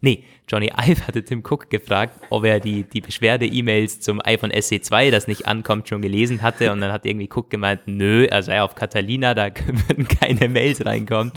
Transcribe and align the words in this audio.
Nee, 0.00 0.24
Johnny 0.48 0.70
Ive 0.76 1.06
hatte 1.06 1.24
Tim 1.24 1.42
Cook 1.44 1.70
gefragt, 1.70 2.20
ob 2.30 2.44
er 2.44 2.60
die, 2.60 2.84
die 2.84 3.00
Beschwerde-E-Mails 3.00 4.00
zum 4.00 4.20
iPhone 4.24 4.52
SE2, 4.52 5.10
das 5.10 5.26
nicht 5.26 5.46
ankommt, 5.46 5.88
schon 5.88 6.02
gelesen 6.02 6.42
hatte. 6.42 6.72
Und 6.72 6.80
dann 6.80 6.92
hat 6.92 7.04
irgendwie 7.04 7.28
Cook 7.32 7.50
gemeint, 7.50 7.82
nö, 7.86 8.24
er 8.26 8.42
sei 8.42 8.62
auf 8.62 8.74
Catalina, 8.74 9.34
da 9.34 9.48
würden 9.88 10.06
keine 10.08 10.48
Mails 10.48 10.84
reinkommen. 10.84 11.32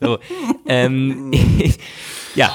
So, 0.00 0.18
ähm, 0.66 1.32
ja. 2.34 2.52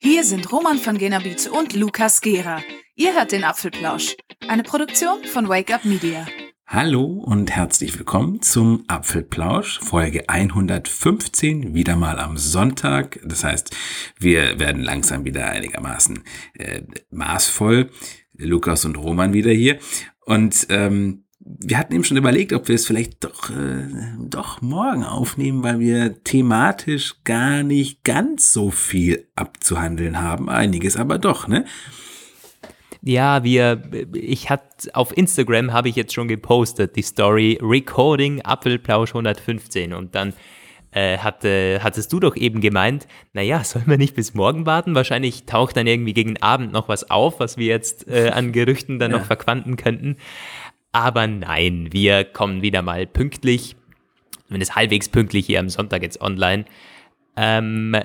Hier 0.00 0.22
sind 0.22 0.50
Roman 0.52 0.78
von 0.78 0.98
Genabit 0.98 1.48
und 1.48 1.74
Lukas 1.74 2.20
Gera. 2.20 2.62
Ihr 2.94 3.14
hört 3.14 3.32
den 3.32 3.42
Apfelplausch, 3.42 4.14
eine 4.46 4.62
Produktion 4.62 5.24
von 5.24 5.48
Wake 5.48 5.74
Up 5.74 5.84
Media. 5.84 6.26
Hallo 6.66 7.04
und 7.04 7.50
herzlich 7.50 7.96
willkommen 7.98 8.40
zum 8.40 8.84
Apfelplausch, 8.88 9.80
Folge 9.80 10.30
115, 10.30 11.74
wieder 11.74 11.94
mal 11.94 12.18
am 12.18 12.38
Sonntag. 12.38 13.20
Das 13.22 13.44
heißt, 13.44 13.76
wir 14.18 14.58
werden 14.58 14.82
langsam 14.82 15.26
wieder 15.26 15.46
einigermaßen 15.46 16.24
äh, 16.54 16.82
maßvoll. 17.10 17.90
Lukas 18.32 18.86
und 18.86 18.96
Roman 18.96 19.34
wieder 19.34 19.52
hier. 19.52 19.78
Und 20.24 20.66
ähm, 20.70 21.24
wir 21.38 21.76
hatten 21.78 21.94
eben 21.94 22.04
schon 22.04 22.16
überlegt, 22.16 22.54
ob 22.54 22.66
wir 22.68 22.74
es 22.74 22.86
vielleicht 22.86 23.22
doch, 23.22 23.50
äh, 23.50 23.86
doch 24.18 24.62
morgen 24.62 25.04
aufnehmen, 25.04 25.62
weil 25.62 25.80
wir 25.80 26.24
thematisch 26.24 27.16
gar 27.24 27.62
nicht 27.62 28.04
ganz 28.04 28.54
so 28.54 28.70
viel 28.70 29.28
abzuhandeln 29.36 30.20
haben. 30.20 30.48
Einiges 30.48 30.96
aber 30.96 31.18
doch, 31.18 31.46
ne? 31.46 31.66
Ja, 33.06 33.44
wir, 33.44 33.82
ich 34.14 34.48
hatte 34.48 34.94
auf 34.94 35.14
Instagram 35.14 35.74
habe 35.74 35.90
ich 35.90 35.96
jetzt 35.96 36.14
schon 36.14 36.26
gepostet 36.26 36.96
die 36.96 37.02
Story 37.02 37.58
Recording 37.60 38.40
Apfelplausch 38.40 39.10
115 39.10 39.92
und 39.92 40.14
dann 40.14 40.32
äh, 40.90 41.18
hatte, 41.18 41.80
hattest 41.82 42.10
du 42.14 42.20
doch 42.20 42.34
eben 42.34 42.62
gemeint, 42.62 43.06
naja, 43.34 43.62
sollen 43.62 43.86
wir 43.88 43.98
nicht 43.98 44.14
bis 44.14 44.32
morgen 44.32 44.64
warten? 44.64 44.94
Wahrscheinlich 44.94 45.44
taucht 45.44 45.76
dann 45.76 45.86
irgendwie 45.86 46.14
gegen 46.14 46.40
Abend 46.40 46.72
noch 46.72 46.88
was 46.88 47.10
auf, 47.10 47.40
was 47.40 47.58
wir 47.58 47.66
jetzt 47.66 48.08
äh, 48.08 48.30
an 48.30 48.52
Gerüchten 48.52 48.98
dann 48.98 49.10
ja. 49.12 49.18
noch 49.18 49.26
verquanten 49.26 49.76
könnten. 49.76 50.16
Aber 50.92 51.26
nein, 51.26 51.88
wir 51.90 52.24
kommen 52.24 52.62
wieder 52.62 52.80
mal 52.80 53.06
pünktlich, 53.06 53.76
zumindest 54.46 54.76
halbwegs 54.76 55.10
pünktlich 55.10 55.44
hier 55.44 55.60
am 55.60 55.68
Sonntag 55.68 56.02
jetzt 56.02 56.22
online. 56.22 56.64
Ähm, 57.36 57.96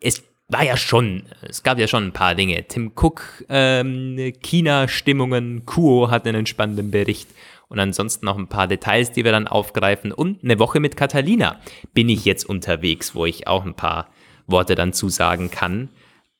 es 0.00 0.24
war 0.52 0.64
ja 0.64 0.76
schon, 0.76 1.24
es 1.42 1.62
gab 1.62 1.78
ja 1.78 1.86
schon 1.86 2.06
ein 2.06 2.12
paar 2.12 2.34
Dinge. 2.34 2.66
Tim 2.66 2.92
Cook, 2.94 3.44
ähm, 3.48 4.32
China-Stimmungen, 4.40 5.64
Kuo 5.66 6.10
hat 6.10 6.26
einen 6.26 6.46
spannenden 6.46 6.90
Bericht 6.90 7.28
und 7.68 7.78
ansonsten 7.78 8.26
noch 8.26 8.36
ein 8.36 8.48
paar 8.48 8.66
Details, 8.66 9.12
die 9.12 9.24
wir 9.24 9.32
dann 9.32 9.46
aufgreifen. 9.46 10.12
Und 10.12 10.42
eine 10.42 10.58
Woche 10.58 10.80
mit 10.80 10.96
Catalina 10.96 11.60
bin 11.94 12.08
ich 12.08 12.24
jetzt 12.24 12.44
unterwegs, 12.44 13.14
wo 13.14 13.26
ich 13.26 13.46
auch 13.46 13.64
ein 13.64 13.74
paar 13.74 14.08
Worte 14.46 14.74
dann 14.74 14.92
zusagen 14.92 15.50
kann. 15.50 15.88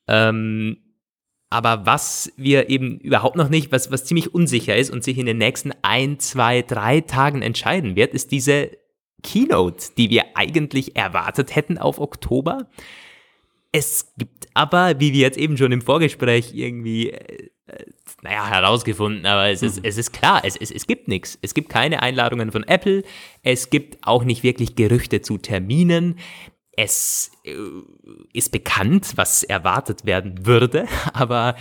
Ähm, 0.08 0.78
aber 1.50 1.86
was 1.86 2.32
wir 2.36 2.68
eben 2.68 2.98
überhaupt 2.98 3.36
noch 3.36 3.48
nicht, 3.48 3.72
was, 3.72 3.90
was 3.90 4.04
ziemlich 4.04 4.34
unsicher 4.34 4.76
ist 4.76 4.90
und 4.90 5.02
sich 5.02 5.18
in 5.18 5.26
den 5.26 5.38
nächsten 5.38 5.72
ein, 5.82 6.18
zwei, 6.18 6.62
drei 6.62 7.00
Tagen 7.00 7.42
entscheiden 7.42 7.96
wird, 7.96 8.14
ist 8.14 8.30
diese 8.30 8.70
Keynote, 9.22 9.86
die 9.96 10.10
wir 10.10 10.36
eigentlich 10.36 10.96
erwartet 10.96 11.54
hätten 11.54 11.78
auf 11.78 12.00
Oktober. 12.00 12.68
Es 13.72 14.12
gibt 14.16 14.48
aber, 14.54 14.98
wie 14.98 15.12
wir 15.12 15.20
jetzt 15.20 15.38
eben 15.38 15.56
schon 15.56 15.72
im 15.72 15.82
Vorgespräch 15.82 16.52
irgendwie, 16.54 17.10
äh, 17.10 17.48
naja, 18.22 18.48
herausgefunden, 18.48 19.26
aber 19.26 19.48
es 19.48 19.62
ist, 19.62 19.78
mhm. 19.78 19.84
es 19.84 19.96
ist 19.96 20.12
klar, 20.12 20.42
es, 20.44 20.56
es, 20.56 20.70
es 20.70 20.86
gibt 20.86 21.08
nichts. 21.08 21.38
Es 21.40 21.54
gibt 21.54 21.68
keine 21.68 22.02
Einladungen 22.02 22.50
von 22.50 22.64
Apple. 22.64 23.04
Es 23.42 23.70
gibt 23.70 23.98
auch 24.02 24.24
nicht 24.24 24.42
wirklich 24.42 24.74
Gerüchte 24.74 25.22
zu 25.22 25.38
Terminen. 25.38 26.18
Es 26.72 27.30
äh, 27.44 27.54
ist 28.32 28.52
bekannt, 28.52 29.12
was 29.16 29.42
erwartet 29.44 30.04
werden 30.04 30.46
würde, 30.46 30.86
aber 31.12 31.56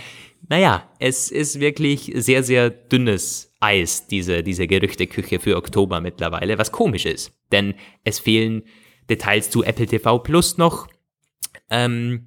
naja, 0.48 0.88
es 0.98 1.30
ist 1.30 1.60
wirklich 1.60 2.10
sehr, 2.14 2.42
sehr 2.42 2.70
dünnes 2.70 3.52
Eis, 3.60 4.06
diese, 4.06 4.42
diese 4.42 4.66
Gerüchteküche 4.66 5.38
für 5.38 5.56
Oktober 5.56 6.00
mittlerweile, 6.00 6.58
was 6.58 6.72
komisch 6.72 7.04
ist, 7.04 7.32
denn 7.52 7.74
es 8.04 8.18
fehlen 8.18 8.62
Details 9.10 9.50
zu 9.50 9.62
Apple 9.62 9.86
TV 9.86 10.18
Plus 10.20 10.56
noch, 10.56 10.88
ähm, 11.70 12.24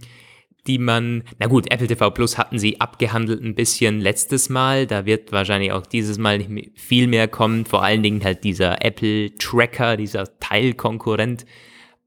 die 0.65 0.77
man, 0.77 1.23
na 1.39 1.47
gut, 1.47 1.69
Apple 1.71 1.87
TV 1.87 2.09
Plus 2.11 2.37
hatten 2.37 2.57
sie 2.57 2.79
abgehandelt 2.79 3.43
ein 3.43 3.55
bisschen 3.55 3.99
letztes 3.99 4.49
Mal, 4.49 4.87
da 4.87 5.05
wird 5.05 5.31
wahrscheinlich 5.31 5.73
auch 5.73 5.85
dieses 5.85 6.17
Mal 6.17 6.37
nicht 6.37 6.79
viel 6.79 7.07
mehr 7.07 7.27
kommen, 7.27 7.65
vor 7.65 7.83
allen 7.83 8.01
Dingen 8.01 8.23
halt 8.23 8.43
dieser 8.43 8.83
Apple 8.83 9.35
Tracker, 9.35 9.97
dieser 9.97 10.39
Teilkonkurrent, 10.39 11.45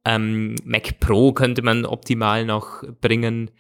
ähm, 0.07 0.55
Mac 0.65 1.01
Pro 1.01 1.33
könnte 1.33 1.63
man 1.63 1.85
optimal 1.85 2.47
noch 2.47 2.83
bringen. 3.01 3.51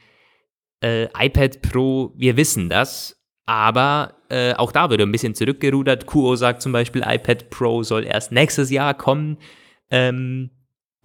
Äh, 0.80 1.04
iPad 1.18 1.60
Pro, 1.60 2.12
wir 2.16 2.36
wissen 2.36 2.68
das, 2.70 3.20
aber 3.46 4.14
äh, 4.28 4.54
auch 4.54 4.70
da 4.70 4.88
wird 4.88 5.00
ein 5.00 5.10
bisschen 5.10 5.34
zurückgerudert. 5.34 6.06
Kuo 6.06 6.36
sagt 6.36 6.62
zum 6.62 6.72
Beispiel, 6.72 7.02
iPad 7.04 7.50
Pro 7.50 7.82
soll 7.82 8.04
erst 8.04 8.30
nächstes 8.30 8.70
Jahr 8.70 8.94
kommen. 8.94 9.38
Ähm, 9.90 10.50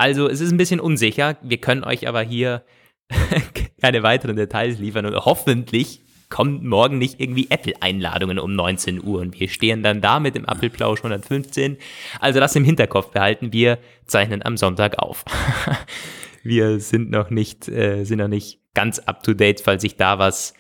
also 0.02 0.28
es 0.28 0.42
ist 0.42 0.52
ein 0.52 0.58
bisschen 0.58 0.80
unsicher. 0.80 1.38
Wir 1.44 1.60
können 1.60 1.84
euch 1.84 2.08
aber 2.08 2.24
hier 2.24 2.64
keine 3.82 4.02
weiteren 4.02 4.36
Details 4.36 4.80
liefern 4.80 5.06
und 5.06 5.16
hoffentlich 5.16 6.02
kommen 6.28 6.66
morgen 6.66 6.98
nicht 6.98 7.20
irgendwie 7.20 7.52
Apple-Einladungen 7.52 8.40
um 8.40 8.56
19 8.56 9.04
Uhr 9.04 9.22
und 9.22 9.40
wir 9.40 9.48
stehen 9.48 9.84
dann 9.84 10.02
da 10.02 10.20
mit 10.20 10.34
dem 10.34 10.50
Apfelplausch 10.50 11.02
115. 11.02 11.78
Also 12.20 12.40
das 12.40 12.56
im 12.56 12.64
Hinterkopf 12.64 13.12
behalten. 13.12 13.54
Wir 13.54 13.78
zeichnen 14.08 14.44
am 14.44 14.58
Sonntag 14.58 14.98
auf. 14.98 15.24
wir 16.44 16.80
sind 16.80 17.12
noch 17.12 17.30
nicht, 17.30 17.68
äh, 17.68 18.04
sind 18.04 18.18
noch 18.18 18.28
nicht 18.28 18.60
ganz 18.74 18.98
up 18.98 19.22
to 19.22 19.36
date, 19.36 19.62
falls 19.62 19.84
sich 19.84 19.98
da 19.98 20.18
was 20.18 20.56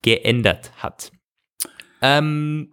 geändert 0.00 0.72
hat. 0.78 1.12
Ähm, 2.00 2.70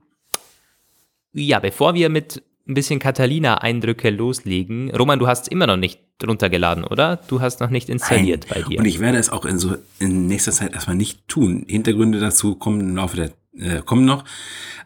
ja, 1.33 1.59
bevor 1.59 1.95
wir 1.95 2.07
mit 2.07 2.41
ein 2.65 2.75
bisschen 2.75 2.99
Catalina-Eindrücke 2.99 4.09
loslegen. 4.09 4.89
Roman, 4.95 5.19
du 5.19 5.27
hast 5.27 5.43
es 5.43 5.47
immer 5.49 5.67
noch 5.67 5.75
nicht 5.75 5.99
runtergeladen, 6.23 6.83
oder? 6.83 7.17
Du 7.27 7.41
hast 7.41 7.59
noch 7.59 7.69
nicht 7.69 7.89
installiert 7.89 8.47
Nein. 8.49 8.61
bei 8.63 8.69
dir. 8.69 8.79
Und 8.79 8.85
ich 8.85 8.99
werde 8.99 9.17
es 9.17 9.29
auch 9.29 9.45
in, 9.45 9.57
so, 9.57 9.75
in 9.99 10.27
nächster 10.27 10.51
Zeit 10.51 10.73
erstmal 10.73 10.95
nicht 10.95 11.27
tun. 11.27 11.65
Hintergründe 11.67 12.19
dazu 12.19 12.55
kommen 12.55 12.79
im 12.79 12.95
Laufe 12.95 13.15
der 13.15 13.31
äh, 13.57 13.81
kommen 13.81 14.05
noch. 14.05 14.25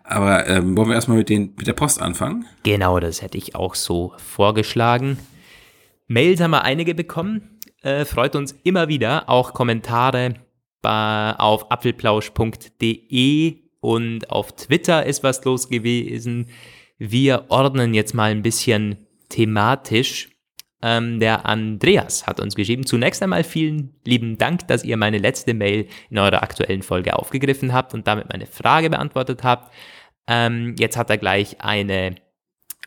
Aber 0.04 0.48
ähm, 0.48 0.76
wollen 0.78 0.90
wir 0.90 0.96
erstmal 0.96 1.18
mit, 1.18 1.30
den, 1.30 1.54
mit 1.58 1.68
der 1.68 1.74
Post 1.74 2.02
anfangen? 2.02 2.46
Genau, 2.64 3.00
das 3.00 3.22
hätte 3.22 3.38
ich 3.38 3.56
auch 3.56 3.76
so 3.76 4.14
vorgeschlagen. 4.18 5.18
Mails 6.08 6.40
haben 6.40 6.52
wir 6.52 6.64
einige 6.64 6.96
bekommen. 6.96 7.60
Äh, 7.82 8.06
freut 8.06 8.36
uns 8.36 8.56
immer 8.64 8.88
wieder. 8.88 9.30
Auch 9.30 9.54
Kommentare 9.54 10.36
bei, 10.82 11.34
auf 11.38 11.72
apfelplausch.de 11.72 13.56
und 13.80 14.30
auf 14.32 14.56
Twitter 14.56 15.06
ist 15.06 15.24
was 15.24 15.44
los 15.44 15.70
gewesen. 15.70 16.48
Wir 16.98 17.46
ordnen 17.50 17.94
jetzt 17.94 18.14
mal 18.14 18.32
ein 18.32 18.42
bisschen 18.42 19.08
thematisch. 19.30 20.30
Ähm, 20.82 21.20
der 21.20 21.46
Andreas 21.46 22.28
hat 22.28 22.40
uns 22.40 22.56
geschrieben. 22.56 22.86
Zunächst 22.86 23.24
einmal 23.24 23.44
vielen 23.44 23.96
lieben 24.06 24.38
Dank, 24.38 24.68
dass 24.68 24.84
ihr 24.84 24.98
meine 24.98 25.18
letzte 25.18 25.54
Mail 25.54 25.88
in 26.10 26.20
eurer 26.20 26.44
aktuellen 26.44 26.84
Folge 26.84 27.18
aufgegriffen 27.18 27.74
habt 27.74 27.94
und 27.94 28.08
damit 28.08 28.30
meine 28.30 28.46
Frage 28.46 28.90
beantwortet 28.90 29.44
habt. 29.44 29.74
Ähm, 30.28 30.76
jetzt 30.78 30.98
hat 30.98 31.10
er 31.10 31.18
gleich 31.18 31.62
eine, 31.62 32.16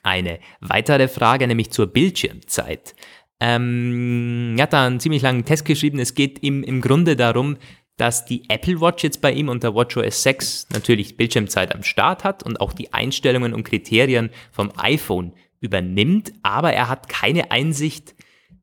eine 0.02 0.38
weitere 0.60 1.08
Frage, 1.08 1.48
nämlich 1.48 1.70
zur 1.70 1.88
Bildschirmzeit. 1.88 2.94
Ähm, 3.40 4.54
er 4.56 4.64
hat 4.64 4.72
da 4.72 4.86
einen 4.86 5.00
ziemlich 5.00 5.22
langen 5.22 5.44
Test 5.44 5.64
geschrieben. 5.64 5.98
Es 5.98 6.14
geht 6.14 6.42
ihm 6.42 6.62
im 6.62 6.80
Grunde 6.80 7.16
darum, 7.16 7.56
dass 7.96 8.24
die 8.24 8.48
Apple 8.48 8.80
Watch 8.80 9.02
jetzt 9.02 9.20
bei 9.20 9.32
ihm 9.32 9.48
unter 9.48 9.74
WatchOS 9.74 10.22
6 10.22 10.68
natürlich 10.72 11.16
Bildschirmzeit 11.16 11.74
am 11.74 11.82
Start 11.82 12.24
hat 12.24 12.42
und 12.42 12.60
auch 12.60 12.72
die 12.72 12.92
Einstellungen 12.92 13.52
und 13.52 13.64
Kriterien 13.64 14.30
vom 14.52 14.70
iPhone 14.76 15.32
übernimmt, 15.60 16.32
aber 16.42 16.72
er 16.72 16.88
hat 16.88 17.08
keine 17.08 17.50
Einsicht 17.50 18.14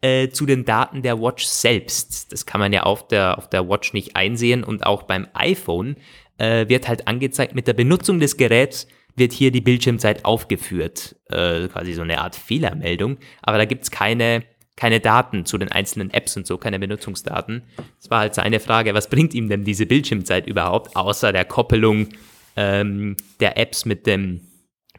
äh, 0.01 0.29
zu 0.29 0.45
den 0.45 0.65
Daten 0.65 1.01
der 1.01 1.21
Watch 1.21 1.45
selbst. 1.45 2.31
Das 2.31 2.45
kann 2.45 2.59
man 2.59 2.73
ja 2.73 2.83
auf 2.83 3.07
der, 3.07 3.37
auf 3.37 3.49
der 3.49 3.67
Watch 3.67 3.93
nicht 3.93 4.15
einsehen 4.15 4.63
und 4.63 4.85
auch 4.85 5.03
beim 5.03 5.27
iPhone 5.33 5.95
äh, 6.37 6.67
wird 6.69 6.87
halt 6.87 7.07
angezeigt, 7.07 7.55
mit 7.55 7.67
der 7.67 7.73
Benutzung 7.73 8.19
des 8.19 8.37
Geräts 8.37 8.87
wird 9.15 9.33
hier 9.33 9.51
die 9.51 9.61
Bildschirmzeit 9.61 10.25
aufgeführt. 10.25 11.15
Äh, 11.29 11.67
quasi 11.67 11.93
so 11.93 12.03
eine 12.03 12.21
Art 12.21 12.35
Fehlermeldung, 12.35 13.17
aber 13.41 13.57
da 13.57 13.65
gibt 13.65 13.83
es 13.83 13.91
keine 13.91 14.43
keine 14.77 14.99
Daten 14.99 15.45
zu 15.45 15.57
den 15.57 15.71
einzelnen 15.71 16.11
Apps 16.11 16.37
und 16.37 16.47
so, 16.47 16.57
keine 16.57 16.79
Benutzungsdaten. 16.79 17.63
Es 17.99 18.09
war 18.09 18.19
halt 18.19 18.35
seine 18.35 18.59
Frage, 18.59 18.93
was 18.93 19.09
bringt 19.09 19.33
ihm 19.33 19.49
denn 19.49 19.63
diese 19.63 19.87
Bildschirmzeit 19.87 20.47
überhaupt, 20.47 20.95
außer 20.95 21.33
der 21.33 21.45
Koppelung 21.45 22.09
ähm, 22.55 23.17
der 23.39 23.57
Apps 23.57 23.85
mit 23.85 24.05
dem, 24.05 24.41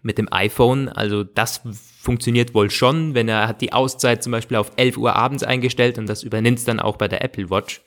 mit 0.02 0.18
dem 0.18 0.32
iPhone. 0.32 0.88
Also 0.88 1.24
das 1.24 1.60
funktioniert 2.00 2.54
wohl 2.54 2.70
schon, 2.70 3.14
wenn 3.14 3.28
er 3.28 3.48
hat 3.48 3.60
die 3.60 3.72
Auszeit 3.72 4.22
zum 4.22 4.32
Beispiel 4.32 4.56
auf 4.56 4.72
11 4.76 4.96
Uhr 4.96 5.14
abends 5.16 5.42
eingestellt 5.42 5.98
und 5.98 6.06
das 6.08 6.22
übernimmt 6.22 6.58
es 6.58 6.64
dann 6.64 6.80
auch 6.80 6.96
bei 6.96 7.08
der 7.08 7.22
Apple 7.24 7.50
Watch. 7.50 7.80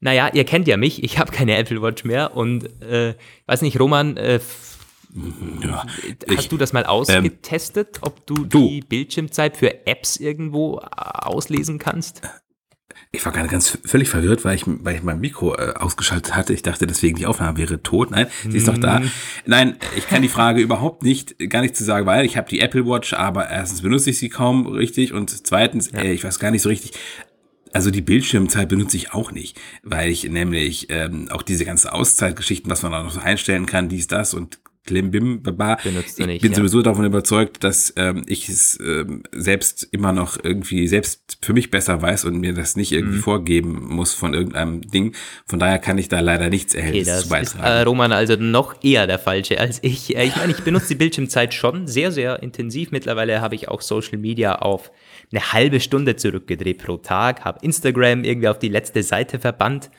Naja, 0.00 0.30
ihr 0.34 0.44
kennt 0.44 0.68
ja 0.68 0.76
mich, 0.76 1.02
ich 1.02 1.18
habe 1.18 1.32
keine 1.32 1.56
Apple 1.56 1.80
Watch 1.80 2.04
mehr 2.04 2.36
und 2.36 2.64
äh, 2.82 3.14
weiß 3.46 3.62
nicht, 3.62 3.80
Roman, 3.80 4.16
äh, 4.16 4.38
Ja, 5.62 5.84
Hast 6.28 6.44
ich- 6.44 6.48
du 6.48 6.56
das 6.56 6.72
mal 6.72 6.84
ausgetestet, 6.84 7.98
ob 8.02 8.26
du, 8.26 8.44
du. 8.44 8.68
die 8.68 8.80
Bildschirmzeit 8.80 9.56
für 9.56 9.86
Apps 9.86 10.16
irgendwo 10.16 10.78
äh, 10.78 10.86
auslesen 10.90 11.78
kannst? 11.78 12.20
Ich 13.14 13.24
war 13.24 13.32
gerade 13.32 13.48
ganz 13.48 13.78
völlig 13.84 14.08
verwirrt, 14.08 14.44
weil 14.44 14.56
ich, 14.56 14.64
weil 14.66 14.96
ich 14.96 15.02
mein 15.02 15.20
Mikro 15.20 15.54
äh, 15.54 15.74
ausgeschaltet 15.76 16.34
hatte. 16.34 16.52
Ich 16.52 16.62
dachte 16.62 16.86
deswegen, 16.86 17.16
die 17.16 17.26
Aufnahme 17.26 17.56
wäre 17.56 17.82
tot. 17.82 18.10
Nein, 18.10 18.26
sie 18.42 18.56
ist 18.56 18.68
doch 18.68 18.78
da. 18.78 19.02
Nein, 19.46 19.76
ich 19.96 20.08
kann 20.08 20.22
die 20.22 20.28
Frage 20.28 20.60
überhaupt 20.60 21.02
nicht, 21.02 21.38
gar 21.50 21.62
nicht 21.62 21.76
zu 21.76 21.84
sagen, 21.84 22.06
weil 22.06 22.24
ich 22.24 22.36
habe 22.36 22.48
die 22.48 22.60
Apple 22.60 22.86
Watch, 22.86 23.12
aber 23.14 23.48
erstens 23.48 23.82
benutze 23.82 24.10
ich 24.10 24.18
sie 24.18 24.28
kaum 24.28 24.66
richtig 24.66 25.12
und 25.12 25.30
zweitens, 25.46 25.88
äh, 25.88 26.12
ich 26.12 26.24
weiß 26.24 26.38
gar 26.38 26.50
nicht 26.50 26.62
so 26.62 26.68
richtig. 26.68 26.92
Also 27.72 27.90
die 27.90 28.02
Bildschirmzeit 28.02 28.68
benutze 28.68 28.96
ich 28.96 29.12
auch 29.12 29.32
nicht, 29.32 29.60
weil 29.82 30.08
ich 30.08 30.28
nämlich 30.28 30.86
ähm, 30.90 31.28
auch 31.30 31.42
diese 31.42 31.64
ganze 31.64 31.92
Auszeitgeschichten, 31.92 32.70
was 32.70 32.82
man 32.82 32.92
da 32.92 33.02
noch 33.02 33.10
so 33.10 33.20
einstellen 33.20 33.66
kann, 33.66 33.88
dies, 33.88 34.06
das 34.06 34.32
und 34.32 34.58
Klimbim, 34.84 35.42
baba. 35.42 35.76
Benutzt 35.82 36.18
du 36.18 36.22
ich 36.22 36.26
nicht, 36.28 36.42
bin 36.42 36.52
ja. 36.52 36.56
sowieso 36.58 36.82
davon 36.82 37.04
überzeugt, 37.04 37.64
dass 37.64 37.92
ähm, 37.96 38.22
ich 38.26 38.48
es 38.48 38.78
ähm, 38.80 39.22
selbst 39.32 39.88
immer 39.90 40.12
noch 40.12 40.38
irgendwie 40.42 40.86
selbst 40.88 41.38
für 41.42 41.52
mich 41.52 41.70
besser 41.70 42.00
weiß 42.02 42.24
und 42.26 42.38
mir 42.38 42.52
das 42.54 42.76
nicht 42.76 42.92
Mhm. 42.92 42.98
irgendwie 42.98 43.18
vorgeben 43.18 43.86
muss 43.94 44.12
von 44.14 44.34
irgendeinem 44.34 44.82
Ding. 44.82 45.14
Von 45.46 45.58
daher 45.58 45.78
kann 45.78 45.98
ich 45.98 46.08
da 46.08 46.20
leider 46.20 46.48
nichts 46.50 46.74
Okay, 46.74 46.80
Erhellliches 46.82 47.06
das 47.08 47.18
zu 47.20 47.24
ist 47.24 47.30
beitragen. 47.30 47.64
äh, 47.64 47.82
Roman 47.82 48.12
also 48.12 48.36
noch 48.36 48.82
eher 48.84 49.06
der 49.06 49.18
Falsche 49.18 49.58
als 49.58 49.78
ich. 49.82 50.16
Äh, 50.16 50.24
ich 50.26 50.36
meine, 50.36 50.52
ich 50.52 50.60
benutze 50.60 50.88
die 50.88 50.94
Bildschirmzeit 50.96 51.54
schon 51.54 51.86
sehr, 51.86 52.12
sehr 52.12 52.42
intensiv. 52.42 52.90
Mittlerweile 52.90 53.40
habe 53.40 53.54
ich 53.54 53.68
auch 53.68 53.80
Social 53.80 54.18
Media 54.18 54.56
auf 54.56 54.90
eine 55.32 55.52
halbe 55.52 55.80
Stunde 55.80 56.16
zurückgedreht 56.16 56.78
pro 56.84 56.98
Tag, 56.98 57.44
habe 57.44 57.58
Instagram 57.62 58.24
irgendwie 58.24 58.48
auf 58.48 58.58
die 58.58 58.68
letzte 58.68 59.02
Seite 59.02 59.38
verbannt. 59.38 59.90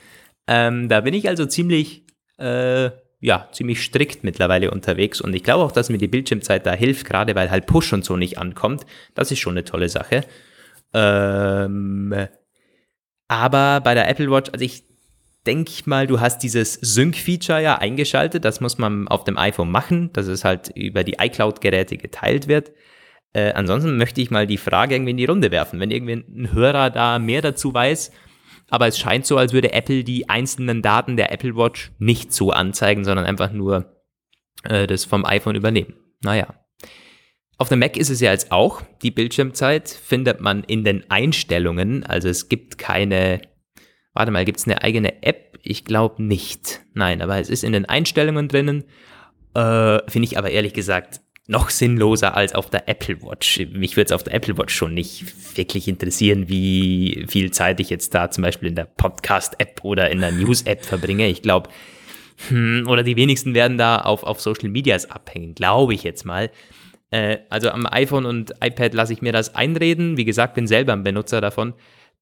Ähm, 0.47 0.89
da 0.89 1.01
bin 1.01 1.13
ich 1.15 1.27
also 1.27 1.45
ziemlich, 1.47 2.03
äh, 2.37 2.91
ja, 3.25 3.49
ziemlich 3.51 3.81
strikt 3.81 4.23
mittlerweile 4.23 4.69
unterwegs 4.69 5.19
und 5.19 5.35
ich 5.35 5.43
glaube 5.43 5.63
auch, 5.63 5.71
dass 5.71 5.89
mir 5.89 5.97
die 5.97 6.07
Bildschirmzeit 6.07 6.65
da 6.65 6.73
hilft, 6.73 7.05
gerade 7.05 7.33
weil 7.33 7.49
halt 7.49 7.65
Push 7.65 7.91
und 7.93 8.05
so 8.05 8.15
nicht 8.15 8.37
ankommt. 8.37 8.85
Das 9.15 9.31
ist 9.31 9.39
schon 9.39 9.53
eine 9.53 9.63
tolle 9.63 9.89
Sache. 9.89 10.21
Ähm, 10.93 12.27
aber 13.27 13.81
bei 13.81 13.95
der 13.95 14.07
Apple 14.07 14.29
Watch, 14.29 14.51
also 14.53 14.63
ich 14.63 14.83
denke 15.47 15.71
mal, 15.85 16.05
du 16.05 16.19
hast 16.19 16.43
dieses 16.43 16.73
Sync-Feature 16.75 17.61
ja 17.61 17.77
eingeschaltet. 17.79 18.45
Das 18.45 18.61
muss 18.61 18.77
man 18.77 19.07
auf 19.07 19.23
dem 19.23 19.37
iPhone 19.37 19.71
machen, 19.71 20.13
dass 20.13 20.27
es 20.27 20.43
halt 20.43 20.69
über 20.75 21.03
die 21.03 21.17
iCloud-Geräte 21.19 21.97
geteilt 21.97 22.47
wird. 22.47 22.73
Äh, 23.33 23.53
ansonsten 23.53 23.97
möchte 23.97 24.21
ich 24.21 24.29
mal 24.29 24.45
die 24.45 24.57
Frage 24.57 24.95
irgendwie 24.95 25.11
in 25.11 25.17
die 25.17 25.25
Runde 25.25 25.49
werfen, 25.51 25.79
wenn 25.79 25.91
irgendwie 25.91 26.13
ein 26.13 26.53
Hörer 26.53 26.91
da 26.91 27.17
mehr 27.17 27.41
dazu 27.41 27.73
weiß. 27.73 28.11
Aber 28.69 28.87
es 28.87 28.97
scheint 28.97 29.25
so, 29.25 29.37
als 29.37 29.53
würde 29.53 29.73
Apple 29.73 30.03
die 30.03 30.29
einzelnen 30.29 30.81
Daten 30.81 31.17
der 31.17 31.31
Apple 31.31 31.55
Watch 31.55 31.91
nicht 31.99 32.33
so 32.33 32.51
anzeigen, 32.51 33.03
sondern 33.03 33.25
einfach 33.25 33.51
nur 33.51 34.01
äh, 34.63 34.87
das 34.87 35.05
vom 35.05 35.25
iPhone 35.25 35.55
übernehmen. 35.55 35.93
Naja. 36.21 36.47
Auf 37.57 37.69
dem 37.69 37.79
Mac 37.79 37.95
ist 37.95 38.09
es 38.09 38.19
ja 38.19 38.31
jetzt 38.31 38.51
auch. 38.51 38.81
Die 39.01 39.11
Bildschirmzeit 39.11 39.87
findet 39.89 40.41
man 40.41 40.63
in 40.63 40.83
den 40.83 41.09
Einstellungen. 41.09 42.03
Also 42.03 42.27
es 42.27 42.49
gibt 42.49 42.77
keine, 42.77 43.41
warte 44.13 44.31
mal, 44.31 44.43
gibt 44.43 44.59
es 44.59 44.65
eine 44.65 44.81
eigene 44.81 45.23
App? 45.23 45.57
Ich 45.61 45.85
glaube 45.85 46.21
nicht. 46.21 46.81
Nein, 46.93 47.21
aber 47.21 47.39
es 47.39 47.49
ist 47.49 47.63
in 47.63 47.71
den 47.71 47.85
Einstellungen 47.85 48.49
drinnen. 48.49 48.83
Äh, 49.53 49.99
Finde 50.09 50.27
ich 50.27 50.37
aber 50.37 50.49
ehrlich 50.49 50.73
gesagt 50.73 51.21
noch 51.47 51.69
sinnloser 51.69 52.35
als 52.35 52.55
auf 52.55 52.69
der 52.69 52.89
Apple 52.89 53.21
Watch. 53.21 53.59
Mich 53.71 53.95
würde 53.95 54.07
es 54.07 54.11
auf 54.11 54.23
der 54.23 54.33
Apple 54.33 54.57
Watch 54.57 54.73
schon 54.73 54.93
nicht 54.93 55.57
wirklich 55.57 55.87
interessieren, 55.87 56.49
wie 56.49 57.25
viel 57.27 57.51
Zeit 57.51 57.79
ich 57.79 57.89
jetzt 57.89 58.15
da 58.15 58.31
zum 58.31 58.43
Beispiel 58.43 58.69
in 58.69 58.75
der 58.75 58.85
Podcast-App 58.85 59.83
oder 59.83 60.09
in 60.09 60.21
der 60.21 60.31
News-App 60.31 60.83
verbringe. 60.83 61.27
Ich 61.27 61.43
glaube, 61.43 61.69
hm, 62.49 62.85
oder 62.87 63.03
die 63.03 63.15
wenigsten 63.15 63.53
werden 63.53 63.77
da 63.77 63.99
auf, 63.99 64.23
auf 64.23 64.41
Social 64.41 64.69
Medias 64.69 65.09
abhängen, 65.09 65.55
glaube 65.55 65.93
ich 65.93 66.03
jetzt 66.03 66.25
mal. 66.25 66.49
Äh, 67.11 67.37
also 67.49 67.69
am 67.69 67.85
iPhone 67.85 68.25
und 68.25 68.51
iPad 68.61 68.93
lasse 68.93 69.13
ich 69.13 69.21
mir 69.21 69.31
das 69.31 69.55
einreden. 69.55 70.17
Wie 70.17 70.25
gesagt, 70.25 70.55
bin 70.55 70.67
selber 70.67 70.93
ein 70.93 71.03
Benutzer 71.03 71.41
davon. 71.41 71.73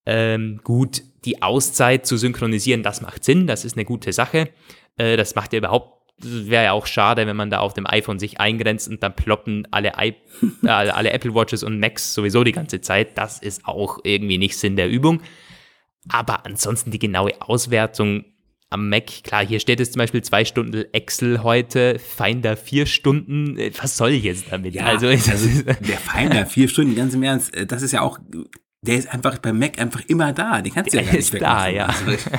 Ähm, 0.06 0.60
gut, 0.64 1.02
die 1.24 1.42
Auszeit 1.42 2.06
zu 2.06 2.18
synchronisieren, 2.18 2.84
das 2.84 3.02
macht 3.02 3.24
Sinn, 3.24 3.48
das 3.48 3.64
ist 3.64 3.78
eine 3.78 3.86
gute 3.86 4.12
Sache. 4.12 4.50
Äh, 4.98 5.18
das 5.18 5.36
macht 5.36 5.54
ja 5.54 5.60
überhaupt, 5.60 6.03
wäre 6.24 6.66
ja 6.66 6.72
auch 6.74 6.86
schade, 6.86 7.28
wenn 7.28 7.36
man 7.36 7.50
da 7.50 7.60
auf 7.60 7.74
dem 7.74 7.88
iPhone 7.88 8.20
sich 8.20 8.40
eingrenzt 8.40 8.88
und 8.90 9.04
dann 9.04 9.16
ploppen 9.16 9.68
alle, 9.72 9.94
I 10.00 10.16
äh, 10.64 10.68
alle 10.68 11.12
Apple 11.12 11.34
Watches 11.34 11.64
und 11.64 11.80
Macs 11.80 12.14
sowieso 12.14 12.44
die 12.44 12.52
ganze 12.52 12.82
Zeit. 12.82 13.18
Das 13.18 13.40
ist 13.40 13.66
auch 13.66 14.00
irgendwie 14.04 14.38
nicht 14.38 14.58
Sinn 14.58 14.76
der 14.76 14.90
Übung. 14.90 15.22
Aber 16.10 16.46
ansonsten 16.46 16.92
die 16.92 17.00
genaue 17.00 17.32
Auswertung 17.42 18.26
am 18.74 18.90
Mac, 18.90 19.24
klar, 19.24 19.46
hier 19.46 19.60
steht 19.60 19.80
es 19.80 19.92
zum 19.92 20.00
Beispiel 20.00 20.24
zwei 20.24 20.46
Stunden 20.46 20.86
Excel 20.94 21.44
heute, 21.44 22.00
Finder 22.00 22.58
vier 22.58 22.88
Stunden. 22.88 23.58
Äh, 23.58 23.72
Was 23.80 23.98
soll 23.98 24.12
ich 24.12 24.24
jetzt 24.24 24.52
damit? 24.52 24.74
Ja, 24.74 24.86
also, 24.86 25.08
also, 25.08 25.64
der 25.64 25.98
Finder, 25.98 26.46
vier 26.48 26.68
Stunden, 26.68 26.96
ganz 26.96 27.14
im 27.14 27.22
Ernst, 27.22 27.54
äh, 27.56 27.68
das 27.68 27.84
ist 27.84 27.92
ja 27.92 28.02
auch, 28.02 28.18
der 28.84 28.98
ist 28.98 29.12
einfach 29.14 29.38
beim 29.40 29.58
Mac 29.60 29.80
einfach 29.80 30.02
immer 30.08 30.34
da. 30.34 30.62
Den 30.62 30.74
kannst 30.74 30.94
du 30.94 30.98
ja 30.98 31.04
gar 31.04 31.12
nicht 31.14 31.34
ist 31.34 31.42
da, 31.42 31.68
ja. 31.68 31.86
Also, 31.88 32.30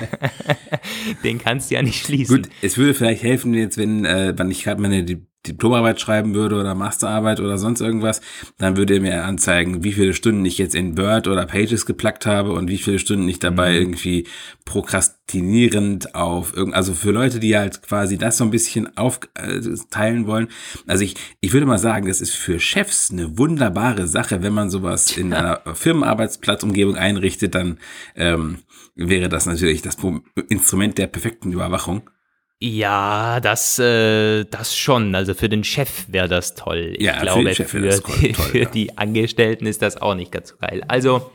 den 1.25 1.39
kannst 1.39 1.71
du 1.71 1.75
ja 1.75 1.83
nicht 1.83 2.05
schließen. 2.05 2.43
Gut, 2.43 2.51
es 2.63 2.77
würde 2.79 2.95
vielleicht 2.95 3.23
helfen, 3.23 3.55
jetzt, 3.55 3.77
wenn, 3.79 4.05
äh, 4.05 4.35
wenn 4.37 4.51
ich 4.51 4.63
gerade 4.65 4.81
meine 4.81 5.05
Di- 5.05 5.27
Diplomarbeit 5.47 6.01
schreiben 6.01 6.35
würde 6.35 6.57
oder 6.57 6.75
Masterarbeit 6.75 7.41
oder 7.41 7.59
sonst 7.59 7.81
irgendwas, 7.81 8.21
dann 8.59 8.77
würde 8.77 8.95
er 8.95 9.01
mir 9.01 9.25
anzeigen, 9.25 9.85
wie 9.85 9.93
viele 9.93 10.15
Stunden 10.15 10.45
ich 10.45 10.59
jetzt 10.59 10.75
in 10.75 10.97
Word 10.97 11.29
oder 11.29 11.47
Pages 11.47 11.87
geplackt 11.87 12.27
habe 12.27 12.53
und 12.53 12.69
wie 12.69 12.79
viele 12.79 12.99
Stunden 12.99 13.29
ich 13.29 13.39
dabei 13.39 13.73
Mhm. 13.73 13.77
irgendwie 13.79 14.27
prokrastinierend 14.65 16.15
auf 16.15 16.57
irgend, 16.57 16.75
also 16.75 16.95
für 16.95 17.11
Leute, 17.11 17.41
die 17.41 17.57
halt 17.57 17.83
quasi 17.83 18.19
das 18.19 18.39
so 18.39 18.45
ein 18.45 18.51
bisschen 18.51 18.97
aufteilen 18.97 20.27
wollen. 20.27 20.49
Also 20.87 21.05
ich, 21.05 21.15
ich 21.41 21.53
würde 21.53 21.67
mal 21.67 21.79
sagen, 21.79 22.09
das 22.09 22.21
ist 22.21 22.35
für 22.35 22.59
Chefs 22.59 23.11
eine 23.11 23.39
wunderbare 23.39 24.07
Sache, 24.07 24.43
wenn 24.43 24.53
man 24.53 24.71
sowas 24.71 25.17
in 25.17 25.33
einer 25.33 25.61
Firmenarbeitsplatzumgebung 25.75 26.97
einrichtet, 26.97 27.55
dann 27.55 27.79
ähm, 28.17 28.59
wäre 28.95 29.29
das 29.29 29.47
natürlich 29.47 29.83
das 29.83 29.97
Instrument 30.49 30.99
der 30.99 31.07
perfekten 31.07 31.53
Überwachung. 31.53 32.09
Ja, 32.61 33.41
das, 33.41 33.79
äh, 33.79 34.45
das 34.45 34.77
schon. 34.77 35.15
Also 35.15 35.35
für 35.35 35.49
den 35.49 35.65
Chef 35.65 36.07
wäre 36.09 36.29
das 36.29 36.55
toll. 36.55 36.95
Ich 36.97 37.05
Ja, 37.05 37.15
für 37.15 37.21
glaube, 37.21 37.45
den 37.45 37.55
Chef 37.55 37.71
für, 37.71 38.01
toll, 38.01 38.15
die, 38.21 38.33
toll, 38.33 38.47
für 38.47 38.59
ja. 38.63 38.69
die 38.71 38.97
Angestellten 38.97 39.67
ist 39.67 39.83
das 39.83 40.01
auch 40.01 40.15
nicht 40.15 40.33
ganz 40.33 40.51
so 40.51 40.57
geil. 40.57 40.83
Also 40.89 41.31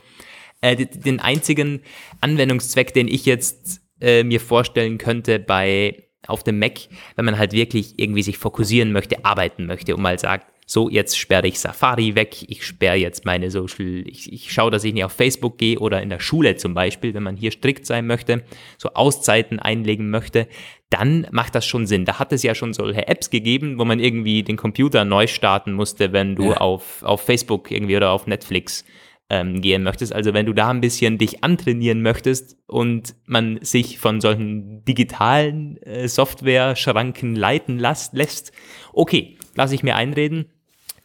äh, 0.62 0.86
den 0.86 1.20
einzigen 1.20 1.82
Anwendungszweck, 2.22 2.94
den 2.94 3.08
ich 3.08 3.26
jetzt 3.26 3.82
äh, 4.02 4.24
mir 4.24 4.40
vorstellen 4.40 4.98
könnte 4.98 5.40
bei 5.40 6.04
auf 6.28 6.44
dem 6.44 6.60
Mac, 6.60 6.80
wenn 7.16 7.26
man 7.26 7.38
halt 7.38 7.54
wirklich 7.54 7.98
irgendwie 7.98 8.24
sich 8.24 8.38
fokussieren 8.38 8.92
möchte, 8.92 9.24
arbeiten 9.24 9.66
möchte 9.66 9.96
und 9.96 10.02
mal 10.02 10.20
sagt, 10.20 10.48
so, 10.66 10.88
jetzt 10.88 11.18
sperre 11.18 11.48
ich 11.48 11.60
Safari 11.60 12.14
weg, 12.14 12.46
ich 12.48 12.64
sperre 12.64 12.98
jetzt 12.98 13.26
meine 13.26 13.50
Social, 13.50 14.04
ich, 14.06 14.32
ich 14.32 14.54
schaue, 14.54 14.70
dass 14.70 14.84
ich 14.84 14.94
nicht 14.94 15.04
auf 15.04 15.12
Facebook 15.12 15.58
gehe 15.58 15.80
oder 15.80 16.00
in 16.04 16.10
der 16.10 16.20
Schule 16.20 16.58
zum 16.58 16.76
Beispiel, 16.76 17.16
wenn 17.16 17.24
man 17.24 17.38
hier 17.38 17.50
strikt 17.50 17.88
sein 17.88 18.06
möchte, 18.06 18.44
so 18.78 18.90
Auszeiten 18.94 19.58
einlegen 19.58 20.12
möchte, 20.12 20.48
dann 20.90 21.28
macht 21.32 21.54
das 21.56 21.66
schon 21.66 21.86
Sinn. 21.86 22.06
Da 22.06 22.18
hat 22.20 22.34
es 22.34 22.42
ja 22.44 22.56
schon 22.56 22.74
solche 22.74 23.08
Apps 23.08 23.30
gegeben, 23.30 23.78
wo 23.78 23.86
man 23.86 24.00
irgendwie 24.00 24.44
den 24.44 24.58
Computer 24.58 25.06
neu 25.06 25.28
starten 25.28 25.74
musste, 25.74 26.14
wenn 26.14 26.36
du 26.36 26.46
Ja. 26.50 26.58
auf, 26.58 27.04
auf 27.04 27.22
Facebook 27.22 27.70
irgendwie 27.72 27.96
oder 27.96 28.12
auf 28.12 28.26
Netflix 28.26 28.86
ähm, 29.30 29.62
gehen 29.62 29.84
möchtest. 29.84 30.14
Also 30.14 30.34
wenn 30.34 30.48
du 30.48 30.54
da 30.54 30.70
ein 30.70 30.82
bisschen 30.82 31.20
dich 31.20 31.44
antrainieren 31.44 32.02
möchtest 32.02 32.58
und 32.66 33.14
man 33.26 33.60
sich 33.62 34.00
von 34.00 34.20
solchen 34.22 34.84
digitalen 34.86 35.78
äh, 35.84 36.08
Software-Schranken 36.08 37.36
leiten 37.36 37.78
las 37.78 38.10
lässt, 38.14 38.52
okay, 38.92 39.38
lasse 39.56 39.76
ich 39.76 39.84
mir 39.84 39.96
einreden. 39.96 40.46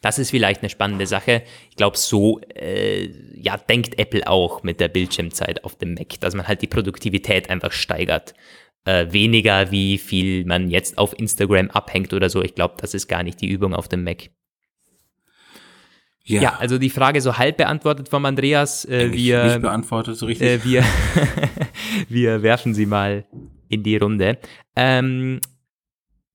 Das 0.01 0.19
ist 0.19 0.31
vielleicht 0.31 0.61
eine 0.61 0.69
spannende 0.69 1.07
Sache. 1.07 1.43
Ich 1.71 1.77
glaube, 1.77 1.97
so 1.97 2.41
äh, 2.55 3.09
ja, 3.35 3.57
denkt 3.57 3.99
Apple 3.99 4.27
auch 4.27 4.63
mit 4.63 4.81
der 4.81 4.89
Bildschirmzeit 4.89 5.65
auf 5.65 5.77
dem 5.77 5.95
Mac, 5.95 6.21
dass 6.21 6.35
man 6.35 6.47
halt 6.47 6.61
die 6.63 6.67
Produktivität 6.67 7.49
einfach 7.51 7.73
steigert. 7.73 8.35
Äh, 8.87 9.13
weniger, 9.13 9.71
wie 9.71 9.97
viel 9.97 10.45
man 10.45 10.69
jetzt 10.69 10.99
auf 10.99 11.19
Instagram 11.19 11.71
abhängt 11.71 12.13
oder 12.13 12.29
so. 12.29 12.43
Ich 12.43 12.55
glaube, 12.55 12.75
das 12.79 12.93
ist 12.93 13.09
gar 13.09 13.23
nicht 13.23 13.41
die 13.41 13.49
Übung 13.49 13.75
auf 13.75 13.89
dem 13.89 14.05
Mac. 14.05 14.29
Ja, 16.25 16.43
Ja, 16.43 16.57
also 16.59 16.79
die 16.79 16.91
Frage 16.91 17.21
so 17.21 17.39
halb 17.39 17.57
beantwortet 17.57 18.09
vom 18.09 18.25
Andreas. 18.25 18.85
Äh, 18.85 19.13
wir, 19.13 19.45
nicht 19.45 19.63
beantwortet 19.63 20.17
so 20.17 20.27
richtig. 20.27 20.49
äh, 20.49 20.65
wir, 20.65 20.85
wir 22.09 22.43
werfen 22.43 22.75
sie 22.75 22.87
mal 22.87 23.25
in 23.69 23.83
die 23.83 23.97
Runde. 23.97 24.39
Ähm, 24.77 25.41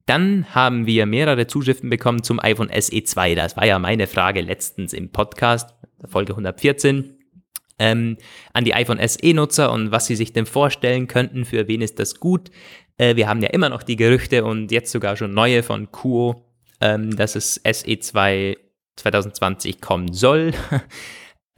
dann 0.08 0.48
haben 0.56 0.88
wir 0.88 1.06
mehrere 1.06 1.46
Zuschriften 1.46 1.92
bekommen 1.92 2.24
zum 2.24 2.40
iPhone 2.40 2.70
SE 2.80 3.04
2. 3.04 3.36
Das 3.36 3.58
war 3.58 3.66
ja 3.68 3.78
meine 3.78 4.08
Frage 4.08 4.42
letztens 4.42 4.94
im 4.94 5.12
Podcast, 5.12 5.76
Folge 6.08 6.34
114. 6.34 7.19
Ähm, 7.80 8.18
an 8.54 8.66
die 8.66 8.74
iPhone 8.74 9.00
SE-Nutzer 9.06 9.72
und 9.72 9.92
was 9.92 10.06
sie 10.06 10.16
sich 10.16 10.34
denn 10.34 10.46
vorstellen 10.46 11.08
könnten, 11.08 11.46
für 11.46 11.68
wen 11.68 11.82
ist 11.82 11.98
das 12.00 12.20
gut. 12.20 12.52
Äh, 12.98 13.16
wir 13.16 13.28
haben 13.28 13.42
ja 13.42 13.50
immer 13.50 13.70
noch 13.70 13.84
die 13.84 13.96
Gerüchte 13.96 14.44
und 14.44 14.72
jetzt 14.72 14.92
sogar 14.92 15.16
schon 15.16 15.34
neue 15.34 15.64
von 15.64 15.92
Kuo, 15.92 16.46
ähm, 16.82 17.16
dass 17.16 17.36
es 17.36 17.62
SE 17.64 18.00
2 18.00 18.58
2020 18.98 19.82
kommen 19.82 20.14
soll. 20.14 20.54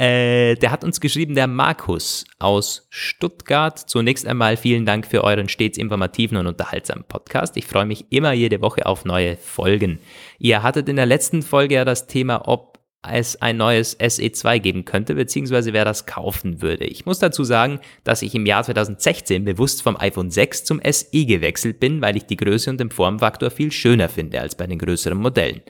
Äh, 0.01 0.55
der 0.55 0.71
hat 0.71 0.83
uns 0.83 0.99
geschrieben, 0.99 1.35
der 1.35 1.45
Markus 1.45 2.25
aus 2.39 2.87
Stuttgart. 2.89 3.77
Zunächst 3.77 4.25
einmal 4.25 4.57
vielen 4.57 4.83
Dank 4.83 5.05
für 5.05 5.23
euren 5.23 5.47
stets 5.47 5.77
informativen 5.77 6.37
und 6.37 6.47
unterhaltsamen 6.47 7.03
Podcast. 7.03 7.55
Ich 7.55 7.67
freue 7.67 7.85
mich 7.85 8.11
immer 8.11 8.31
jede 8.31 8.61
Woche 8.61 8.87
auf 8.87 9.05
neue 9.05 9.37
Folgen. 9.37 9.99
Ihr 10.39 10.63
hattet 10.63 10.89
in 10.89 10.95
der 10.95 11.05
letzten 11.05 11.43
Folge 11.43 11.75
ja 11.75 11.85
das 11.85 12.07
Thema, 12.07 12.47
ob 12.47 12.70
es 13.03 13.41
ein 13.41 13.57
neues 13.57 13.99
SE2 13.99 14.59
geben 14.59 14.85
könnte, 14.85 15.15
beziehungsweise 15.15 15.73
wer 15.73 15.85
das 15.85 16.05
kaufen 16.05 16.61
würde. 16.61 16.85
Ich 16.85 17.05
muss 17.05 17.19
dazu 17.19 17.43
sagen, 17.43 17.79
dass 18.03 18.21
ich 18.21 18.35
im 18.35 18.45
Jahr 18.45 18.63
2016 18.63 19.43
bewusst 19.43 19.81
vom 19.81 19.97
iPhone 19.97 20.29
6 20.29 20.65
zum 20.65 20.81
SE 20.87 21.25
gewechselt 21.25 21.79
bin, 21.79 22.01
weil 22.01 22.15
ich 22.15 22.25
die 22.25 22.37
Größe 22.37 22.69
und 22.69 22.79
den 22.79 22.91
Formfaktor 22.91 23.49
viel 23.49 23.71
schöner 23.71 24.07
finde 24.07 24.39
als 24.39 24.55
bei 24.55 24.67
den 24.67 24.77
größeren 24.77 25.17
Modellen. 25.17 25.61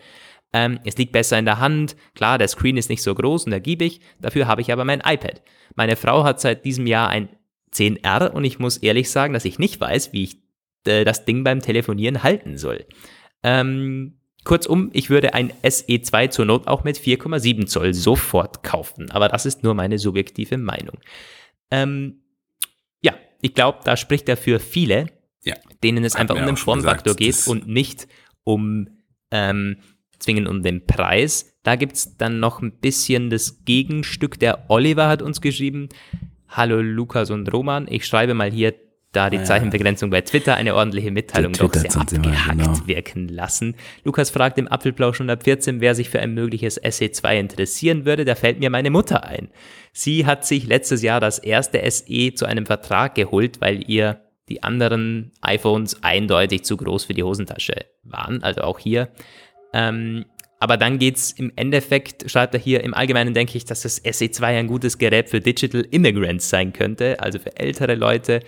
Ähm, 0.53 0.79
es 0.83 0.97
liegt 0.97 1.13
besser 1.13 1.39
in 1.39 1.45
der 1.45 1.59
Hand. 1.59 1.95
Klar, 2.15 2.37
der 2.37 2.49
Screen 2.49 2.75
ist 2.75 2.89
nicht 2.89 3.03
so 3.03 3.15
groß 3.15 3.45
und 3.45 3.53
ergiebig. 3.53 4.01
Dafür 4.19 4.47
habe 4.47 4.61
ich 4.61 4.73
aber 4.73 4.83
mein 4.83 4.99
iPad. 4.99 5.41
Meine 5.75 5.95
Frau 5.95 6.25
hat 6.25 6.41
seit 6.41 6.65
diesem 6.65 6.85
Jahr 6.85 7.09
ein 7.09 7.29
10R 7.73 8.31
und 8.31 8.43
ich 8.43 8.59
muss 8.59 8.77
ehrlich 8.77 9.09
sagen, 9.09 9.33
dass 9.33 9.45
ich 9.45 9.59
nicht 9.59 9.79
weiß, 9.79 10.11
wie 10.11 10.23
ich 10.23 10.37
äh, 10.85 11.05
das 11.05 11.23
Ding 11.23 11.45
beim 11.45 11.61
Telefonieren 11.61 12.23
halten 12.23 12.57
soll. 12.57 12.85
Ähm, 13.43 14.20
kurzum, 14.43 14.89
ich 14.93 15.09
würde 15.09 15.33
ein 15.33 15.51
SE2 15.63 16.29
zur 16.29 16.45
Not 16.45 16.67
auch 16.67 16.83
mit 16.83 16.97
4,7 16.97 17.67
Zoll 17.67 17.93
sofort 17.93 18.63
kaufen. 18.63 19.11
Aber 19.11 19.29
das 19.29 19.45
ist 19.45 19.63
nur 19.63 19.73
meine 19.73 19.99
subjektive 19.99 20.57
Meinung. 20.57 20.97
Ähm, 21.69 22.21
ja, 23.01 23.13
ich 23.41 23.53
glaube, 23.53 23.79
da 23.83 23.97
spricht 23.97 24.27
er 24.29 24.37
für 24.37 24.59
viele, 24.59 25.07
ja. 25.43 25.55
denen 25.83 26.03
es 26.03 26.13
Hat 26.15 26.21
einfach 26.21 26.35
um 26.35 26.45
den 26.45 26.57
Formfaktor 26.57 27.15
geht 27.15 27.47
und 27.47 27.67
nicht 27.67 28.07
um 28.43 28.89
ähm, 29.31 29.77
zwingend 30.19 30.47
um 30.47 30.63
den 30.63 30.85
Preis. 30.85 31.57
Da 31.63 31.75
gibt 31.75 31.93
es 31.93 32.17
dann 32.17 32.39
noch 32.39 32.61
ein 32.61 32.79
bisschen 32.79 33.29
das 33.29 33.63
Gegenstück. 33.65 34.39
Der 34.39 34.69
Oliver 34.69 35.07
hat 35.07 35.21
uns 35.21 35.41
geschrieben, 35.41 35.89
Hallo 36.47 36.81
Lukas 36.81 37.29
und 37.29 37.51
Roman, 37.53 37.87
ich 37.89 38.05
schreibe 38.05 38.33
mal 38.33 38.51
hier, 38.51 38.73
da 39.11 39.29
die 39.29 39.39
ah, 39.39 39.43
Zeichenbegrenzung 39.43 40.09
bei 40.09 40.21
Twitter 40.21 40.55
eine 40.55 40.75
ordentliche 40.75 41.11
Mitteilung 41.11 41.53
doch 41.53 41.73
sehr 41.73 41.95
abgehackt 41.95 42.57
genau. 42.57 42.87
wirken 42.87 43.27
lassen. 43.27 43.75
Lukas 44.03 44.29
fragt 44.29 44.57
im 44.57 44.67
Apfelplausch 44.67 45.19
114, 45.19 45.81
wer 45.81 45.95
sich 45.95 46.09
für 46.09 46.19
ein 46.19 46.33
mögliches 46.33 46.81
SE2 46.81 47.39
interessieren 47.39 48.05
würde. 48.05 48.23
Da 48.23 48.35
fällt 48.35 48.59
mir 48.59 48.69
meine 48.69 48.89
Mutter 48.89 49.25
ein. 49.25 49.49
Sie 49.91 50.25
hat 50.25 50.45
sich 50.45 50.65
letztes 50.65 51.01
Jahr 51.01 51.19
das 51.19 51.39
erste 51.39 51.79
SE 51.91 52.33
zu 52.33 52.45
einem 52.45 52.65
Vertrag 52.65 53.15
geholt, 53.15 53.59
weil 53.59 53.89
ihr 53.89 54.21
die 54.47 54.63
anderen 54.63 55.31
iPhones 55.41 56.03
eindeutig 56.03 56.63
zu 56.63 56.77
groß 56.77 57.05
für 57.05 57.13
die 57.13 57.23
Hosentasche 57.23 57.85
waren. 58.03 58.43
Also 58.43 58.61
auch 58.61 58.79
hier 58.79 59.09
ähm, 59.73 60.25
aber 60.59 60.77
dann 60.77 60.99
geht 60.99 61.17
es 61.17 61.31
im 61.31 61.51
Endeffekt, 61.55 62.29
schreibt 62.29 62.53
er 62.53 62.59
hier, 62.59 62.83
im 62.83 62.93
Allgemeinen 62.93 63.33
denke 63.33 63.57
ich, 63.57 63.65
dass 63.65 63.81
das 63.81 64.03
SE2 64.03 64.43
ein 64.43 64.67
gutes 64.67 64.99
Gerät 64.99 65.27
für 65.27 65.39
Digital 65.39 65.81
Immigrants 65.89 66.49
sein 66.49 66.71
könnte, 66.71 67.19
also 67.19 67.39
für 67.39 67.57
ältere 67.57 67.95
Leute, 67.95 68.41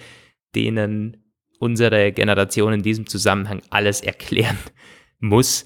denen 0.55 1.17
unsere 1.60 2.12
Generation 2.12 2.74
in 2.74 2.83
diesem 2.83 3.07
Zusammenhang 3.07 3.62
alles 3.69 4.01
erklären 4.01 4.57
muss. 5.19 5.65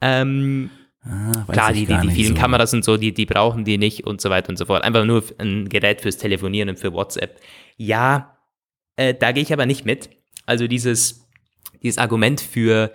Ähm, 0.00 0.70
ah, 1.02 1.44
klar, 1.50 1.72
die, 1.72 1.86
die, 1.86 1.98
die 2.02 2.10
vielen 2.10 2.34
so. 2.34 2.40
Kameras 2.40 2.74
und 2.74 2.84
so, 2.84 2.96
die, 2.96 3.12
die 3.12 3.26
brauchen 3.26 3.64
die 3.64 3.78
nicht 3.78 4.06
und 4.06 4.20
so 4.20 4.30
weiter 4.30 4.50
und 4.50 4.56
so 4.56 4.66
fort. 4.66 4.84
Einfach 4.84 5.04
nur 5.04 5.24
ein 5.38 5.68
Gerät 5.68 6.02
fürs 6.02 6.18
Telefonieren 6.18 6.68
und 6.68 6.78
für 6.78 6.92
WhatsApp. 6.92 7.40
Ja, 7.76 8.38
äh, 8.96 9.14
da 9.14 9.32
gehe 9.32 9.42
ich 9.42 9.52
aber 9.52 9.66
nicht 9.66 9.84
mit. 9.84 10.10
Also 10.46 10.66
dieses, 10.66 11.28
dieses 11.82 11.98
Argument 11.98 12.40
für 12.40 12.92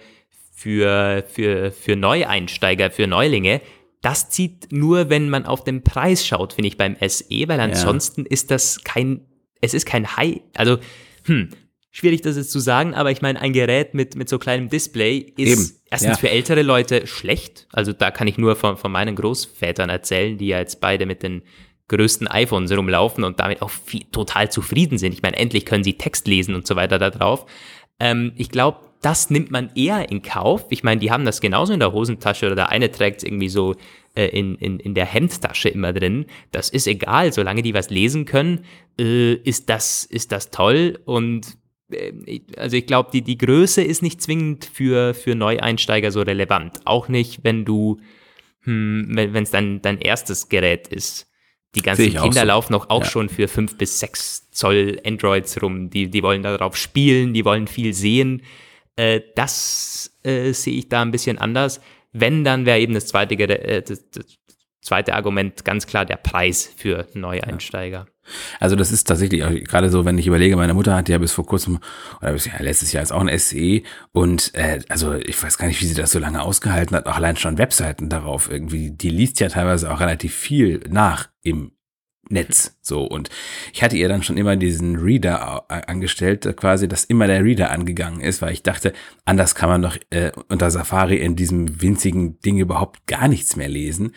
für, 0.64 1.26
für, 1.28 1.72
für 1.72 1.96
Neueinsteiger, 1.98 2.90
für 2.90 3.06
Neulinge, 3.06 3.60
das 4.02 4.30
zieht 4.30 4.72
nur, 4.72 5.10
wenn 5.10 5.30
man 5.30 5.46
auf 5.46 5.64
den 5.64 5.84
Preis 5.84 6.26
schaut, 6.26 6.54
finde 6.54 6.70
ich, 6.70 6.78
beim 6.78 6.96
SE, 7.06 7.48
weil 7.48 7.60
ansonsten 7.60 8.22
ja. 8.22 8.28
ist 8.30 8.50
das 8.52 8.84
kein, 8.84 9.26
es 9.60 9.74
ist 9.74 9.86
kein 9.86 10.16
High, 10.16 10.40
also, 10.56 10.78
hm, 11.26 11.50
schwierig 11.92 12.22
das 12.22 12.36
jetzt 12.36 12.52
zu 12.52 12.60
sagen, 12.60 12.94
aber 12.94 13.12
ich 13.12 13.22
meine, 13.22 13.40
ein 13.40 13.54
Gerät 13.54 13.94
mit, 13.94 14.16
mit 14.16 14.28
so 14.28 14.40
kleinem 14.40 14.70
Display 14.70 15.34
ist 15.38 15.38
Eben. 15.38 15.82
erstens 15.90 16.12
ja. 16.12 16.18
für 16.18 16.30
ältere 16.30 16.64
Leute 16.64 17.08
schlecht. 17.08 17.68
Also 17.72 17.94
da 17.94 18.12
kann 18.12 18.28
ich 18.28 18.38
nur 18.38 18.56
von, 18.56 18.78
von 18.78 18.92
meinen 18.92 19.16
Großvätern 19.16 19.90
erzählen, 19.90 20.38
die 20.38 20.48
ja 20.48 20.60
jetzt 20.60 20.82
beide 20.82 21.06
mit 21.06 21.24
den 21.24 21.44
größten 21.90 22.28
iPhones 22.28 22.76
rumlaufen 22.76 23.24
und 23.24 23.40
damit 23.40 23.62
auch 23.62 23.70
viel, 23.70 24.06
total 24.12 24.52
zufrieden 24.52 24.98
sind. 24.98 25.14
Ich 25.14 25.22
meine, 25.22 25.38
endlich 25.38 25.66
können 25.66 25.84
sie 25.84 25.98
Text 25.98 26.28
lesen 26.28 26.56
und 26.56 26.66
so 26.66 26.76
weiter 26.76 26.98
da 26.98 27.10
drauf. 27.10 27.46
Ähm, 28.00 28.32
ich 28.36 28.50
glaube, 28.50 28.80
das 29.04 29.30
nimmt 29.30 29.52
man 29.52 29.70
eher 29.76 30.10
in 30.10 30.22
Kauf. 30.22 30.66
Ich 30.70 30.84
meine, 30.84 31.00
die 31.00 31.12
haben 31.12 31.26
das 31.26 31.42
genauso 31.42 31.74
in 31.74 31.80
der 31.80 31.92
Hosentasche 31.92 32.46
oder 32.46 32.56
der 32.56 32.70
eine 32.70 32.90
trägt 32.90 33.18
es 33.18 33.24
irgendwie 33.24 33.50
so 33.50 33.76
äh, 34.16 34.28
in, 34.28 34.56
in, 34.56 34.80
in 34.80 34.96
der 34.96 35.06
Hemdtasche 35.06 35.68
immer 35.68 35.92
drin. 35.92 36.26
Das 36.52 36.70
ist 36.70 36.88
egal, 36.88 37.34
solange 37.34 37.62
die 37.62 37.74
was 37.74 37.90
lesen 37.90 38.24
können, 38.24 38.64
äh, 38.98 39.34
ist, 39.34 39.70
das, 39.70 40.06
ist 40.06 40.32
das 40.32 40.52
toll. 40.52 41.00
Und 41.04 41.58
äh, 41.92 42.40
also 42.56 42.78
ich 42.78 42.88
glaube, 42.88 43.10
die, 43.12 43.22
die 43.22 43.38
Größe 43.38 43.84
ist 43.84 44.02
nicht 44.02 44.22
zwingend 44.22 44.64
für, 44.66 45.14
für 45.14 45.36
Neueinsteiger 45.36 46.10
so 46.12 46.22
relevant. 46.22 46.80
Auch 46.86 47.10
nicht, 47.10 47.44
wenn 47.44 47.66
du, 47.66 48.00
hm, 48.62 49.10
wenn 49.12 49.44
es 49.44 49.52
dein, 49.52 49.82
dein 49.82 50.00
erstes 50.00 50.48
Gerät 50.48 50.88
ist. 50.88 51.30
Die 51.76 51.82
ganzen 51.82 52.14
Kinder 52.14 52.42
so. 52.42 52.46
laufen 52.46 52.74
auch, 52.76 52.90
auch 52.90 53.04
ja. 53.04 53.10
schon 53.10 53.28
für 53.28 53.50
fünf 53.50 53.78
bis 53.78 54.00
sechs 54.00 54.50
Zoll 54.52 55.02
Androids 55.06 55.62
rum. 55.62 55.90
Die, 55.90 56.10
die 56.10 56.24
wollen 56.24 56.44
darauf 56.44 56.78
spielen, 56.78 57.34
die 57.34 57.44
wollen 57.44 57.68
viel 57.68 57.94
sehen. 57.94 58.44
Äh, 58.96 59.22
das 59.36 60.12
äh, 60.24 60.54
sehe 60.54 60.76
ich 60.76 60.90
da 60.90 61.02
ein 61.02 61.12
bisschen 61.12 61.38
anders. 61.38 61.82
Wenn, 62.12 62.44
dann 62.44 62.66
wäre 62.66 62.80
eben 62.80 62.94
das 62.94 63.08
zweite, 63.08 63.36
äh, 63.36 63.82
das, 63.82 64.10
das 64.10 64.26
zweite 64.82 65.16
Argument 65.16 65.66
ganz 65.66 65.88
klar 65.88 66.06
der 66.06 66.18
Preis 66.18 66.72
für 66.76 67.08
Neueinsteiger. 67.14 68.06
Ja. 68.08 68.14
Also 68.60 68.76
das 68.76 68.92
ist 68.92 69.06
tatsächlich 69.06 69.42
gerade 69.66 69.90
so, 69.90 70.06
wenn 70.06 70.18
ich 70.18 70.28
überlege, 70.28 70.56
meine 70.56 70.74
Mutter 70.74 70.96
hat 70.96 71.10
ja 71.10 71.18
bis 71.18 71.34
vor 71.34 71.46
kurzem 71.46 71.80
oder 72.22 72.34
bis 72.34 72.46
ja, 72.46 72.54
letztes 72.60 72.94
Jahr 72.94 73.04
ist 73.04 73.12
auch 73.12 73.26
ein 73.26 73.38
SE 73.38 73.82
und 74.12 74.54
äh, 74.54 74.80
also 74.88 75.14
ich 75.14 75.42
weiß 75.42 75.58
gar 75.58 75.68
nicht, 75.68 75.82
wie 75.82 75.86
sie 75.86 75.96
das 75.96 76.12
so 76.12 76.20
lange 76.20 76.42
ausgehalten 76.42 76.96
hat, 76.96 77.06
auch 77.06 77.16
allein 77.16 77.36
schon 77.36 77.58
Webseiten 77.58 78.10
darauf 78.10 78.50
irgendwie, 78.50 78.92
die 78.92 79.10
liest 79.10 79.40
ja 79.40 79.50
teilweise 79.50 79.92
auch 79.92 80.00
relativ 80.00 80.34
viel 80.34 80.82
nach 80.90 81.30
im 81.42 81.74
Netz. 82.34 82.78
So. 82.82 83.04
Und 83.04 83.30
ich 83.72 83.82
hatte 83.82 83.96
ihr 83.96 84.10
dann 84.10 84.24
schon 84.24 84.38
immer 84.38 84.56
diesen 84.56 84.98
Reader 84.98 85.66
angestellt, 85.70 86.52
quasi, 86.58 86.88
dass 86.88 87.06
immer 87.06 87.28
der 87.28 87.44
Reader 87.44 87.72
angegangen 87.72 88.22
ist, 88.22 88.42
weil 88.42 88.54
ich 88.54 88.64
dachte, 88.64 88.94
anders 89.26 89.56
kann 89.56 89.70
man 89.70 89.82
doch 89.82 89.98
äh, 90.10 90.32
unter 90.50 90.70
Safari 90.70 91.18
in 91.18 91.36
diesem 91.36 91.82
winzigen 91.82 92.40
Ding 92.42 92.58
überhaupt 92.58 93.08
gar 93.08 93.28
nichts 93.28 93.56
mehr 93.56 93.70
lesen. 93.70 94.14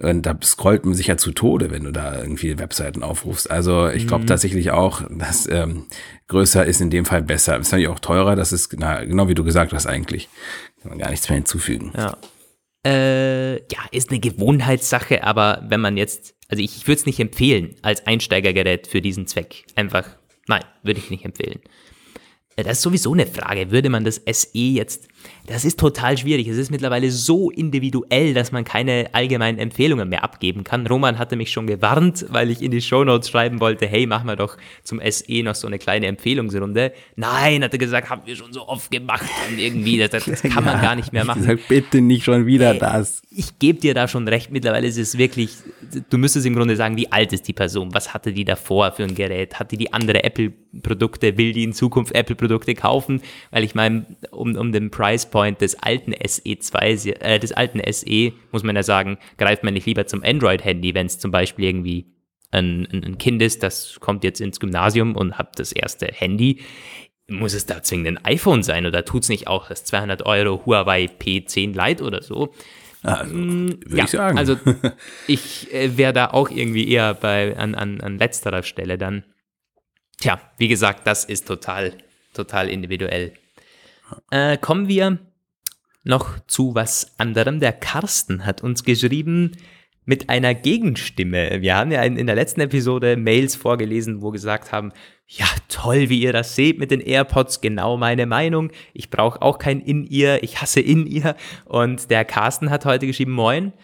Und 0.00 0.22
da 0.22 0.38
scrollt 0.42 0.84
man 0.84 0.94
sich 0.94 1.08
ja 1.08 1.16
zu 1.16 1.32
Tode, 1.32 1.72
wenn 1.72 1.82
du 1.82 1.90
da 1.90 2.20
irgendwie 2.20 2.58
Webseiten 2.58 3.02
aufrufst. 3.02 3.50
Also 3.50 3.88
ich 3.88 4.06
glaube 4.06 4.22
mhm. 4.22 4.28
tatsächlich 4.28 4.70
auch, 4.70 5.02
dass 5.10 5.48
ähm, 5.48 5.86
größer 6.28 6.64
ist 6.64 6.80
in 6.80 6.90
dem 6.90 7.04
Fall 7.04 7.22
besser. 7.22 7.58
Ist 7.58 7.72
natürlich 7.72 7.88
auch 7.88 7.98
teurer, 7.98 8.36
das 8.36 8.52
ist 8.52 8.72
na, 8.78 9.04
genau 9.04 9.26
wie 9.26 9.34
du 9.34 9.42
gesagt 9.42 9.72
hast 9.72 9.86
eigentlich. 9.86 10.28
Kann 10.80 10.90
man 10.90 10.98
gar 10.98 11.10
nichts 11.10 11.28
mehr 11.28 11.36
hinzufügen. 11.36 11.92
Ja. 11.96 12.16
Äh, 12.86 13.54
ja, 13.54 13.80
ist 13.90 14.10
eine 14.10 14.20
Gewohnheitssache, 14.20 15.24
aber 15.24 15.64
wenn 15.66 15.80
man 15.80 15.96
jetzt 15.96 16.37
also 16.48 16.62
ich, 16.62 16.76
ich 16.76 16.86
würde 16.86 17.00
es 17.00 17.06
nicht 17.06 17.20
empfehlen 17.20 17.76
als 17.82 18.06
Einsteigergerät 18.06 18.86
für 18.86 19.00
diesen 19.02 19.26
Zweck. 19.26 19.66
Einfach, 19.74 20.16
nein, 20.46 20.64
würde 20.82 21.00
ich 21.00 21.10
nicht 21.10 21.24
empfehlen. 21.24 21.60
Äh, 22.56 22.64
das 22.64 22.78
ist 22.78 22.82
sowieso 22.82 23.12
eine 23.12 23.26
Frage. 23.26 23.70
Würde 23.70 23.90
man 23.90 24.04
das 24.04 24.22
SE 24.26 24.58
jetzt 24.58 25.08
das 25.46 25.64
ist 25.64 25.78
total 25.78 26.18
schwierig. 26.18 26.46
Es 26.48 26.58
ist 26.58 26.70
mittlerweile 26.70 27.10
so 27.10 27.50
individuell, 27.50 28.34
dass 28.34 28.52
man 28.52 28.64
keine 28.64 29.08
allgemeinen 29.12 29.58
Empfehlungen 29.58 30.08
mehr 30.08 30.22
abgeben 30.22 30.64
kann. 30.64 30.86
Roman 30.86 31.18
hatte 31.18 31.36
mich 31.36 31.50
schon 31.50 31.66
gewarnt, 31.66 32.26
weil 32.28 32.50
ich 32.50 32.62
in 32.62 32.70
die 32.70 32.82
Shownotes 32.82 33.30
schreiben 33.30 33.60
wollte, 33.60 33.86
hey, 33.86 34.06
mach 34.06 34.24
mal 34.24 34.36
doch 34.36 34.56
zum 34.82 35.00
SE 35.08 35.42
noch 35.42 35.54
so 35.54 35.66
eine 35.66 35.78
kleine 35.78 36.06
Empfehlungsrunde. 36.06 36.92
Nein, 37.16 37.64
hat 37.64 37.72
er 37.72 37.78
gesagt, 37.78 38.10
haben 38.10 38.22
wir 38.26 38.36
schon 38.36 38.52
so 38.52 38.68
oft 38.68 38.90
gemacht 38.90 39.24
und 39.50 39.58
irgendwie, 39.58 39.98
das, 39.98 40.24
das 40.24 40.42
kann 40.54 40.64
man 40.64 40.76
ja, 40.76 40.82
gar 40.82 40.96
nicht 40.96 41.12
mehr 41.12 41.24
machen. 41.24 41.42
Sag 41.42 41.66
bitte 41.68 42.00
nicht 42.00 42.24
schon 42.24 42.46
wieder 42.46 42.70
hey, 42.70 42.78
das. 42.78 43.22
Ich 43.30 43.58
gebe 43.58 43.80
dir 43.80 43.94
da 43.94 44.08
schon 44.08 44.28
recht. 44.28 44.50
Mittlerweile 44.50 44.86
ist 44.86 44.98
es 44.98 45.16
wirklich, 45.18 45.50
du 46.10 46.18
müsstest 46.18 46.46
im 46.46 46.54
Grunde 46.54 46.76
sagen, 46.76 46.96
wie 46.96 47.10
alt 47.10 47.32
ist 47.32 47.48
die 47.48 47.52
Person? 47.52 47.94
Was 47.94 48.12
hatte 48.14 48.32
die 48.32 48.44
davor 48.44 48.92
für 48.92 49.04
ein 49.04 49.14
Gerät? 49.14 49.58
Hatte 49.58 49.76
die 49.76 49.92
andere 49.92 50.24
Apple-Produkte? 50.24 51.38
Will 51.38 51.52
die 51.52 51.64
in 51.64 51.72
Zukunft 51.72 52.14
Apple-Produkte 52.14 52.74
kaufen? 52.74 53.22
Weil 53.50 53.64
ich 53.64 53.74
meine, 53.74 54.06
um, 54.30 54.56
um 54.56 54.72
den 54.72 54.90
Price 54.90 55.17
Point 55.26 55.48
Point 55.48 55.60
des 55.60 55.82
alten 55.82 56.12
SE2, 56.12 57.20
äh, 57.20 57.38
des 57.38 57.52
alten 57.52 57.80
SE, 57.92 58.32
muss 58.52 58.62
man 58.62 58.76
ja 58.76 58.82
sagen, 58.82 59.18
greift 59.38 59.64
man 59.64 59.74
nicht 59.74 59.86
lieber 59.86 60.06
zum 60.06 60.22
Android-Handy, 60.22 60.94
wenn 60.94 61.06
es 61.06 61.18
zum 61.18 61.30
Beispiel 61.30 61.66
irgendwie 61.66 62.06
ein, 62.50 62.86
ein, 62.92 63.04
ein, 63.04 63.18
Kind 63.18 63.40
ist, 63.42 63.62
das 63.62 63.98
kommt 64.00 64.24
jetzt 64.24 64.40
ins 64.40 64.60
Gymnasium 64.60 65.16
und 65.16 65.38
hat 65.38 65.58
das 65.58 65.72
erste 65.72 66.06
Handy. 66.06 66.60
Muss 67.30 67.54
es 67.54 67.66
da 67.66 67.82
zwingend 67.82 68.08
ein 68.08 68.24
iPhone 68.24 68.62
sein 68.62 68.86
oder 68.86 69.04
tut 69.04 69.22
es 69.22 69.28
nicht 69.28 69.48
auch 69.48 69.68
das 69.68 69.84
200 69.84 70.24
Euro 70.24 70.64
Huawei 70.64 71.04
P10 71.04 71.74
Lite 71.74 72.04
oder 72.04 72.22
so? 72.22 72.54
Also, 73.02 73.34
mm, 73.34 73.68
würde 73.84 73.96
ja, 73.96 74.04
ich 74.04 74.10
sagen. 74.10 74.38
Also 74.38 74.56
ich 75.26 75.72
äh, 75.72 75.96
wäre 75.96 76.12
da 76.12 76.30
auch 76.30 76.50
irgendwie 76.50 76.88
eher 76.88 77.14
bei, 77.14 77.56
an, 77.56 77.74
an, 77.74 78.00
an 78.00 78.18
letzterer 78.18 78.62
Stelle 78.62 78.98
dann. 78.98 79.24
Tja, 80.20 80.40
wie 80.56 80.68
gesagt, 80.68 81.06
das 81.06 81.24
ist 81.24 81.46
total, 81.46 81.92
total 82.34 82.68
individuell. 82.68 83.34
Äh, 84.30 84.58
kommen 84.58 84.88
wir 84.88 85.18
noch 86.04 86.38
zu 86.46 86.74
was 86.74 87.18
anderem. 87.18 87.60
Der 87.60 87.72
Carsten 87.72 88.46
hat 88.46 88.62
uns 88.62 88.84
geschrieben, 88.84 89.52
mit 90.08 90.30
einer 90.30 90.54
Gegenstimme. 90.54 91.60
Wir 91.60 91.76
haben 91.76 91.90
ja 91.90 92.02
in, 92.02 92.26
der 92.26 92.34
letzten 92.34 92.62
Episode 92.62 93.18
Mails 93.18 93.56
vorgelesen, 93.56 94.22
wo 94.22 94.30
gesagt 94.30 94.72
haben, 94.72 94.90
ja, 95.26 95.44
toll, 95.68 96.08
wie 96.08 96.22
ihr 96.22 96.32
das 96.32 96.56
seht 96.56 96.78
mit 96.78 96.90
den 96.90 97.02
AirPods, 97.02 97.60
genau 97.60 97.98
meine 97.98 98.24
Meinung. 98.24 98.70
Ich 98.94 99.10
brauche 99.10 99.42
auch 99.42 99.58
kein 99.58 99.80
In-Ear, 99.80 100.42
ich 100.42 100.62
hasse 100.62 100.80
In-Ear. 100.80 101.36
Und 101.66 102.10
der 102.10 102.24
Carsten 102.24 102.70
hat 102.70 102.86
heute 102.86 103.06
geschrieben, 103.06 103.32
moin. 103.32 103.74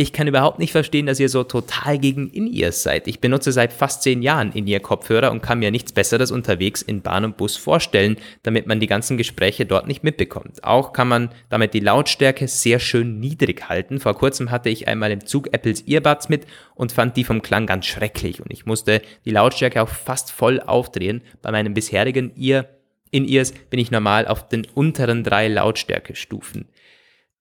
Ich 0.00 0.12
kann 0.12 0.28
überhaupt 0.28 0.60
nicht 0.60 0.70
verstehen, 0.70 1.06
dass 1.06 1.18
ihr 1.18 1.28
so 1.28 1.42
total 1.42 1.98
gegen 1.98 2.30
In-Ears 2.30 2.84
seid. 2.84 3.08
Ich 3.08 3.18
benutze 3.18 3.50
seit 3.50 3.72
fast 3.72 4.04
zehn 4.04 4.22
Jahren 4.22 4.52
In-Ear-Kopfhörer 4.52 5.32
und 5.32 5.42
kann 5.42 5.58
mir 5.58 5.72
nichts 5.72 5.90
Besseres 5.90 6.30
unterwegs 6.30 6.82
in 6.82 7.02
Bahn 7.02 7.24
und 7.24 7.36
Bus 7.36 7.56
vorstellen, 7.56 8.16
damit 8.44 8.68
man 8.68 8.78
die 8.78 8.86
ganzen 8.86 9.16
Gespräche 9.16 9.66
dort 9.66 9.88
nicht 9.88 10.04
mitbekommt. 10.04 10.62
Auch 10.62 10.92
kann 10.92 11.08
man 11.08 11.30
damit 11.48 11.74
die 11.74 11.80
Lautstärke 11.80 12.46
sehr 12.46 12.78
schön 12.78 13.18
niedrig 13.18 13.68
halten. 13.68 13.98
Vor 13.98 14.14
kurzem 14.14 14.52
hatte 14.52 14.68
ich 14.68 14.86
einmal 14.86 15.10
im 15.10 15.26
Zug 15.26 15.52
Apples 15.52 15.82
Earbuds 15.88 16.28
mit 16.28 16.46
und 16.76 16.92
fand 16.92 17.16
die 17.16 17.24
vom 17.24 17.42
Klang 17.42 17.66
ganz 17.66 17.86
schrecklich 17.86 18.40
und 18.40 18.52
ich 18.52 18.66
musste 18.66 19.02
die 19.24 19.32
Lautstärke 19.32 19.82
auch 19.82 19.88
fast 19.88 20.30
voll 20.30 20.60
aufdrehen. 20.60 21.22
Bei 21.42 21.50
meinem 21.50 21.74
bisherigen 21.74 22.40
Ear 22.40 22.66
In-Ears 23.10 23.50
bin 23.68 23.80
ich 23.80 23.90
normal 23.90 24.28
auf 24.28 24.46
den 24.46 24.64
unteren 24.74 25.24
drei 25.24 25.48
Lautstärkestufen. 25.48 26.68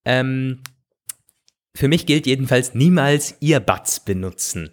Ähm, 0.06 0.64
für 1.78 1.88
mich 1.88 2.08
gilt 2.08 2.26
jedenfalls 2.26 2.74
niemals 2.74 3.38
Earbuds 3.40 4.00
benutzen. 4.00 4.72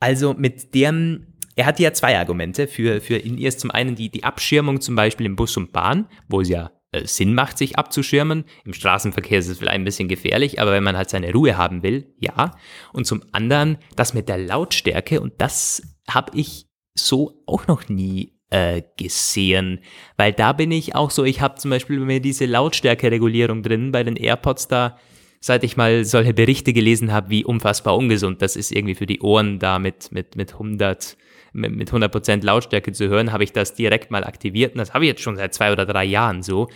Also 0.00 0.32
mit 0.32 0.74
dem, 0.74 1.26
er 1.56 1.66
hat 1.66 1.78
ja 1.78 1.92
zwei 1.92 2.18
Argumente 2.18 2.66
für, 2.68 3.02
für 3.02 3.16
In-Ears. 3.16 3.58
Zum 3.58 3.70
einen 3.70 3.96
die, 3.96 4.08
die 4.08 4.24
Abschirmung 4.24 4.80
zum 4.80 4.96
Beispiel 4.96 5.26
im 5.26 5.36
Bus 5.36 5.58
und 5.58 5.72
Bahn, 5.72 6.06
wo 6.26 6.40
es 6.40 6.48
ja 6.48 6.70
äh, 6.92 7.04
Sinn 7.04 7.34
macht, 7.34 7.58
sich 7.58 7.78
abzuschirmen. 7.78 8.44
Im 8.64 8.72
Straßenverkehr 8.72 9.40
ist 9.40 9.48
es 9.48 9.58
vielleicht 9.58 9.74
ein 9.74 9.84
bisschen 9.84 10.08
gefährlich, 10.08 10.58
aber 10.58 10.72
wenn 10.72 10.82
man 10.82 10.96
halt 10.96 11.10
seine 11.10 11.32
Ruhe 11.34 11.58
haben 11.58 11.82
will, 11.82 12.14
ja. 12.18 12.56
Und 12.94 13.06
zum 13.06 13.22
anderen 13.32 13.76
das 13.94 14.14
mit 14.14 14.30
der 14.30 14.38
Lautstärke 14.38 15.20
und 15.20 15.34
das 15.36 15.82
habe 16.08 16.32
ich 16.34 16.64
so 16.94 17.42
auch 17.44 17.66
noch 17.66 17.90
nie 17.90 18.40
äh, 18.48 18.80
gesehen, 18.96 19.80
weil 20.16 20.32
da 20.32 20.54
bin 20.54 20.72
ich 20.72 20.94
auch 20.94 21.10
so, 21.10 21.24
ich 21.24 21.42
habe 21.42 21.56
zum 21.56 21.70
Beispiel 21.70 22.00
mir 22.00 22.20
diese 22.20 22.46
Lautstärkeregulierung 22.46 23.62
drin 23.62 23.92
bei 23.92 24.02
den 24.02 24.16
AirPods 24.16 24.66
da 24.66 24.96
seit 25.40 25.64
ich 25.64 25.76
mal 25.76 26.04
solche 26.04 26.34
Berichte 26.34 26.72
gelesen 26.72 27.12
habe, 27.12 27.30
wie 27.30 27.44
unfassbar 27.44 27.96
ungesund 27.96 28.42
das 28.42 28.56
ist, 28.56 28.72
irgendwie 28.72 28.94
für 28.94 29.06
die 29.06 29.20
Ohren 29.20 29.58
da 29.58 29.78
mit, 29.78 30.12
mit, 30.12 30.36
mit 30.36 30.52
100 30.52 31.16
mit, 31.52 31.74
mit 31.74 31.90
100% 31.90 32.44
Lautstärke 32.44 32.92
zu 32.92 33.08
hören, 33.08 33.32
habe 33.32 33.42
ich 33.42 33.52
das 33.52 33.74
direkt 33.74 34.12
mal 34.12 34.22
aktiviert 34.22 34.74
und 34.74 34.78
das 34.78 34.94
habe 34.94 35.04
ich 35.04 35.08
jetzt 35.08 35.22
schon 35.22 35.36
seit 35.36 35.52
zwei 35.52 35.72
oder 35.72 35.84
drei 35.84 36.04
Jahren 36.04 36.42
so. 36.42 36.68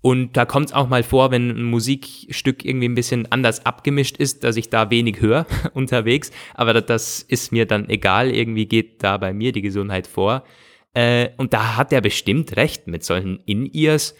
Und 0.00 0.36
da 0.36 0.44
kommt 0.44 0.66
es 0.66 0.72
auch 0.72 0.88
mal 0.88 1.04
vor, 1.04 1.30
wenn 1.30 1.48
ein 1.50 1.62
Musikstück 1.62 2.64
irgendwie 2.64 2.88
ein 2.88 2.96
bisschen 2.96 3.30
anders 3.30 3.64
abgemischt 3.64 4.16
ist, 4.16 4.42
dass 4.42 4.56
ich 4.56 4.68
da 4.68 4.90
wenig 4.90 5.20
höre 5.20 5.46
unterwegs. 5.74 6.32
Aber 6.54 6.80
das 6.80 7.22
ist 7.22 7.52
mir 7.52 7.66
dann 7.66 7.88
egal. 7.88 8.30
Irgendwie 8.30 8.66
geht 8.66 9.04
da 9.04 9.16
bei 9.16 9.32
mir 9.32 9.52
die 9.52 9.62
Gesundheit 9.62 10.08
vor. 10.08 10.42
Äh, 10.92 11.28
und 11.36 11.52
da 11.52 11.76
hat 11.76 11.92
er 11.92 12.00
bestimmt 12.00 12.56
recht. 12.56 12.88
Mit 12.88 13.04
solchen 13.04 13.38
In-Ears 13.46 14.16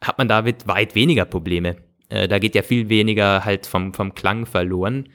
hat 0.00 0.18
man 0.18 0.28
damit 0.28 0.68
weit 0.68 0.94
weniger 0.94 1.24
Probleme. 1.24 1.78
Äh, 2.14 2.28
da 2.28 2.38
geht 2.38 2.54
ja 2.54 2.62
viel 2.62 2.88
weniger 2.88 3.44
halt 3.44 3.66
vom, 3.66 3.92
vom 3.92 4.14
Klang 4.14 4.46
verloren. 4.46 5.08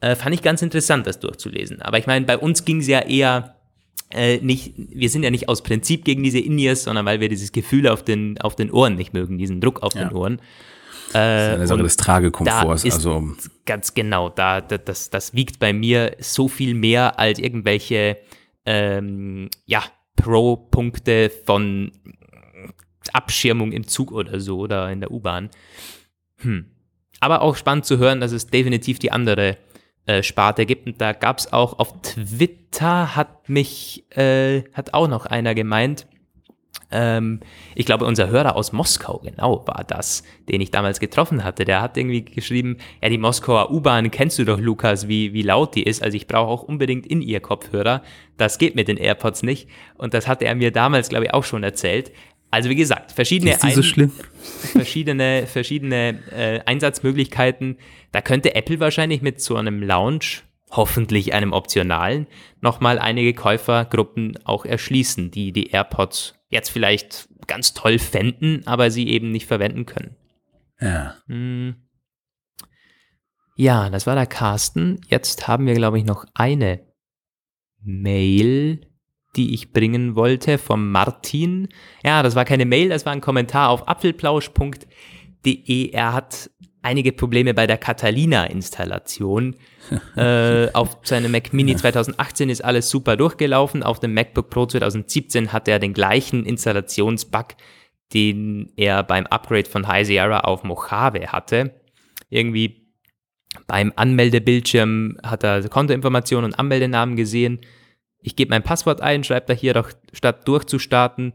Äh, 0.00 0.16
fand 0.16 0.34
ich 0.34 0.42
ganz 0.42 0.62
interessant, 0.62 1.06
das 1.06 1.20
durchzulesen. 1.20 1.82
Aber 1.82 1.98
ich 1.98 2.06
meine, 2.06 2.24
bei 2.24 2.38
uns 2.38 2.64
ging 2.64 2.80
es 2.80 2.86
ja 2.86 3.00
eher 3.00 3.56
äh, 4.10 4.38
nicht, 4.38 4.72
wir 4.76 5.10
sind 5.10 5.24
ja 5.24 5.30
nicht 5.30 5.50
aus 5.50 5.62
Prinzip 5.62 6.04
gegen 6.06 6.22
diese 6.22 6.38
In-Ears, 6.38 6.84
sondern 6.84 7.04
weil 7.04 7.20
wir 7.20 7.28
dieses 7.28 7.52
Gefühl 7.52 7.86
auf 7.86 8.02
den, 8.02 8.40
auf 8.40 8.56
den 8.56 8.70
Ohren 8.70 8.94
nicht 8.94 9.12
mögen, 9.12 9.36
diesen 9.36 9.60
Druck 9.60 9.82
auf 9.82 9.94
ja. 9.94 10.04
den 10.04 10.16
Ohren. 10.16 10.38
Äh, 11.10 11.12
das 11.12 11.48
ist 11.48 11.54
eine 11.54 11.66
Sache 11.66 11.82
des 11.82 11.96
Tragekomforts. 11.98 12.84
also 12.84 13.28
ganz 13.66 13.92
genau, 13.92 14.30
da, 14.30 14.62
da, 14.62 14.78
das, 14.78 15.10
das 15.10 15.34
wiegt 15.34 15.58
bei 15.58 15.74
mir 15.74 16.16
so 16.18 16.48
viel 16.48 16.72
mehr 16.74 17.18
als 17.18 17.38
irgendwelche 17.38 18.16
ähm, 18.64 19.50
ja, 19.66 19.82
Pro-Punkte 20.16 21.30
von 21.44 21.92
Abschirmung 23.12 23.72
im 23.72 23.86
Zug 23.86 24.12
oder 24.12 24.40
so 24.40 24.60
oder 24.60 24.90
in 24.90 25.00
der 25.00 25.10
U-Bahn. 25.10 25.50
Hm. 26.42 26.66
Aber 27.20 27.42
auch 27.42 27.56
spannend 27.56 27.84
zu 27.84 27.98
hören, 27.98 28.20
dass 28.20 28.32
es 28.32 28.48
definitiv 28.48 28.98
die 28.98 29.12
andere 29.12 29.56
äh, 30.06 30.22
Sparte 30.22 30.66
gibt. 30.66 30.86
Und 30.86 31.00
da 31.00 31.12
gab 31.12 31.38
es 31.38 31.52
auch 31.52 31.78
auf 31.78 32.02
Twitter, 32.02 33.14
hat 33.14 33.48
mich, 33.48 34.04
äh, 34.16 34.64
hat 34.72 34.94
auch 34.94 35.08
noch 35.08 35.26
einer 35.26 35.54
gemeint, 35.54 36.06
ähm, 36.92 37.40
ich 37.74 37.86
glaube, 37.86 38.04
unser 38.04 38.28
Hörer 38.28 38.54
aus 38.54 38.72
Moskau, 38.72 39.18
genau, 39.18 39.66
war 39.66 39.84
das, 39.86 40.22
den 40.48 40.60
ich 40.60 40.70
damals 40.70 41.00
getroffen 41.00 41.42
hatte. 41.42 41.64
Der 41.64 41.80
hat 41.80 41.96
irgendwie 41.96 42.24
geschrieben, 42.24 42.76
ja, 43.02 43.08
die 43.08 43.18
Moskauer 43.18 43.70
U-Bahn 43.70 44.10
kennst 44.10 44.38
du 44.38 44.44
doch, 44.44 44.60
Lukas, 44.60 45.08
wie, 45.08 45.32
wie 45.32 45.42
laut 45.42 45.74
die 45.74 45.82
ist. 45.82 46.02
Also 46.02 46.16
ich 46.16 46.26
brauche 46.26 46.50
auch 46.50 46.62
unbedingt 46.62 47.06
in 47.06 47.22
ihr 47.22 47.40
Kopfhörer. 47.40 48.02
Das 48.36 48.58
geht 48.58 48.74
mit 48.74 48.88
den 48.88 48.98
AirPods 48.98 49.42
nicht. 49.42 49.68
Und 49.94 50.14
das 50.14 50.28
hatte 50.28 50.44
er 50.44 50.54
mir 50.54 50.70
damals, 50.70 51.08
glaube 51.08 51.24
ich, 51.26 51.34
auch 51.34 51.44
schon 51.44 51.62
erzählt. 51.62 52.12
Also 52.52 52.68
wie 52.68 52.76
gesagt, 52.76 53.12
verschiedene, 53.12 53.56
so 53.58 53.82
verschiedene, 54.74 55.46
verschiedene 55.46 56.18
äh, 56.30 56.60
Einsatzmöglichkeiten. 56.66 57.78
Da 58.12 58.20
könnte 58.20 58.54
Apple 58.54 58.78
wahrscheinlich 58.78 59.22
mit 59.22 59.40
so 59.40 59.56
einem 59.56 59.82
Launch, 59.82 60.42
hoffentlich 60.70 61.32
einem 61.32 61.54
optionalen, 61.54 62.26
nochmal 62.60 62.98
einige 62.98 63.32
Käufergruppen 63.32 64.38
auch 64.44 64.66
erschließen, 64.66 65.30
die 65.30 65.52
die 65.52 65.70
AirPods 65.70 66.34
jetzt 66.50 66.68
vielleicht 66.68 67.26
ganz 67.46 67.72
toll 67.72 67.98
fänden, 67.98 68.66
aber 68.66 68.90
sie 68.90 69.08
eben 69.08 69.32
nicht 69.32 69.46
verwenden 69.46 69.86
können. 69.86 70.14
Ja. 70.78 71.16
Hm. 71.28 71.76
Ja, 73.56 73.88
das 73.88 74.06
war 74.06 74.14
der 74.14 74.26
Carsten. 74.26 75.00
Jetzt 75.08 75.48
haben 75.48 75.64
wir, 75.64 75.74
glaube 75.74 75.96
ich, 75.96 76.04
noch 76.04 76.26
eine 76.34 76.80
Mail 77.80 78.91
die 79.36 79.54
ich 79.54 79.72
bringen 79.72 80.14
wollte, 80.14 80.58
vom 80.58 80.90
Martin. 80.90 81.68
Ja, 82.04 82.22
das 82.22 82.34
war 82.34 82.44
keine 82.44 82.66
Mail, 82.66 82.90
das 82.90 83.06
war 83.06 83.12
ein 83.12 83.20
Kommentar 83.20 83.70
auf 83.70 83.88
apfelplausch.de. 83.88 85.90
Er 85.90 86.12
hat 86.12 86.50
einige 86.82 87.12
Probleme 87.12 87.54
bei 87.54 87.66
der 87.66 87.78
Catalina-Installation. 87.78 89.56
äh, 90.16 90.70
auf 90.72 90.98
seinem 91.02 91.32
Mac 91.32 91.52
Mini 91.52 91.76
2018 91.76 92.50
ist 92.50 92.62
alles 92.62 92.90
super 92.90 93.16
durchgelaufen. 93.16 93.82
Auf 93.82 94.00
dem 94.00 94.14
MacBook 94.14 94.50
Pro 94.50 94.66
2017 94.66 95.52
hatte 95.52 95.70
er 95.70 95.78
den 95.78 95.94
gleichen 95.94 96.44
Installationsbug, 96.44 97.48
den 98.12 98.70
er 98.76 99.02
beim 99.02 99.26
Upgrade 99.26 99.68
von 99.68 99.88
High 99.88 100.06
Sierra 100.06 100.40
auf 100.40 100.64
Mojave 100.64 101.28
hatte. 101.28 101.74
Irgendwie 102.28 102.82
beim 103.66 103.92
Anmeldebildschirm 103.96 105.18
hat 105.22 105.44
er 105.44 105.68
Kontoinformationen 105.68 106.52
und 106.52 106.58
Anmeldenamen 106.58 107.16
gesehen 107.16 107.60
ich 108.22 108.36
gebe 108.36 108.50
mein 108.50 108.62
Passwort 108.62 109.00
ein, 109.00 109.24
schreibe 109.24 109.46
da 109.46 109.52
hier 109.52 109.74
doch, 109.74 109.90
statt 110.12 110.46
durchzustarten, 110.48 111.34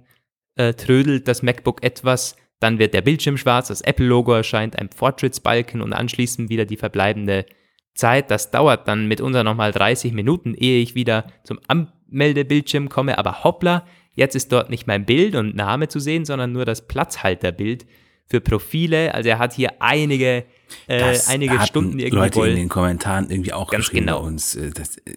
äh, 0.55 0.73
trödelt 0.73 1.27
das 1.27 1.43
MacBook 1.43 1.83
etwas, 1.83 2.35
dann 2.59 2.79
wird 2.79 2.93
der 2.93 3.01
Bildschirm 3.01 3.37
schwarz, 3.37 3.67
das 3.67 3.81
Apple-Logo 3.81 4.33
erscheint, 4.33 4.79
ein 4.79 4.89
Fortschrittsbalken 4.89 5.81
und 5.81 5.93
anschließend 5.93 6.49
wieder 6.49 6.65
die 6.65 6.77
verbleibende 6.77 7.45
Zeit. 7.93 8.31
Das 8.31 8.49
dauert 8.49 8.87
dann 8.87 9.07
mitunter 9.07 9.43
nochmal 9.43 9.71
30 9.71 10.13
Minuten, 10.13 10.55
ehe 10.55 10.81
ich 10.81 10.95
wieder 10.95 11.27
zum 11.43 11.59
Anmeldebildschirm 11.67 12.89
komme, 12.89 13.17
aber 13.17 13.43
hoppla, 13.43 13.85
jetzt 14.13 14.35
ist 14.35 14.51
dort 14.51 14.69
nicht 14.69 14.87
mein 14.87 15.05
Bild 15.05 15.35
und 15.35 15.55
Name 15.55 15.87
zu 15.87 15.99
sehen, 15.99 16.25
sondern 16.25 16.51
nur 16.51 16.65
das 16.65 16.87
Platzhalterbild 16.87 17.85
für 18.27 18.41
Profile. 18.41 19.13
Also 19.13 19.29
er 19.29 19.39
hat 19.39 19.53
hier 19.53 19.81
einige, 19.81 20.43
äh, 20.87 21.17
einige 21.27 21.59
Stunden 21.61 21.97
irgendwie. 21.97 22.39
Leute 22.39 22.47
in 22.49 22.55
den 22.57 22.69
Kommentaren 22.69 23.29
irgendwie 23.29 23.53
auch 23.53 23.71
ganz 23.71 23.89
genau. 23.89 24.21
uns. 24.21 24.55
Äh, 24.55 24.71
das, 24.71 24.97
äh, 24.97 25.15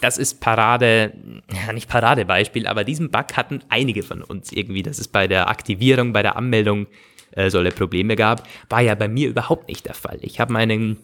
das 0.00 0.18
ist 0.18 0.40
Parade, 0.40 1.12
ja 1.52 1.72
nicht 1.72 1.88
Paradebeispiel, 1.88 2.66
aber 2.66 2.84
diesen 2.84 3.10
Bug 3.10 3.36
hatten 3.36 3.62
einige 3.68 4.02
von 4.02 4.22
uns 4.22 4.52
irgendwie, 4.52 4.82
dass 4.82 4.98
es 4.98 5.08
bei 5.08 5.26
der 5.26 5.48
Aktivierung, 5.48 6.12
bei 6.12 6.22
der 6.22 6.36
Anmeldung 6.36 6.86
äh, 7.32 7.48
solche 7.48 7.72
Probleme 7.72 8.14
gab. 8.14 8.46
War 8.68 8.82
ja 8.82 8.94
bei 8.94 9.08
mir 9.08 9.28
überhaupt 9.28 9.68
nicht 9.68 9.86
der 9.86 9.94
Fall. 9.94 10.18
Ich 10.20 10.38
habe 10.38 10.52
meinen, 10.52 10.98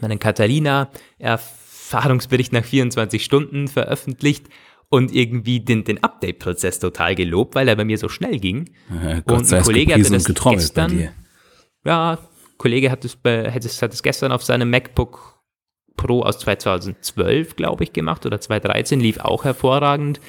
meinen 0.00 0.18
Catalina 0.18 0.88
Erfahrungsbericht 1.18 2.52
nach 2.52 2.64
24 2.64 3.22
Stunden 3.22 3.68
veröffentlicht 3.68 4.46
und 4.92 5.14
irgendwie 5.14 5.60
den, 5.60 5.84
den 5.84 6.04
Update-Prozess 6.04 6.78
total 6.78 7.14
gelobt, 7.14 7.54
weil 7.54 7.66
er 7.66 7.76
bei 7.76 7.84
mir 7.84 7.96
so 7.96 8.10
schnell 8.10 8.38
ging. 8.38 8.74
Ja, 8.90 9.20
Gott 9.20 9.38
und 9.38 9.52
ein 9.52 9.62
Kollege 9.62 9.94
hatte 9.94 10.10
das 10.10 10.26
gestern, 10.26 11.08
ja, 11.82 12.18
Kollege 12.58 12.90
hat 12.90 13.02
es, 13.06 13.16
hat, 13.24 13.64
es, 13.64 13.80
hat 13.80 13.94
es 13.94 14.02
gestern 14.02 14.32
auf 14.32 14.44
seinem 14.44 14.68
MacBook 14.68 15.40
Pro 15.96 16.20
aus 16.20 16.38
2012, 16.40 17.56
glaube 17.56 17.84
ich, 17.84 17.94
gemacht 17.94 18.26
oder 18.26 18.38
2013, 18.38 19.00
lief 19.00 19.18
auch 19.18 19.44
hervorragend. 19.44 20.20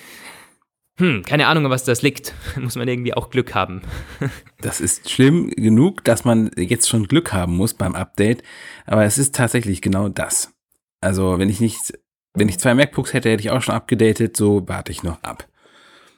Hm, 0.98 1.24
keine 1.24 1.48
Ahnung, 1.48 1.70
was 1.70 1.84
das 1.84 2.02
liegt. 2.02 2.34
Muss 2.58 2.78
man 2.78 2.88
irgendwie 2.88 3.14
auch 3.14 3.32
Glück 3.32 3.54
haben. 3.54 3.82
das 4.62 4.80
ist 4.80 5.10
schlimm 5.10 5.50
genug, 5.50 6.06
dass 6.06 6.24
man 6.24 6.52
jetzt 6.56 6.88
schon 6.88 7.10
Glück 7.10 7.34
haben 7.34 7.58
muss 7.58 7.74
beim 7.74 7.96
Update, 7.96 8.44
aber 8.86 9.04
es 9.04 9.18
ist 9.18 9.36
tatsächlich 9.36 9.82
genau 9.82 10.08
das. 10.08 10.54
Also, 11.02 11.38
wenn 11.38 11.50
ich 11.50 11.60
nicht 11.60 11.94
wenn 12.34 12.50
ich 12.50 12.60
zwei 12.60 12.74
MacBooks 12.74 13.14
hätte, 13.14 13.30
hätte 13.30 13.42
ich 13.42 13.52
auch 13.52 13.62
schon 13.62 13.76
abgedatet, 13.76 14.36
so 14.36 14.68
warte 14.68 14.92
ich 14.92 15.04
noch 15.04 15.22
ab. 15.24 15.48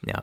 Ja. 0.06 0.22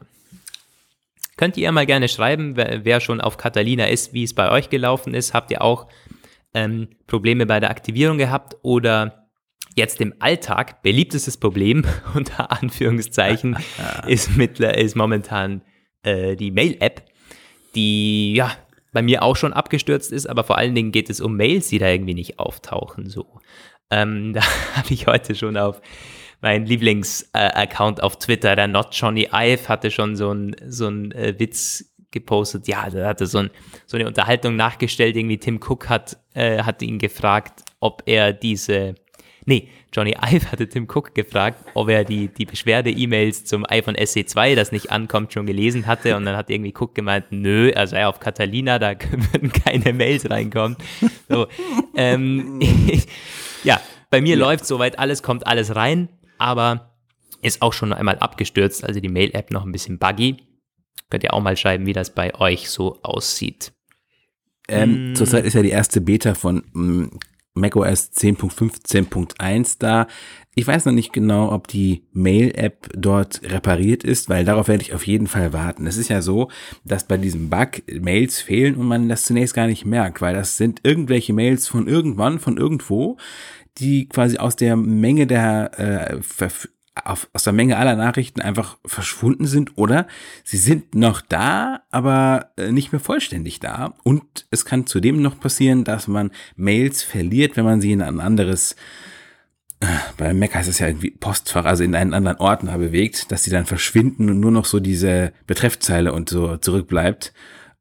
Könnt 1.38 1.58
ihr 1.58 1.72
mal 1.72 1.86
gerne 1.86 2.08
schreiben, 2.10 2.56
wer, 2.56 2.86
wer 2.86 3.00
schon 3.00 3.22
auf 3.22 3.38
Catalina 3.38 3.86
ist, 3.86 4.14
wie 4.14 4.24
es 4.24 4.34
bei 4.34 4.52
euch 4.52 4.70
gelaufen 4.70 5.14
ist. 5.14 5.34
Habt 5.34 5.52
ihr 5.52 5.62
auch 5.62 5.88
ähm, 6.54 6.90
Probleme 7.08 7.46
bei 7.46 7.60
der 7.60 7.72
Aktivierung 7.72 8.18
gehabt 8.18 8.56
oder 8.62 9.24
Jetzt 9.76 10.02
im 10.02 10.14
Alltag, 10.20 10.84
beliebtestes 10.84 11.38
Problem 11.38 11.84
unter 12.14 12.52
Anführungszeichen, 12.52 13.58
ist, 14.08 14.38
mit, 14.38 14.60
ist 14.60 14.96
momentan 14.96 15.62
äh, 16.04 16.36
die 16.36 16.52
Mail-App, 16.52 17.04
die 17.76 18.36
ja 18.36 18.52
bei 18.92 19.02
mir 19.02 19.24
auch 19.24 19.36
schon 19.36 19.54
abgestürzt 19.54 20.12
ist, 20.12 20.28
aber 20.28 20.44
vor 20.44 20.60
allen 20.60 20.76
Dingen 20.76 20.92
geht 20.92 21.10
es 21.10 21.20
um 21.20 21.36
Mails, 21.36 21.70
die 21.70 21.80
da 21.80 21.88
irgendwie 21.88 22.14
nicht 22.14 22.38
auftauchen. 22.38 23.10
So, 23.10 23.26
ähm, 23.94 24.34
da 24.34 24.42
habe 24.76 24.90
ich 24.90 25.08
heute 25.08 25.36
schon 25.36 25.58
auf 25.58 25.82
mein 26.42 26.66
Lieblings-Account 26.66 28.04
auf 28.04 28.20
Twitter, 28.20 28.56
der 28.56 28.68
Not 28.68 28.90
Johnny 28.92 29.30
Ive, 29.32 29.70
hatte 29.70 29.92
schon 29.92 30.16
so 30.16 30.32
einen 30.32 30.56
so 30.68 30.90
äh, 30.90 31.40
Witz 31.40 31.94
gepostet. 32.12 32.68
Ja, 32.68 32.90
da 32.90 33.08
hatte 33.08 33.28
so, 33.28 33.40
ein, 33.40 33.50
so 33.86 33.96
eine 33.96 34.08
Unterhaltung 34.08 34.56
nachgestellt. 34.58 35.16
Irgendwie 35.16 35.38
Tim 35.38 35.62
Cook 35.66 35.88
hat, 35.88 36.18
äh, 36.34 36.62
hat 36.64 36.82
ihn 36.82 37.00
gefragt, 37.00 37.64
ob 37.80 38.04
er 38.06 38.34
diese 38.34 38.96
Nee, 39.46 39.70
Johnny 39.92 40.12
Ive 40.12 40.46
hatte 40.52 40.68
Tim 40.68 40.88
Cook 40.88 41.14
gefragt, 41.14 41.64
ob 41.74 41.90
er 41.90 42.04
die, 42.04 42.28
die 42.28 42.46
Beschwerde-E-Mails 42.46 43.46
zum 43.46 43.66
iPhone 43.68 43.96
SE2, 43.96 44.56
das 44.56 44.72
nicht 44.72 44.92
ankommt, 44.92 45.34
schon 45.34 45.46
gelesen 45.46 45.86
hatte. 45.86 46.16
Und 46.16 46.26
dann 46.26 46.36
hat 46.36 46.50
irgendwie 46.50 46.74
Cook 46.78 46.96
gemeint, 46.96 47.26
nö, 47.32 47.72
also 47.76 47.96
er 47.96 48.10
auf 48.10 48.20
Catalina, 48.20 48.80
da 48.80 48.94
würden 49.32 49.52
keine 49.52 49.94
Mails 49.94 50.30
reinkommen. 50.30 50.78
So, 51.30 51.48
ähm, 51.96 52.60
ja, 53.64 53.82
bei 54.10 54.22
mir 54.22 54.36
ja. 54.36 54.46
läuft 54.46 54.66
soweit 54.66 55.00
alles, 55.00 55.24
kommt 55.24 55.48
alles 55.48 55.76
rein, 55.76 56.10
aber 56.38 56.94
ist 57.42 57.62
auch 57.62 57.74
schon 57.74 57.94
einmal 57.94 58.18
abgestürzt, 58.20 58.84
also 58.84 59.00
die 59.00 59.10
Mail-App 59.10 59.52
noch 59.52 59.66
ein 59.66 59.72
bisschen 59.72 60.00
buggy. 60.00 60.38
Könnt 61.10 61.24
ihr 61.24 61.34
auch 61.34 61.42
mal 61.42 61.58
schreiben, 61.58 61.86
wie 61.86 61.94
das 61.94 62.14
bei 62.14 62.34
euch 62.36 62.70
so 62.70 63.00
aussieht. 63.04 63.74
Ähm, 64.68 65.12
mm. 65.12 65.16
Zurzeit 65.16 65.46
ist 65.46 65.54
ja 65.54 65.62
die 65.62 65.70
erste 65.70 66.02
Beta 66.02 66.34
von 66.34 66.64
mm, 66.72 67.20
macOS 67.54 68.12
10.15.1 68.14 69.76
da. 69.80 70.08
Ich 70.56 70.68
weiß 70.68 70.86
noch 70.86 70.94
nicht 70.94 71.14
genau, 71.14 71.52
ob 71.52 71.68
die 71.68 72.04
Mail-App 72.12 72.90
dort 72.96 73.42
repariert 73.44 74.04
ist, 74.04 74.30
weil 74.30 74.46
darauf 74.46 74.68
werde 74.68 74.84
ich 74.84 74.94
auf 74.94 75.08
jeden 75.08 75.28
Fall 75.28 75.52
warten. 75.52 75.88
Es 75.88 75.98
ist 75.98 76.10
ja 76.10 76.22
so, 76.22 76.50
dass 76.86 77.08
bei 77.08 77.18
diesem 77.18 77.50
Bug 77.50 77.82
Mails 77.88 78.40
fehlen 78.40 78.76
und 78.76 78.88
man 78.88 79.10
das 79.10 79.26
zunächst 79.26 79.56
gar 79.56 79.68
nicht 79.68 79.86
merkt, 79.86 80.22
weil 80.22 80.36
das 80.36 80.58
sind 80.58 80.82
irgendwelche 80.84 81.34
Mails 81.34 81.68
von 81.68 81.88
irgendwann, 81.88 82.40
von 82.40 82.58
irgendwo, 82.58 83.18
die 83.80 84.08
quasi 84.08 84.38
aus 84.38 84.56
der 84.56 84.76
Menge 84.76 85.26
der 85.26 85.72
äh, 85.80 86.22
auf, 87.04 87.28
aus 87.34 87.44
der 87.44 87.54
Menge 87.54 87.78
aller 87.78 87.96
Nachrichten 87.96 88.42
einfach 88.42 88.78
verschwunden 88.86 89.48
sind 89.48 89.78
oder 89.78 90.08
sie 90.44 90.58
sind 90.58 90.94
noch 90.94 91.22
da, 91.22 91.82
aber 91.90 92.52
äh, 92.58 92.72
nicht 92.72 92.92
mehr 92.92 93.00
vollständig 93.00 93.60
da. 93.60 93.96
Und 94.04 94.46
es 94.52 94.66
kann 94.66 94.86
zudem 94.86 95.22
noch 95.22 95.40
passieren, 95.40 95.84
dass 95.84 96.08
man 96.08 96.32
Mails 96.56 97.02
verliert, 97.02 97.58
wenn 97.58 97.66
man 97.66 97.82
sie 97.82 97.92
in 97.92 98.02
ein 98.02 98.20
anderes, 98.20 98.76
bei 100.18 100.34
Mac 100.34 100.56
heißt 100.56 100.70
es 100.70 100.80
ja 100.80 100.88
irgendwie 100.88 101.12
Postfach, 101.12 101.66
also 101.66 101.84
in 101.84 101.96
einen 101.96 102.14
anderen 102.14 102.38
Ordner 102.38 102.78
bewegt, 102.78 103.32
dass 103.32 103.44
sie 103.44 103.52
dann 103.52 103.66
verschwinden 103.66 104.30
und 104.30 104.40
nur 104.40 104.52
noch 104.52 104.66
so 104.66 104.80
diese 104.80 105.34
Betreffzeile 105.48 106.14
und 106.14 106.30
so 106.30 106.58
zurückbleibt. 106.58 107.34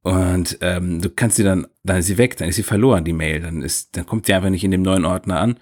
Und 0.02 0.58
ähm, 0.60 1.00
du 1.00 1.10
kannst 1.10 1.36
sie 1.36 1.44
dann, 1.44 1.66
dann 1.84 1.98
ist 1.98 2.06
sie 2.06 2.18
weg, 2.18 2.36
dann 2.36 2.48
ist 2.48 2.56
sie 2.56 2.64
verloren, 2.64 3.04
die 3.04 3.12
Mail. 3.12 3.40
Dann 3.40 3.62
ist, 3.62 3.96
dann 3.96 4.06
kommt 4.06 4.26
sie 4.26 4.34
einfach 4.34 4.50
nicht 4.50 4.64
in 4.64 4.72
dem 4.72 4.82
neuen 4.82 5.04
Ordner 5.04 5.40
an. 5.40 5.58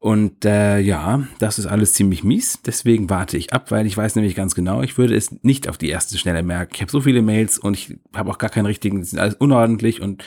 Und 0.00 0.44
äh, 0.44 0.78
ja, 0.78 1.24
das 1.38 1.58
ist 1.58 1.66
alles 1.66 1.92
ziemlich 1.92 2.22
mies. 2.22 2.60
Deswegen 2.64 3.10
warte 3.10 3.36
ich 3.36 3.52
ab, 3.52 3.70
weil 3.70 3.86
ich 3.86 3.96
weiß 3.96 4.14
nämlich 4.14 4.34
ganz 4.34 4.54
genau, 4.54 4.82
ich 4.82 4.96
würde 4.96 5.16
es 5.16 5.42
nicht 5.42 5.68
auf 5.68 5.78
die 5.78 5.88
erste 5.88 6.18
Schnelle 6.18 6.42
merken. 6.42 6.72
Ich 6.74 6.80
habe 6.80 6.90
so 6.90 7.00
viele 7.00 7.22
Mails 7.22 7.58
und 7.58 7.74
ich 7.74 7.96
habe 8.14 8.30
auch 8.30 8.38
gar 8.38 8.50
keinen 8.50 8.66
richtigen, 8.66 9.02
sind 9.02 9.18
alles 9.18 9.34
unordentlich 9.34 10.00
und 10.00 10.24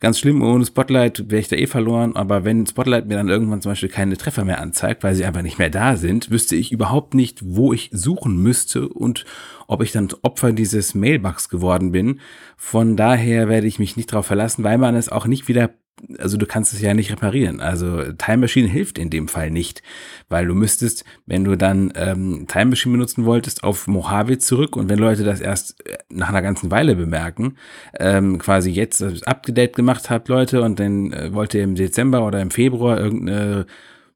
ganz 0.00 0.18
schlimm. 0.18 0.42
Ohne 0.42 0.64
Spotlight 0.64 1.30
wäre 1.30 1.40
ich 1.40 1.48
da 1.48 1.56
eh 1.56 1.66
verloren. 1.66 2.16
Aber 2.16 2.44
wenn 2.44 2.66
Spotlight 2.66 3.06
mir 3.06 3.16
dann 3.16 3.28
irgendwann 3.28 3.60
zum 3.60 3.72
Beispiel 3.72 3.88
keine 3.88 4.16
Treffer 4.16 4.44
mehr 4.44 4.60
anzeigt, 4.60 5.04
weil 5.04 5.14
sie 5.14 5.24
einfach 5.24 5.42
nicht 5.42 5.58
mehr 5.58 5.70
da 5.70 5.96
sind, 5.96 6.30
wüsste 6.30 6.56
ich 6.56 6.72
überhaupt 6.72 7.14
nicht, 7.14 7.40
wo 7.44 7.72
ich 7.72 7.90
suchen 7.92 8.36
müsste 8.36 8.88
und 8.88 9.24
ob 9.66 9.82
ich 9.82 9.92
dann 9.92 10.08
Opfer 10.22 10.52
dieses 10.52 10.94
Mailbugs 10.94 11.48
geworden 11.48 11.92
bin. 11.92 12.20
Von 12.56 12.96
daher 12.96 13.48
werde 13.48 13.66
ich 13.66 13.78
mich 13.78 13.96
nicht 13.96 14.12
darauf 14.12 14.26
verlassen, 14.26 14.64
weil 14.64 14.78
man 14.78 14.94
es 14.94 15.08
auch 15.08 15.26
nicht 15.26 15.48
wieder 15.48 15.70
also 16.18 16.36
du 16.36 16.46
kannst 16.46 16.72
es 16.72 16.80
ja 16.80 16.94
nicht 16.94 17.10
reparieren. 17.10 17.60
Also 17.60 18.12
Time 18.12 18.38
Machine 18.38 18.68
hilft 18.68 18.98
in 18.98 19.10
dem 19.10 19.28
Fall 19.28 19.50
nicht, 19.50 19.82
weil 20.28 20.46
du 20.46 20.54
müsstest, 20.54 21.04
wenn 21.26 21.44
du 21.44 21.56
dann 21.56 21.92
ähm, 21.96 22.46
Time 22.48 22.66
Machine 22.66 22.92
benutzen 22.92 23.24
wolltest, 23.24 23.64
auf 23.64 23.86
Mojave 23.86 24.38
zurück 24.38 24.76
und 24.76 24.88
wenn 24.88 24.98
Leute 24.98 25.24
das 25.24 25.40
erst 25.40 25.86
äh, 25.86 25.98
nach 26.08 26.28
einer 26.28 26.42
ganzen 26.42 26.70
Weile 26.70 26.96
bemerken, 26.96 27.56
ähm, 27.98 28.38
quasi 28.38 28.70
jetzt 28.70 29.00
das 29.00 29.22
Update 29.22 29.76
gemacht 29.76 30.10
habt, 30.10 30.28
Leute, 30.28 30.62
und 30.62 30.78
dann 30.78 31.12
äh, 31.12 31.32
wollt 31.32 31.54
ihr 31.54 31.62
im 31.62 31.74
Dezember 31.74 32.26
oder 32.26 32.40
im 32.40 32.50
Februar 32.50 32.98
irgendeine 32.98 33.66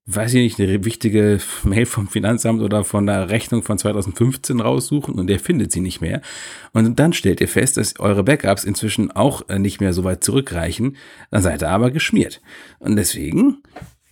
weiß 0.07 0.35
ich 0.35 0.59
nicht, 0.59 0.61
eine 0.61 0.85
wichtige 0.85 1.41
Mail 1.63 1.87
vom 1.87 2.09
Finanzamt 2.09 2.63
oder 2.63 2.85
von 2.85 3.07
der 3.07 3.29
Rechnung 3.29 3.63
von 3.63 3.79
2015 3.79 4.61
raussuchen 4.61 5.15
und 5.15 5.27
der 5.27 5.39
findet 5.39 5.73
sie 5.73 5.81
nicht 5.81 6.01
mehr. 6.01 6.21
Und 6.73 6.99
dann 6.99 7.13
stellt 7.13 7.41
ihr 7.41 7.49
fest, 7.49 7.77
dass 7.77 7.99
eure 8.01 8.25
Backups 8.25 8.65
inzwischen 8.65 9.11
auch 9.11 9.49
äh, 9.49 9.59
nicht 9.59 9.81
mehr 9.81 9.93
so 9.93 10.05
weit 10.05 10.25
zurückreichen. 10.25 10.97
Dann 11.31 11.43
seid 11.43 11.63
ihr 11.63 11.71
aber 11.71 11.91
geschmiert. 11.91 12.41
Und 12.79 12.97
deswegen, 12.97 13.63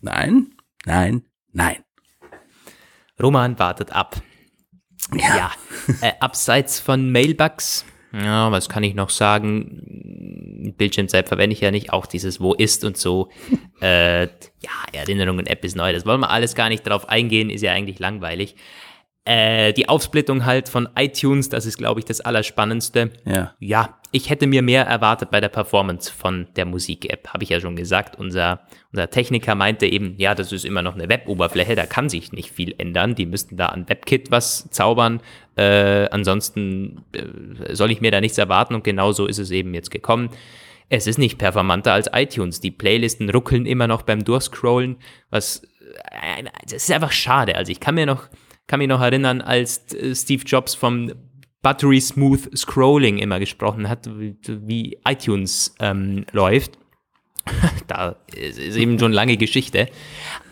nein, 0.01 0.49
nein, 0.85 1.23
nein. 1.53 1.79
Roman 3.21 3.59
wartet 3.59 3.93
ab. 3.93 4.23
Ja, 5.13 5.37
ja 5.37 5.51
äh, 6.03 6.13
abseits 6.21 6.79
von 6.81 7.11
Mailbugs 7.11 7.85
ja, 8.13 8.51
was 8.51 8.69
kann 8.69 8.83
ich 8.83 8.95
noch 8.95 9.11
sagen? 9.11 10.75
Bildschirmzeit 10.77 11.29
verwende 11.29 11.55
ich 11.55 11.61
ja 11.61 11.71
nicht, 11.71 11.93
auch 11.93 12.07
dieses 12.07 12.41
Wo 12.41 12.55
ist 12.55 12.85
und 12.85 12.97
so. 12.97 13.29
äh, 13.81 14.23
ja, 14.23 14.71
Erinnerungen, 14.93 15.47
App 15.47 15.65
ist 15.65 15.77
neu, 15.77 15.93
das 15.93 16.07
wollen 16.07 16.21
wir 16.21 16.31
alles 16.31 16.55
gar 16.55 16.69
nicht 16.69 16.87
drauf 16.87 17.09
eingehen, 17.09 17.51
ist 17.51 17.63
ja 17.63 17.73
eigentlich 17.73 17.99
langweilig. 17.99 18.57
Äh, 19.29 19.75
die 19.75 19.91
Aufsplittung 19.91 20.47
halt 20.47 20.71
von 20.71 20.89
iTunes, 20.97 21.51
das 21.51 21.67
ist, 21.67 21.77
glaube 21.77 22.01
ich, 22.01 22.07
das 22.07 22.23
Allerspannendste. 22.23 23.11
Ja. 23.27 23.55
Ja, 23.61 23.99
ich 24.11 24.31
hätte 24.31 24.47
mir 24.47 24.63
mehr 24.63 24.87
erwartet 24.87 25.31
bei 25.31 25.39
der 25.39 25.51
Performance 25.51 26.11
von 26.11 26.47
der 26.57 26.65
Musik-App, 26.65 27.29
habe 27.35 27.45
ich 27.45 27.51
ja 27.51 27.61
schon 27.61 27.77
gesagt. 27.77 28.19
Unser, 28.19 28.61
unser 28.91 29.11
Techniker 29.11 29.55
meinte 29.55 29.85
eben, 29.85 30.15
ja, 30.17 30.35
das 30.35 30.51
ist 30.51 30.65
immer 30.65 30.81
noch 30.81 30.95
eine 30.95 31.11
Web-Oberfläche, 31.11 31.75
da 31.75 31.85
kann 31.85 32.09
sich 32.09 32.33
nicht 32.33 32.51
viel 32.51 32.75
ändern. 32.79 33.17
Die 33.17 33.27
müssten 33.27 33.59
da 33.59 33.67
an 33.67 33.87
WebKit 33.87 34.31
was 34.31 34.71
zaubern. 34.71 35.21
Äh, 35.59 36.09
ansonsten 36.11 37.05
äh, 37.13 37.75
soll 37.75 37.91
ich 37.91 38.01
mir 38.01 38.11
da 38.11 38.21
nichts 38.21 38.39
erwarten 38.39 38.75
und 38.75 38.85
genau 38.85 39.13
so 39.13 39.27
ist 39.27 39.39
es 39.39 39.51
eben 39.51 39.75
jetzt 39.75 39.91
gekommen. 39.91 40.31
Es 40.89 41.07
ist 41.07 41.19
nicht 41.19 41.37
performanter 41.37 41.93
als 41.93 42.09
iTunes. 42.13 42.61
Die 42.61 42.71
Playlisten 42.71 43.29
ruckeln 43.29 43.67
immer 43.67 43.89
noch 43.89 44.03
beim 44.03 44.25
Durchscrollen, 44.25 44.97
was 45.31 45.65
äh, 46.11 46.45
das 46.65 46.85
ist 46.85 46.93
einfach 46.93 47.13
schade. 47.13 47.57
Also 47.57 47.73
ich 47.73 47.81
kann 47.81 47.97
mir 47.97 48.07
noch 48.07 48.29
kann 48.69 48.79
mich 48.79 48.89
noch 48.89 49.01
erinnern, 49.01 49.41
als 49.41 49.93
äh, 49.95 50.15
Steve 50.15 50.45
Jobs 50.45 50.75
vom 50.75 51.13
Buttery 51.63 52.01
Smooth 52.01 52.57
Scrolling 52.57 53.19
immer 53.19 53.41
gesprochen 53.41 53.89
hat, 53.89 54.09
wie, 54.09 54.99
iTunes 55.05 55.75
ähm, 55.81 56.25
läuft. 56.31 56.79
da 57.89 58.17
ist, 58.33 58.59
ist 58.59 58.77
eben 58.77 58.99
schon 58.99 59.13
lange 59.13 59.37
Geschichte. 59.37 59.89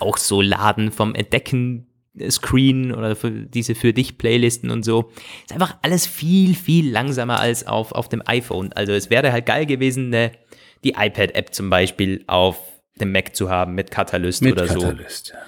Auch 0.01 0.17
so 0.17 0.41
Laden 0.41 0.91
vom 0.91 1.15
Entdecken 1.15 1.87
Screen 2.31 2.93
oder 2.93 3.17
für 3.17 3.31
diese 3.31 3.75
für 3.75 3.93
dich 3.93 4.19
Playlisten 4.19 4.71
und 4.71 4.85
so. 4.85 5.11
Ist 5.45 5.53
einfach 5.53 5.77
alles 5.83 6.07
viel, 6.07 6.55
viel 6.55 6.91
langsamer 6.91 7.41
als 7.41 7.67
auf, 7.67 7.93
auf 7.93 8.09
dem 8.09 8.23
iPhone. 8.27 8.73
Also 8.73 8.93
es 8.93 9.11
wäre 9.11 9.33
halt 9.33 9.47
geil 9.47 9.67
gewesen, 9.67 10.11
ne, 10.11 10.33
die 10.85 10.91
iPad-App 10.91 11.55
zum 11.55 11.71
Beispiel 11.71 12.25
auf 12.27 12.59
dem 13.01 13.13
Mac 13.13 13.37
zu 13.37 13.51
haben 13.51 13.75
mit 13.75 13.91
Catalyst 13.91 14.43
mit 14.43 14.53
oder 14.53 14.67
Catalyst, 14.67 15.27
so. 15.27 15.35
Ja. 15.35 15.41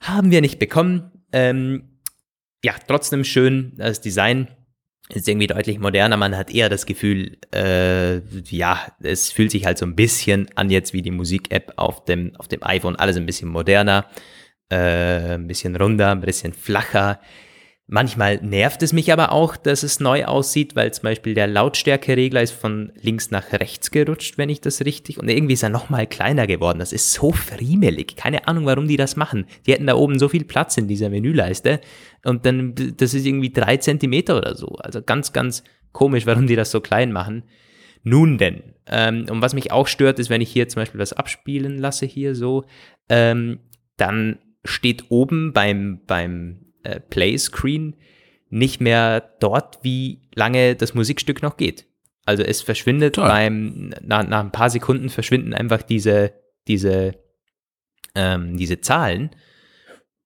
Haben 0.00 0.30
wir 0.30 0.40
nicht 0.40 0.58
bekommen. 0.58 1.10
Ähm, 1.32 2.00
ja, 2.64 2.74
trotzdem 2.86 3.24
schön, 3.24 3.72
das 3.76 4.00
Design 4.00 4.48
ist 5.08 5.28
irgendwie 5.28 5.46
deutlich 5.46 5.78
moderner. 5.78 6.16
Man 6.16 6.36
hat 6.36 6.50
eher 6.50 6.68
das 6.68 6.86
Gefühl, 6.86 7.38
äh, 7.52 8.18
ja, 8.48 8.80
es 9.02 9.32
fühlt 9.32 9.50
sich 9.50 9.66
halt 9.66 9.78
so 9.78 9.86
ein 9.86 9.96
bisschen 9.96 10.48
an 10.54 10.70
jetzt 10.70 10.92
wie 10.92 11.02
die 11.02 11.10
Musik-App 11.10 11.72
auf 11.76 12.04
dem, 12.04 12.36
auf 12.36 12.48
dem 12.48 12.62
iPhone. 12.62 12.96
Alles 12.96 13.16
ein 13.16 13.26
bisschen 13.26 13.48
moderner, 13.48 14.06
äh, 14.70 15.34
ein 15.34 15.46
bisschen 15.46 15.76
runder, 15.76 16.12
ein 16.12 16.20
bisschen 16.20 16.52
flacher. 16.52 17.20
Manchmal 17.92 18.36
nervt 18.40 18.84
es 18.84 18.92
mich 18.92 19.12
aber 19.12 19.32
auch, 19.32 19.56
dass 19.56 19.82
es 19.82 19.98
neu 19.98 20.24
aussieht, 20.24 20.76
weil 20.76 20.94
zum 20.94 21.02
Beispiel 21.02 21.34
der 21.34 21.48
Lautstärkeregler 21.48 22.40
ist 22.40 22.52
von 22.52 22.92
links 22.94 23.32
nach 23.32 23.52
rechts 23.52 23.90
gerutscht, 23.90 24.38
wenn 24.38 24.48
ich 24.48 24.60
das 24.60 24.84
richtig. 24.84 25.18
Und 25.18 25.28
irgendwie 25.28 25.54
ist 25.54 25.64
er 25.64 25.70
nochmal 25.70 26.06
kleiner 26.06 26.46
geworden. 26.46 26.78
Das 26.78 26.92
ist 26.92 27.12
so 27.12 27.32
friemelig. 27.32 28.14
Keine 28.14 28.46
Ahnung, 28.46 28.64
warum 28.64 28.86
die 28.86 28.96
das 28.96 29.16
machen. 29.16 29.46
Die 29.66 29.72
hätten 29.72 29.88
da 29.88 29.96
oben 29.96 30.20
so 30.20 30.28
viel 30.28 30.44
Platz 30.44 30.76
in 30.76 30.86
dieser 30.86 31.08
Menüleiste. 31.08 31.80
Und 32.24 32.46
dann, 32.46 32.76
das 32.96 33.12
ist 33.12 33.26
irgendwie 33.26 33.52
drei 33.52 33.76
Zentimeter 33.78 34.36
oder 34.36 34.54
so. 34.54 34.68
Also 34.76 35.02
ganz, 35.02 35.32
ganz 35.32 35.64
komisch, 35.90 36.26
warum 36.26 36.46
die 36.46 36.54
das 36.54 36.70
so 36.70 36.80
klein 36.80 37.10
machen. 37.10 37.42
Nun 38.04 38.38
denn. 38.38 38.62
Ähm, 38.86 39.26
und 39.28 39.42
was 39.42 39.52
mich 39.52 39.72
auch 39.72 39.88
stört, 39.88 40.20
ist, 40.20 40.30
wenn 40.30 40.40
ich 40.40 40.52
hier 40.52 40.68
zum 40.68 40.82
Beispiel 40.82 41.00
was 41.00 41.12
abspielen 41.12 41.76
lasse, 41.76 42.06
hier 42.06 42.36
so, 42.36 42.66
ähm, 43.08 43.58
dann 43.96 44.38
steht 44.64 45.04
oben 45.10 45.52
beim, 45.52 46.00
beim 46.06 46.66
äh, 46.82 47.00
Play-Screen 47.00 47.96
nicht 48.50 48.80
mehr 48.80 49.20
dort, 49.40 49.78
wie 49.82 50.22
lange 50.34 50.74
das 50.74 50.94
Musikstück 50.94 51.42
noch 51.42 51.56
geht. 51.56 51.86
Also 52.26 52.42
es 52.42 52.62
verschwindet 52.62 53.14
Toll. 53.14 53.28
beim, 53.28 53.92
nach, 54.02 54.26
nach 54.26 54.40
ein 54.40 54.52
paar 54.52 54.70
Sekunden 54.70 55.08
verschwinden 55.08 55.54
einfach 55.54 55.82
diese, 55.82 56.32
diese, 56.68 57.14
ähm, 58.14 58.56
diese 58.56 58.80
Zahlen. 58.80 59.30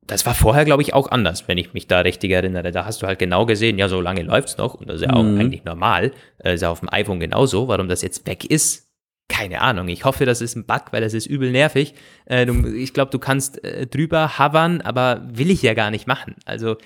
das 0.07 0.27
war 0.27 0.35
vorher, 0.35 0.65
glaube 0.67 0.83
ich, 0.83 0.93
auch 0.93 1.11
anders, 1.11 1.49
wenn 1.49 1.57
ich 1.59 1.73
mich 1.73 1.87
da 1.87 2.01
richtig 2.01 2.31
erinnere. 2.31 2.73
Da 2.73 2.85
hast 2.85 3.01
du 3.03 3.07
halt 3.07 3.19
genau 3.19 3.47
gesehen, 3.47 3.79
ja, 3.79 3.89
so 3.89 4.01
lange 4.01 4.23
läuft's 4.23 4.59
noch 4.59 4.75
und 4.75 4.89
das 4.89 4.97
ist 4.97 5.03
ja 5.07 5.13
auch 5.15 5.23
Mhm. 5.23 5.39
eigentlich 5.41 5.65
normal. 5.65 6.13
Äh, 6.39 6.55
ist 6.55 6.61
ja 6.63 6.71
auf 6.71 6.81
dem 6.81 6.91
iPhone 6.93 7.21
genauso. 7.21 7.69
Warum 7.69 7.89
das 7.89 8.03
jetzt 8.03 8.27
weg 8.27 8.45
ist, 8.45 8.84
keine 9.29 9.61
Ahnung. 9.63 9.89
Ich 9.89 10.05
hoffe, 10.05 10.27
das 10.27 10.41
ist 10.41 10.55
ein 10.57 10.67
Bug, 10.67 10.93
weil 10.93 11.01
das 11.01 11.15
ist 11.15 11.27
übel 11.27 11.51
nervig. 11.51 11.95
Äh, 12.27 12.47
du, 12.47 12.67
ich 12.75 12.93
glaube, 12.93 13.11
du 13.11 13.19
kannst 13.19 13.63
äh, 13.65 13.87
drüber 13.87 14.39
hovern, 14.39 14.81
aber 14.81 15.27
will 15.33 15.51
ich 15.51 15.63
ja 15.63 15.75
gar 15.75 15.91
nicht 15.91 16.07
machen. 16.07 16.37
Also, 16.45 16.77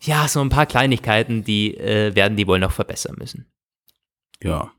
ja, 0.00 0.28
so 0.28 0.40
ein 0.40 0.48
paar 0.50 0.66
Kleinigkeiten, 0.66 1.44
die 1.44 1.76
äh, 1.76 2.14
werden 2.14 2.36
die 2.36 2.46
wohl 2.46 2.58
noch 2.58 2.72
verbessern 2.72 3.16
müssen. 3.18 3.46
Ja. 4.42 4.72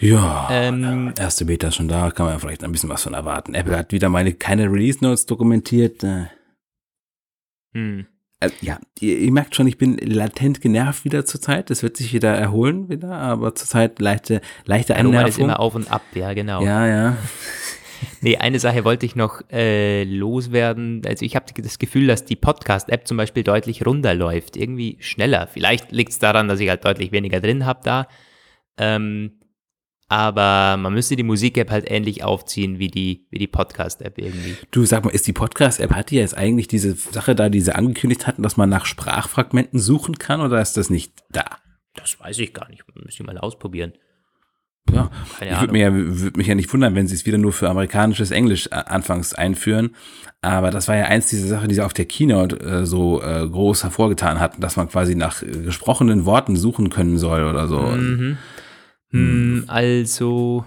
Ja, 0.00 0.48
Ähm, 0.52 1.12
erste 1.18 1.44
Beta 1.44 1.68
ist 1.68 1.74
schon 1.74 1.88
da, 1.88 2.12
kann 2.12 2.26
man 2.26 2.34
ja 2.34 2.38
vielleicht 2.38 2.62
ein 2.62 2.70
bisschen 2.70 2.88
was 2.88 3.02
von 3.02 3.14
erwarten. 3.14 3.54
Apple 3.54 3.76
hat 3.76 3.90
wieder 3.90 4.08
meine 4.08 4.32
keine 4.32 4.70
Release 4.70 5.02
Notes 5.02 5.26
dokumentiert. 5.26 6.04
Äh, 6.04 6.26
Hm. 7.74 8.06
Äh, 8.40 8.50
ja, 8.60 8.78
ihr, 9.00 9.18
ihr 9.18 9.32
merkt 9.32 9.56
schon, 9.56 9.66
ich 9.66 9.78
bin 9.78 9.96
latent 9.96 10.60
genervt 10.60 11.04
wieder 11.04 11.24
zurzeit. 11.24 11.70
Das 11.70 11.82
wird 11.82 11.96
sich 11.96 12.12
wieder 12.12 12.34
erholen 12.34 12.88
wieder, 12.88 13.12
aber 13.12 13.54
zurzeit 13.54 14.00
leichte, 14.00 14.40
leichte 14.64 14.94
Der 14.94 15.04
Roman 15.04 15.26
ist 15.26 15.38
immer 15.38 15.58
auf 15.58 15.74
und 15.74 15.90
ab, 15.90 16.02
ja, 16.14 16.32
genau. 16.34 16.62
Ja, 16.62 16.86
ja. 16.86 17.16
Nee, 18.20 18.36
eine 18.36 18.60
Sache 18.60 18.84
wollte 18.84 19.06
ich 19.06 19.16
noch 19.16 19.42
äh, 19.50 20.04
loswerden. 20.04 21.02
Also 21.04 21.24
ich 21.24 21.34
habe 21.34 21.46
das 21.60 21.80
Gefühl, 21.80 22.06
dass 22.06 22.24
die 22.24 22.36
Podcast-App 22.36 23.08
zum 23.08 23.16
Beispiel 23.16 23.42
deutlich 23.42 23.84
runterläuft, 23.84 24.56
irgendwie 24.56 24.98
schneller. 25.00 25.48
Vielleicht 25.48 25.90
liegt 25.90 26.12
es 26.12 26.20
daran, 26.20 26.46
dass 26.46 26.60
ich 26.60 26.68
halt 26.68 26.84
deutlich 26.84 27.10
weniger 27.10 27.40
drin 27.40 27.66
habe 27.66 27.80
da. 27.82 28.06
Ähm, 28.76 29.37
aber 30.08 30.76
man 30.78 30.94
müsste 30.94 31.16
die 31.16 31.22
Musik-App 31.22 31.70
halt 31.70 31.90
ähnlich 31.90 32.24
aufziehen 32.24 32.78
wie 32.78 32.88
die, 32.88 33.26
wie 33.30 33.38
die 33.38 33.46
Podcast-App 33.46 34.18
irgendwie. 34.18 34.56
Du 34.70 34.84
sag 34.84 35.04
mal, 35.04 35.10
ist 35.10 35.26
die 35.26 35.32
Podcast-App, 35.32 35.94
hat 35.94 36.10
die 36.10 36.16
jetzt 36.16 36.36
eigentlich 36.36 36.66
diese 36.66 36.94
Sache 36.94 37.34
da, 37.34 37.48
die 37.48 37.60
sie 37.60 37.74
angekündigt 37.74 38.26
hatten, 38.26 38.42
dass 38.42 38.56
man 38.56 38.70
nach 38.70 38.86
Sprachfragmenten 38.86 39.78
suchen 39.78 40.18
kann 40.18 40.40
oder 40.40 40.60
ist 40.60 40.76
das 40.76 40.88
nicht 40.88 41.12
da? 41.30 41.58
Das 41.94 42.18
weiß 42.18 42.38
ich 42.38 42.54
gar 42.54 42.68
nicht. 42.70 42.84
Müsste 42.94 43.22
ich 43.22 43.26
mal 43.26 43.38
ausprobieren. 43.38 43.92
Ja, 44.90 45.10
Keine 45.38 45.52
ich 45.52 45.60
würde 45.60 45.72
mich, 45.72 45.82
ja, 45.82 45.92
würd 45.92 46.36
mich 46.36 46.46
ja 46.46 46.54
nicht 46.54 46.72
wundern, 46.72 46.94
wenn 46.94 47.06
sie 47.06 47.14
es 47.14 47.26
wieder 47.26 47.36
nur 47.36 47.52
für 47.52 47.68
amerikanisches 47.68 48.30
Englisch 48.30 48.68
äh, 48.68 48.76
anfangs 48.76 49.34
einführen. 49.34 49.94
Aber 50.40 50.70
das 50.70 50.88
war 50.88 50.96
ja 50.96 51.04
eins 51.04 51.28
dieser 51.28 51.48
Sachen, 51.48 51.68
die 51.68 51.74
sie 51.74 51.84
auf 51.84 51.92
der 51.92 52.06
Keynote 52.06 52.58
äh, 52.60 52.86
so 52.86 53.20
äh, 53.22 53.46
groß 53.46 53.82
hervorgetan 53.82 54.40
hatten, 54.40 54.60
dass 54.62 54.76
man 54.76 54.88
quasi 54.88 55.14
nach 55.14 55.42
äh, 55.42 55.46
gesprochenen 55.46 56.24
Worten 56.24 56.56
suchen 56.56 56.90
können 56.90 57.18
soll 57.18 57.44
oder 57.44 57.68
so. 57.68 57.80
Mhm. 57.80 58.38
Hm, 59.10 59.64
also, 59.68 60.64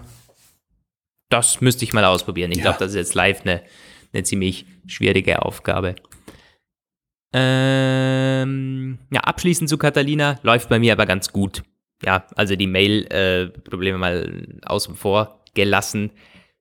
das 1.30 1.60
müsste 1.60 1.84
ich 1.84 1.92
mal 1.92 2.04
ausprobieren. 2.04 2.50
Ich 2.52 2.58
Ja. 2.58 2.64
glaube, 2.64 2.78
das 2.80 2.90
ist 2.90 2.96
jetzt 2.96 3.14
live 3.14 3.42
eine, 3.42 3.62
eine 4.12 4.22
ziemlich 4.24 4.66
schwierige 4.86 5.42
Aufgabe. 5.42 5.94
Ähm, 7.34 8.98
ja, 9.10 9.20
abschließend 9.20 9.68
zu 9.68 9.78
Catalina 9.78 10.38
läuft 10.42 10.68
bei 10.68 10.78
mir 10.78 10.92
aber 10.92 11.06
ganz 11.06 11.32
gut. 11.32 11.62
Ja, 12.04 12.26
also 12.34 12.56
die 12.56 12.66
Mail-Probleme 12.66 13.96
mal 13.96 14.58
außen 14.64 14.94
vor 14.96 15.40
gelassen. 15.54 16.10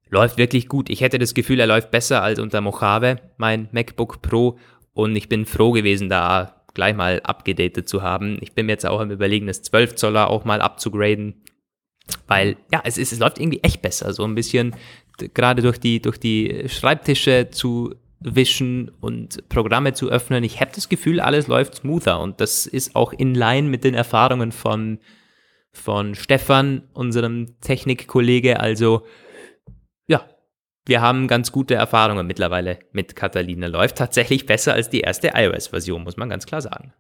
Läuft 0.10 0.38
wirklich 0.38 0.68
gut. 0.68 0.90
Ich 0.90 1.02
hätte 1.02 1.20
das 1.20 1.34
Gefühl, 1.34 1.60
er 1.60 1.68
läuft 1.68 1.90
besser 1.92 2.22
als 2.22 2.40
unter 2.40 2.62
Mojave, 2.62 3.20
mein 3.38 3.70
MacBook 3.72 4.22
Pro. 4.22 4.60
Und 4.94 5.16
ich 5.16 5.30
bin 5.30 5.46
froh 5.46 5.72
gewesen, 5.72 6.10
da 6.10 6.64
gleich 6.74 6.96
mal 6.96 7.22
abgedatet 7.24 7.88
zu 7.90 8.02
haben. 8.02 8.38
Ich 8.42 8.54
bin 8.54 8.66
mir 8.66 8.74
jetzt 8.74 8.86
auch 8.86 9.00
am 9.00 9.12
überlegen, 9.12 9.48
das 9.48 9.62
12 9.64 9.96
Zoller 9.96 10.30
auch 10.30 10.46
mal 10.46 10.62
abzugraden. 10.62 11.42
Weil, 12.28 12.58
ja, 12.72 12.82
es, 12.84 12.98
ist, 12.98 13.12
es 13.12 13.20
läuft 13.20 13.40
irgendwie 13.40 13.62
echt 13.64 13.82
besser. 13.82 14.14
So 14.14 14.24
ein 14.24 14.36
bisschen 14.36 14.76
gerade 15.34 15.62
durch 15.62 15.80
die, 15.80 16.02
durch 16.02 16.20
die 16.20 16.66
Schreibtische 16.68 17.50
zu 17.52 17.96
wischen 18.20 18.90
und 19.02 19.48
Programme 19.50 19.94
zu 19.94 20.10
öffnen. 20.10 20.44
Ich 20.44 20.62
habe 20.62 20.72
das 20.74 20.90
Gefühl, 20.90 21.20
alles 21.20 21.48
läuft 21.48 21.76
smoother. 21.76 22.20
Und 22.20 22.40
das 22.40 22.66
ist 22.66 22.96
auch 22.96 23.14
in 23.14 23.34
line 23.34 23.68
mit 23.68 23.84
den 23.84 23.96
Erfahrungen 23.96 24.52
von, 24.52 25.00
von 25.72 26.16
Stefan, 26.16 26.84
unserem 26.94 27.60
Technikkollege. 27.62 28.60
Also, 28.60 29.06
ja, 30.08 30.24
wir 30.86 31.02
haben 31.02 31.28
ganz 31.28 31.52
gute 31.52 31.76
Erfahrungen 31.76 32.28
mittlerweile 32.28 32.80
mit 32.92 33.16
Catalina. 33.16 33.68
Läuft 33.68 33.98
tatsächlich 33.98 34.46
besser 34.46 34.74
als 34.74 34.90
die 34.90 35.02
erste 35.02 35.32
iOS-Version, 35.34 36.04
muss 36.04 36.18
man 36.18 36.30
ganz 36.30 36.46
klar 36.46 36.62
sagen. 36.62 36.94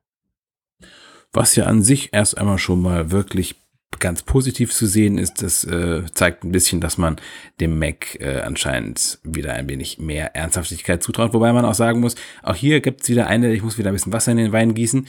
Was 1.34 1.56
ja 1.56 1.66
an 1.66 1.82
sich 1.82 2.10
erst 2.12 2.38
einmal 2.38 2.58
schon 2.58 2.82
mal 2.82 3.12
wirklich 3.12 3.61
ganz 4.00 4.24
positiv 4.24 4.74
zu 4.74 4.86
sehen 4.86 5.18
ist, 5.18 5.42
das 5.42 5.64
äh, 5.64 6.04
zeigt 6.14 6.44
ein 6.44 6.52
bisschen, 6.52 6.82
dass 6.82 6.98
man 6.98 7.18
dem 7.60 7.78
Mac 7.78 8.20
äh, 8.20 8.42
anscheinend 8.42 9.20
wieder 9.24 9.54
ein 9.54 9.70
wenig 9.70 10.00
mehr 10.00 10.36
Ernsthaftigkeit 10.36 11.04
zutraut. 11.04 11.34
Wobei 11.34 11.54
man 11.54 11.66
auch 11.66 11.74
sagen 11.74 12.00
muss, 12.00 12.16
auch 12.44 12.56
hier 12.56 12.82
gibt's 12.82 13.10
wieder 13.10 13.28
eine, 13.28 13.54
ich 13.54 13.64
muss 13.64 13.78
wieder 13.78 13.92
ein 13.92 13.94
bisschen 13.94 14.14
Wasser 14.14 14.32
in 14.32 14.38
den 14.38 14.52
Wein 14.52 14.74
gießen, 14.74 15.08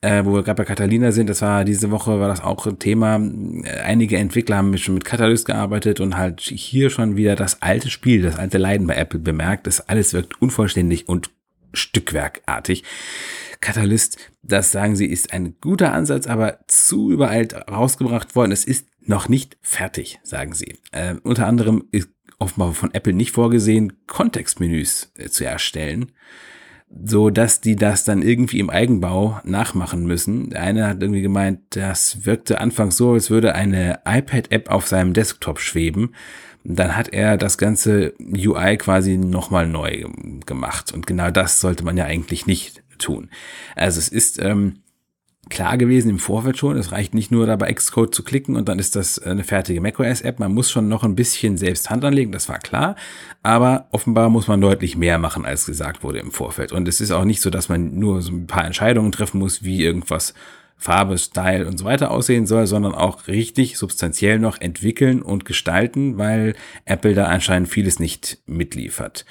äh, 0.00 0.24
wo 0.24 0.34
wir 0.34 0.42
gerade 0.42 0.62
bei 0.62 0.64
Catalina 0.64 1.12
sind. 1.12 1.30
Das 1.30 1.42
war 1.42 1.64
diese 1.64 1.90
Woche, 1.90 2.18
war 2.20 2.28
das 2.28 2.42
auch 2.42 2.66
ein 2.66 2.78
Thema. 2.78 3.20
Einige 3.84 4.16
Entwickler 4.16 4.56
haben 4.56 4.76
schon 4.78 4.94
mit 4.94 5.04
Catalyst 5.04 5.46
gearbeitet 5.46 6.00
und 6.00 6.16
halt 6.16 6.40
hier 6.40 6.90
schon 6.90 7.16
wieder 7.16 7.36
das 7.36 7.62
alte 7.62 7.90
Spiel, 7.90 8.22
das 8.22 8.36
alte 8.36 8.58
Leiden 8.58 8.86
bei 8.86 8.96
Apple 8.96 9.20
bemerkt. 9.20 9.66
Das 9.66 9.88
alles 9.88 10.12
wirkt 10.12 10.40
unvollständig 10.42 11.08
und 11.08 11.30
stückwerkartig. 11.72 12.84
Catalyst, 13.60 14.18
das 14.42 14.72
sagen 14.72 14.96
sie, 14.96 15.06
ist 15.06 15.32
ein 15.32 15.56
guter 15.60 15.92
Ansatz, 15.92 16.26
aber 16.26 16.58
zu 16.66 17.10
übereilt 17.10 17.54
rausgebracht 17.54 18.34
worden. 18.34 18.52
Es 18.52 18.64
ist 18.64 18.86
noch 19.00 19.28
nicht 19.28 19.56
fertig, 19.60 20.20
sagen 20.22 20.52
sie. 20.54 20.78
Äh, 20.90 21.14
unter 21.22 21.46
anderem 21.46 21.84
ist 21.92 22.08
offenbar 22.38 22.74
von 22.74 22.92
Apple 22.92 23.12
nicht 23.12 23.32
vorgesehen, 23.32 23.94
Kontextmenüs 24.06 25.12
äh, 25.16 25.28
zu 25.28 25.44
erstellen, 25.44 26.12
so 27.04 27.30
dass 27.30 27.60
die 27.60 27.76
das 27.76 28.04
dann 28.04 28.20
irgendwie 28.20 28.58
im 28.58 28.68
Eigenbau 28.68 29.40
nachmachen 29.44 30.04
müssen. 30.06 30.50
Der 30.50 30.62
eine 30.62 30.88
hat 30.88 31.02
irgendwie 31.02 31.22
gemeint, 31.22 31.60
das 31.70 32.26
wirkte 32.26 32.60
anfangs 32.60 32.96
so, 32.96 33.12
als 33.12 33.30
würde 33.30 33.54
eine 33.54 34.00
iPad-App 34.04 34.70
auf 34.70 34.88
seinem 34.88 35.14
Desktop 35.14 35.60
schweben. 35.60 36.14
Dann 36.64 36.96
hat 36.96 37.08
er 37.12 37.36
das 37.36 37.58
ganze 37.58 38.14
UI 38.20 38.76
quasi 38.76 39.16
nochmal 39.16 39.66
neu 39.66 40.04
gemacht. 40.46 40.92
Und 40.92 41.06
genau 41.06 41.30
das 41.30 41.60
sollte 41.60 41.84
man 41.84 41.96
ja 41.96 42.04
eigentlich 42.04 42.46
nicht 42.46 42.82
tun. 42.98 43.30
Also 43.74 43.98
es 43.98 44.08
ist 44.08 44.40
ähm, 44.40 44.82
klar 45.50 45.76
gewesen 45.76 46.08
im 46.08 46.18
Vorfeld 46.18 46.56
schon, 46.56 46.76
es 46.76 46.92
reicht 46.92 47.14
nicht 47.14 47.30
nur 47.30 47.46
dabei 47.46 47.72
Xcode 47.72 48.14
zu 48.14 48.22
klicken 48.22 48.56
und 48.56 48.68
dann 48.68 48.78
ist 48.78 48.96
das 48.96 49.18
eine 49.18 49.44
fertige 49.44 49.80
macOS-App. 49.80 50.38
Man 50.38 50.54
muss 50.54 50.70
schon 50.70 50.88
noch 50.88 51.04
ein 51.04 51.16
bisschen 51.16 51.58
selbst 51.58 51.90
Hand 51.90 52.04
anlegen, 52.04 52.32
das 52.32 52.48
war 52.48 52.58
klar. 52.58 52.96
Aber 53.42 53.88
offenbar 53.90 54.30
muss 54.30 54.48
man 54.48 54.60
deutlich 54.60 54.96
mehr 54.96 55.18
machen, 55.18 55.44
als 55.44 55.66
gesagt 55.66 56.04
wurde 56.04 56.20
im 56.20 56.30
Vorfeld. 56.30 56.72
Und 56.72 56.88
es 56.88 57.00
ist 57.00 57.10
auch 57.10 57.24
nicht 57.24 57.40
so, 57.40 57.50
dass 57.50 57.68
man 57.68 57.98
nur 57.98 58.22
so 58.22 58.32
ein 58.32 58.46
paar 58.46 58.64
Entscheidungen 58.64 59.12
treffen 59.12 59.38
muss, 59.38 59.62
wie 59.62 59.82
irgendwas 59.82 60.32
Farbe, 60.82 61.16
Style 61.16 61.68
und 61.68 61.78
so 61.78 61.84
weiter 61.84 62.10
aussehen 62.10 62.44
soll, 62.44 62.66
sondern 62.66 62.92
auch 62.92 63.28
richtig 63.28 63.78
substanziell 63.78 64.40
noch 64.40 64.60
entwickeln 64.60 65.22
und 65.22 65.44
gestalten, 65.44 66.18
weil 66.18 66.54
Apple 66.86 67.14
da 67.14 67.26
anscheinend 67.26 67.68
vieles 67.68 68.00
nicht 68.00 68.38
mitliefert. 68.46 69.24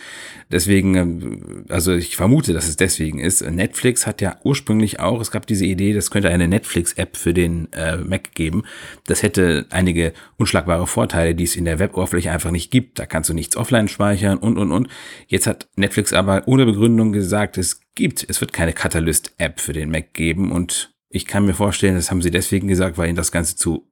Deswegen, 0.49 0.95
ähm, 0.95 1.65
also 1.67 1.93
ich 1.93 2.15
vermute, 2.15 2.53
dass 2.53 2.69
es 2.69 2.77
deswegen 2.77 3.19
ist. 3.19 3.41
Netflix 3.41 4.07
hat 4.07 4.21
ja 4.21 4.37
ursprünglich 4.45 5.01
auch, 5.01 5.19
es 5.19 5.29
gab 5.29 5.45
diese 5.45 5.65
Idee, 5.65 5.91
das 5.91 6.09
könnte 6.09 6.29
eine 6.29 6.47
Netflix-App 6.47 7.17
für 7.17 7.33
den 7.33 7.67
äh, 7.73 7.97
Mac 7.97 8.33
geben. 8.33 8.63
Das 9.07 9.21
hätte 9.21 9.65
einige 9.71 10.13
unschlagbare 10.37 10.87
Vorteile, 10.87 11.35
die 11.35 11.43
es 11.43 11.57
in 11.57 11.65
der 11.65 11.79
Web-Oberfläche 11.79 12.31
einfach 12.31 12.51
nicht 12.51 12.71
gibt. 12.71 12.97
Da 12.97 13.05
kannst 13.05 13.29
du 13.29 13.33
nichts 13.33 13.57
offline 13.57 13.89
speichern 13.89 14.37
und, 14.37 14.57
und, 14.57 14.71
und. 14.71 14.87
Jetzt 15.27 15.47
hat 15.47 15.67
Netflix 15.75 16.13
aber 16.13 16.43
ohne 16.45 16.65
Begründung 16.65 17.11
gesagt, 17.11 17.57
es 17.57 17.81
gibt, 17.95 18.25
es 18.29 18.39
wird 18.39 18.53
keine 18.53 18.71
Catalyst-App 18.71 19.59
für 19.59 19.73
den 19.73 19.91
Mac 19.91 20.13
geben 20.13 20.53
und 20.53 20.90
ich 21.12 21.26
kann 21.26 21.45
mir 21.45 21.54
vorstellen, 21.54 21.95
das 21.95 22.12
haben 22.12 22.21
sie 22.21 22.32
deswegen 22.32 22.67
gesagt, 22.67 22.97
weil 22.97 23.08
ihnen 23.08 23.15
das 23.15 23.32
Ganze 23.32 23.56
zu 23.56 23.91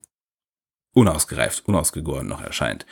unausgereift, 0.94 1.68
unausgegoren 1.68 2.28
noch 2.28 2.42
erscheint. 2.42 2.86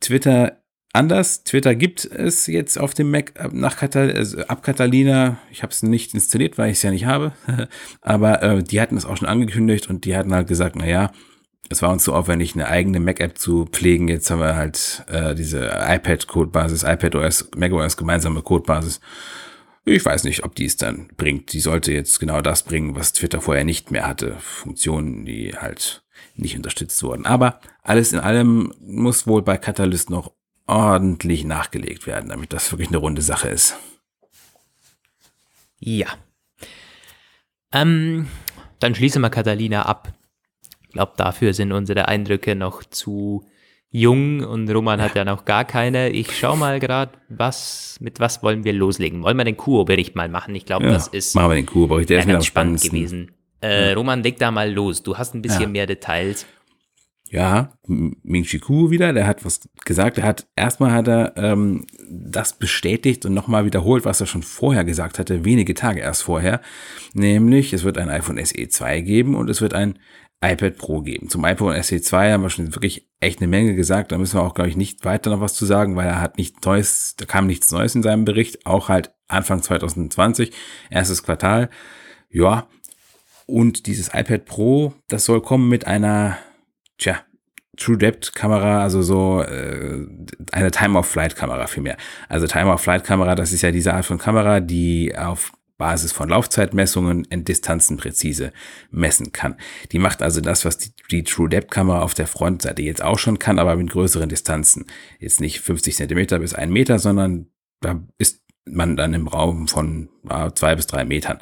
Twitter 0.00 0.62
anders. 0.92 1.44
Twitter 1.44 1.74
gibt 1.74 2.04
es 2.04 2.46
jetzt 2.46 2.78
auf 2.78 2.94
dem 2.94 3.10
Mac 3.10 3.32
nach 3.52 3.76
Katal 3.76 4.10
also 4.12 4.40
ab 4.42 4.62
Catalina. 4.62 5.38
Ich 5.50 5.62
habe 5.62 5.72
es 5.72 5.82
nicht 5.82 6.14
installiert, 6.14 6.58
weil 6.58 6.70
ich 6.70 6.78
es 6.78 6.82
ja 6.82 6.90
nicht 6.90 7.06
habe. 7.06 7.32
Aber 8.00 8.42
äh, 8.42 8.62
die 8.62 8.80
hatten 8.80 8.96
es 8.96 9.06
auch 9.06 9.16
schon 9.16 9.28
angekündigt 9.28 9.88
und 9.88 10.04
die 10.04 10.16
hatten 10.16 10.34
halt 10.34 10.48
gesagt, 10.48 10.76
na 10.76 10.86
ja, 10.86 11.12
es 11.70 11.80
war 11.80 11.90
uns 11.90 12.04
so 12.04 12.12
aufwendig, 12.12 12.54
eine 12.54 12.68
eigene 12.68 13.00
Mac-App 13.00 13.38
zu 13.38 13.66
pflegen. 13.66 14.08
Jetzt 14.08 14.30
haben 14.30 14.40
wir 14.40 14.56
halt 14.56 15.04
äh, 15.08 15.34
diese 15.34 15.66
iPad-Codebasis, 15.66 16.82
iPadOS, 16.82 17.50
macOS 17.56 17.96
gemeinsame 17.96 18.42
Codebasis. 18.42 19.00
Ich 19.84 20.04
weiß 20.04 20.24
nicht, 20.24 20.44
ob 20.44 20.54
die 20.54 20.66
es 20.66 20.76
dann 20.76 21.08
bringt. 21.16 21.52
Die 21.52 21.60
sollte 21.60 21.92
jetzt 21.92 22.20
genau 22.20 22.40
das 22.40 22.62
bringen, 22.62 22.94
was 22.94 23.12
Twitter 23.12 23.40
vorher 23.40 23.64
nicht 23.64 23.90
mehr 23.90 24.06
hatte. 24.06 24.36
Funktionen, 24.38 25.24
die 25.24 25.56
halt 25.56 26.04
nicht 26.36 26.56
unterstützt 26.56 27.02
wurden. 27.02 27.26
Aber 27.26 27.60
alles 27.82 28.12
in 28.12 28.20
allem 28.20 28.72
muss 28.80 29.26
wohl 29.26 29.42
bei 29.42 29.56
Catalyst 29.58 30.08
noch 30.08 30.32
ordentlich 30.66 31.44
nachgelegt 31.44 32.06
werden, 32.06 32.30
damit 32.30 32.52
das 32.52 32.70
wirklich 32.70 32.88
eine 32.88 32.98
runde 32.98 33.22
Sache 33.22 33.48
ist. 33.48 33.76
Ja. 35.80 36.06
Ähm, 37.72 38.28
dann 38.78 38.94
schließen 38.94 39.20
wir 39.20 39.30
Catalina 39.30 39.82
ab. 39.82 40.12
Ich 40.82 40.90
glaube, 40.90 41.14
dafür 41.16 41.54
sind 41.54 41.72
unsere 41.72 42.06
Eindrücke 42.06 42.54
noch 42.54 42.84
zu 42.84 43.46
jung 43.92 44.40
und 44.40 44.68
Roman 44.70 44.98
ja. 44.98 45.04
hat 45.04 45.14
ja 45.14 45.24
noch 45.24 45.44
gar 45.44 45.64
keine. 45.64 46.10
Ich 46.10 46.36
schau 46.36 46.56
mal 46.56 46.80
gerade, 46.80 47.12
was, 47.28 47.98
mit 48.00 48.18
was 48.18 48.42
wollen 48.42 48.64
wir 48.64 48.72
loslegen? 48.72 49.22
Wollen 49.22 49.36
wir 49.36 49.44
den 49.44 49.56
Kuo-Bericht 49.56 50.16
mal 50.16 50.28
machen? 50.28 50.54
Ich 50.54 50.64
glaube, 50.64 50.86
ja, 50.86 50.92
das 50.92 51.08
ist 51.08 51.34
machen 51.34 51.50
wir 51.50 51.56
den 51.56 51.66
Kuo-Bericht, 51.66 52.10
der 52.10 52.20
ist 52.20 52.26
mir 52.26 52.42
spannend 52.42 52.82
gewesen. 52.82 53.30
Äh, 53.62 53.90
ja. 53.90 53.94
Roman, 53.94 54.22
leg 54.22 54.38
da 54.38 54.50
mal 54.50 54.72
los. 54.72 55.02
Du 55.02 55.16
hast 55.16 55.34
ein 55.34 55.42
bisschen 55.42 55.70
mehr 55.70 55.86
Details. 55.86 56.46
Ja, 57.32 57.72
Ming 57.86 58.44
Chi 58.44 58.58
Kuo 58.58 58.90
wieder, 58.90 59.14
der 59.14 59.26
hat 59.26 59.42
was 59.42 59.60
gesagt. 59.86 60.18
Er 60.18 60.24
hat 60.24 60.46
erstmal 60.54 60.92
hat 60.92 61.08
er 61.08 61.32
ähm, 61.36 61.86
das 62.10 62.58
bestätigt 62.58 63.24
und 63.24 63.32
nochmal 63.32 63.64
wiederholt, 63.64 64.04
was 64.04 64.20
er 64.20 64.26
schon 64.26 64.42
vorher 64.42 64.84
gesagt 64.84 65.18
hatte, 65.18 65.42
wenige 65.42 65.72
Tage 65.72 66.00
erst 66.00 66.24
vorher. 66.24 66.60
Nämlich, 67.14 67.72
es 67.72 67.84
wird 67.84 67.96
ein 67.96 68.10
iPhone 68.10 68.44
SE 68.44 68.68
2 68.68 69.00
geben 69.00 69.34
und 69.34 69.48
es 69.48 69.62
wird 69.62 69.72
ein 69.72 69.98
iPad 70.42 70.76
Pro 70.76 71.00
geben. 71.00 71.28
Zum 71.28 71.44
iPhone 71.44 71.80
SE 71.82 72.00
2 72.00 72.32
haben 72.32 72.42
wir 72.42 72.50
schon 72.50 72.74
wirklich 72.74 73.08
echt 73.20 73.40
eine 73.40 73.48
Menge 73.48 73.74
gesagt. 73.74 74.12
Da 74.12 74.18
müssen 74.18 74.38
wir 74.38 74.42
auch, 74.42 74.54
glaube 74.54 74.68
ich, 74.68 74.76
nicht 74.76 75.04
weiter 75.04 75.30
noch 75.30 75.40
was 75.40 75.54
zu 75.54 75.64
sagen, 75.64 75.96
weil 75.96 76.06
er 76.06 76.20
hat 76.20 76.36
nichts 76.36 76.64
Neues, 76.64 77.14
da 77.16 77.24
kam 77.24 77.46
nichts 77.46 77.70
Neues 77.70 77.94
in 77.94 78.02
seinem 78.02 78.24
Bericht. 78.24 78.66
Auch 78.66 78.88
halt 78.88 79.12
Anfang 79.28 79.62
2020, 79.62 80.52
erstes 80.90 81.22
Quartal. 81.22 81.70
Ja. 82.28 82.66
Und 83.46 83.86
dieses 83.86 84.08
iPad 84.08 84.44
Pro, 84.44 84.94
das 85.08 85.24
soll 85.24 85.40
kommen 85.40 85.68
mit 85.68 85.86
einer, 85.86 86.38
tja, 86.98 87.20
True 87.76 87.96
Depth 87.96 88.34
Kamera, 88.34 88.82
also 88.82 89.02
so 89.02 89.42
äh, 89.42 90.06
eine 90.52 90.70
Time-of-Flight-Kamera 90.70 91.66
vielmehr. 91.66 91.96
Also 92.28 92.46
Time-of-Flight-Kamera, 92.46 93.34
das 93.34 93.52
ist 93.52 93.62
ja 93.62 93.70
diese 93.70 93.94
Art 93.94 94.04
von 94.04 94.18
Kamera, 94.18 94.60
die 94.60 95.16
auf 95.16 95.52
Basis 95.82 96.12
von 96.12 96.28
Laufzeitmessungen 96.28 97.26
Distanzen 97.44 97.96
präzise 97.96 98.52
messen 98.92 99.32
kann. 99.32 99.56
Die 99.90 99.98
macht 99.98 100.22
also 100.22 100.40
das, 100.40 100.64
was 100.64 100.78
die, 100.78 100.92
die 101.10 101.24
True 101.24 101.48
Depth 101.48 101.72
Kamera 101.72 102.02
auf 102.02 102.14
der 102.14 102.28
Frontseite 102.28 102.82
jetzt 102.82 103.02
auch 103.02 103.18
schon 103.18 103.40
kann, 103.40 103.58
aber 103.58 103.74
mit 103.74 103.90
größeren 103.90 104.28
Distanzen. 104.28 104.86
Jetzt 105.18 105.40
nicht 105.40 105.58
50 105.58 105.96
Zentimeter 105.96 106.38
bis 106.38 106.54
1 106.54 106.70
Meter, 106.70 107.00
sondern 107.00 107.48
da 107.80 108.00
ist 108.16 108.42
man 108.64 108.96
dann 108.96 109.12
im 109.12 109.26
Raum 109.26 109.66
von 109.66 110.08
äh, 110.30 110.52
zwei 110.54 110.76
bis 110.76 110.86
drei 110.86 111.04
Metern. 111.04 111.40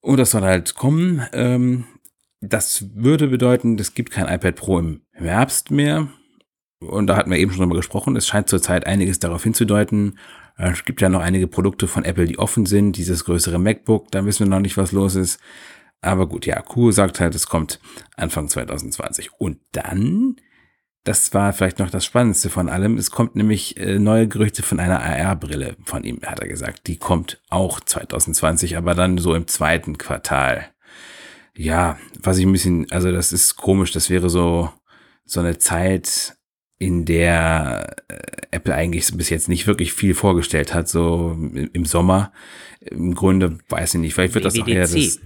Und 0.00 0.18
das 0.18 0.30
soll 0.30 0.42
halt 0.42 0.76
kommen. 0.76 1.26
Ähm, 1.32 1.86
das 2.40 2.86
würde 2.94 3.26
bedeuten, 3.26 3.76
es 3.80 3.94
gibt 3.94 4.12
kein 4.12 4.32
iPad 4.32 4.54
Pro 4.54 4.78
im 4.78 5.00
Herbst 5.10 5.72
mehr. 5.72 6.06
Und 6.78 7.08
da 7.08 7.16
hatten 7.16 7.32
wir 7.32 7.38
eben 7.38 7.50
schon 7.50 7.62
drüber 7.62 7.78
gesprochen. 7.78 8.14
Es 8.14 8.28
scheint 8.28 8.48
zurzeit 8.48 8.86
einiges 8.86 9.18
darauf 9.18 9.42
hinzudeuten. 9.42 10.20
Äh, 10.60 10.70
es 10.70 10.84
gibt 10.84 11.00
ja 11.00 11.08
noch 11.08 11.20
einige 11.20 11.46
Produkte 11.48 11.88
von 11.88 12.04
Apple, 12.04 12.26
die 12.26 12.38
offen 12.38 12.66
sind. 12.66 12.96
Dieses 12.96 13.24
größere 13.24 13.58
MacBook, 13.58 14.10
da 14.10 14.24
wissen 14.24 14.46
wir 14.46 14.50
noch 14.50 14.60
nicht, 14.60 14.76
was 14.76 14.92
los 14.92 15.14
ist. 15.14 15.40
Aber 16.02 16.28
gut, 16.28 16.46
ja, 16.46 16.60
Q 16.62 16.92
sagt 16.92 17.20
halt, 17.20 17.34
es 17.34 17.46
kommt 17.46 17.80
Anfang 18.16 18.48
2020. 18.48 19.32
Und 19.38 19.58
dann, 19.72 20.36
das 21.04 21.34
war 21.34 21.52
vielleicht 21.52 21.78
noch 21.78 21.90
das 21.90 22.04
Spannendste 22.04 22.48
von 22.50 22.68
allem, 22.68 22.96
es 22.96 23.10
kommt 23.10 23.36
nämlich 23.36 23.76
äh, 23.76 23.98
neue 23.98 24.28
Gerüchte 24.28 24.62
von 24.62 24.80
einer 24.80 25.00
AR-Brille 25.00 25.76
von 25.84 26.04
ihm, 26.04 26.20
hat 26.24 26.40
er 26.40 26.48
gesagt. 26.48 26.86
Die 26.86 26.96
kommt 26.96 27.42
auch 27.50 27.80
2020, 27.80 28.76
aber 28.76 28.94
dann 28.94 29.18
so 29.18 29.34
im 29.34 29.46
zweiten 29.46 29.98
Quartal. 29.98 30.68
Ja, 31.54 31.98
was 32.22 32.38
ich 32.38 32.46
ein 32.46 32.52
bisschen, 32.52 32.90
also 32.90 33.12
das 33.12 33.32
ist 33.32 33.56
komisch, 33.56 33.92
das 33.92 34.08
wäre 34.08 34.30
so, 34.30 34.70
so 35.24 35.40
eine 35.40 35.58
Zeit, 35.58 36.38
in 36.80 37.04
der 37.04 37.94
äh, 38.08 38.16
Apple 38.52 38.74
eigentlich 38.74 39.14
bis 39.14 39.28
jetzt 39.28 39.48
nicht 39.48 39.66
wirklich 39.66 39.92
viel 39.92 40.14
vorgestellt 40.14 40.74
hat, 40.74 40.88
so 40.88 41.36
im 41.38 41.84
Sommer. 41.84 42.32
Im 42.80 43.14
Grunde 43.14 43.58
weiß 43.68 43.94
ich 43.94 44.00
nicht, 44.00 44.14
vielleicht 44.14 44.34
wird 44.34 44.44
WWDC 44.46 44.56
das 44.56 44.62
auch 44.62 44.68
eher 44.68 44.80
das. 44.80 45.20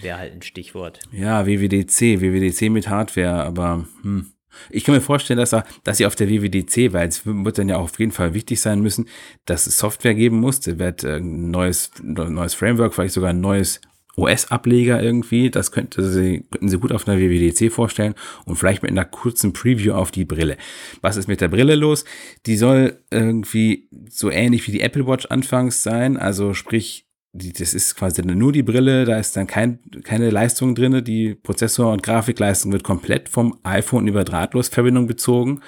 Wäre 0.00 0.18
halt 0.18 0.32
ein 0.34 0.42
Stichwort. 0.42 1.00
Ja, 1.10 1.46
WWDC, 1.46 2.20
WWDC 2.20 2.70
mit 2.70 2.88
Hardware, 2.88 3.42
aber 3.42 3.88
hm. 4.02 4.26
ich 4.70 4.84
kann 4.84 4.94
mir 4.94 5.00
vorstellen, 5.00 5.40
dass, 5.40 5.52
er, 5.52 5.64
dass 5.82 5.96
sie 5.96 6.06
auf 6.06 6.14
der 6.14 6.30
WWDC, 6.30 6.92
weil 6.92 7.08
es 7.08 7.26
wird 7.26 7.58
dann 7.58 7.68
ja 7.68 7.76
auch 7.76 7.84
auf 7.84 7.98
jeden 7.98 8.12
Fall 8.12 8.32
wichtig 8.32 8.60
sein 8.60 8.80
müssen, 8.80 9.08
dass 9.46 9.66
es 9.66 9.78
Software 9.78 10.14
geben 10.14 10.38
muss. 10.38 10.64
Es 10.64 10.78
wird 10.78 11.04
ein 11.04 11.10
äh, 11.10 11.20
neues, 11.20 11.90
neues 12.00 12.54
Framework, 12.54 12.94
vielleicht 12.94 13.14
sogar 13.14 13.30
ein 13.30 13.40
neues 13.40 13.80
OS-Ableger 14.18 15.02
irgendwie. 15.02 15.50
Das 15.50 15.72
könnte 15.72 16.02
sie, 16.02 16.44
könnten 16.50 16.68
Sie 16.68 16.78
gut 16.78 16.92
auf 16.92 17.06
einer 17.06 17.18
WWDC 17.18 17.72
vorstellen 17.72 18.14
und 18.44 18.56
vielleicht 18.56 18.82
mit 18.82 18.90
einer 18.90 19.04
kurzen 19.04 19.52
Preview 19.52 19.92
auf 19.92 20.10
die 20.10 20.24
Brille. 20.24 20.56
Was 21.00 21.16
ist 21.16 21.28
mit 21.28 21.40
der 21.40 21.48
Brille 21.48 21.74
los? 21.74 22.04
Die 22.46 22.56
soll 22.56 22.98
irgendwie 23.10 23.88
so 24.10 24.30
ähnlich 24.30 24.66
wie 24.66 24.72
die 24.72 24.80
Apple 24.80 25.06
Watch 25.06 25.26
anfangs 25.26 25.82
sein, 25.82 26.16
also 26.16 26.54
sprich, 26.54 27.06
die, 27.32 27.52
das 27.52 27.74
ist 27.74 27.94
quasi 27.94 28.22
nur 28.22 28.52
die 28.52 28.62
Brille, 28.62 29.04
da 29.04 29.18
ist 29.18 29.36
dann 29.36 29.46
kein, 29.46 29.78
keine 30.02 30.30
Leistung 30.30 30.74
drin. 30.74 31.04
Die 31.04 31.34
Prozessor- 31.34 31.92
und 31.92 32.02
Grafikleistung 32.02 32.72
wird 32.72 32.84
komplett 32.84 33.28
vom 33.28 33.58
iPhone 33.62 34.08
über 34.08 34.24
Drahtlosverbindung 34.24 35.06
bezogen 35.06 35.60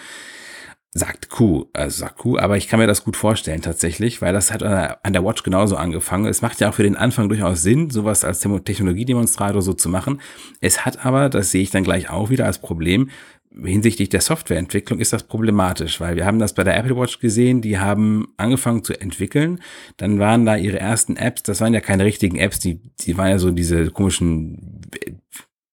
sagt 0.92 1.30
Q, 1.30 1.66
also 1.72 2.00
sagt 2.00 2.18
Q, 2.18 2.36
aber 2.36 2.56
ich 2.56 2.66
kann 2.66 2.80
mir 2.80 2.86
das 2.88 3.04
gut 3.04 3.16
vorstellen 3.16 3.62
tatsächlich, 3.62 4.20
weil 4.20 4.32
das 4.32 4.52
hat 4.52 4.62
an 4.62 5.12
der 5.12 5.24
Watch 5.24 5.44
genauso 5.44 5.76
angefangen. 5.76 6.26
Es 6.26 6.42
macht 6.42 6.60
ja 6.60 6.68
auch 6.68 6.74
für 6.74 6.82
den 6.82 6.96
Anfang 6.96 7.28
durchaus 7.28 7.62
Sinn, 7.62 7.90
sowas 7.90 8.24
als 8.24 8.40
Technologiedemonstrator 8.40 9.62
so 9.62 9.72
zu 9.72 9.88
machen. 9.88 10.20
Es 10.60 10.84
hat 10.84 11.04
aber, 11.06 11.28
das 11.28 11.52
sehe 11.52 11.62
ich 11.62 11.70
dann 11.70 11.84
gleich 11.84 12.10
auch 12.10 12.30
wieder 12.30 12.46
als 12.46 12.58
Problem, 12.58 13.08
hinsichtlich 13.52 14.08
der 14.08 14.20
Softwareentwicklung 14.20 15.00
ist 15.00 15.12
das 15.12 15.24
problematisch, 15.24 16.00
weil 16.00 16.16
wir 16.16 16.24
haben 16.24 16.38
das 16.38 16.54
bei 16.54 16.62
der 16.62 16.76
Apple 16.76 16.96
Watch 16.96 17.18
gesehen, 17.18 17.60
die 17.60 17.78
haben 17.78 18.28
angefangen 18.36 18.84
zu 18.84 19.00
entwickeln, 19.00 19.60
dann 19.96 20.18
waren 20.18 20.46
da 20.46 20.56
ihre 20.56 20.78
ersten 20.78 21.16
Apps, 21.16 21.42
das 21.42 21.60
waren 21.60 21.74
ja 21.74 21.80
keine 21.80 22.04
richtigen 22.04 22.38
Apps, 22.38 22.60
die, 22.60 22.80
die 23.00 23.18
waren 23.18 23.30
ja 23.30 23.38
so 23.38 23.50
diese 23.50 23.90
komischen, 23.90 24.82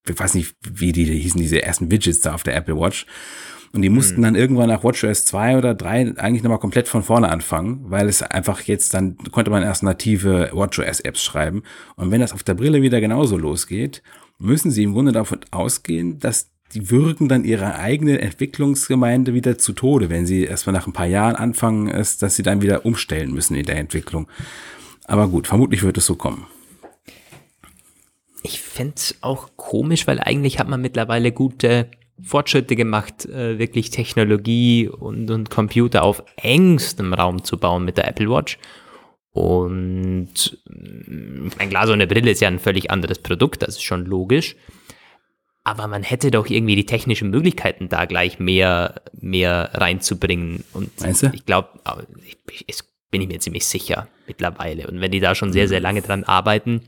ich 0.08 0.19
weiß 0.19 0.34
nicht, 0.34 0.56
wie 0.67 0.91
die 0.91 1.06
hießen, 1.06 1.39
diese 1.39 1.62
ersten 1.62 1.91
Widgets 1.91 2.21
da 2.21 2.34
auf 2.34 2.43
der 2.43 2.56
Apple 2.56 2.80
Watch. 2.80 3.06
Und 3.78 3.84
die 3.84 3.90
mussten 3.90 4.22
mhm. 4.22 4.24
dann 4.24 4.36
irgendwann 4.36 4.70
nach 4.70 4.84
WatchOS 4.84 5.26
2 5.26 5.56
oder 5.56 5.76
3 5.76 6.18
eigentlich 6.18 6.42
nochmal 6.42 6.58
komplett 6.58 6.88
von 6.88 7.04
vorne 7.04 7.30
anfangen, 7.30 7.86
weil 7.90 8.10
es 8.10 8.24
einfach 8.24 8.62
jetzt 8.62 8.96
dann 8.96 9.18
konnte 9.30 9.52
man 9.52 9.62
erst 9.62 9.84
native 9.84 10.50
WatchOS 10.52 11.02
Apps 11.02 11.24
schreiben. 11.24 11.62
Und 11.96 12.10
wenn 12.10 12.20
das 12.20 12.34
auf 12.34 12.42
der 12.42 12.56
Brille 12.56 12.82
wieder 12.82 13.00
genauso 13.00 13.38
losgeht, 13.38 14.02
müssen 14.40 14.72
sie 14.72 14.82
im 14.82 14.94
Grunde 14.94 15.12
davon 15.12 15.42
ausgehen, 15.52 16.18
dass 16.18 16.50
die 16.74 16.90
würgen 16.90 17.28
dann 17.28 17.44
ihre 17.46 17.76
eigene 17.76 18.20
Entwicklungsgemeinde 18.20 19.36
wieder 19.36 19.60
zu 19.60 19.74
Tode, 19.74 20.10
wenn 20.10 20.26
sie 20.26 20.46
erstmal 20.46 20.74
nach 20.74 20.88
ein 20.88 20.94
paar 20.94 21.06
Jahren 21.06 21.36
anfangen, 21.36 21.88
ist, 21.88 22.24
dass 22.24 22.36
sie 22.36 22.42
dann 22.42 22.63
wieder 22.63 22.84
umstellen 22.84 23.32
müssen 23.32 23.54
in 23.54 23.68
der 23.68 23.78
Entwicklung. 23.78 24.28
Aber 25.04 25.28
gut, 25.28 25.46
vermutlich 25.46 25.84
wird 25.84 26.00
es 26.00 26.08
so 26.08 26.16
kommen. 26.16 26.48
Ich 28.42 28.60
fände 28.60 28.96
es 28.96 29.18
auch 29.22 29.52
komisch, 29.56 30.08
weil 30.08 30.20
eigentlich 30.20 30.58
hat 30.58 30.68
man 30.68 30.82
mittlerweile 30.82 31.32
gute 31.32 31.92
Fortschritte 32.21 32.75
gemacht, 32.75 33.25
äh, 33.25 33.60
wirklich 33.60 33.89
Technologie 33.89 34.88
und, 34.88 35.30
und 35.30 35.49
Computer 35.49 36.03
auf 36.03 36.23
engstem 36.36 37.13
Raum 37.13 37.43
zu 37.43 37.58
bauen 37.58 37.86
mit 37.86 37.97
der 37.97 38.08
Apple 38.08 38.30
Watch. 38.30 38.58
Und 39.32 40.58
ein 41.60 41.69
Glas 41.69 41.88
und 41.88 41.93
eine 41.93 42.08
Brille 42.08 42.32
ist 42.32 42.41
ja 42.41 42.47
ein 42.47 42.60
völlig 42.60 42.89
anderes 42.89 43.19
Produkt, 43.19 43.62
das 43.62 43.75
ist 43.75 43.84
schon 43.84 44.06
logisch. 44.06 44.56
Aber 45.63 45.88
man 45.88 46.01
hätte 46.01 46.32
doch 46.32 46.47
irgendwie 46.47 46.75
die 46.75 46.86
technischen 46.86 47.30
Möglichkeiten 47.30 47.89
da 47.89 48.06
gleich 48.06 48.39
mehr, 48.39 49.01
mehr 49.19 49.71
reinzubringen. 49.73 50.63
Und 50.73 50.89
weißt 51.03 51.23
du? 51.23 51.32
ich 51.34 51.45
glaube, 51.45 51.69
ich, 52.25 52.38
bin 53.12 53.21
ich 53.21 53.27
mir 53.27 53.39
ziemlich 53.39 53.65
sicher 53.65 54.08
mittlerweile. 54.27 54.88
Und 54.88 55.01
wenn 55.01 55.12
die 55.12 55.19
da 55.19 55.36
schon 55.36 55.51
sehr, 55.51 55.67
sehr 55.67 55.82
lange 55.82 56.01
dran 56.01 56.23
arbeiten, 56.23 56.84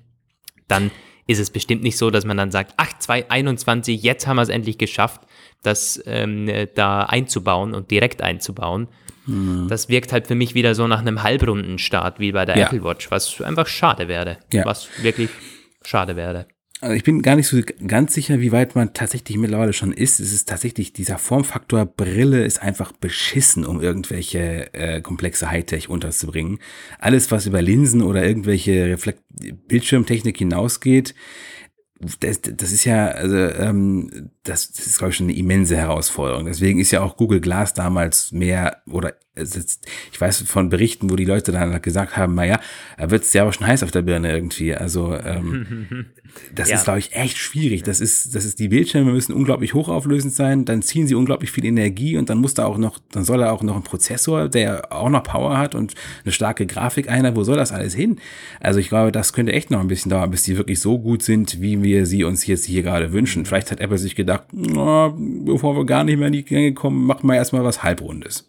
dann 0.68 0.92
ist 1.30 1.38
es 1.38 1.52
bestimmt 1.52 1.84
nicht 1.84 1.96
so, 1.96 2.10
dass 2.10 2.26
man 2.26 2.38
dann 2.38 2.50
sagt, 2.50 2.74
ach, 2.78 2.92
2021, 2.98 4.02
jetzt 4.02 4.26
haben 4.26 4.38
wir 4.38 4.42
es 4.42 4.50
endlich 4.50 4.80
geschafft, 4.80 5.22
das 5.62 6.02
ähm, 6.08 6.50
da 6.74 7.04
einzubauen 7.04 7.76
und 7.76 7.92
direkt 7.92 8.24
einzubauen. 8.24 8.88
Mhm. 9.28 9.68
Das 9.70 9.90
wirkt 9.90 10.12
halt 10.12 10.26
für 10.26 10.34
mich 10.34 10.56
wieder 10.56 10.74
so 10.74 10.88
nach 10.88 11.02
einem 11.02 11.22
Halbrundenstart 11.22 12.20
wie 12.20 12.32
bei 12.32 12.46
der 12.46 12.58
ja. 12.58 12.66
Apple 12.66 12.84
Watch, 12.84 13.12
was 13.12 13.42
einfach 13.42 13.68
schade 13.68 14.08
wäre. 14.08 14.38
Ja. 14.52 14.66
Was 14.66 14.90
wirklich 15.04 15.30
schade 15.84 16.16
wäre. 16.16 16.48
Also 16.82 16.96
ich 16.96 17.04
bin 17.04 17.22
gar 17.22 17.36
nicht 17.36 17.48
so 17.48 17.60
ganz 17.86 18.14
sicher, 18.14 18.40
wie 18.40 18.54
weit 18.54 18.74
man 18.74 18.94
tatsächlich 18.94 19.38
mittlerweile 19.38 19.74
schon 19.74 19.92
ist. 19.92 20.22
Es 20.22 20.32
ist 20.32 20.48
tatsächlich, 20.48 20.94
dieser 20.94 21.18
Formfaktor 21.18 21.86
Brille 21.86 22.46
ist 22.46 22.62
einfach 22.62 22.94
beschissen, 22.94 23.66
um 23.66 23.82
irgendwelche 23.82 24.74
äh, 24.74 25.02
komplexe 25.02 25.52
Hightech 25.52 25.90
unterzubringen. 25.90 26.60
Alles, 26.98 27.32
was 27.32 27.46
über 27.48 27.62
Linsen 27.62 28.02
oder 28.02 28.26
irgendwelche 28.26 28.86
Reflekt 28.86 29.24
Bildschirmtechnik 29.68 30.38
hinausgeht, 30.38 31.16
das, 32.22 32.40
das 32.42 32.72
ist 32.72 32.86
ja, 32.86 33.08
also 33.10 33.36
ähm, 33.36 34.32
das, 34.44 34.72
das 34.72 34.88
ist, 34.88 35.00
glaube 35.00 35.12
ich, 35.12 35.18
schon 35.18 35.28
eine 35.28 35.38
immense 35.38 35.76
Herausforderung. 35.76 36.46
Deswegen 36.46 36.80
ist 36.80 36.92
ja 36.92 37.02
auch 37.02 37.18
Google 37.18 37.42
Glass 37.42 37.74
damals 37.74 38.32
mehr 38.32 38.82
oder 38.90 39.16
ich 39.42 40.20
weiß 40.22 40.42
von 40.44 40.70
Berichten, 40.70 41.10
wo 41.10 41.16
die 41.16 41.26
Leute 41.26 41.52
dann 41.52 41.82
gesagt 41.82 42.18
haben, 42.18 42.36
naja, 42.36 42.60
da 42.98 43.10
wird 43.12 43.24
es 43.24 43.34
ja 43.34 43.44
aber 43.44 43.54
schon 43.54 43.68
heiß 43.68 43.84
auf 43.84 43.92
der 43.92 44.02
Birne 44.02 44.32
irgendwie. 44.32 44.74
Also 44.76 45.16
ähm, 45.16 46.06
das 46.54 46.70
ja. 46.70 46.76
ist, 46.76 46.84
glaube 46.84 47.00
ich, 47.00 47.14
echt 47.14 47.38
schwierig. 47.38 47.84
Das 47.84 48.00
ist, 48.00 48.36
das 48.36 48.46
ist, 48.46 48.60
die 48.60 48.68
Bildschirme 48.68 49.12
müssen 49.12 49.34
unglaublich 49.34 49.74
hochauflösend 49.74 50.34
sein, 50.34 50.66
dann 50.66 50.82
ziehen 50.82 51.08
sie 51.08 51.16
unglaublich 51.16 51.52
viel 51.52 51.66
Energie 51.66 52.18
und 52.18 52.30
dann 52.30 52.40
muss 52.40 52.54
da 52.54 52.66
auch 52.66 52.78
noch, 52.78 53.00
dann 53.12 53.24
soll 53.24 53.40
da 53.40 53.52
auch 53.52 53.64
noch 53.64 53.76
ein 53.76 53.84
Prozessor, 53.84 54.50
der 54.50 54.92
auch 54.92 55.10
noch 55.10 55.24
Power 55.24 55.58
hat 55.58 55.76
und 55.76 55.94
eine 56.24 56.32
starke 56.32 56.66
Grafik 56.66 57.10
einer. 57.10 57.36
Wo 57.36 57.44
soll 57.44 57.58
das 57.58 57.72
alles 57.72 57.94
hin? 57.94 58.20
Also 58.60 58.80
ich 58.80 58.90
glaube, 58.90 59.12
das 59.12 59.34
könnte 59.34 59.54
echt 59.54 59.72
noch 59.72 59.80
ein 59.80 59.88
bisschen 59.88 60.10
dauern, 60.12 60.32
bis 60.32 60.44
die 60.44 60.58
wirklich 60.58 60.80
so 60.80 61.00
gut 61.00 61.24
sind, 61.24 61.62
wie 61.62 61.82
wir 61.84 62.06
sie 62.06 62.24
uns 62.24 62.46
jetzt 62.46 62.66
hier 62.66 62.84
gerade 62.84 63.12
wünschen. 63.12 63.46
Vielleicht 63.46 63.72
hat 63.72 63.80
Apple 63.80 63.98
sich 63.98 64.16
gedacht, 64.16 64.44
na, 64.52 65.14
bevor 65.18 65.76
wir 65.76 65.86
gar 65.86 66.04
nicht 66.04 66.18
mehr 66.18 66.28
in 66.28 66.34
die 66.34 66.46
Gänge 66.46 66.74
kommen, 66.74 67.06
machen 67.06 67.28
wir 67.28 67.36
erstmal 67.36 67.64
was 67.64 67.84
Halbrundes. 67.84 68.49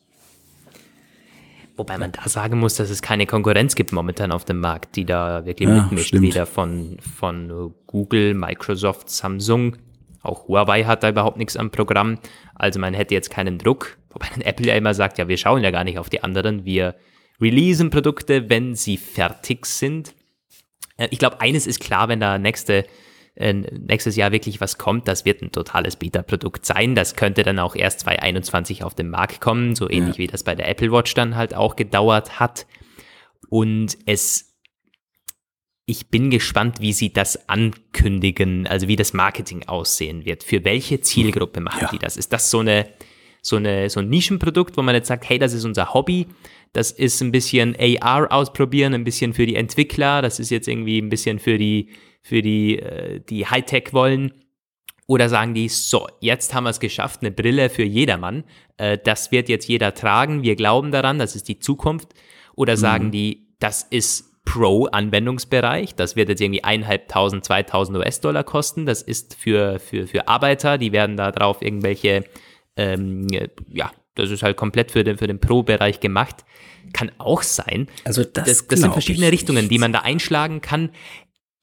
Wobei 1.80 1.96
man 1.96 2.12
da 2.12 2.28
sagen 2.28 2.58
muss, 2.58 2.74
dass 2.74 2.90
es 2.90 3.00
keine 3.00 3.24
Konkurrenz 3.24 3.74
gibt 3.74 3.92
momentan 3.92 4.32
auf 4.32 4.44
dem 4.44 4.60
Markt, 4.60 4.96
die 4.96 5.06
da 5.06 5.46
wirklich 5.46 5.66
ja, 5.66 5.82
mitmischt. 5.82 6.08
Stimmt. 6.08 6.24
Weder 6.24 6.44
von, 6.44 6.98
von 7.00 7.74
Google, 7.86 8.34
Microsoft, 8.34 9.08
Samsung. 9.08 9.76
Auch 10.22 10.46
Huawei 10.46 10.84
hat 10.84 11.02
da 11.02 11.08
überhaupt 11.08 11.38
nichts 11.38 11.56
am 11.56 11.70
Programm. 11.70 12.18
Also 12.54 12.78
man 12.80 12.92
hätte 12.92 13.14
jetzt 13.14 13.30
keinen 13.30 13.56
Druck. 13.56 13.96
Wobei 14.10 14.26
dann 14.34 14.42
Apple 14.44 14.66
ja 14.66 14.74
immer 14.74 14.92
sagt, 14.92 15.16
ja, 15.16 15.26
wir 15.26 15.38
schauen 15.38 15.62
ja 15.62 15.70
gar 15.70 15.84
nicht 15.84 15.98
auf 15.98 16.10
die 16.10 16.22
anderen. 16.22 16.66
Wir 16.66 16.96
releasen 17.40 17.88
Produkte, 17.88 18.50
wenn 18.50 18.74
sie 18.74 18.98
fertig 18.98 19.64
sind. 19.64 20.14
Äh, 20.98 21.08
ich 21.10 21.18
glaube, 21.18 21.40
eines 21.40 21.66
ist 21.66 21.80
klar, 21.80 22.08
wenn 22.08 22.20
da 22.20 22.36
nächste 22.36 22.84
äh, 23.36 23.52
nächstes 23.52 24.16
Jahr 24.16 24.32
wirklich 24.32 24.60
was 24.60 24.78
kommt, 24.78 25.08
das 25.08 25.24
wird 25.24 25.42
ein 25.42 25.52
totales 25.52 25.96
Beta-Produkt 25.96 26.66
sein. 26.66 26.94
Das 26.94 27.16
könnte 27.16 27.42
dann 27.42 27.58
auch 27.58 27.74
erst 27.74 28.00
2021 28.00 28.84
auf 28.84 28.94
den 28.94 29.08
Markt 29.08 29.40
kommen, 29.40 29.74
so 29.74 29.88
ähnlich 29.88 30.16
ja. 30.16 30.18
wie 30.18 30.26
das 30.26 30.44
bei 30.44 30.54
der 30.54 30.68
Apple 30.68 30.92
Watch 30.92 31.14
dann 31.14 31.36
halt 31.36 31.54
auch 31.54 31.76
gedauert 31.76 32.40
hat. 32.40 32.66
Und 33.48 33.96
es, 34.06 34.56
ich 35.86 36.08
bin 36.08 36.30
gespannt, 36.30 36.80
wie 36.80 36.92
sie 36.92 37.12
das 37.12 37.48
ankündigen, 37.48 38.66
also 38.66 38.88
wie 38.88 38.96
das 38.96 39.12
Marketing 39.12 39.66
aussehen 39.66 40.24
wird. 40.24 40.44
Für 40.44 40.64
welche 40.64 41.00
Zielgruppe 41.00 41.60
machen 41.60 41.82
ja. 41.82 41.88
die 41.90 41.98
das? 41.98 42.16
Ist 42.16 42.32
das 42.32 42.50
so 42.50 42.60
eine, 42.60 42.88
so 43.42 43.56
eine, 43.56 43.90
so 43.90 44.00
ein 44.00 44.08
Nischenprodukt, 44.08 44.76
wo 44.76 44.82
man 44.82 44.94
jetzt 44.94 45.08
sagt, 45.08 45.28
hey, 45.28 45.38
das 45.38 45.52
ist 45.52 45.64
unser 45.64 45.94
Hobby, 45.94 46.26
das 46.72 46.92
ist 46.92 47.20
ein 47.20 47.32
bisschen 47.32 47.76
AR 47.78 48.30
ausprobieren, 48.30 48.94
ein 48.94 49.04
bisschen 49.04 49.34
für 49.34 49.46
die 49.46 49.56
Entwickler, 49.56 50.22
das 50.22 50.38
ist 50.38 50.50
jetzt 50.50 50.68
irgendwie 50.68 50.98
ein 50.98 51.08
bisschen 51.08 51.38
für 51.38 51.58
die, 51.58 51.88
für 52.22 52.42
die, 52.42 52.78
äh, 52.78 53.20
die 53.20 53.46
Hightech 53.46 53.92
wollen. 53.92 54.32
Oder 55.06 55.28
sagen 55.28 55.54
die, 55.54 55.68
so, 55.68 56.06
jetzt 56.20 56.54
haben 56.54 56.64
wir 56.64 56.70
es 56.70 56.78
geschafft, 56.78 57.22
eine 57.22 57.32
Brille 57.32 57.68
für 57.68 57.82
jedermann. 57.82 58.44
Äh, 58.76 58.98
das 59.02 59.32
wird 59.32 59.48
jetzt 59.48 59.66
jeder 59.66 59.94
tragen. 59.94 60.42
Wir 60.42 60.54
glauben 60.54 60.92
daran, 60.92 61.18
das 61.18 61.34
ist 61.34 61.48
die 61.48 61.58
Zukunft. 61.58 62.14
Oder 62.54 62.76
sagen 62.76 63.06
mhm. 63.06 63.10
die, 63.10 63.48
das 63.58 63.82
ist 63.82 64.44
Pro-Anwendungsbereich. 64.44 65.94
Das 65.94 66.16
wird 66.16 66.28
jetzt 66.28 66.40
irgendwie 66.40 66.64
1.500, 66.64 67.44
2.000 67.44 67.98
US-Dollar 67.98 68.44
kosten. 68.44 68.86
Das 68.86 69.02
ist 69.02 69.34
für, 69.34 69.78
für, 69.78 70.06
für 70.06 70.28
Arbeiter. 70.28 70.78
Die 70.78 70.92
werden 70.92 71.16
da 71.16 71.32
drauf 71.32 71.60
irgendwelche, 71.60 72.24
ähm, 72.76 73.26
ja, 73.68 73.90
das 74.14 74.30
ist 74.30 74.42
halt 74.42 74.56
komplett 74.56 74.90
für 74.92 75.04
den, 75.04 75.18
für 75.18 75.26
den 75.26 75.40
Pro-Bereich 75.40 76.00
gemacht. 76.00 76.44
Kann 76.92 77.10
auch 77.18 77.42
sein. 77.42 77.88
Also 78.04 78.24
das, 78.24 78.44
das, 78.44 78.66
das 78.66 78.80
sind 78.80 78.92
verschiedene 78.92 79.30
Richtungen, 79.30 79.62
nicht. 79.62 79.72
die 79.72 79.78
man 79.78 79.92
da 79.92 80.00
einschlagen 80.00 80.60
kann 80.60 80.90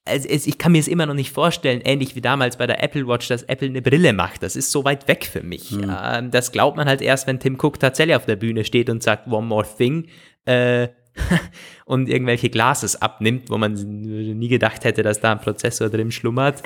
also 0.07 0.27
ich 0.29 0.57
kann 0.57 0.71
mir 0.71 0.79
es 0.79 0.87
immer 0.87 1.05
noch 1.05 1.13
nicht 1.13 1.31
vorstellen, 1.31 1.81
ähnlich 1.83 2.15
wie 2.15 2.21
damals 2.21 2.57
bei 2.57 2.67
der 2.67 2.83
Apple 2.83 3.07
Watch, 3.07 3.27
dass 3.27 3.43
Apple 3.43 3.67
eine 3.67 3.81
Brille 3.81 4.13
macht. 4.13 4.43
Das 4.43 4.55
ist 4.55 4.71
so 4.71 4.83
weit 4.85 5.07
weg 5.07 5.25
für 5.25 5.43
mich. 5.43 5.71
Mhm. 5.71 6.31
das 6.31 6.51
glaubt 6.51 6.77
man 6.77 6.87
halt 6.87 7.01
erst, 7.01 7.27
wenn 7.27 7.39
Tim 7.39 7.57
Cook 7.61 7.79
tatsächlich 7.79 8.15
auf 8.15 8.25
der 8.25 8.35
Bühne 8.35 8.63
steht 8.63 8.89
und 8.89 9.03
sagt, 9.03 9.27
one 9.27 9.47
more 9.47 9.67
thing. 9.77 10.07
Äh, 10.45 10.89
und 11.85 12.09
irgendwelche 12.09 12.49
Glases 12.49 13.01
abnimmt, 13.01 13.49
wo 13.49 13.57
man 13.57 13.73
nie 13.73 14.47
gedacht 14.47 14.83
hätte, 14.83 15.03
dass 15.03 15.19
da 15.19 15.31
ein 15.31 15.41
Prozessor 15.41 15.89
drin 15.89 16.11
schlummert. 16.11 16.61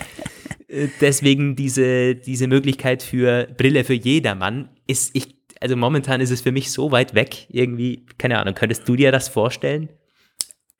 Äh, 0.68 0.88
deswegen 1.00 1.56
diese, 1.56 2.16
diese 2.16 2.48
Möglichkeit 2.48 3.04
für 3.04 3.48
Brille 3.58 3.84
für 3.84 3.94
jedermann 3.94 4.70
ist, 4.88 5.16
ich, 5.16 5.36
also 5.60 5.76
momentan 5.76 6.22
ist 6.22 6.32
es 6.32 6.42
für 6.42 6.52
mich 6.52 6.72
so 6.72 6.92
weit 6.92 7.14
weg, 7.14 7.48
irgendwie, 7.50 8.06
keine 8.18 8.40
Ahnung, 8.40 8.56
könntest 8.56 8.88
du 8.88 8.96
dir 8.96 9.12
das 9.12 9.30
vorstellen? 9.30 9.90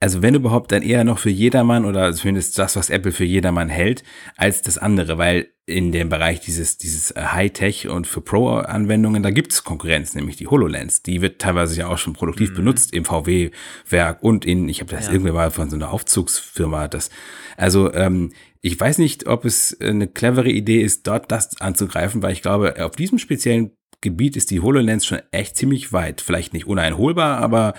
Also 0.02 0.24
wenn 0.24 0.34
überhaupt, 0.34 0.72
dann 0.72 0.82
eher 0.82 1.04
noch 1.04 1.20
für 1.20 1.30
jedermann 1.30 1.86
oder 1.86 2.12
zumindest 2.14 2.58
das, 2.58 2.76
was 2.76 2.90
Apple 2.90 3.12
für 3.12 3.24
jedermann 3.24 3.70
hält, 3.70 4.04
als 4.36 4.64
das 4.64 4.80
andere, 4.80 5.20
weil 5.20 5.50
in 5.68 5.92
dem 5.92 6.10
Bereich 6.10 6.42
dieses, 6.42 6.80
dieses 6.80 7.12
äh, 7.12 7.22
Hightech 7.22 7.88
und 7.88 8.08
für 8.08 8.20
Pro-Anwendungen, 8.20 9.22
da 9.22 9.30
gibt's 9.30 9.64
Konkurrenz, 9.64 10.16
nämlich 10.16 10.38
die 10.38 10.48
HoloLens. 10.48 11.04
Die 11.04 11.22
wird 11.22 11.40
teilweise 11.40 11.78
ja 11.78 11.88
auch 11.88 12.00
schon 12.00 12.14
produktiv 12.14 12.50
mhm. 12.50 12.56
benutzt 12.56 12.94
im 12.94 13.06
VW-Werk 13.06 14.24
und 14.24 14.44
in, 14.44 14.68
ich 14.68 14.82
habe 14.82 14.92
das 14.92 15.06
ja. 15.06 15.14
irgendwie 15.14 15.32
mal 15.32 15.52
von 15.52 15.70
so 15.70 15.76
einer 15.76 15.94
Aufzugsfirma, 15.94 16.88
das, 16.88 17.12
also 17.56 17.94
ähm, 17.94 18.34
ich 18.60 18.80
weiß 18.80 18.98
nicht, 18.98 19.28
ob 19.28 19.46
es 19.46 19.80
eine 19.80 20.08
clevere 20.08 20.50
Idee 20.50 20.82
ist, 20.82 21.06
dort 21.06 21.32
das 21.32 21.62
anzugreifen, 21.62 22.24
weil 22.24 22.34
ich 22.34 22.42
glaube, 22.42 22.84
auf 22.84 22.96
diesem 22.96 23.20
speziellen 23.20 23.72
Gebiet 24.02 24.36
ist 24.36 24.52
die 24.52 24.60
HoloLens 24.60 25.06
schon 25.06 25.22
echt 25.32 25.56
ziemlich 25.56 25.94
weit. 25.94 26.22
Vielleicht 26.22 26.54
nicht 26.54 26.68
uneinholbar, 26.68 27.38
aber 27.38 27.74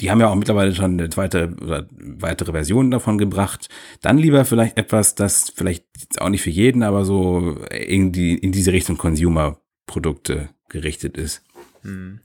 die 0.00 0.10
haben 0.10 0.20
ja 0.20 0.28
auch 0.28 0.34
mittlerweile 0.34 0.74
schon 0.74 0.98
eine 0.98 1.10
zweite 1.10 1.54
oder 1.60 1.86
weitere 1.92 2.52
Version 2.52 2.90
davon 2.90 3.18
gebracht. 3.18 3.68
Dann 4.00 4.18
lieber 4.18 4.44
vielleicht 4.44 4.78
etwas, 4.78 5.14
das 5.14 5.50
vielleicht 5.54 5.84
auch 6.18 6.30
nicht 6.30 6.42
für 6.42 6.50
jeden, 6.50 6.82
aber 6.82 7.04
so 7.04 7.56
in, 7.70 8.12
die, 8.12 8.34
in 8.34 8.52
diese 8.52 8.72
Richtung 8.72 8.96
Consumer-Produkte 8.96 10.48
gerichtet 10.68 11.16
ist. 11.16 11.42
Hm. 11.82 12.20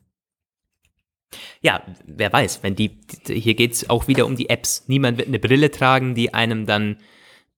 Ja, 1.61 1.83
wer 2.05 2.31
weiß, 2.31 2.63
wenn 2.63 2.75
die, 2.75 2.97
hier 3.27 3.55
geht's 3.55 3.89
auch 3.89 4.07
wieder 4.07 4.25
um 4.25 4.35
die 4.35 4.49
Apps. 4.49 4.85
Niemand 4.87 5.17
wird 5.17 5.27
eine 5.27 5.39
Brille 5.39 5.69
tragen, 5.69 6.15
die 6.15 6.33
einem 6.33 6.65
dann 6.65 6.97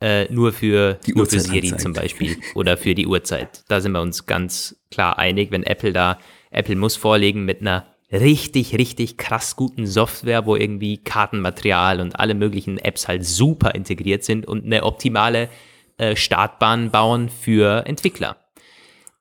äh, 0.01 0.31
nur 0.31 0.53
für, 0.53 0.95
die 1.05 1.13
nur 1.13 1.25
für 1.25 1.39
Siri 1.39 1.57
anzeigt. 1.59 1.81
zum 1.81 1.93
Beispiel 1.93 2.37
oder 2.55 2.77
für 2.77 2.93
die 2.95 3.07
Uhrzeit. 3.07 3.63
Da 3.67 3.81
sind 3.81 3.93
wir 3.93 4.01
uns 4.01 4.25
ganz 4.25 4.75
klar 4.91 5.17
einig, 5.17 5.51
wenn 5.51 5.63
Apple 5.63 5.93
da, 5.93 6.19
Apple 6.51 6.75
muss 6.75 6.95
vorlegen 6.95 7.45
mit 7.45 7.61
einer 7.61 7.85
richtig, 8.11 8.77
richtig 8.77 9.17
krass 9.17 9.55
guten 9.55 9.85
Software, 9.85 10.45
wo 10.45 10.55
irgendwie 10.55 10.97
Kartenmaterial 10.97 11.99
und 11.99 12.19
alle 12.19 12.35
möglichen 12.35 12.77
Apps 12.77 13.07
halt 13.07 13.25
super 13.25 13.75
integriert 13.75 14.23
sind 14.23 14.47
und 14.47 14.65
eine 14.65 14.83
optimale 14.83 15.49
äh, 15.97 16.15
Startbahn 16.15 16.91
bauen 16.91 17.29
für 17.29 17.85
Entwickler. 17.85 18.37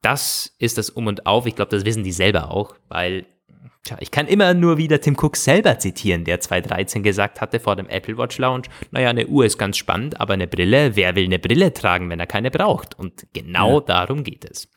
Das 0.02 0.54
ist 0.58 0.78
das 0.78 0.90
Um 0.90 1.08
und 1.08 1.26
Auf. 1.26 1.46
Ich 1.46 1.56
glaube, 1.56 1.70
das 1.70 1.84
wissen 1.84 2.04
die 2.04 2.12
selber 2.12 2.52
auch, 2.52 2.76
weil 2.88 3.26
tja, 3.87 3.97
ich 4.01 4.11
kann 4.11 4.26
immer 4.26 4.55
nur 4.55 4.78
wieder 4.78 5.01
Tim 5.01 5.16
Cook 5.16 5.37
selber 5.37 5.78
zitieren, 5.78 6.24
der 6.24 6.41
2013 6.41 7.03
gesagt 7.03 7.41
hatte 7.41 7.61
vor 7.61 7.76
dem 7.76 7.89
Apple 7.89 8.18
Watch 8.18 8.39
Launch, 8.39 8.66
naja, 8.91 9.11
eine 9.11 9.26
Uhr 9.26 9.47
ist 9.47 9.59
ganz 9.59 9.76
spannend, 9.76 10.20
aber 10.20 10.34
eine 10.34 10.47
Brille, 10.47 10.97
wer 10.97 11.16
will 11.16 11.24
eine 11.24 11.39
Brille 11.39 11.72
tragen, 11.72 12.11
wenn 12.11 12.20
er 12.20 12.26
keine 12.26 12.51
braucht? 12.51 12.99
Und 12.99 13.26
genau 13.32 13.80
ja. 13.80 13.87
darum 13.87 14.24
geht 14.24 14.45
es. 14.45 14.68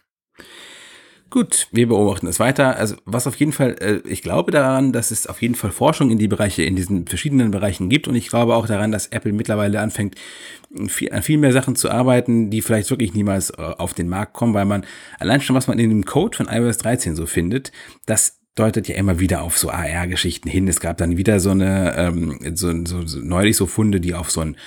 Gut, 1.31 1.67
wir 1.71 1.87
beobachten 1.87 2.25
es 2.25 2.39
weiter. 2.39 2.75
Also 2.77 2.95
was 3.05 3.27
auf 3.27 3.35
jeden 3.35 3.51
Fall, 3.51 3.75
äh, 3.79 3.97
ich 4.09 4.23
glaube 4.23 4.51
daran, 4.51 4.91
dass 4.91 5.11
es 5.11 5.27
auf 5.27 5.43
jeden 5.43 5.53
Fall 5.53 5.69
Forschung 5.69 6.09
in 6.09 6.17
die 6.17 6.27
Bereiche, 6.27 6.63
in 6.63 6.75
diesen 6.75 7.05
verschiedenen 7.05 7.51
Bereichen 7.51 7.87
gibt 7.87 8.07
und 8.07 8.15
ich 8.15 8.29
glaube 8.29 8.55
auch 8.55 8.65
daran, 8.65 8.91
dass 8.91 9.07
Apple 9.07 9.31
mittlerweile 9.31 9.79
anfängt, 9.79 10.15
viel, 10.87 11.11
an 11.11 11.21
viel 11.21 11.37
mehr 11.37 11.53
Sachen 11.53 11.75
zu 11.75 11.91
arbeiten, 11.91 12.49
die 12.49 12.63
vielleicht 12.63 12.89
wirklich 12.89 13.13
niemals 13.13 13.51
äh, 13.51 13.61
auf 13.61 13.93
den 13.93 14.09
Markt 14.09 14.33
kommen, 14.33 14.55
weil 14.55 14.65
man 14.65 14.85
allein 15.19 15.41
schon, 15.41 15.55
was 15.55 15.67
man 15.67 15.77
in 15.77 15.91
dem 15.91 16.05
Code 16.05 16.35
von 16.35 16.47
iOS 16.47 16.79
13 16.79 17.15
so 17.15 17.27
findet, 17.27 17.71
das 18.07 18.38
deutet 18.55 18.87
ja 18.87 18.95
immer 18.95 19.19
wieder 19.19 19.41
auf 19.41 19.57
so 19.57 19.69
AR-Geschichten 19.69 20.49
hin. 20.49 20.67
Es 20.67 20.79
gab 20.79 20.97
dann 20.97 21.17
wieder 21.17 21.39
so 21.39 21.51
eine, 21.51 21.95
ähm, 21.97 22.39
so, 22.55 22.85
so, 22.85 23.05
so 23.05 23.19
neulich 23.19 23.55
so 23.55 23.65
Funde, 23.65 24.01
die 24.01 24.13
auf 24.13 24.31
so 24.31 24.41
ein 24.41 24.57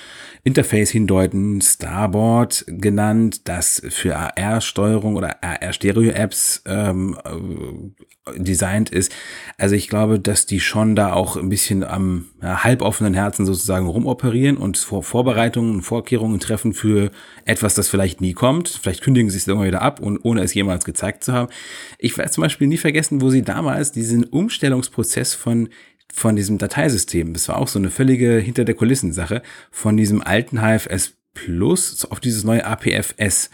Interface 0.43 0.89
hindeuten, 0.89 1.61
Starboard 1.61 2.65
genannt, 2.67 3.47
das 3.47 3.81
für 3.89 4.15
AR-Steuerung 4.15 5.15
oder 5.15 5.43
AR-Stereo-Apps 5.43 6.63
ähm, 6.65 7.17
äh, 7.23 8.03
designt 8.37 8.89
ist. 8.89 9.11
Also 9.57 9.75
ich 9.75 9.89
glaube, 9.89 10.19
dass 10.19 10.45
die 10.45 10.59
schon 10.59 10.95
da 10.95 11.11
auch 11.11 11.35
ein 11.35 11.49
bisschen 11.49 11.83
am 11.83 12.27
ja, 12.41 12.63
halboffenen 12.63 13.13
Herzen 13.13 13.45
sozusagen 13.45 13.87
rumoperieren 13.87 14.57
und 14.57 14.77
Vor 14.77 15.03
Vorbereitungen 15.03 15.75
und 15.75 15.81
Vorkehrungen 15.81 16.39
treffen 16.39 16.73
für 16.73 17.11
etwas, 17.45 17.73
das 17.75 17.89
vielleicht 17.89 18.21
nie 18.21 18.33
kommt. 18.33 18.69
Vielleicht 18.69 19.01
kündigen 19.01 19.29
sie 19.29 19.37
es 19.37 19.47
irgendwann 19.47 19.67
wieder 19.67 19.81
ab, 19.81 19.99
und, 19.99 20.19
ohne 20.23 20.41
es 20.41 20.53
jemals 20.53 20.85
gezeigt 20.85 21.23
zu 21.23 21.33
haben. 21.33 21.51
Ich 21.97 22.17
werde 22.17 22.31
zum 22.31 22.43
Beispiel 22.43 22.67
nie 22.67 22.77
vergessen, 22.77 23.21
wo 23.21 23.29
sie 23.29 23.41
damals 23.41 23.91
diesen 23.91 24.23
Umstellungsprozess 24.23 25.33
von 25.33 25.69
von 26.15 26.35
diesem 26.35 26.59
Dateisystem. 26.59 27.33
Das 27.33 27.49
war 27.49 27.57
auch 27.57 27.67
so 27.67 27.79
eine 27.79 27.89
völlige 27.89 28.37
hinter 28.37 28.65
der 28.65 28.75
Kulissen 28.75 29.13
Sache 29.13 29.41
von 29.71 29.97
diesem 29.97 30.21
alten 30.21 30.59
HFS 30.59 31.15
Plus 31.33 32.05
auf 32.05 32.19
dieses 32.19 32.43
neue 32.43 32.63
APFS, 32.63 33.49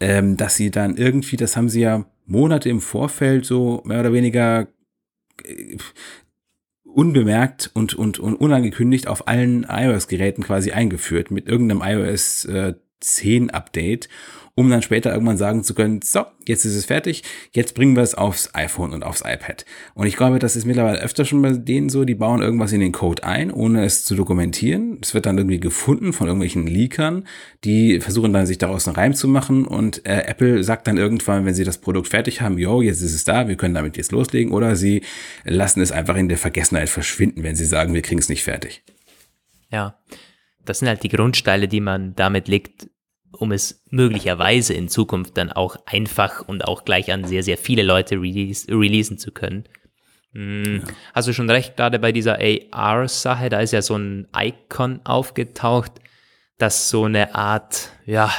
ähm, 0.00 0.36
dass 0.36 0.56
sie 0.56 0.70
dann 0.70 0.98
irgendwie, 0.98 1.38
das 1.38 1.56
haben 1.56 1.70
sie 1.70 1.80
ja 1.80 2.04
Monate 2.26 2.68
im 2.68 2.80
Vorfeld 2.80 3.44
so 3.44 3.82
mehr 3.84 4.00
oder 4.00 4.12
weniger 4.12 4.68
äh, 5.44 5.76
unbemerkt 6.84 7.70
und, 7.74 7.94
und, 7.94 8.18
und 8.18 8.34
unangekündigt 8.36 9.08
auf 9.08 9.26
allen 9.26 9.66
iOS-Geräten 9.68 10.42
quasi 10.42 10.70
eingeführt 10.70 11.30
mit 11.30 11.48
irgendeinem 11.48 11.82
iOS 11.82 12.44
äh, 12.44 12.74
10 13.00 13.50
Update 13.50 14.08
um 14.56 14.70
dann 14.70 14.82
später 14.82 15.12
irgendwann 15.12 15.36
sagen 15.36 15.64
zu 15.64 15.74
können, 15.74 16.00
so, 16.02 16.24
jetzt 16.46 16.64
ist 16.64 16.76
es 16.76 16.84
fertig, 16.84 17.24
jetzt 17.52 17.74
bringen 17.74 17.96
wir 17.96 18.02
es 18.02 18.14
aufs 18.14 18.54
iPhone 18.54 18.92
und 18.92 19.02
aufs 19.02 19.22
iPad. 19.22 19.64
Und 19.94 20.06
ich 20.06 20.16
glaube, 20.16 20.38
das 20.38 20.54
ist 20.54 20.64
mittlerweile 20.64 21.00
öfter 21.00 21.24
schon 21.24 21.42
bei 21.42 21.50
denen 21.52 21.88
so, 21.88 22.04
die 22.04 22.14
bauen 22.14 22.40
irgendwas 22.40 22.72
in 22.72 22.80
den 22.80 22.92
Code 22.92 23.24
ein, 23.24 23.50
ohne 23.50 23.84
es 23.84 24.04
zu 24.04 24.14
dokumentieren. 24.14 24.98
Es 25.02 25.12
wird 25.12 25.26
dann 25.26 25.38
irgendwie 25.38 25.58
gefunden 25.58 26.12
von 26.12 26.28
irgendwelchen 26.28 26.66
Leakern, 26.66 27.26
die 27.64 27.98
versuchen 27.98 28.32
dann 28.32 28.46
sich 28.46 28.58
daraus 28.58 28.86
einen 28.86 28.96
Reim 28.96 29.14
zu 29.14 29.26
machen 29.26 29.66
und 29.66 30.06
äh, 30.06 30.22
Apple 30.26 30.62
sagt 30.62 30.86
dann 30.86 30.98
irgendwann, 30.98 31.44
wenn 31.44 31.54
sie 31.54 31.64
das 31.64 31.78
Produkt 31.78 32.08
fertig 32.08 32.40
haben, 32.40 32.56
yo, 32.58 32.80
jetzt 32.80 33.02
ist 33.02 33.14
es 33.14 33.24
da, 33.24 33.48
wir 33.48 33.56
können 33.56 33.74
damit 33.74 33.96
jetzt 33.96 34.12
loslegen 34.12 34.52
oder 34.52 34.76
sie 34.76 35.02
lassen 35.44 35.80
es 35.80 35.90
einfach 35.90 36.16
in 36.16 36.28
der 36.28 36.38
Vergessenheit 36.38 36.88
verschwinden, 36.88 37.42
wenn 37.42 37.56
sie 37.56 37.66
sagen, 37.66 37.92
wir 37.92 38.02
kriegen 38.02 38.20
es 38.20 38.28
nicht 38.28 38.44
fertig. 38.44 38.84
Ja, 39.70 39.98
das 40.64 40.78
sind 40.78 40.88
halt 40.88 41.02
die 41.02 41.08
Grundsteine, 41.08 41.66
die 41.66 41.80
man 41.80 42.14
damit 42.14 42.48
legt, 42.48 42.88
um 43.34 43.52
es 43.52 43.82
möglicherweise 43.90 44.74
in 44.74 44.88
Zukunft 44.88 45.36
dann 45.36 45.52
auch 45.52 45.76
einfach 45.86 46.46
und 46.46 46.64
auch 46.64 46.84
gleich 46.84 47.12
an 47.12 47.24
sehr, 47.24 47.42
sehr 47.42 47.58
viele 47.58 47.82
Leute 47.82 48.16
release, 48.16 48.66
releasen 48.68 49.18
zu 49.18 49.32
können. 49.32 49.64
Hm. 50.32 50.82
Ja. 50.86 50.94
Hast 51.14 51.28
du 51.28 51.32
schon 51.32 51.50
recht, 51.50 51.76
gerade 51.76 51.98
bei 51.98 52.12
dieser 52.12 52.38
AR-Sache, 52.40 53.48
da 53.48 53.60
ist 53.60 53.72
ja 53.72 53.82
so 53.82 53.96
ein 53.96 54.28
Icon 54.36 55.00
aufgetaucht, 55.04 55.92
das 56.58 56.88
so 56.90 57.04
eine 57.04 57.34
Art, 57.34 57.90
ja, 58.06 58.32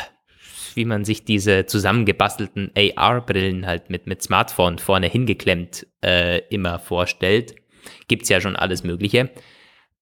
wie 0.75 0.85
man 0.85 1.05
sich 1.05 1.23
diese 1.23 1.65
zusammengebastelten 1.65 2.71
AR-Brillen 2.75 3.65
halt 3.65 3.89
mit, 3.89 4.07
mit 4.07 4.21
Smartphone 4.21 4.77
vorne 4.77 5.07
hingeklemmt 5.07 5.87
äh, 6.03 6.39
immer 6.49 6.79
vorstellt. 6.79 7.55
Gibt's 8.07 8.29
ja 8.29 8.41
schon 8.41 8.55
alles 8.55 8.83
Mögliche. 8.83 9.29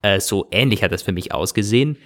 Äh, 0.02 0.20
so 0.20 0.48
ähnlich 0.52 0.84
hat 0.84 0.92
das 0.92 1.04
für 1.04 1.12
mich 1.12 1.32
ausgesehen. 1.32 1.98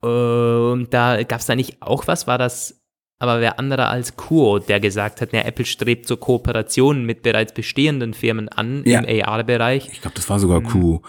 Und 0.00 0.88
da 0.90 1.22
gab 1.24 1.40
es 1.40 1.46
da 1.46 1.54
nicht 1.54 1.82
auch 1.82 2.06
was, 2.06 2.26
war 2.26 2.38
das 2.38 2.78
aber 3.18 3.40
wer 3.40 3.58
anderer 3.58 3.88
als 3.88 4.16
Kuo, 4.16 4.60
der 4.60 4.78
gesagt 4.78 5.20
hat, 5.20 5.32
ja, 5.32 5.40
Apple 5.40 5.64
strebt 5.64 6.06
so 6.06 6.16
Kooperationen 6.16 7.04
mit 7.04 7.22
bereits 7.22 7.52
bestehenden 7.52 8.14
Firmen 8.14 8.48
an 8.48 8.82
ja. 8.86 9.00
im 9.00 9.24
AR-Bereich. 9.24 9.88
Ich 9.90 10.00
glaube, 10.00 10.14
das 10.14 10.30
war 10.30 10.38
sogar 10.38 10.62
Kuo, 10.62 11.02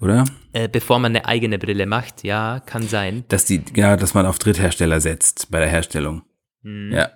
oder? 0.00 0.24
Äh, 0.52 0.68
bevor 0.68 1.00
man 1.00 1.16
eine 1.16 1.26
eigene 1.26 1.58
Brille 1.58 1.86
macht, 1.86 2.22
ja, 2.22 2.60
kann 2.64 2.82
sein. 2.82 3.24
Dass 3.28 3.44
die, 3.44 3.62
ja, 3.74 3.96
dass 3.96 4.14
man 4.14 4.24
auf 4.24 4.38
Dritthersteller 4.38 5.00
setzt 5.00 5.50
bei 5.50 5.58
der 5.58 5.68
Herstellung. 5.68 6.22
Mhm. 6.62 6.92
Ja. 6.92 7.10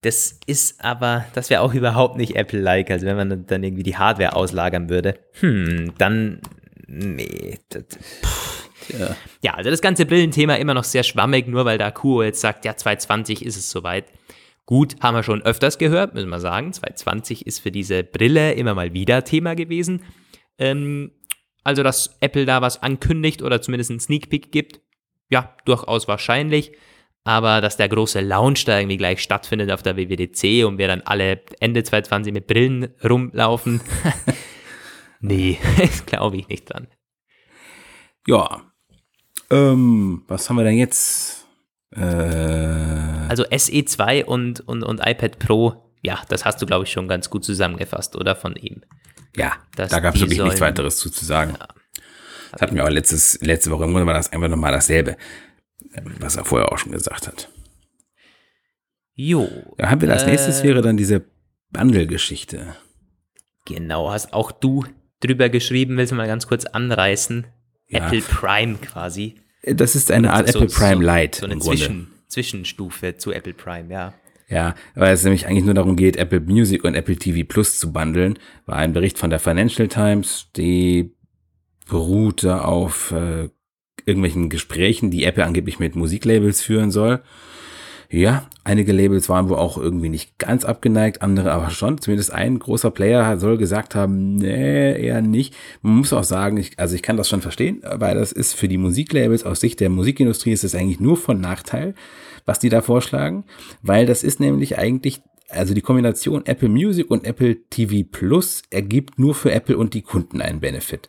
Das 0.00 0.38
ist 0.46 0.82
aber, 0.82 1.26
das 1.34 1.50
wäre 1.50 1.60
auch 1.60 1.74
überhaupt 1.74 2.16
nicht 2.16 2.34
Apple-like. 2.34 2.90
Also 2.90 3.06
wenn 3.06 3.16
man 3.16 3.46
dann 3.46 3.62
irgendwie 3.62 3.82
die 3.82 3.96
Hardware 3.96 4.34
auslagern 4.34 4.88
würde, 4.88 5.18
hm, 5.40 5.92
dann, 5.98 6.40
nee, 6.86 7.58
das, 7.68 7.84
pff 8.22 8.65
ja. 8.88 9.16
ja, 9.42 9.54
also 9.54 9.70
das 9.70 9.80
ganze 9.80 10.06
Brillenthema 10.06 10.54
immer 10.54 10.74
noch 10.74 10.84
sehr 10.84 11.02
schwammig, 11.02 11.48
nur 11.48 11.64
weil 11.64 11.78
da 11.78 11.90
Kuo 11.90 12.22
jetzt 12.22 12.40
sagt, 12.40 12.64
ja, 12.64 12.76
2020 12.76 13.44
ist 13.44 13.56
es 13.56 13.70
soweit. 13.70 14.06
Gut, 14.66 14.96
haben 15.00 15.14
wir 15.14 15.22
schon 15.22 15.42
öfters 15.42 15.78
gehört, 15.78 16.14
müssen 16.14 16.28
wir 16.28 16.40
sagen. 16.40 16.72
2020 16.72 17.46
ist 17.46 17.60
für 17.60 17.70
diese 17.70 18.02
Brille 18.02 18.54
immer 18.54 18.74
mal 18.74 18.92
wieder 18.92 19.22
Thema 19.22 19.54
gewesen. 19.54 20.02
Ähm, 20.58 21.12
also, 21.62 21.82
dass 21.82 22.16
Apple 22.20 22.46
da 22.46 22.62
was 22.62 22.82
ankündigt 22.82 23.42
oder 23.42 23.62
zumindest 23.62 23.90
einen 23.90 24.00
Sneak 24.00 24.28
Peek 24.28 24.52
gibt, 24.52 24.80
ja, 25.30 25.56
durchaus 25.64 26.08
wahrscheinlich. 26.08 26.72
Aber 27.24 27.60
dass 27.60 27.76
der 27.76 27.88
große 27.88 28.20
Launch 28.20 28.64
da 28.66 28.78
irgendwie 28.78 28.98
gleich 28.98 29.20
stattfindet 29.20 29.72
auf 29.72 29.82
der 29.82 29.96
WWDC 29.96 30.64
und 30.64 30.78
wir 30.78 30.86
dann 30.86 31.02
alle 31.02 31.40
Ende 31.58 31.82
2020 31.82 32.32
mit 32.32 32.46
Brillen 32.46 32.94
rumlaufen, 33.02 33.80
nee, 35.20 35.58
glaube 36.06 36.36
ich 36.36 36.48
nicht 36.48 36.72
dran. 36.72 36.86
Ja, 38.28 38.72
ähm, 39.50 40.22
was 40.28 40.48
haben 40.48 40.56
wir 40.56 40.64
denn 40.64 40.76
jetzt? 40.76 41.46
Äh, 41.90 42.00
also 42.00 43.44
SE2 43.44 44.24
und, 44.24 44.60
und, 44.60 44.82
und 44.82 45.00
iPad 45.04 45.38
Pro, 45.38 45.90
ja, 46.02 46.20
das 46.28 46.44
hast 46.44 46.60
du, 46.62 46.66
glaube 46.66 46.84
ich, 46.84 46.92
schon 46.92 47.08
ganz 47.08 47.30
gut 47.30 47.44
zusammengefasst, 47.44 48.16
oder? 48.16 48.36
Von 48.36 48.56
ihm. 48.56 48.82
Ja, 49.36 49.52
Dass 49.76 49.90
da 49.90 50.00
gab 50.00 50.14
es 50.14 50.20
wirklich 50.20 50.38
sollen, 50.38 50.48
nichts 50.48 50.60
weiteres 50.60 50.96
zu, 50.98 51.10
zu 51.10 51.24
sagen. 51.24 51.56
Ja. 51.58 51.68
Das 52.52 52.62
hatten 52.62 52.76
wir 52.76 52.84
auch 52.84 52.90
letztes, 52.90 53.40
letzte 53.42 53.70
Woche 53.70 53.84
im 53.84 53.90
Grunde 53.90 54.06
war 54.06 54.14
das 54.14 54.32
einfach 54.32 54.48
nochmal 54.48 54.72
dasselbe, 54.72 55.16
was 56.20 56.36
er 56.36 56.44
vorher 56.44 56.72
auch 56.72 56.78
schon 56.78 56.92
gesagt 56.92 57.26
hat. 57.26 57.50
Jo. 59.14 59.48
Ja, 59.78 59.90
haben 59.90 60.00
wir 60.00 60.10
als 60.12 60.22
äh, 60.22 60.30
nächstes 60.30 60.62
wäre 60.62 60.82
dann 60.82 60.96
diese 60.96 61.24
Bundle-Geschichte. 61.70 62.76
Genau, 63.66 64.10
hast 64.10 64.32
auch 64.32 64.52
du 64.52 64.84
drüber 65.20 65.48
geschrieben, 65.48 65.96
willst 65.96 66.12
du 66.12 66.16
mal 66.16 66.26
ganz 66.26 66.46
kurz 66.46 66.64
anreißen? 66.66 67.46
Ja. 67.88 68.06
Apple 68.06 68.22
Prime 68.22 68.76
quasi. 68.76 69.36
Das 69.62 69.96
ist 69.96 70.10
eine 70.10 70.32
Art 70.32 70.48
so, 70.48 70.60
Apple 70.60 70.74
Prime 70.74 71.04
so, 71.04 71.12
Lite. 71.12 71.40
So 71.40 71.46
eine 71.46 71.58
Zwischen, 71.58 72.08
Zwischenstufe 72.28 73.16
zu 73.16 73.32
Apple 73.32 73.54
Prime, 73.54 73.92
ja. 73.92 74.14
Ja, 74.48 74.76
weil 74.94 75.12
es 75.12 75.24
nämlich 75.24 75.46
eigentlich 75.46 75.64
nur 75.64 75.74
darum 75.74 75.96
geht, 75.96 76.16
Apple 76.16 76.40
Music 76.40 76.84
und 76.84 76.94
Apple 76.94 77.16
TV 77.16 77.44
Plus 77.46 77.78
zu 77.78 77.92
bundeln, 77.92 78.38
war 78.64 78.76
ein 78.76 78.92
Bericht 78.92 79.18
von 79.18 79.30
der 79.30 79.40
Financial 79.40 79.88
Times, 79.88 80.50
die 80.56 81.16
beruhte 81.88 82.64
auf 82.64 83.10
äh, 83.10 83.48
irgendwelchen 84.04 84.48
Gesprächen, 84.48 85.10
die 85.10 85.24
Apple 85.24 85.44
angeblich 85.44 85.80
mit 85.80 85.96
Musiklabels 85.96 86.62
führen 86.62 86.92
soll. 86.92 87.22
Ja, 88.08 88.46
einige 88.62 88.92
Labels 88.92 89.28
waren 89.28 89.48
wohl 89.48 89.56
auch 89.56 89.78
irgendwie 89.78 90.08
nicht 90.08 90.38
ganz 90.38 90.64
abgeneigt, 90.64 91.22
andere 91.22 91.52
aber 91.52 91.70
schon. 91.70 92.00
Zumindest 92.00 92.32
ein 92.32 92.58
großer 92.58 92.90
Player 92.90 93.36
soll 93.38 93.58
gesagt 93.58 93.94
haben, 93.94 94.36
nee, 94.36 95.06
eher 95.06 95.22
nicht. 95.22 95.54
Man 95.82 95.96
muss 95.96 96.12
auch 96.12 96.24
sagen, 96.24 96.56
ich, 96.56 96.78
also 96.78 96.94
ich 96.94 97.02
kann 97.02 97.16
das 97.16 97.28
schon 97.28 97.42
verstehen, 97.42 97.82
weil 97.82 98.14
das 98.14 98.30
ist 98.30 98.54
für 98.54 98.68
die 98.68 98.78
Musiklabels 98.78 99.44
aus 99.44 99.60
Sicht 99.60 99.80
der 99.80 99.90
Musikindustrie 99.90 100.52
ist 100.52 100.64
es 100.64 100.74
eigentlich 100.74 101.00
nur 101.00 101.16
von 101.16 101.40
Nachteil, 101.40 101.94
was 102.44 102.60
die 102.60 102.68
da 102.68 102.80
vorschlagen, 102.80 103.44
weil 103.82 104.06
das 104.06 104.22
ist 104.22 104.38
nämlich 104.38 104.78
eigentlich 104.78 105.22
also 105.48 105.74
die 105.74 105.80
Kombination 105.80 106.44
Apple 106.46 106.68
Music 106.68 107.10
und 107.10 107.24
Apple 107.24 107.56
TV 107.70 108.06
Plus 108.10 108.62
ergibt 108.70 109.18
nur 109.18 109.34
für 109.34 109.52
Apple 109.52 109.76
und 109.76 109.94
die 109.94 110.02
Kunden 110.02 110.40
einen 110.40 110.60
Benefit. 110.60 111.08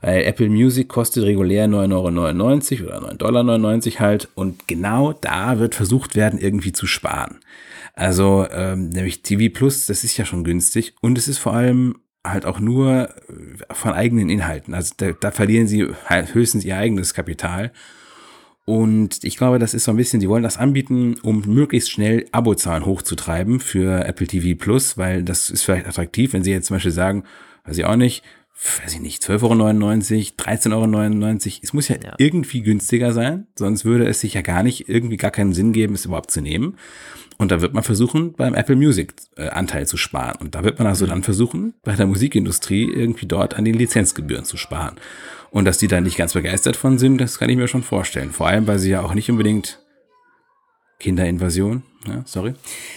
Weil 0.00 0.24
Apple 0.24 0.48
Music 0.48 0.88
kostet 0.88 1.24
regulär 1.24 1.66
9,99 1.66 1.92
Euro 1.92 2.08
oder 2.08 2.30
9,99 2.30 3.16
Dollar 3.16 4.00
halt 4.00 4.28
und 4.34 4.68
genau 4.68 5.12
da 5.12 5.58
wird 5.58 5.74
versucht 5.74 6.16
werden, 6.16 6.38
irgendwie 6.38 6.72
zu 6.72 6.86
sparen. 6.86 7.40
Also 7.94 8.46
ähm, 8.52 8.90
nämlich 8.90 9.22
TV 9.22 9.52
Plus, 9.52 9.86
das 9.86 10.04
ist 10.04 10.16
ja 10.16 10.24
schon 10.24 10.44
günstig 10.44 10.94
und 11.00 11.18
es 11.18 11.26
ist 11.26 11.38
vor 11.38 11.54
allem 11.54 11.96
halt 12.24 12.46
auch 12.46 12.60
nur 12.60 13.08
äh, 13.08 13.74
von 13.74 13.92
eigenen 13.92 14.28
Inhalten. 14.28 14.74
Also 14.74 14.94
da, 14.96 15.12
da 15.12 15.30
verlieren 15.30 15.66
sie 15.66 15.86
höchstens 16.32 16.64
ihr 16.64 16.76
eigenes 16.76 17.14
Kapital 17.14 17.72
und 18.68 19.24
ich 19.24 19.38
glaube, 19.38 19.58
das 19.58 19.72
ist 19.72 19.84
so 19.84 19.92
ein 19.92 19.96
bisschen, 19.96 20.20
die 20.20 20.28
wollen 20.28 20.42
das 20.42 20.58
anbieten, 20.58 21.16
um 21.22 21.42
möglichst 21.46 21.90
schnell 21.90 22.26
Abozahlen 22.32 22.84
hochzutreiben 22.84 23.60
für 23.60 24.04
Apple 24.04 24.26
TV 24.26 24.62
Plus, 24.62 24.98
weil 24.98 25.22
das 25.22 25.48
ist 25.48 25.62
vielleicht 25.62 25.86
attraktiv, 25.86 26.34
wenn 26.34 26.44
sie 26.44 26.50
jetzt 26.50 26.66
zum 26.66 26.76
Beispiel 26.76 26.92
sagen, 26.92 27.24
weiß 27.64 27.78
ich 27.78 27.86
auch 27.86 27.96
nicht, 27.96 28.22
weiß 28.82 28.94
ich 28.94 29.00
nicht, 29.00 29.22
12,99 29.22 29.42
Euro, 29.42 29.92
13,99 29.92 30.72
Euro. 30.74 31.60
Es 31.62 31.72
muss 31.72 31.88
ja, 31.88 31.96
ja, 32.02 32.14
irgendwie 32.18 32.62
günstiger 32.62 33.12
sein, 33.12 33.46
sonst 33.56 33.84
würde 33.84 34.06
es 34.06 34.20
sich 34.20 34.34
ja 34.34 34.42
gar 34.42 34.62
nicht, 34.62 34.88
irgendwie 34.88 35.16
gar 35.16 35.30
keinen 35.30 35.52
Sinn 35.52 35.72
geben, 35.72 35.94
es 35.94 36.04
überhaupt 36.04 36.30
zu 36.30 36.40
nehmen. 36.40 36.76
Und 37.38 37.52
da 37.52 37.60
wird 37.60 37.72
man 37.72 37.84
versuchen, 37.84 38.32
beim 38.32 38.54
Apple 38.54 38.74
Music 38.74 39.14
äh, 39.36 39.48
Anteil 39.48 39.86
zu 39.86 39.96
sparen. 39.96 40.36
Und 40.40 40.56
da 40.56 40.64
wird 40.64 40.78
man 40.78 40.88
also 40.88 41.04
mhm. 41.04 41.10
dann 41.10 41.22
versuchen, 41.22 41.74
bei 41.84 41.94
der 41.94 42.06
Musikindustrie 42.06 42.90
irgendwie 42.90 43.26
dort 43.26 43.54
an 43.54 43.64
den 43.64 43.74
Lizenzgebühren 43.74 44.44
zu 44.44 44.56
sparen. 44.56 44.96
Und 45.50 45.64
dass 45.64 45.78
die 45.78 45.86
da 45.86 46.00
nicht 46.00 46.16
ganz 46.16 46.32
begeistert 46.32 46.76
von 46.76 46.98
sind, 46.98 47.18
das 47.18 47.38
kann 47.38 47.48
ich 47.48 47.56
mir 47.56 47.68
schon 47.68 47.84
vorstellen. 47.84 48.32
Vor 48.32 48.48
allem, 48.48 48.66
weil 48.66 48.80
sie 48.80 48.90
ja 48.90 49.02
auch 49.02 49.14
nicht 49.14 49.30
unbedingt 49.30 49.78
Kinderinvasion, 50.98 51.82
ja, 52.06 52.22
sorry. 52.24 52.54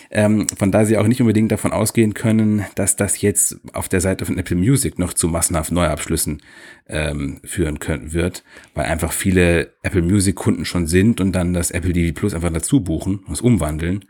Ähm, 0.09 0.47
von 0.57 0.71
da 0.71 0.85
sie 0.85 0.97
auch 0.97 1.07
nicht 1.07 1.21
unbedingt 1.21 1.51
davon 1.51 1.71
ausgehen 1.71 2.13
können, 2.13 2.65
dass 2.75 2.95
das 2.95 3.21
jetzt 3.21 3.59
auf 3.73 3.89
der 3.89 4.01
Seite 4.01 4.25
von 4.25 4.37
Apple 4.37 4.55
Music 4.55 4.97
noch 4.97 5.13
zu 5.13 5.27
massenhaft 5.27 5.71
Neuabschlüssen 5.71 6.41
ähm, 6.87 7.39
führen 7.43 7.79
können, 7.79 8.13
wird, 8.13 8.43
weil 8.73 8.85
einfach 8.85 9.11
viele 9.11 9.73
Apple 9.83 10.01
Music 10.01 10.35
Kunden 10.35 10.65
schon 10.65 10.87
sind 10.87 11.21
und 11.21 11.33
dann 11.33 11.53
das 11.53 11.71
Apple 11.71 11.93
TV 11.93 12.13
Plus 12.13 12.33
einfach 12.33 12.51
dazu 12.51 12.81
buchen 12.81 13.19
und 13.19 13.33
es 13.33 13.41
umwandeln. 13.41 14.05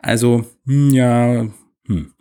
Also, 0.00 0.44
hm, 0.66 0.90
ja, 0.90 1.46
hm. 1.86 2.12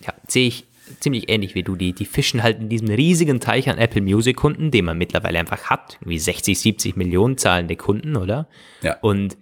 Ja, 0.00 0.14
sehe 0.26 0.48
ich 0.48 0.66
ziemlich 0.98 1.30
ähnlich 1.30 1.54
wie 1.54 1.62
du. 1.62 1.76
Die, 1.76 1.92
die 1.92 2.06
fischen 2.06 2.42
halt 2.42 2.58
in 2.58 2.68
diesem 2.68 2.88
riesigen 2.88 3.40
Teich 3.40 3.68
an 3.68 3.78
Apple 3.78 4.02
Music 4.02 4.36
Kunden, 4.36 4.70
den 4.70 4.86
man 4.86 4.98
mittlerweile 4.98 5.38
einfach 5.38 5.64
hat. 5.70 5.98
Wie 6.04 6.18
60, 6.18 6.58
70 6.58 6.96
Millionen 6.96 7.38
zahlende 7.38 7.76
Kunden, 7.76 8.16
oder? 8.16 8.48
Ja. 8.82 8.98
Und 9.00 9.36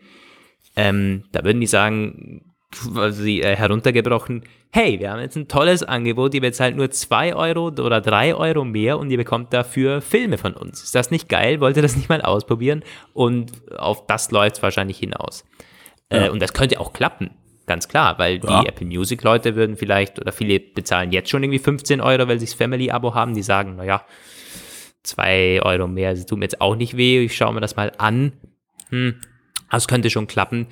ähm, 0.79 1.25
da 1.33 1.43
würden 1.43 1.61
die 1.61 1.67
sagen, 1.67 2.55
quasi 2.71 3.41
äh, 3.41 3.57
heruntergebrochen, 3.57 4.45
hey, 4.71 5.01
wir 5.01 5.11
haben 5.11 5.21
jetzt 5.21 5.37
ein 5.37 5.49
tolles 5.49 5.83
Angebot, 5.83 6.35
ihr 6.35 6.41
bezahlt 6.41 6.77
nur 6.77 6.91
2 6.91 7.35
Euro 7.35 7.67
oder 7.67 8.01
3 8.01 8.35
Euro 8.37 8.65
mehr 8.65 8.99
und 8.99 9.11
ihr 9.11 9.17
bekommt 9.17 9.53
dafür 9.53 10.01
Filme 10.01 10.39
von 10.39 10.55
uns. 10.55 10.85
Ist 10.85 10.95
das 10.95 11.11
nicht 11.11 11.29
geil? 11.29 11.61
Wollt 11.61 11.77
ihr 11.77 11.83
das 11.83 11.97
nicht 11.97 12.09
mal 12.09 12.23
ausprobieren? 12.23 12.85
Und 13.13 13.53
auf 13.77 14.07
das 14.07 14.31
läuft 14.31 14.57
es 14.57 14.63
wahrscheinlich 14.63 14.99
hinaus. 14.99 15.45
Äh, 16.11 16.27
ja. 16.27 16.31
Und 16.31 16.41
das 16.41 16.53
könnte 16.53 16.79
auch 16.79 16.93
klappen. 16.93 17.31
Ganz 17.67 17.89
klar, 17.89 18.19
weil 18.19 18.41
ja. 18.43 18.63
die 18.63 18.69
Apple 18.69 18.87
Music 18.87 19.23
Leute 19.25 19.57
würden 19.57 19.77
vielleicht, 19.77 20.21
oder 20.21 20.31
viele 20.31 20.61
bezahlen 20.61 21.11
jetzt 21.11 21.31
schon 21.31 21.43
irgendwie 21.43 21.59
15 21.59 22.01
Euro, 22.01 22.29
weil 22.29 22.39
sie 22.39 22.47
das 22.47 22.55
Family-Abo 22.55 23.15
haben. 23.15 23.35
Die 23.35 23.43
sagen, 23.43 23.77
naja, 23.77 24.05
2 25.03 25.63
Euro 25.63 25.89
mehr, 25.89 26.15
das 26.15 26.25
tut 26.27 26.39
mir 26.39 26.45
jetzt 26.45 26.61
auch 26.61 26.77
nicht 26.77 26.97
weh, 26.97 27.25
ich 27.25 27.37
schaue 27.37 27.53
mir 27.53 27.61
das 27.61 27.75
mal 27.75 27.93
an. 27.99 28.33
Hm, 28.91 29.17
das 29.71 29.89
könnte 29.89 30.11
schon 30.11 30.27
klappen. 30.27 30.67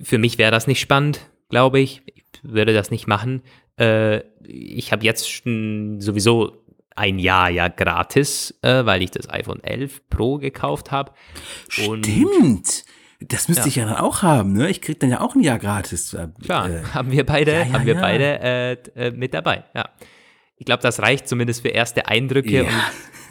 Für 0.00 0.18
mich 0.18 0.38
wäre 0.38 0.50
das 0.50 0.66
nicht 0.66 0.80
spannend, 0.80 1.20
glaube 1.48 1.80
ich. 1.80 2.02
Ich 2.06 2.24
würde 2.42 2.72
das 2.72 2.90
nicht 2.90 3.06
machen. 3.06 3.42
Äh, 3.78 4.20
ich 4.44 4.92
habe 4.92 5.04
jetzt 5.04 5.24
sowieso 5.44 6.62
ein 6.94 7.18
Jahr 7.18 7.50
ja 7.50 7.68
gratis, 7.68 8.58
äh, 8.62 8.84
weil 8.84 9.02
ich 9.02 9.10
das 9.10 9.28
iPhone 9.30 9.62
11 9.62 10.08
Pro 10.08 10.38
gekauft 10.38 10.90
habe. 10.90 11.12
Stimmt. 11.68 12.84
Das 13.20 13.48
müsste 13.48 13.64
ja. 13.64 13.68
ich 13.68 13.76
ja 13.76 13.84
dann 13.86 13.96
auch 13.96 14.22
haben, 14.22 14.52
ne? 14.52 14.68
Ich 14.68 14.80
krieg 14.80 14.98
dann 14.98 15.10
ja 15.10 15.20
auch 15.20 15.34
ein 15.34 15.42
Jahr 15.42 15.58
gratis. 15.58 16.12
Äh, 16.12 16.28
Klar, 16.42 16.70
äh, 16.70 16.82
haben 16.94 17.12
wir 17.12 17.24
beide, 17.24 17.52
ja, 17.52 17.62
ja, 17.62 17.72
haben 17.72 17.86
wir 17.86 17.94
beide 17.94 18.40
äh, 18.40 18.72
äh, 18.96 19.10
mit 19.12 19.32
dabei. 19.32 19.64
Ja. 19.74 19.88
Ich 20.56 20.66
glaube, 20.66 20.82
das 20.82 21.00
reicht 21.00 21.28
zumindest 21.28 21.62
für 21.62 21.68
erste 21.68 22.06
Eindrücke. 22.06 22.64
Und 22.64 22.70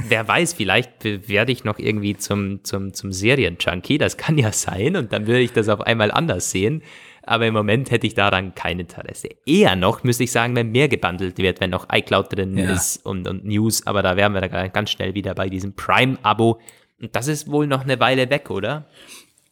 wer 0.07 0.27
weiß, 0.27 0.53
vielleicht 0.53 1.03
werde 1.03 1.51
ich 1.51 1.63
noch 1.63 1.79
irgendwie 1.79 2.15
zum, 2.15 2.63
zum, 2.63 2.93
zum 2.93 3.11
Serien-Junkie. 3.11 3.97
Das 3.97 4.17
kann 4.17 4.37
ja 4.37 4.51
sein. 4.51 4.95
Und 4.95 5.13
dann 5.13 5.27
würde 5.27 5.41
ich 5.41 5.53
das 5.53 5.69
auf 5.69 5.81
einmal 5.81 6.11
anders 6.11 6.51
sehen 6.51 6.81
aber 7.23 7.47
im 7.47 7.53
Moment 7.53 7.91
hätte 7.91 8.07
ich 8.07 8.13
daran 8.13 8.55
kein 8.55 8.79
Interesse. 8.79 9.29
Eher 9.45 9.75
noch, 9.75 10.03
müsste 10.03 10.23
ich 10.23 10.31
sagen, 10.31 10.55
wenn 10.55 10.71
mehr 10.71 10.87
gebundelt 10.87 11.37
wird, 11.37 11.61
wenn 11.61 11.69
noch 11.69 11.87
iCloud 11.91 12.35
drin 12.35 12.57
ja. 12.57 12.71
ist 12.71 13.05
und, 13.05 13.27
und 13.27 13.45
News, 13.45 13.85
aber 13.85 14.01
da 14.01 14.17
wären 14.17 14.33
wir 14.33 14.41
da 14.41 14.67
ganz 14.67 14.91
schnell 14.91 15.13
wieder 15.13 15.35
bei 15.35 15.49
diesem 15.49 15.73
Prime-Abo. 15.73 16.59
Und 16.99 17.15
das 17.15 17.27
ist 17.27 17.49
wohl 17.49 17.67
noch 17.67 17.81
eine 17.81 17.99
Weile 17.99 18.29
weg, 18.29 18.49
oder? 18.49 18.87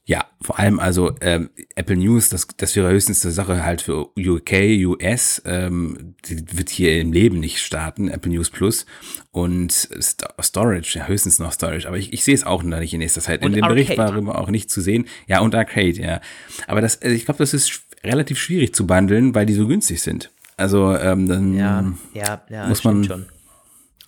Ja, 0.09 0.25
vor 0.41 0.57
allem 0.57 0.79
also 0.79 1.13
ähm, 1.21 1.51
Apple 1.75 1.95
News, 1.95 2.29
das, 2.29 2.47
das 2.57 2.75
wäre 2.75 2.89
höchstens 2.89 3.23
eine 3.23 3.31
Sache 3.31 3.63
halt 3.63 3.83
für 3.83 4.09
UK, 4.17 4.53
US, 4.87 5.39
ähm, 5.45 6.15
die 6.25 6.57
wird 6.57 6.71
hier 6.71 6.99
im 6.99 7.13
Leben 7.13 7.39
nicht 7.39 7.59
starten, 7.59 8.09
Apple 8.09 8.31
News 8.31 8.49
Plus 8.49 8.87
und 9.29 9.71
St 9.71 10.25
Storage, 10.41 10.97
ja, 10.97 11.05
höchstens 11.05 11.37
noch 11.37 11.51
Storage, 11.51 11.87
aber 11.87 11.99
ich, 11.99 12.11
ich 12.11 12.23
sehe 12.23 12.33
es 12.33 12.43
auch 12.43 12.63
noch 12.63 12.79
nicht 12.79 12.91
in 12.91 13.01
nächster 13.01 13.21
Zeit. 13.21 13.43
Und 13.43 13.49
in 13.49 13.57
dem 13.57 13.65
Arcade. 13.65 13.83
Bericht 13.83 13.99
war 13.99 14.17
immer 14.17 14.39
auch 14.39 14.49
nicht 14.49 14.71
zu 14.71 14.81
sehen. 14.81 15.05
Ja, 15.27 15.41
und 15.41 15.53
Arcade, 15.53 16.01
ja. 16.01 16.21
Aber 16.65 16.81
das, 16.81 16.99
also 17.03 17.15
ich 17.15 17.25
glaube, 17.25 17.37
das 17.37 17.53
ist 17.53 17.83
relativ 18.03 18.39
schwierig 18.39 18.73
zu 18.73 18.87
bundeln, 18.87 19.35
weil 19.35 19.45
die 19.45 19.53
so 19.53 19.67
günstig 19.67 20.01
sind. 20.01 20.31
Also 20.57 20.91
ähm, 20.97 21.27
dann 21.27 21.53
ja, 21.53 21.93
ja, 22.15 22.41
ja, 22.49 22.67
muss 22.67 22.83
man 22.83 23.03
schon. 23.03 23.27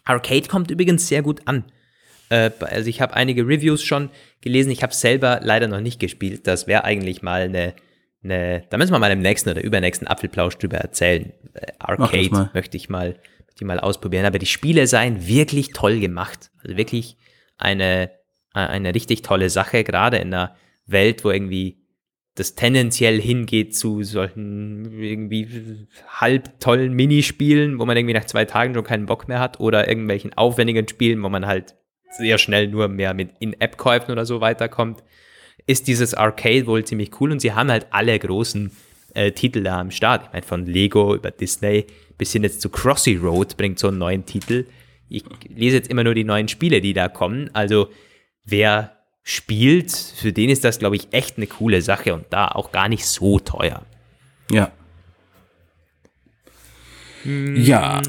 Arcade 0.04 0.47
kommt 0.47 0.72
übrigens 0.72 1.08
sehr 1.08 1.22
gut 1.22 1.41
an. 1.45 1.64
Äh, 2.32 2.51
also 2.61 2.89
ich 2.89 3.01
habe 3.01 3.13
einige 3.13 3.45
Reviews 3.45 3.84
schon 3.84 4.09
gelesen. 4.39 4.71
Ich 4.71 4.82
habe 4.82 4.93
selber 4.93 5.41
leider 5.43 5.67
noch 5.67 5.82
nicht 5.82 5.99
gespielt. 5.99 6.47
Das 6.47 6.65
wäre 6.65 6.86
eigentlich 6.86 7.21
mal 7.21 7.41
eine, 7.41 7.75
eine, 8.23 8.63
da 8.69 8.77
müssen 8.77 8.93
wir 8.93 8.99
mal 8.99 9.11
im 9.11 9.19
nächsten 9.19 9.49
oder 9.49 9.63
übernächsten 9.63 10.07
Apfelplausch 10.07 10.57
drüber 10.57 10.77
erzählen. 10.77 11.34
Äh, 11.53 11.73
Arcade 11.77 12.49
möchte 12.53 12.77
ich 12.77 12.89
mal, 12.89 13.19
ich 13.53 13.61
mal 13.61 13.79
ausprobieren. 13.79 14.25
Aber 14.25 14.39
die 14.39 14.45
Spiele 14.45 14.88
seien 14.88 15.27
wirklich 15.27 15.73
toll 15.73 15.99
gemacht. 15.99 16.51
Also 16.63 16.77
wirklich 16.77 17.17
eine, 17.57 18.11
eine 18.53 18.95
richtig 18.95 19.21
tolle 19.21 19.49
Sache, 19.49 19.84
gerade 19.84 20.17
in 20.17 20.34
einer 20.34 20.55
Welt, 20.86 21.23
wo 21.25 21.32
irgendwie 21.32 21.82
das 22.36 22.55
tendenziell 22.55 23.19
hingeht 23.21 23.75
zu 23.75 24.03
solchen 24.03 24.99
irgendwie 24.99 25.86
halb 26.07 26.59
tollen 26.61 26.93
Minispielen, 26.93 27.77
wo 27.77 27.86
man 27.86 27.97
irgendwie 27.97 28.13
nach 28.13 28.25
zwei 28.25 28.45
Tagen 28.45 28.73
schon 28.73 28.86
keinen 28.86 29.05
Bock 29.05 29.27
mehr 29.27 29.39
hat 29.39 29.59
oder 29.59 29.89
irgendwelchen 29.89 30.34
aufwendigen 30.34 30.88
Spielen, 30.88 31.21
wo 31.21 31.29
man 31.29 31.45
halt 31.45 31.75
sehr 32.18 32.38
schnell 32.38 32.68
nur 32.68 32.88
mehr 32.88 33.14
mit 33.14 33.32
In-App-Käufen 33.39 34.12
oder 34.12 34.26
so 34.26 34.41
weiterkommt, 34.41 35.03
ist 35.68 35.88
dieses 35.88 36.14
Arcade 36.14 36.68
wohl 36.68 36.84
ziemlich 36.84 37.12
cool 37.20 37.32
und 37.32 37.39
sie 37.39 37.53
haben 37.53 37.70
halt 37.70 37.88
alle 37.91 38.18
großen 38.18 38.72
äh, 39.14 39.32
Titel 39.32 39.64
da 39.64 39.80
am 39.80 39.91
Start. 39.91 40.26
Ich 40.26 40.34
meine, 40.34 40.45
von 40.45 40.66
Lego 40.66 41.16
über 41.16 41.32
Disney 41.32 41.86
bis 42.18 42.34
hin 42.34 42.43
jetzt 42.43 42.62
zu 42.62 42.70
Crossy 42.70 43.16
Road 43.16 43.57
bringt 43.57 43.80
so 43.80 43.88
einen 43.88 43.97
neuen 43.97 44.26
Titel. 44.26 44.66
Ich 45.09 45.24
lese 45.49 45.78
jetzt 45.78 45.89
immer 45.89 46.03
nur 46.03 46.14
die 46.14 46.24
neuen 46.24 46.47
Spiele, 46.47 46.82
die 46.82 46.93
da 46.93 47.09
kommen. 47.09 47.49
Also 47.53 47.89
wer 48.45 48.97
spielt, 49.24 49.91
für 49.91 50.32
den 50.32 50.49
ist 50.49 50.64
das, 50.64 50.80
glaube 50.80 50.95
ich, 50.95 51.07
echt 51.12 51.38
eine 51.38 51.47
coole 51.47 51.82
Sache 51.82 52.14
und 52.14 52.26
da 52.30 52.47
auch 52.47 52.72
gar 52.72 52.89
nicht 52.89 53.05
so 53.05 53.39
teuer. 53.39 53.84
Ja. 54.51 54.72
Hm. 57.24 57.55
Ja. 57.64 58.01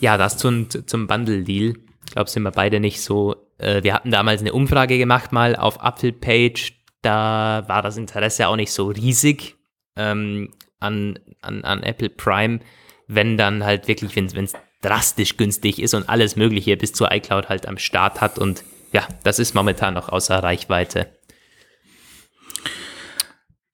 Ja, 0.00 0.16
das 0.16 0.36
zum, 0.36 0.68
zum 0.70 1.06
Bundle-Deal. 1.06 1.74
Ich 2.08 2.12
glaube, 2.12 2.30
sind 2.30 2.42
wir 2.42 2.52
beide 2.52 2.80
nicht 2.80 3.02
so. 3.02 3.36
Äh, 3.58 3.82
wir 3.82 3.92
hatten 3.92 4.10
damals 4.10 4.40
eine 4.40 4.54
Umfrage 4.54 4.96
gemacht 4.96 5.30
mal 5.30 5.54
auf 5.54 5.82
Apfelpage. 5.82 6.72
Da 7.02 7.64
war 7.66 7.82
das 7.82 7.98
Interesse 7.98 8.48
auch 8.48 8.56
nicht 8.56 8.72
so 8.72 8.86
riesig 8.88 9.56
ähm, 9.94 10.54
an, 10.80 11.18
an, 11.42 11.64
an 11.64 11.82
Apple 11.82 12.08
Prime, 12.08 12.60
wenn 13.08 13.36
dann 13.36 13.62
halt 13.62 13.88
wirklich, 13.88 14.16
wenn 14.16 14.24
es 14.24 14.54
drastisch 14.80 15.36
günstig 15.36 15.82
ist 15.82 15.92
und 15.92 16.08
alles 16.08 16.34
Mögliche 16.34 16.78
bis 16.78 16.94
zur 16.94 17.12
iCloud 17.12 17.50
halt 17.50 17.68
am 17.68 17.76
Start 17.76 18.22
hat. 18.22 18.38
Und 18.38 18.64
ja, 18.92 19.06
das 19.22 19.38
ist 19.38 19.54
momentan 19.54 19.92
noch 19.92 20.08
außer 20.08 20.42
Reichweite. 20.42 21.12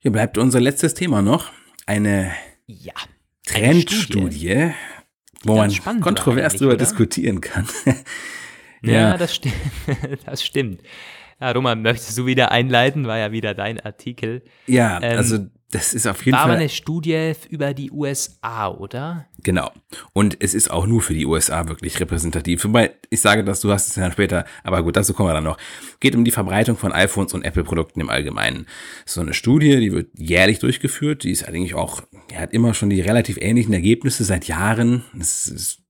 Hier 0.00 0.10
bleibt 0.10 0.38
unser 0.38 0.60
letztes 0.60 0.94
Thema 0.94 1.22
noch. 1.22 1.52
Eine 1.86 2.32
ja, 2.66 2.94
Trendstudie 3.46 4.72
wo 5.44 5.56
man 5.56 6.00
kontrovers 6.00 6.56
darüber 6.56 6.76
diskutieren 6.76 7.40
kann. 7.40 7.66
ja, 8.82 8.92
ja, 8.92 9.16
das, 9.16 9.34
sti 9.34 9.52
das 10.26 10.44
stimmt. 10.44 10.82
Ja, 11.40 11.50
Roman, 11.52 11.82
möchtest 11.82 12.16
du 12.16 12.26
wieder 12.26 12.52
einleiten? 12.52 13.06
War 13.06 13.18
ja 13.18 13.32
wieder 13.32 13.54
dein 13.54 13.80
Artikel. 13.80 14.42
Ja, 14.66 15.00
ähm, 15.02 15.18
also 15.18 15.38
das 15.74 15.92
ist 15.92 16.06
auf 16.06 16.24
jeden 16.24 16.36
war 16.36 16.42
Fall. 16.42 16.52
War 16.52 16.58
eine 16.58 16.68
Studie 16.68 17.32
über 17.50 17.74
die 17.74 17.90
USA, 17.90 18.68
oder? 18.68 19.26
Genau. 19.42 19.72
Und 20.12 20.36
es 20.38 20.54
ist 20.54 20.70
auch 20.70 20.86
nur 20.86 21.02
für 21.02 21.14
die 21.14 21.26
USA 21.26 21.66
wirklich 21.66 21.98
repräsentativ. 21.98 22.64
Wobei 22.64 22.92
ich 23.10 23.20
sage 23.20 23.42
das, 23.42 23.60
du 23.60 23.72
hast 23.72 23.88
es 23.88 23.94
dann 23.94 24.12
später, 24.12 24.44
aber 24.62 24.84
gut, 24.84 24.96
dazu 24.96 25.14
kommen 25.14 25.30
wir 25.30 25.34
dann 25.34 25.44
noch. 25.44 25.58
Geht 25.98 26.14
um 26.14 26.24
die 26.24 26.30
Verbreitung 26.30 26.76
von 26.76 26.92
iPhones 26.92 27.34
und 27.34 27.42
Apple-Produkten 27.44 28.00
im 28.00 28.08
Allgemeinen. 28.08 28.66
So 29.04 29.20
eine 29.20 29.34
Studie, 29.34 29.80
die 29.80 29.92
wird 29.92 30.10
jährlich 30.16 30.60
durchgeführt. 30.60 31.24
Die 31.24 31.32
ist 31.32 31.48
eigentlich 31.48 31.74
auch, 31.74 32.02
die 32.30 32.38
hat 32.38 32.52
immer 32.52 32.72
schon 32.72 32.90
die 32.90 33.00
relativ 33.00 33.36
ähnlichen 33.40 33.74
Ergebnisse 33.74 34.22
seit 34.22 34.46
Jahren. 34.46 35.02
Es 35.18 35.48
ist 35.48 35.82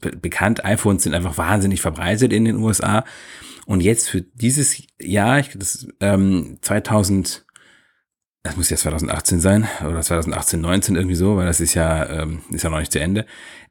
bekannt, 0.00 0.64
iPhones 0.64 1.04
sind 1.04 1.14
einfach 1.14 1.38
wahnsinnig 1.38 1.80
verbreitet 1.80 2.32
in 2.32 2.44
den 2.44 2.56
USA. 2.56 3.04
Und 3.66 3.82
jetzt 3.82 4.10
für 4.10 4.22
dieses 4.22 4.82
Jahr, 5.00 5.38
ich, 5.38 5.50
das, 5.54 5.86
ähm, 6.00 6.58
2000, 6.60 7.46
das 8.42 8.56
muss 8.56 8.70
ja 8.70 8.76
2018 8.76 9.40
sein, 9.40 9.68
oder 9.86 10.00
2018, 10.00 10.60
19 10.60 10.96
irgendwie 10.96 11.14
so, 11.14 11.36
weil 11.36 11.46
das 11.46 11.60
ist 11.60 11.74
ja, 11.74 12.22
ähm, 12.22 12.42
ist 12.50 12.64
ja 12.64 12.70
noch 12.70 12.80
nicht 12.80 12.92
zu 12.92 13.00
Ende, 13.00 13.24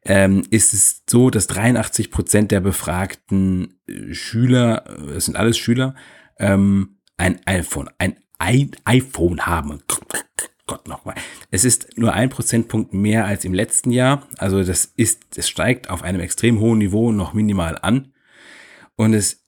ähm, 0.05 0.43
ist 0.49 0.73
es 0.73 1.03
so, 1.09 1.29
dass 1.29 1.47
83 1.47 2.09
Prozent 2.09 2.51
der 2.51 2.61
befragten 2.61 3.79
äh, 3.87 4.13
Schüler, 4.13 4.85
äh, 4.87 5.11
es 5.11 5.25
sind 5.25 5.35
alles 5.35 5.57
Schüler, 5.57 5.95
ähm, 6.39 6.99
ein 7.17 7.39
iPhone, 7.45 7.89
ein, 7.97 8.17
ein 8.39 8.71
iPhone 8.85 9.45
haben. 9.45 9.83
Gott 10.67 10.87
nochmal. 10.87 11.15
Es 11.49 11.65
ist 11.65 11.97
nur 11.97 12.13
ein 12.13 12.29
Prozentpunkt 12.29 12.93
mehr 12.93 13.25
als 13.25 13.43
im 13.43 13.53
letzten 13.53 13.91
Jahr. 13.91 14.25
Also 14.37 14.63
das 14.63 14.85
ist, 14.85 15.37
es 15.37 15.49
steigt 15.49 15.89
auf 15.89 16.01
einem 16.01 16.21
extrem 16.21 16.59
hohen 16.59 16.77
Niveau 16.77 17.11
noch 17.11 17.33
minimal 17.33 17.77
an. 17.81 18.13
Und 18.95 19.13
es 19.13 19.45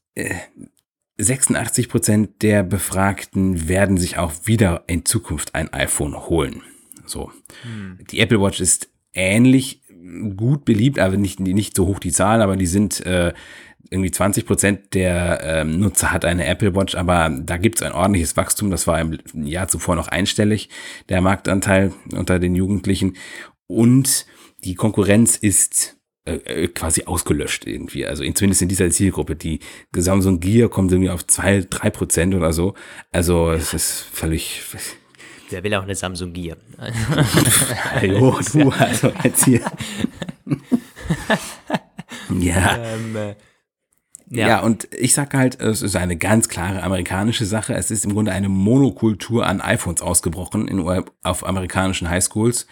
86 1.23 1.89
Prozent 1.89 2.41
der 2.41 2.63
Befragten 2.63 3.67
werden 3.67 3.97
sich 3.97 4.17
auch 4.17 4.33
wieder 4.45 4.83
in 4.87 5.05
Zukunft 5.05 5.55
ein 5.55 5.71
iPhone 5.73 6.27
holen. 6.27 6.61
So. 7.05 7.31
Hm. 7.63 7.99
Die 8.11 8.19
Apple 8.19 8.41
Watch 8.41 8.59
ist 8.59 8.89
ähnlich 9.13 9.81
gut 10.35 10.65
beliebt, 10.65 10.99
aber 10.99 11.17
nicht, 11.17 11.39
nicht 11.39 11.75
so 11.75 11.87
hoch 11.87 11.99
die 11.99 12.11
Zahl, 12.11 12.41
aber 12.41 12.57
die 12.57 12.65
sind 12.65 13.05
äh, 13.05 13.33
irgendwie 13.89 14.11
20 14.11 14.45
Prozent 14.45 14.93
der 14.93 15.39
ähm, 15.43 15.79
Nutzer 15.79 16.11
hat 16.11 16.25
eine 16.25 16.45
Apple 16.45 16.75
Watch, 16.75 16.95
aber 16.95 17.29
da 17.29 17.57
gibt 17.57 17.79
es 17.79 17.83
ein 17.83 17.91
ordentliches 17.91 18.35
Wachstum. 18.35 18.71
Das 18.71 18.87
war 18.87 18.99
im 18.99 19.19
Jahr 19.45 19.67
zuvor 19.67 19.95
noch 19.95 20.07
einstellig, 20.07 20.69
der 21.09 21.21
Marktanteil 21.21 21.93
unter 22.11 22.39
den 22.39 22.55
Jugendlichen. 22.55 23.15
Und 23.67 24.25
die 24.63 24.75
Konkurrenz 24.75 25.35
ist 25.35 25.97
äh, 26.25 26.35
äh, 26.35 26.67
quasi 26.69 27.03
ausgelöscht 27.03 27.67
irgendwie. 27.67 28.05
Also 28.05 28.23
zumindest 28.31 28.61
in 28.61 28.69
dieser 28.69 28.89
Zielgruppe. 28.89 29.35
Die 29.35 29.59
Samsung 29.93 30.39
Gear 30.39 30.69
kommt 30.69 30.91
irgendwie 30.91 31.09
auf 31.09 31.27
zwei, 31.27 31.65
drei 31.69 31.89
Prozent 31.89 32.33
oder 32.33 32.53
so. 32.53 32.75
Also 33.11 33.51
es 33.51 33.73
ist 33.73 34.05
völlig. 34.11 34.61
Wer 35.49 35.63
will 35.63 35.73
auch 35.75 35.83
eine 35.83 35.95
Samsung 35.95 36.31
Gear? 36.31 36.55
jo, 38.01 38.39
du, 38.53 38.69
also 38.79 39.11
als 39.21 39.43
hier. 39.43 39.61
ja. 42.39 42.77
Ähm, 42.77 43.15
äh, 43.17 43.35
ja. 44.29 44.47
ja, 44.47 44.59
und 44.61 44.87
ich 44.93 45.13
sage 45.13 45.37
halt, 45.37 45.59
es 45.59 45.81
ist 45.81 45.95
eine 45.95 46.17
ganz 46.17 46.49
klare 46.49 46.81
amerikanische 46.81 47.45
Sache. 47.45 47.75
Es 47.75 47.91
ist 47.91 48.05
im 48.05 48.13
Grunde 48.13 48.31
eine 48.31 48.49
Monokultur 48.49 49.45
an 49.45 49.61
iPhones 49.61 50.01
ausgebrochen 50.01 50.67
in, 50.67 50.79
auf 51.21 51.45
amerikanischen 51.45 52.09
Highschools. 52.09 52.65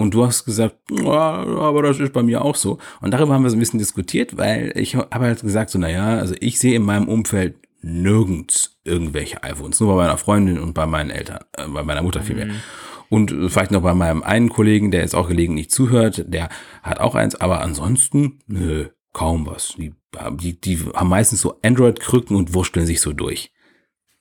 Und 0.00 0.14
du 0.14 0.24
hast 0.24 0.44
gesagt, 0.44 0.76
ja, 0.90 1.12
aber 1.12 1.82
das 1.82 2.00
ist 2.00 2.12
bei 2.12 2.22
mir 2.22 2.42
auch 2.42 2.56
so. 2.56 2.78
Und 3.00 3.12
darüber 3.12 3.34
haben 3.34 3.42
wir 3.42 3.50
so 3.50 3.56
ein 3.56 3.60
bisschen 3.60 3.78
diskutiert, 3.78 4.36
weil 4.36 4.72
ich 4.74 4.96
habe 4.96 5.20
halt 5.20 5.42
gesagt, 5.42 5.70
so, 5.70 5.78
naja, 5.78 6.18
also 6.18 6.34
ich 6.40 6.58
sehe 6.58 6.74
in 6.74 6.82
meinem 6.82 7.08
Umfeld 7.08 7.56
nirgends 7.82 8.78
irgendwelche 8.84 9.42
iPhones. 9.42 9.80
Nur 9.80 9.94
bei 9.94 10.04
meiner 10.04 10.18
Freundin 10.18 10.58
und 10.58 10.74
bei 10.74 10.86
meinen 10.86 11.10
Eltern, 11.10 11.44
äh, 11.56 11.66
bei 11.68 11.82
meiner 11.82 12.02
Mutter 12.02 12.22
vielmehr. 12.22 12.46
Mhm. 12.46 12.60
Und 13.08 13.34
vielleicht 13.48 13.72
noch 13.72 13.82
bei 13.82 13.94
meinem 13.94 14.22
einen 14.22 14.50
Kollegen, 14.50 14.90
der 14.90 15.00
jetzt 15.00 15.16
auch 15.16 15.28
gelegentlich 15.28 15.70
zuhört, 15.70 16.24
der 16.28 16.48
hat 16.82 17.00
auch 17.00 17.16
eins, 17.16 17.34
aber 17.34 17.60
ansonsten, 17.60 18.38
nö, 18.46 18.86
kaum 19.12 19.46
was. 19.46 19.74
Die, 19.76 19.92
die, 20.32 20.60
die 20.60 20.78
haben 20.94 21.08
meistens 21.08 21.40
so 21.40 21.58
Android-Krücken 21.62 22.36
und 22.36 22.54
wurschteln 22.54 22.86
sich 22.86 23.00
so 23.00 23.12
durch. 23.12 23.52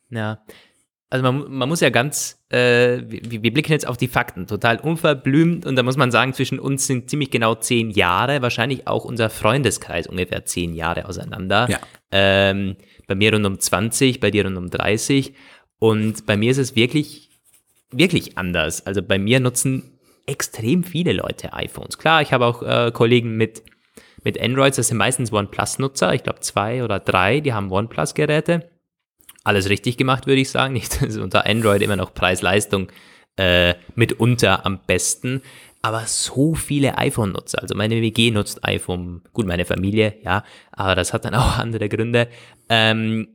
Ja, 0.09 0.43
also 1.09 1.23
man, 1.23 1.51
man 1.51 1.67
muss 1.67 1.81
ja 1.81 1.89
ganz, 1.89 2.39
äh, 2.49 3.01
wir, 3.07 3.41
wir, 3.41 3.53
blicken 3.53 3.71
jetzt 3.71 3.87
auf 3.87 3.97
die 3.97 4.07
Fakten, 4.07 4.45
total 4.45 4.77
unverblümt 4.77 5.65
und 5.65 5.75
da 5.75 5.81
muss 5.81 5.97
man 5.97 6.11
sagen, 6.11 6.33
zwischen 6.33 6.59
uns 6.59 6.85
sind 6.85 7.09
ziemlich 7.09 7.31
genau 7.31 7.55
zehn 7.55 7.89
Jahre, 7.89 8.43
wahrscheinlich 8.43 8.87
auch 8.87 9.05
unser 9.05 9.29
Freundeskreis 9.31 10.05
ungefähr 10.05 10.45
zehn 10.45 10.75
Jahre 10.75 11.05
auseinander. 11.05 11.67
Ja. 11.69 11.79
Ähm, 12.11 12.75
bei 13.07 13.15
mir 13.15 13.33
rund 13.33 13.45
um 13.45 13.59
20, 13.59 14.19
bei 14.19 14.29
dir 14.29 14.45
rund 14.45 14.57
um 14.57 14.69
30 14.69 15.33
und 15.79 16.27
bei 16.27 16.37
mir 16.37 16.51
ist 16.51 16.59
es 16.59 16.75
wirklich, 16.75 17.29
wirklich 17.91 18.37
anders. 18.37 18.85
Also 18.85 19.01
bei 19.01 19.17
mir 19.17 19.39
nutzen 19.39 19.99
extrem 20.27 20.83
viele 20.83 21.13
Leute 21.13 21.53
iPhones. 21.53 21.97
Klar, 21.97 22.21
ich 22.21 22.33
habe 22.33 22.45
auch 22.45 22.61
äh, 22.61 22.91
Kollegen 22.91 23.35
mit, 23.35 23.63
mit 24.23 24.39
Androids, 24.39 24.75
das 24.75 24.89
sind 24.89 24.97
meistens 24.97 25.33
OnePlus-Nutzer, 25.33 26.13
ich 26.13 26.21
glaube 26.21 26.41
zwei 26.41 26.83
oder 26.83 26.99
drei, 26.99 27.39
die 27.39 27.53
haben 27.53 27.71
OnePlus-Geräte 27.71 28.69
alles 29.43 29.69
richtig 29.69 29.97
gemacht, 29.97 30.27
würde 30.27 30.41
ich 30.41 30.49
sagen. 30.49 30.73
Nicht 30.73 31.01
ist 31.01 31.17
unter 31.17 31.45
Android 31.45 31.81
immer 31.81 31.95
noch 31.95 32.13
Preis-Leistung 32.13 32.91
äh, 33.37 33.75
mitunter 33.95 34.65
am 34.65 34.79
besten. 34.85 35.41
Aber 35.81 36.01
so 36.05 36.55
viele 36.55 36.97
iPhone-Nutzer. 36.97 37.61
Also 37.61 37.75
meine 37.75 38.01
WG 38.01 38.31
nutzt 38.31 38.65
iPhone. 38.65 39.21
Gut, 39.31 39.45
meine 39.45 39.65
Familie, 39.65 40.17
ja. 40.23 40.43
Aber 40.71 40.95
das 40.95 41.13
hat 41.13 41.25
dann 41.25 41.35
auch 41.35 41.57
andere 41.57 41.87
Gründe. 41.87 42.27
Ähm, 42.67 43.29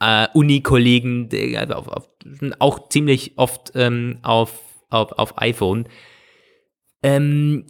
äh, 0.00 0.26
Uni-Kollegen, 0.32 1.28
auch 2.58 2.88
ziemlich 2.88 3.32
oft 3.36 3.72
ähm, 3.74 4.18
auf, 4.22 4.58
auf, 4.90 5.12
auf 5.12 5.40
iPhone. 5.40 5.86
Ähm, 7.02 7.66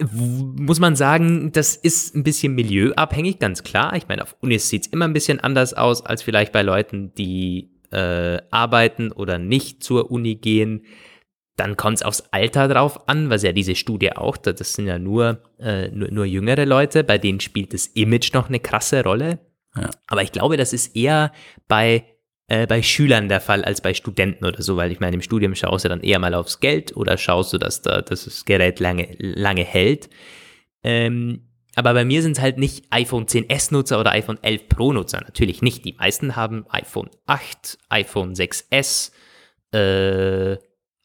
muss 0.00 0.78
man 0.78 0.94
sagen, 0.94 1.50
das 1.52 1.74
ist 1.74 2.14
ein 2.14 2.22
bisschen 2.22 2.54
milieuabhängig, 2.54 3.38
ganz 3.38 3.64
klar. 3.64 3.96
Ich 3.96 4.06
meine, 4.06 4.22
auf 4.22 4.36
Unis 4.40 4.68
sieht 4.68 4.86
es 4.86 4.92
immer 4.92 5.06
ein 5.06 5.12
bisschen 5.12 5.40
anders 5.40 5.74
aus 5.74 6.06
als 6.06 6.22
vielleicht 6.22 6.52
bei 6.52 6.62
Leuten, 6.62 7.12
die 7.14 7.70
äh, 7.90 8.38
arbeiten 8.50 9.10
oder 9.10 9.38
nicht 9.38 9.82
zur 9.82 10.10
Uni 10.10 10.36
gehen. 10.36 10.84
Dann 11.56 11.76
kommt 11.76 11.96
es 11.96 12.02
aufs 12.04 12.22
Alter 12.30 12.68
drauf 12.68 13.08
an, 13.08 13.30
was 13.30 13.42
ja 13.42 13.50
diese 13.50 13.74
Studie 13.74 14.12
auch, 14.12 14.36
das 14.36 14.74
sind 14.74 14.86
ja 14.86 15.00
nur, 15.00 15.42
äh, 15.58 15.88
nur, 15.88 16.10
nur 16.12 16.24
jüngere 16.24 16.64
Leute, 16.64 17.02
bei 17.02 17.18
denen 17.18 17.40
spielt 17.40 17.74
das 17.74 17.86
Image 17.88 18.32
noch 18.34 18.48
eine 18.48 18.60
krasse 18.60 19.02
Rolle. 19.02 19.40
Ja. 19.74 19.90
Aber 20.06 20.22
ich 20.22 20.30
glaube, 20.30 20.56
das 20.56 20.72
ist 20.72 20.94
eher 20.94 21.32
bei 21.66 22.04
äh, 22.48 22.66
bei 22.66 22.82
Schülern 22.82 23.28
der 23.28 23.40
Fall 23.40 23.64
als 23.64 23.80
bei 23.80 23.94
Studenten 23.94 24.44
oder 24.44 24.62
so, 24.62 24.76
weil 24.76 24.90
ich 24.90 25.00
meine, 25.00 25.14
im 25.14 25.22
Studium 25.22 25.54
schaust 25.54 25.84
du 25.84 25.88
dann 25.88 26.00
eher 26.00 26.18
mal 26.18 26.34
aufs 26.34 26.60
Geld 26.60 26.96
oder 26.96 27.16
schaust 27.16 27.52
du, 27.52 27.58
dass, 27.58 27.82
da, 27.82 28.02
dass 28.02 28.24
das 28.24 28.44
Gerät 28.44 28.80
lange, 28.80 29.14
lange 29.18 29.64
hält. 29.64 30.08
Ähm, 30.82 31.48
aber 31.76 31.94
bei 31.94 32.04
mir 32.04 32.22
sind 32.22 32.32
es 32.32 32.40
halt 32.40 32.58
nicht 32.58 32.86
iPhone 32.90 33.26
10s-Nutzer 33.26 34.00
oder 34.00 34.10
iPhone 34.12 34.42
11 34.42 34.68
Pro-Nutzer. 34.68 35.20
Natürlich 35.20 35.62
nicht. 35.62 35.84
Die 35.84 35.92
meisten 35.92 36.34
haben 36.34 36.64
iPhone 36.70 37.10
8, 37.26 37.78
iPhone 37.90 38.34
6s, 38.34 39.12
äh, 39.72 40.56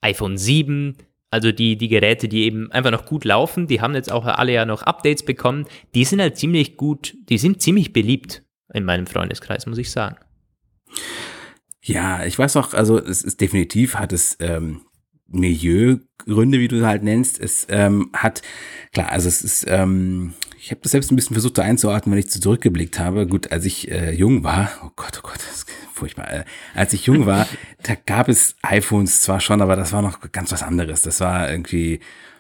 iPhone 0.02 0.38
7. 0.38 0.98
Also 1.30 1.52
die, 1.52 1.78
die 1.78 1.89
Geräte, 1.89 2.28
die 2.28 2.44
eben 2.44 2.72
einfach 2.72 2.91
noch 2.91 3.06
gut 3.06 3.26
laufen, 3.26 3.68
die 3.68 3.82
haben 3.82 3.96
jetzt 3.96 4.12
auch 4.12 4.26
alle 4.26 4.54
ja 4.54 4.66
noch 4.66 4.84
Updates 4.84 5.24
bekommen. 5.24 5.66
Die 5.94 6.06
sind 6.06 6.22
halt 6.22 6.38
ziemlich 6.38 6.78
gut, 6.78 7.16
die 7.30 7.38
sind 7.38 7.62
ziemlich 7.62 7.91
beliebt 7.91 8.44
in 8.74 8.86
meinem 8.86 9.08
Freundeskreis, 9.08 9.66
muss 9.66 9.78
ich 9.78 9.91
sagen. 9.91 10.16
Ja, 11.86 12.24
ich 12.24 12.40
weiß 12.40 12.56
auch, 12.56 12.74
also 12.74 12.98
es 12.98 13.22
ist 13.22 13.42
definitiv, 13.42 13.96
hat 13.96 14.14
es 14.14 14.38
ähm, 14.40 14.82
Milieugründe, 15.28 16.60
wie 16.60 16.70
du 16.70 16.86
halt 16.86 17.04
nennst. 17.04 17.40
Es 17.40 17.68
ähm, 17.70 18.10
hat, 18.14 18.42
klar, 18.94 19.12
also 19.12 19.28
es 19.28 19.42
ist, 19.42 19.66
ähm, 19.68 20.34
ich 20.58 20.72
habe 20.72 20.80
das 20.82 20.94
selbst 20.94 21.12
ein 21.12 21.18
bisschen 21.18 21.34
versucht 21.34 21.60
einzuordnen, 21.60 22.14
wenn 22.14 22.20
ich 22.20 22.30
zurückgeblickt 22.30 23.00
habe. 23.00 23.28
Gut, 23.28 23.52
als 23.52 23.66
ich 23.66 23.92
äh, 23.92 24.12
jung 24.12 24.46
war, 24.46 24.70
oh 24.82 24.92
Gott, 24.96 25.20
oh 25.20 25.28
Gott, 25.28 25.36
das 25.36 25.58
ist 25.58 25.70
furchtbar. 25.94 26.32
Äh, 26.32 26.44
als 26.74 26.94
ich 26.94 27.06
jung 27.06 27.26
war, 27.26 27.48
da 27.84 27.96
gab 27.96 28.30
es 28.30 28.56
iPhones 28.62 29.22
zwar 29.22 29.42
schon, 29.42 29.62
aber 29.62 29.76
das 29.76 29.92
war 29.92 30.02
noch 30.02 30.22
ganz 30.32 30.54
was 30.54 30.64
anderes. 30.64 31.02
Das 31.02 31.20
war 31.20 31.52
irgendwie, 31.52 32.00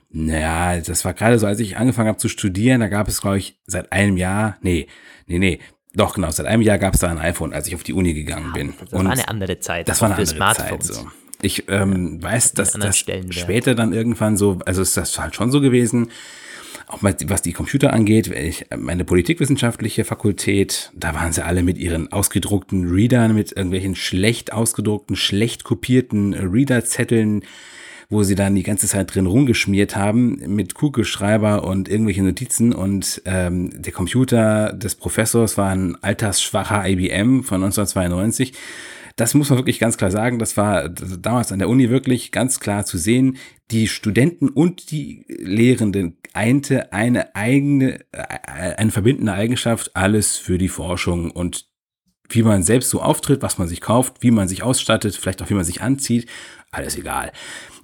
naja, 0.09 0.79
das 0.79 1.03
war 1.03 1.13
gerade 1.13 1.37
so, 1.37 1.47
als 1.47 1.59
ich 1.59 1.75
angefangen 1.75 2.07
habe 2.07 2.17
zu 2.17 2.29
studieren, 2.29 2.79
da 2.79 2.87
gab 2.87 3.09
es, 3.09 3.19
glaube 3.19 3.39
ich, 3.39 3.59
seit 3.67 3.91
einem 3.91 4.15
Jahr, 4.15 4.55
nee, 4.61 4.87
nee, 5.27 5.39
nee, 5.39 5.59
doch, 5.95 6.15
genau. 6.15 6.31
Seit 6.31 6.45
einem 6.45 6.61
Jahr 6.61 6.79
gab 6.79 6.95
es 6.95 7.01
da 7.01 7.09
ein 7.09 7.19
iPhone, 7.19 7.53
als 7.53 7.67
ich 7.67 7.75
auf 7.75 7.83
die 7.83 7.93
Uni 7.93 8.13
gegangen 8.13 8.51
bin. 8.53 8.73
Das 8.79 8.93
und 8.93 9.05
war 9.05 9.11
eine 9.11 9.27
andere 9.27 9.59
Zeit. 9.59 9.87
Das 9.87 10.01
war 10.01 10.07
eine 10.07 10.15
andere 10.15 10.35
Smartphones. 10.35 10.87
Zeit. 10.87 10.95
So. 10.95 11.07
Ich 11.41 11.69
ähm, 11.69 12.23
weiß, 12.23 12.53
dass 12.53 12.71
das 12.71 12.97
später 12.97 13.75
dann 13.75 13.93
irgendwann 13.93 14.37
so, 14.37 14.59
also 14.65 14.81
ist 14.81 14.95
das 14.97 15.19
halt 15.19 15.35
schon 15.35 15.51
so 15.51 15.61
gewesen, 15.61 16.09
auch 16.87 17.01
mal, 17.01 17.15
was 17.25 17.41
die 17.41 17.53
Computer 17.53 17.93
angeht, 17.93 18.27
ich, 18.27 18.65
meine 18.75 19.03
politikwissenschaftliche 19.03 20.05
Fakultät, 20.05 20.91
da 20.95 21.13
waren 21.13 21.33
sie 21.33 21.43
alle 21.43 21.63
mit 21.63 21.77
ihren 21.77 22.11
ausgedruckten 22.11 22.89
Readern, 22.89 23.35
mit 23.35 23.51
irgendwelchen 23.51 23.95
schlecht 23.95 24.53
ausgedruckten, 24.53 25.15
schlecht 25.15 25.63
kopierten 25.63 26.33
Readerzetteln, 26.33 27.43
wo 28.13 28.23
sie 28.23 28.35
dann 28.35 28.55
die 28.55 28.63
ganze 28.63 28.87
Zeit 28.87 29.13
drin 29.13 29.25
rumgeschmiert 29.25 29.95
haben 29.95 30.39
mit 30.47 30.75
Kugelschreiber 30.75 31.63
und 31.63 31.89
irgendwelche 31.89 32.23
Notizen 32.23 32.73
und 32.73 33.21
ähm, 33.25 33.71
der 33.81 33.91
Computer 33.91 34.71
des 34.71 34.95
Professors 34.95 35.57
war 35.57 35.69
ein 35.69 36.01
altersschwacher 36.01 36.87
IBM 36.87 37.43
von 37.43 37.63
1992. 37.63 38.53
Das 39.15 39.33
muss 39.33 39.49
man 39.49 39.59
wirklich 39.59 39.79
ganz 39.79 39.97
klar 39.97 40.11
sagen. 40.11 40.39
Das 40.39 40.57
war 40.57 40.89
damals 40.89 41.51
an 41.51 41.59
der 41.59 41.69
Uni 41.69 41.89
wirklich 41.89 42.31
ganz 42.31 42.59
klar 42.59 42.85
zu 42.85 42.97
sehen. 42.97 43.37
Die 43.69 43.87
Studenten 43.87 44.49
und 44.49 44.91
die 44.91 45.25
Lehrenden 45.27 46.17
einte 46.33 46.93
eine 46.93 47.35
eigene, 47.35 47.99
äh, 48.11 48.75
eine 48.77 48.91
verbindende 48.91 49.33
Eigenschaft, 49.33 49.95
alles 49.95 50.37
für 50.37 50.57
die 50.57 50.69
Forschung 50.69 51.31
und 51.31 51.67
wie 52.29 52.43
man 52.43 52.63
selbst 52.63 52.89
so 52.89 53.01
auftritt, 53.01 53.41
was 53.41 53.57
man 53.57 53.67
sich 53.67 53.81
kauft, 53.81 54.17
wie 54.21 54.31
man 54.31 54.47
sich 54.47 54.63
ausstattet, 54.63 55.15
vielleicht 55.15 55.41
auch 55.41 55.49
wie 55.49 55.55
man 55.55 55.65
sich 55.65 55.81
anzieht, 55.81 56.27
alles 56.71 56.97
egal. 56.97 57.31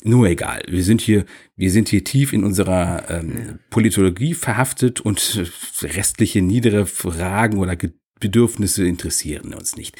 Nur 0.03 0.27
egal. 0.27 0.63
Wir 0.67 0.83
sind 0.83 1.01
hier, 1.01 1.25
wir 1.55 1.71
sind 1.71 1.89
hier 1.89 2.03
tief 2.03 2.31
in 2.33 2.43
unserer 2.43 3.09
ähm, 3.09 3.59
Politologie 3.69 4.33
verhaftet 4.33 5.01
und 5.01 5.43
restliche 5.81 6.41
niedere 6.41 6.85
Fragen 6.85 7.57
oder 7.57 7.75
Bedürfnisse 8.19 8.85
interessieren 8.85 9.53
uns 9.53 9.75
nicht. 9.75 9.95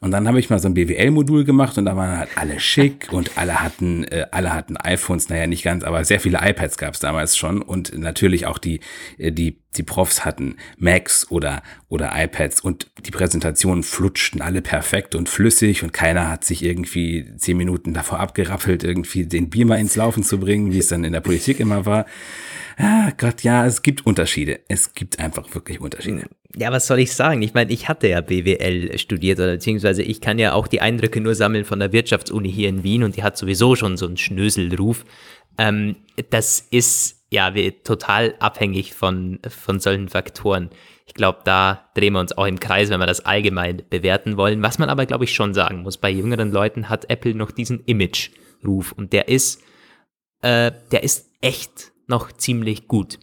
Und 0.00 0.10
dann 0.10 0.28
habe 0.28 0.38
ich 0.38 0.50
mal 0.50 0.58
so 0.58 0.68
ein 0.68 0.74
BWL-Modul 0.74 1.44
gemacht 1.44 1.76
und 1.78 1.86
da 1.86 1.96
waren 1.96 2.18
halt 2.18 2.30
alle 2.36 2.60
schick 2.60 3.08
und 3.12 3.36
alle 3.36 3.62
hatten, 3.62 4.04
äh, 4.04 4.26
alle 4.30 4.52
hatten 4.52 4.76
iPhones, 4.76 5.28
naja, 5.28 5.46
nicht 5.46 5.64
ganz, 5.64 5.84
aber 5.84 6.04
sehr 6.04 6.20
viele 6.20 6.38
iPads 6.42 6.78
gab 6.78 6.94
es 6.94 7.00
damals 7.00 7.36
schon 7.36 7.62
und 7.62 7.96
natürlich 7.98 8.46
auch 8.46 8.58
die, 8.58 8.80
äh, 9.18 9.32
die, 9.32 9.58
die 9.76 9.82
Profs 9.82 10.24
hatten 10.24 10.56
Macs 10.78 11.30
oder, 11.30 11.62
oder 11.88 12.12
iPads 12.14 12.60
und 12.60 12.90
die 13.04 13.10
Präsentationen 13.10 13.82
flutschten 13.82 14.40
alle 14.40 14.62
perfekt 14.62 15.14
und 15.14 15.28
flüssig 15.28 15.82
und 15.82 15.92
keiner 15.92 16.30
hat 16.30 16.44
sich 16.44 16.64
irgendwie 16.64 17.32
zehn 17.36 17.56
Minuten 17.56 17.92
davor 17.92 18.20
abgerappelt, 18.20 18.84
irgendwie 18.84 19.26
den 19.26 19.50
Beamer 19.50 19.78
ins 19.78 19.96
Laufen 19.96 20.22
zu 20.22 20.38
bringen, 20.38 20.72
wie 20.72 20.78
es 20.78 20.88
dann 20.88 21.04
in 21.04 21.12
der 21.12 21.20
Politik 21.20 21.60
immer 21.60 21.86
war. 21.86 22.06
Ah 22.76 23.12
Gott, 23.16 23.42
ja, 23.42 23.66
es 23.66 23.82
gibt 23.82 24.06
Unterschiede. 24.06 24.60
Es 24.68 24.94
gibt 24.94 25.18
einfach 25.18 25.54
wirklich 25.54 25.80
Unterschiede. 25.80 26.26
Ja, 26.56 26.70
was 26.70 26.86
soll 26.86 27.00
ich 27.00 27.12
sagen? 27.12 27.42
Ich 27.42 27.54
meine, 27.54 27.72
ich 27.72 27.88
hatte 27.88 28.08
ja 28.08 28.20
BWL 28.20 28.96
studiert 28.98 29.38
oder 29.40 29.52
beziehungsweise 29.52 30.02
ich 30.02 30.20
kann 30.20 30.38
ja 30.38 30.52
auch 30.52 30.68
die 30.68 30.80
Eindrücke 30.80 31.20
nur 31.20 31.34
sammeln 31.34 31.64
von 31.64 31.80
der 31.80 31.92
Wirtschaftsuni 31.92 32.50
hier 32.50 32.68
in 32.68 32.84
Wien 32.84 33.02
und 33.02 33.16
die 33.16 33.24
hat 33.24 33.36
sowieso 33.36 33.74
schon 33.74 33.96
so 33.96 34.06
einen 34.06 34.16
Schnöselruf. 34.16 35.04
Ähm, 35.58 35.96
das 36.30 36.60
ist 36.70 37.24
ja 37.30 37.52
total 37.82 38.34
abhängig 38.38 38.94
von, 38.94 39.40
von 39.48 39.80
solchen 39.80 40.08
Faktoren. 40.08 40.70
Ich 41.06 41.14
glaube, 41.14 41.40
da 41.44 41.90
drehen 41.94 42.12
wir 42.12 42.20
uns 42.20 42.36
auch 42.36 42.46
im 42.46 42.60
Kreis, 42.60 42.88
wenn 42.88 43.00
wir 43.00 43.06
das 43.06 43.24
allgemein 43.26 43.82
bewerten 43.90 44.36
wollen. 44.36 44.62
Was 44.62 44.78
man 44.78 44.88
aber, 44.88 45.06
glaube 45.06 45.24
ich, 45.24 45.34
schon 45.34 45.54
sagen 45.54 45.82
muss, 45.82 45.98
bei 45.98 46.10
jüngeren 46.10 46.52
Leuten 46.52 46.88
hat 46.88 47.10
Apple 47.10 47.34
noch 47.34 47.50
diesen 47.50 47.80
Image-Ruf 47.84 48.92
und 48.92 49.12
der 49.12 49.28
ist, 49.28 49.60
äh, 50.40 50.70
der 50.92 51.02
ist 51.02 51.30
echt 51.40 51.92
noch 52.06 52.30
ziemlich 52.32 52.86
gut. 52.86 53.18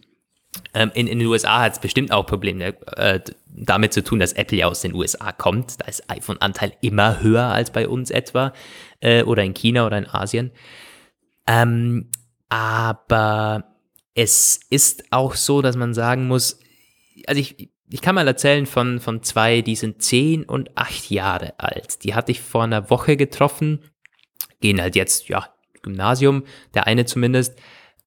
Ähm, 0.74 0.90
in, 0.94 1.06
in 1.06 1.18
den 1.18 1.28
USA 1.28 1.60
hat 1.60 1.72
es 1.72 1.78
bestimmt 1.78 2.12
auch 2.12 2.26
Probleme 2.26 2.74
äh, 2.96 3.20
damit 3.46 3.92
zu 3.92 4.02
tun, 4.02 4.18
dass 4.18 4.32
Apple 4.34 4.58
ja 4.58 4.66
aus 4.66 4.80
den 4.80 4.94
USA 4.94 5.32
kommt. 5.32 5.80
Da 5.80 5.86
ist 5.86 6.10
iPhone-Anteil 6.10 6.74
immer 6.80 7.20
höher 7.20 7.44
als 7.44 7.70
bei 7.70 7.88
uns 7.88 8.10
etwa 8.10 8.52
äh, 9.00 9.22
oder 9.22 9.42
in 9.44 9.54
China 9.54 9.86
oder 9.86 9.98
in 9.98 10.08
Asien. 10.08 10.50
Ähm, 11.46 12.10
aber 12.48 13.64
es 14.14 14.60
ist 14.68 15.04
auch 15.10 15.34
so, 15.34 15.62
dass 15.62 15.76
man 15.76 15.94
sagen 15.94 16.26
muss, 16.26 16.60
also 17.26 17.40
ich, 17.40 17.70
ich 17.90 18.00
kann 18.02 18.14
mal 18.14 18.26
erzählen 18.26 18.66
von, 18.66 19.00
von 19.00 19.22
zwei, 19.22 19.62
die 19.62 19.76
sind 19.76 20.02
zehn 20.02 20.44
und 20.44 20.76
acht 20.76 21.10
Jahre 21.10 21.58
alt. 21.58 22.04
Die 22.04 22.14
hatte 22.14 22.32
ich 22.32 22.40
vor 22.40 22.64
einer 22.64 22.90
Woche 22.90 23.16
getroffen, 23.16 23.80
gehen 24.60 24.80
halt 24.80 24.96
jetzt, 24.96 25.28
ja, 25.28 25.48
Gymnasium, 25.82 26.44
der 26.74 26.86
eine 26.86 27.04
zumindest. 27.04 27.58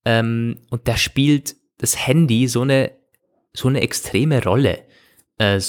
Ähm, 0.05 0.59
und 0.69 0.87
da 0.87 0.97
spielt 0.97 1.55
das 1.77 2.07
Handy 2.07 2.47
so 2.47 2.61
eine, 2.61 2.91
so 3.53 3.67
eine 3.67 3.81
extreme 3.81 4.43
Rolle. 4.43 4.79
Äh, 5.37 5.59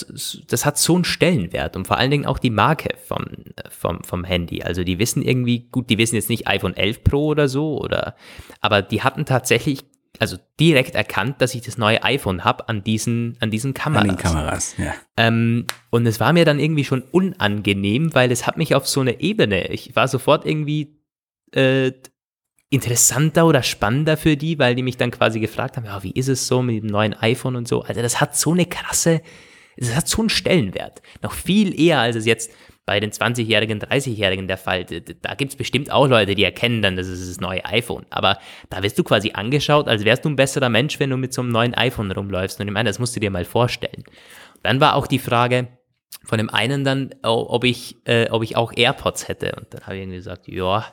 das 0.49 0.65
hat 0.65 0.79
so 0.79 0.95
einen 0.95 1.05
Stellenwert 1.05 1.77
und 1.77 1.87
vor 1.87 1.99
allen 1.99 2.11
Dingen 2.11 2.27
auch 2.27 2.39
die 2.39 2.51
Marke 2.51 2.97
vom, 3.05 3.25
vom, 3.71 4.03
vom 4.05 4.25
Handy. 4.25 4.63
Also 4.63 4.85
die 4.85 4.99
wissen 4.99 5.23
irgendwie, 5.23 5.69
gut, 5.71 5.91
die 5.91 5.99
wissen 5.99 6.15
jetzt 6.15 6.29
nicht 6.29 6.47
iPhone 6.47 6.77
11 6.77 7.03
Pro 7.03 7.27
oder 7.27 7.49
so, 7.49 7.81
oder, 7.81 8.15
aber 8.61 8.83
die 8.83 9.03
hatten 9.03 9.25
tatsächlich 9.25 9.85
also 10.19 10.39
direkt 10.59 10.95
erkannt, 10.95 11.41
dass 11.41 11.55
ich 11.55 11.63
das 11.63 11.79
neue 11.79 12.03
iPhone 12.03 12.45
habe 12.45 12.69
an 12.69 12.83
diesen, 12.83 13.37
an 13.41 13.51
diesen 13.51 13.75
Kameras. 13.75 14.03
An 14.03 14.09
den 14.09 14.17
Kameras, 14.17 14.75
ja. 14.79 14.95
Ähm, 15.17 15.67
und 15.91 16.07
es 16.07 16.21
war 16.21 16.33
mir 16.33 16.45
dann 16.45 16.59
irgendwie 16.59 16.85
schon 16.85 17.03
unangenehm, 17.03 18.15
weil 18.15 18.31
es 18.31 18.47
hat 18.47 18.57
mich 18.57 18.75
auf 18.75 18.87
so 18.87 19.01
eine 19.01 19.21
Ebene, 19.21 19.69
ich 19.69 19.95
war 19.97 20.09
sofort 20.09 20.47
irgendwie 20.47 20.97
äh, 21.53 21.93
interessanter 22.77 23.47
oder 23.47 23.63
spannender 23.63 24.17
für 24.17 24.37
die, 24.37 24.59
weil 24.59 24.75
die 24.75 24.83
mich 24.83 24.99
dann 24.99 25.11
quasi 25.11 25.41
gefragt 25.41 25.77
haben, 25.77 25.87
ja, 25.87 26.03
wie 26.03 26.13
ist 26.13 26.29
es 26.29 26.47
so 26.47 26.63
mit 26.63 26.83
dem 26.83 26.91
neuen 26.91 27.15
iPhone 27.15 27.57
und 27.57 27.67
so. 27.67 27.83
Also 27.83 28.03
das 28.03 28.21
hat 28.21 28.37
so 28.37 28.53
eine 28.53 28.67
krasse, 28.67 29.23
das 29.79 29.95
hat 29.95 30.07
so 30.07 30.21
einen 30.21 30.29
Stellenwert. 30.29 31.01
Noch 31.23 31.33
viel 31.33 31.79
eher, 31.79 32.01
als 32.01 32.17
es 32.17 32.27
jetzt 32.27 32.53
bei 32.85 33.01
den 33.01 33.11
20-Jährigen, 33.11 33.81
30-Jährigen 33.81 34.47
der 34.47 34.59
Fall. 34.59 34.85
Da 34.85 35.35
gibt 35.35 35.53
es 35.53 35.57
bestimmt 35.57 35.91
auch 35.91 36.07
Leute, 36.07 36.35
die 36.35 36.45
erkennen 36.45 36.83
dann, 36.83 36.97
das 36.97 37.09
ist 37.09 37.29
das 37.29 37.41
neue 37.41 37.65
iPhone. 37.65 38.05
Aber 38.11 38.39
da 38.69 38.83
wirst 38.83 38.99
du 38.99 39.05
quasi 39.05 39.33
angeschaut, 39.33 39.89
als 39.89 40.05
wärst 40.05 40.25
du 40.25 40.29
ein 40.29 40.37
besserer 40.37 40.69
Mensch, 40.69 41.01
wenn 41.01 41.11
du 41.11 41.17
mit 41.17 41.33
so 41.33 41.43
einem 41.43 41.51
neuen 41.51 41.75
iPhone 41.75 42.13
rumläufst. 42.13 42.61
Und 42.61 42.69
ich 42.69 42.73
meine, 42.73 42.91
das 42.91 42.99
musst 42.99 43.17
du 43.17 43.21
dir 43.21 43.31
mal 43.31 43.45
vorstellen. 43.45 44.05
Dann 44.63 44.81
war 44.81 44.95
auch 44.95 45.07
die 45.07 45.19
Frage 45.19 45.69
von 46.25 46.39
dem 46.39 46.51
einen 46.51 46.85
dann, 46.85 47.15
ob 47.23 47.65
ich, 47.65 47.97
äh, 48.05 48.31
ob 48.31 48.43
ich 48.43 48.57
auch 48.57 48.73
AirPods 48.77 49.29
hätte. 49.29 49.55
Und 49.57 49.73
dann 49.73 49.83
habe 49.83 49.97
ich 49.97 50.03
irgendwie 50.03 50.19
gesagt, 50.19 50.47
ja, 50.47 50.85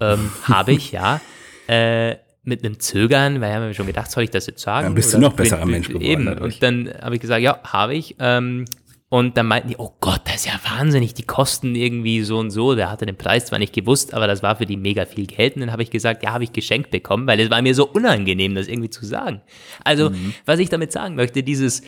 ähm, 0.00 0.30
habe 0.44 0.72
ich, 0.72 0.92
ja. 0.92 1.20
Äh, 1.68 2.18
mit 2.46 2.64
einem 2.64 2.78
Zögern, 2.78 3.40
weil 3.40 3.48
ich 3.48 3.56
habe 3.56 3.66
mir 3.66 3.74
schon 3.74 3.88
gedacht, 3.88 4.08
soll 4.08 4.22
ich 4.22 4.30
das 4.30 4.46
jetzt 4.46 4.62
sagen? 4.62 4.86
Dann 4.86 4.94
bist 4.94 5.12
du 5.12 5.18
noch 5.18 5.32
besserer 5.32 5.62
bin, 5.62 5.70
Mensch 5.72 5.88
geworden. 5.88 6.04
Eben. 6.04 6.28
Und 6.28 6.62
dann 6.62 6.94
habe 7.02 7.16
ich 7.16 7.20
gesagt, 7.20 7.42
ja, 7.42 7.58
habe 7.64 7.96
ich. 7.96 8.14
Ähm, 8.20 8.66
und 9.08 9.36
dann 9.36 9.46
meinten 9.46 9.68
die, 9.68 9.76
oh 9.78 9.92
Gott, 10.00 10.22
das 10.24 10.36
ist 10.36 10.46
ja 10.46 10.60
wahnsinnig, 10.64 11.14
die 11.14 11.24
kosten 11.24 11.74
irgendwie 11.74 12.22
so 12.22 12.38
und 12.38 12.50
so. 12.50 12.76
Der 12.76 12.90
hatte 12.90 13.04
den 13.04 13.16
Preis 13.16 13.46
zwar 13.46 13.58
nicht 13.58 13.72
gewusst, 13.72 14.14
aber 14.14 14.28
das 14.28 14.42
war 14.44 14.56
für 14.56 14.66
die 14.66 14.76
mega 14.76 15.06
viel 15.06 15.26
Geld. 15.26 15.56
Und 15.56 15.62
dann 15.62 15.72
habe 15.72 15.82
ich 15.82 15.90
gesagt, 15.90 16.22
ja, 16.22 16.32
habe 16.32 16.44
ich 16.44 16.52
geschenkt 16.52 16.90
bekommen, 16.90 17.26
weil 17.26 17.40
es 17.40 17.50
war 17.50 17.62
mir 17.62 17.74
so 17.74 17.86
unangenehm, 17.86 18.54
das 18.54 18.68
irgendwie 18.68 18.90
zu 18.90 19.04
sagen. 19.04 19.42
Also, 19.82 20.10
mhm. 20.10 20.34
was 20.44 20.60
ich 20.60 20.68
damit 20.68 20.92
sagen 20.92 21.16
möchte, 21.16 21.42
dieses, 21.42 21.82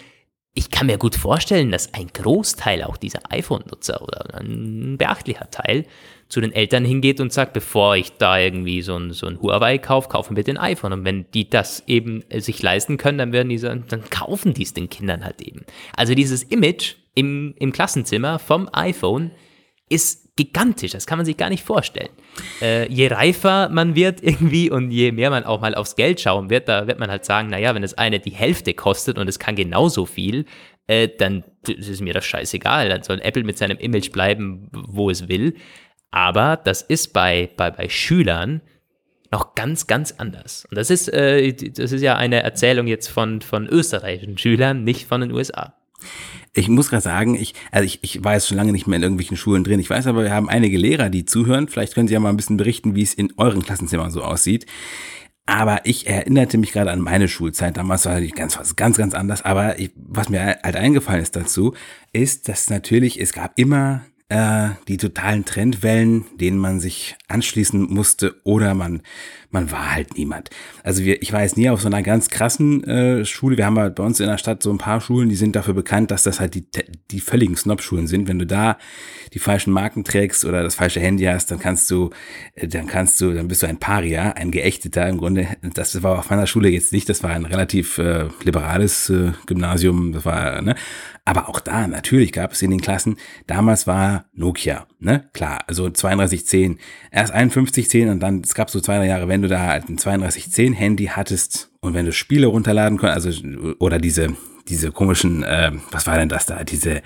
ich 0.54 0.70
kann 0.70 0.86
mir 0.86 0.98
gut 0.98 1.14
vorstellen, 1.14 1.70
dass 1.70 1.94
ein 1.94 2.08
Großteil 2.12 2.82
auch 2.82 2.96
dieser 2.96 3.20
iPhone-Nutzer 3.30 4.02
oder 4.02 4.40
ein 4.40 4.96
beachtlicher 4.96 5.50
Teil 5.50 5.86
zu 6.28 6.40
den 6.40 6.52
Eltern 6.52 6.84
hingeht 6.84 7.20
und 7.20 7.32
sagt, 7.32 7.54
bevor 7.54 7.96
ich 7.96 8.12
da 8.12 8.38
irgendwie 8.38 8.82
so 8.82 8.96
ein, 8.96 9.12
so 9.12 9.26
ein 9.26 9.40
Huawei 9.40 9.78
kaufe, 9.78 10.08
kaufen 10.08 10.36
wir 10.36 10.44
den 10.44 10.58
iPhone. 10.58 10.92
Und 10.92 11.04
wenn 11.04 11.30
die 11.32 11.48
das 11.48 11.82
eben 11.86 12.22
sich 12.30 12.62
leisten 12.62 12.98
können, 12.98 13.18
dann 13.18 13.32
werden 13.32 13.48
die 13.48 13.58
sagen, 13.58 13.84
dann 13.88 14.08
kaufen 14.10 14.52
die 14.52 14.62
es 14.62 14.74
den 14.74 14.90
Kindern 14.90 15.24
halt 15.24 15.40
eben. 15.40 15.64
Also 15.96 16.14
dieses 16.14 16.42
Image 16.42 16.96
im, 17.14 17.54
im 17.58 17.72
Klassenzimmer 17.72 18.38
vom 18.38 18.68
iPhone 18.72 19.30
ist 19.88 20.36
gigantisch, 20.36 20.92
das 20.92 21.06
kann 21.06 21.18
man 21.18 21.26
sich 21.26 21.36
gar 21.36 21.50
nicht 21.50 21.64
vorstellen. 21.64 22.10
Äh, 22.62 22.92
je 22.92 23.08
reifer 23.08 23.68
man 23.70 23.96
wird 23.96 24.22
irgendwie 24.22 24.70
und 24.70 24.90
je 24.90 25.12
mehr 25.12 25.30
man 25.30 25.44
auch 25.44 25.60
mal 25.60 25.74
aufs 25.74 25.96
Geld 25.96 26.20
schauen 26.20 26.48
wird, 26.48 26.68
da 26.68 26.86
wird 26.86 27.00
man 27.00 27.10
halt 27.10 27.24
sagen, 27.24 27.48
naja, 27.48 27.74
wenn 27.74 27.82
das 27.82 27.94
eine 27.94 28.20
die 28.20 28.30
Hälfte 28.30 28.72
kostet 28.74 29.18
und 29.18 29.28
es 29.28 29.38
kann 29.38 29.56
genauso 29.56 30.06
viel, 30.06 30.44
äh, 30.86 31.08
dann 31.08 31.42
ist 31.66 32.00
mir 32.00 32.14
das 32.14 32.24
scheißegal, 32.24 32.88
dann 32.88 33.02
soll 33.02 33.20
Apple 33.20 33.44
mit 33.44 33.58
seinem 33.58 33.78
Image 33.78 34.12
bleiben, 34.12 34.68
wo 34.72 35.10
es 35.10 35.28
will. 35.28 35.54
Aber 36.10 36.56
das 36.56 36.82
ist 36.82 37.12
bei, 37.12 37.50
bei, 37.56 37.70
bei 37.70 37.88
Schülern 37.88 38.62
noch 39.30 39.54
ganz, 39.54 39.86
ganz 39.86 40.12
anders. 40.12 40.66
Und 40.70 40.76
das 40.76 40.90
ist, 40.90 41.08
äh, 41.12 41.52
das 41.52 41.92
ist 41.92 42.02
ja 42.02 42.16
eine 42.16 42.42
Erzählung 42.42 42.86
jetzt 42.86 43.08
von, 43.08 43.42
von 43.42 43.66
österreichischen 43.66 44.38
Schülern, 44.38 44.84
nicht 44.84 45.06
von 45.06 45.20
den 45.20 45.32
USA. 45.32 45.74
Ich 46.54 46.68
muss 46.68 46.88
gerade 46.88 47.02
sagen, 47.02 47.34
ich, 47.34 47.54
also 47.70 47.84
ich, 47.84 47.98
ich 48.02 48.24
war 48.24 48.34
jetzt 48.34 48.48
schon 48.48 48.56
lange 48.56 48.72
nicht 48.72 48.86
mehr 48.86 48.96
in 48.96 49.02
irgendwelchen 49.02 49.36
Schulen 49.36 49.64
drin. 49.64 49.80
Ich 49.80 49.90
weiß 49.90 50.06
aber, 50.06 50.22
wir 50.22 50.32
haben 50.32 50.48
einige 50.48 50.78
Lehrer, 50.78 51.10
die 51.10 51.24
zuhören. 51.24 51.68
Vielleicht 51.68 51.94
können 51.94 52.08
Sie 52.08 52.14
ja 52.14 52.20
mal 52.20 52.30
ein 52.30 52.36
bisschen 52.36 52.56
berichten, 52.56 52.94
wie 52.94 53.02
es 53.02 53.14
in 53.14 53.32
euren 53.36 53.62
Klassenzimmern 53.62 54.10
so 54.10 54.22
aussieht. 54.22 54.64
Aber 55.44 55.80
ich 55.84 56.06
erinnerte 56.06 56.58
mich 56.58 56.72
gerade 56.72 56.90
an 56.90 57.00
meine 57.00 57.28
Schulzeit. 57.28 57.76
Damals 57.76 58.04
war 58.04 58.12
natürlich 58.12 58.34
ganz, 58.34 58.58
was 58.58 58.76
ganz, 58.76 58.96
ganz 58.96 59.14
anders. 59.14 59.42
Aber 59.44 59.78
ich, 59.78 59.92
was 59.96 60.28
mir 60.28 60.58
halt 60.62 60.76
eingefallen 60.76 61.22
ist 61.22 61.36
dazu, 61.36 61.74
ist, 62.12 62.48
dass 62.48 62.70
natürlich, 62.70 63.20
es 63.20 63.32
gab 63.32 63.58
immer 63.58 64.02
äh, 64.28 64.70
die 64.88 64.96
totalen 64.96 65.44
Trendwellen, 65.44 66.24
denen 66.38 66.58
man 66.58 66.80
sich 66.80 67.16
anschließen 67.28 67.92
musste 67.92 68.36
oder 68.44 68.74
man 68.74 69.02
man 69.50 69.70
war 69.70 69.92
halt 69.94 70.16
niemand. 70.16 70.50
Also 70.82 71.04
wir, 71.04 71.22
ich 71.22 71.32
war 71.32 71.42
jetzt 71.42 71.56
nie 71.56 71.70
auf 71.70 71.80
so 71.80 71.86
einer 71.86 72.02
ganz 72.02 72.28
krassen 72.28 72.84
äh, 72.84 73.24
Schule. 73.24 73.56
Wir 73.56 73.66
haben 73.66 73.78
halt 73.78 73.94
bei 73.94 74.02
uns 74.02 74.20
in 74.20 74.26
der 74.26 74.38
Stadt 74.38 74.62
so 74.62 74.70
ein 74.70 74.78
paar 74.78 75.00
Schulen, 75.00 75.28
die 75.28 75.36
sind 75.36 75.56
dafür 75.56 75.74
bekannt, 75.74 76.10
dass 76.10 76.22
das 76.22 76.38
halt 76.38 76.54
die, 76.54 76.66
die 77.10 77.20
völligen 77.20 77.56
Snob-Schulen 77.56 78.06
sind. 78.06 78.28
Wenn 78.28 78.38
du 78.38 78.46
da 78.46 78.76
die 79.32 79.38
falschen 79.38 79.72
Marken 79.72 80.04
trägst 80.04 80.44
oder 80.44 80.62
das 80.62 80.74
falsche 80.74 81.00
Handy 81.00 81.24
hast, 81.24 81.50
dann 81.50 81.58
kannst 81.58 81.90
du, 81.90 82.10
äh, 82.54 82.68
dann 82.68 82.86
kannst 82.86 83.20
du, 83.20 83.32
dann 83.32 83.48
bist 83.48 83.62
du 83.62 83.66
ein 83.66 83.78
Paria, 83.78 84.32
ein 84.32 84.50
Geächteter 84.50 85.08
im 85.08 85.18
Grunde. 85.18 85.48
Das 85.74 86.02
war 86.02 86.18
auf 86.18 86.30
meiner 86.30 86.46
Schule 86.46 86.68
jetzt 86.68 86.92
nicht, 86.92 87.08
das 87.08 87.22
war 87.22 87.30
ein 87.30 87.46
relativ 87.46 87.98
äh, 87.98 88.28
liberales 88.44 89.08
äh, 89.10 89.32
Gymnasium, 89.46 90.12
das 90.12 90.24
war, 90.24 90.60
ne? 90.62 90.74
Aber 91.24 91.50
auch 91.50 91.60
da, 91.60 91.86
natürlich 91.86 92.32
gab 92.32 92.52
es 92.52 92.62
in 92.62 92.70
den 92.70 92.80
Klassen, 92.80 93.18
damals 93.46 93.86
war 93.86 94.24
Nokia, 94.32 94.86
ne? 94.98 95.28
Klar, 95.34 95.58
also 95.66 95.90
3210, 95.90 96.78
erst 97.10 97.34
5110 97.34 98.08
und 98.08 98.20
dann, 98.20 98.40
es 98.40 98.54
gab 98.54 98.70
so 98.70 98.80
zwei, 98.80 98.96
drei 98.96 99.08
Jahre, 99.08 99.28
wenn 99.38 99.42
du 99.42 99.48
da 99.48 99.60
halt 99.60 99.88
ein 99.88 99.96
3210 99.96 100.72
Handy 100.72 101.06
hattest 101.06 101.70
und 101.80 101.94
wenn 101.94 102.06
du 102.06 102.12
Spiele 102.12 102.48
runterladen 102.48 102.98
konntest, 102.98 103.26
also, 103.26 103.74
oder 103.78 104.00
diese, 104.00 104.34
diese 104.66 104.90
komischen, 104.90 105.44
äh, 105.44 105.70
was 105.92 106.08
war 106.08 106.18
denn 106.18 106.28
das 106.28 106.46
da, 106.46 106.64
diese, 106.64 107.02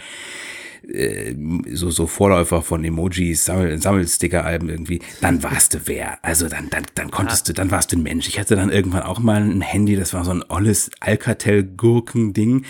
äh, 0.91 1.35
so, 1.71 1.91
so 1.91 2.07
Vorläufer 2.07 2.63
von 2.63 2.83
Emojis, 2.83 3.45
Sammel, 3.45 3.79
Sammelsticker-Alben 3.83 4.71
irgendwie, 4.71 5.03
dann 5.21 5.43
warst 5.43 5.75
du 5.75 5.81
wer. 5.85 6.25
Also 6.25 6.49
dann, 6.49 6.71
dann, 6.71 6.87
dann 6.95 7.11
konntest 7.11 7.49
ja. 7.49 7.53
du, 7.53 7.57
dann 7.59 7.71
warst 7.71 7.93
du 7.93 7.99
ein 7.99 8.03
Mensch. 8.03 8.27
Ich 8.29 8.41
hatte 8.41 8.57
dann 8.57 8.71
irgendwann 8.71 9.03
auch 9.03 9.19
mal 9.19 9.43
ein 9.43 9.61
Handy, 9.61 9.95
das 9.95 10.15
war 10.15 10.25
so 10.25 10.31
ein 10.31 10.43
olles 10.49 10.91
Alcatel-Gurken-Ding 11.01 12.65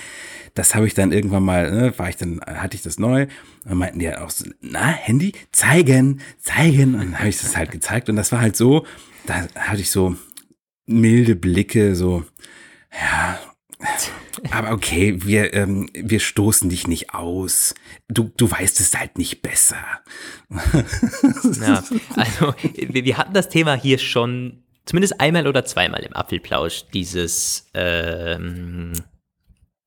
das 0.55 0.75
habe 0.75 0.87
ich 0.87 0.95
dann 0.95 1.13
irgendwann 1.13 1.43
mal, 1.43 1.71
ne, 1.71 1.99
war 1.99 2.09
ich 2.09 2.17
dann, 2.17 2.41
hatte 2.47 2.77
ich 2.77 2.83
das 2.83 2.99
neu. 2.99 3.27
Und 3.65 3.79
meinten 3.79 3.99
die 3.99 4.09
halt 4.09 4.19
auch 4.19 4.31
so, 4.31 4.45
na, 4.61 4.87
Handy, 4.87 5.33
zeigen, 5.51 6.21
zeigen. 6.39 6.95
Und 6.95 7.01
dann 7.01 7.19
habe 7.19 7.29
ich 7.29 7.41
das 7.41 7.57
halt 7.57 7.71
gezeigt. 7.71 8.09
Und 8.09 8.17
das 8.17 8.33
war 8.33 8.41
halt 8.41 8.57
so, 8.57 8.85
da 9.27 9.47
hatte 9.55 9.81
ich 9.81 9.91
so 9.91 10.17
milde 10.87 11.37
Blicke, 11.37 11.95
so, 11.95 12.25
ja, 12.93 13.39
aber 14.51 14.73
okay, 14.73 15.25
wir, 15.25 15.55
ähm, 15.55 15.89
wir 15.93 16.21
stoßen 16.21 16.69
dich 16.71 16.87
nicht 16.87 17.15
aus. 17.15 17.75
Du, 18.09 18.31
du 18.37 18.51
weißt 18.51 18.81
es 18.81 18.95
halt 18.95 19.19
nicht 19.19 19.43
besser. 19.43 19.77
Ja, 21.61 21.83
also 22.17 22.55
wir, 22.75 23.17
hatten 23.19 23.35
das 23.35 23.49
Thema 23.49 23.75
hier 23.75 23.99
schon 23.99 24.63
zumindest 24.85 25.21
einmal 25.21 25.47
oder 25.47 25.65
zweimal 25.65 26.03
im 26.03 26.15
Apfelplausch, 26.15 26.85
dieses 26.93 27.69
ähm, 27.75 28.93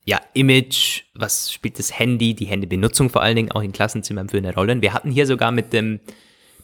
ja, 0.05 0.21
Image, 0.33 1.03
was 1.15 1.51
spielt 1.51 1.79
das 1.79 1.97
Handy, 1.97 2.33
die 2.33 2.45
Handybenutzung 2.45 3.09
vor 3.09 3.21
allen 3.21 3.35
Dingen 3.35 3.51
auch 3.51 3.61
in 3.61 3.71
Klassenzimmern 3.71 4.29
für 4.29 4.37
eine 4.37 4.53
Rolle. 4.53 4.81
Wir 4.81 4.93
hatten 4.93 5.11
hier 5.11 5.25
sogar 5.25 5.51
mit 5.51 5.73
dem, 5.73 5.99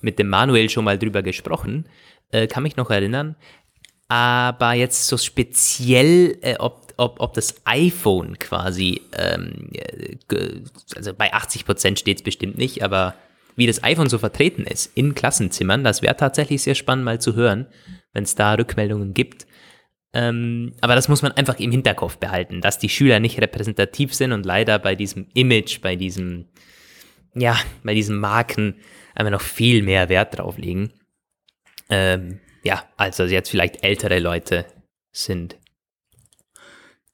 mit 0.02 0.20
dem 0.20 0.30
Manuel 0.30 0.70
schon 0.70 0.86
mal 0.86 1.00
drüber 1.00 1.24
gesprochen, 1.24 1.86
äh, 2.32 2.48
kann 2.48 2.64
mich 2.64 2.76
noch 2.76 2.90
erinnern. 2.90 3.36
Aber 4.08 4.74
jetzt 4.74 5.08
so 5.08 5.18
speziell, 5.18 6.38
äh, 6.42 6.56
ob, 6.60 6.94
ob, 6.98 7.20
ob 7.22 7.34
das 7.34 7.56
iPhone 7.66 8.38
quasi, 8.40 9.02
ähm, 9.18 9.70
also 10.96 11.14
bei 11.14 11.32
80 11.34 11.66
Prozent 11.66 12.00
steht 12.00 12.18
es 12.18 12.24
bestimmt 12.24 12.58
nicht, 12.58 12.84
aber 12.84 13.16
wie 13.56 13.68
das 13.68 13.84
iPhone 13.84 14.10
so 14.10 14.18
vertreten 14.18 14.64
ist 14.64 14.92
in 14.96 15.16
Klassenzimmern, 15.16 15.84
das 15.84 16.02
wäre 16.02 16.18
tatsächlich 16.18 16.62
sehr 16.62 16.76
spannend 16.76 17.06
mal 17.06 17.22
zu 17.22 17.36
hören, 17.36 17.68
wenn 18.14 18.24
es 18.24 18.36
da 18.36 18.54
Rückmeldungen 18.54 19.14
gibt. 19.14 19.46
Ähm, 20.14 20.74
aber 20.82 20.96
das 20.96 21.08
muss 21.08 21.22
man 21.22 21.32
einfach 21.32 21.60
im 21.60 21.72
Hinterkopf 21.72 22.18
behalten, 22.18 22.60
dass 22.60 22.80
die 22.80 22.90
Schüler 22.90 23.20
nicht 23.20 23.40
repräsentativ 23.40 24.14
sind 24.14 24.34
und 24.34 24.46
leider 24.46 24.78
bei 24.78 24.96
diesem 24.96 25.28
Image, 25.34 25.80
bei 25.82 25.96
diesem, 25.96 26.50
ja, 27.34 27.58
bei 27.84 27.94
diesen 27.94 28.20
Marken 28.20 28.76
einfach 29.16 29.32
noch 29.32 29.42
viel 29.42 29.84
mehr 29.84 30.10
Wert 30.10 30.38
drauf 30.38 30.58
legen. 30.58 30.92
Ähm, 31.92 32.40
ja, 32.64 32.84
als 32.98 33.18
das 33.18 33.32
jetzt 33.32 33.50
vielleicht 33.50 33.84
ältere 33.84 34.20
Leute 34.20 34.66
sind. 35.12 35.58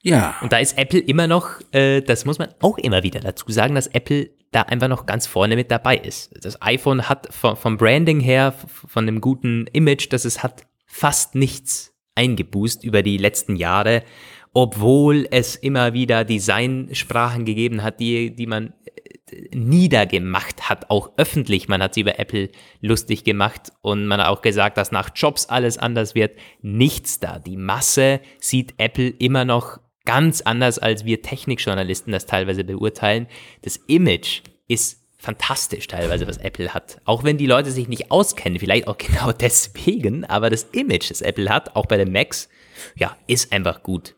Ja. 0.01 0.37
Und 0.41 0.53
da 0.53 0.59
ist 0.59 0.77
Apple 0.77 0.99
immer 0.99 1.27
noch, 1.27 1.59
äh, 1.73 2.01
das 2.01 2.25
muss 2.25 2.39
man 2.39 2.53
auch 2.61 2.77
immer 2.77 3.03
wieder 3.03 3.19
dazu 3.19 3.45
sagen, 3.51 3.75
dass 3.75 3.87
Apple 3.87 4.29
da 4.51 4.61
einfach 4.61 4.87
noch 4.87 5.05
ganz 5.05 5.27
vorne 5.27 5.55
mit 5.55 5.71
dabei 5.71 5.97
ist. 5.97 6.33
Das 6.43 6.61
iPhone 6.61 7.09
hat 7.09 7.27
vom, 7.33 7.57
vom 7.57 7.77
Branding 7.77 8.19
her, 8.19 8.53
von 8.53 9.05
dem 9.05 9.19
guten 9.19 9.67
Image, 9.73 10.07
das 10.11 10.23
es 10.23 10.43
hat, 10.43 10.65
fast 10.85 11.35
nichts 11.35 11.93
eingeboost 12.15 12.83
über 12.83 13.03
die 13.03 13.17
letzten 13.17 13.57
Jahre, 13.57 14.03
obwohl 14.53 15.27
es 15.29 15.55
immer 15.55 15.93
wieder 15.93 16.23
Designsprachen 16.23 17.45
gegeben 17.45 17.83
hat, 17.83 17.99
die, 17.99 18.33
die 18.33 18.47
man 18.47 18.73
niedergemacht 19.53 20.69
hat, 20.69 20.89
auch 20.89 21.11
öffentlich. 21.17 21.67
Man 21.67 21.81
hat 21.81 21.93
sie 21.93 22.01
über 22.01 22.19
Apple 22.19 22.49
lustig 22.81 23.23
gemacht 23.23 23.71
und 23.81 24.07
man 24.07 24.19
hat 24.21 24.27
auch 24.27 24.41
gesagt, 24.41 24.77
dass 24.77 24.91
nach 24.91 25.09
Jobs 25.15 25.47
alles 25.47 25.77
anders 25.77 26.15
wird. 26.15 26.37
Nichts 26.61 27.19
da. 27.19 27.39
Die 27.39 27.57
Masse 27.57 28.21
sieht 28.39 28.73
Apple 28.77 29.09
immer 29.09 29.45
noch 29.45 29.79
ganz 30.05 30.41
anders, 30.41 30.79
als 30.79 31.05
wir 31.05 31.21
Technikjournalisten 31.21 32.13
das 32.13 32.25
teilweise 32.25 32.63
beurteilen. 32.63 33.27
Das 33.63 33.77
Image 33.87 34.41
ist 34.67 35.03
fantastisch 35.17 35.87
teilweise, 35.87 36.27
was 36.27 36.37
Apple 36.37 36.73
hat. 36.73 37.01
Auch 37.03 37.23
wenn 37.23 37.37
die 37.37 37.47
Leute 37.47 37.71
sich 37.71 37.87
nicht 37.87 38.11
auskennen, 38.11 38.59
vielleicht 38.59 38.87
auch 38.87 38.97
genau 38.99 39.31
deswegen, 39.31 40.23
aber 40.25 40.49
das 40.49 40.63
Image, 40.71 41.09
das 41.09 41.21
Apple 41.21 41.49
hat, 41.49 41.75
auch 41.75 41.85
bei 41.87 41.97
den 41.97 42.11
Macs, 42.11 42.47
ja, 42.95 43.17
ist 43.27 43.51
einfach 43.51 43.83
gut. 43.83 44.15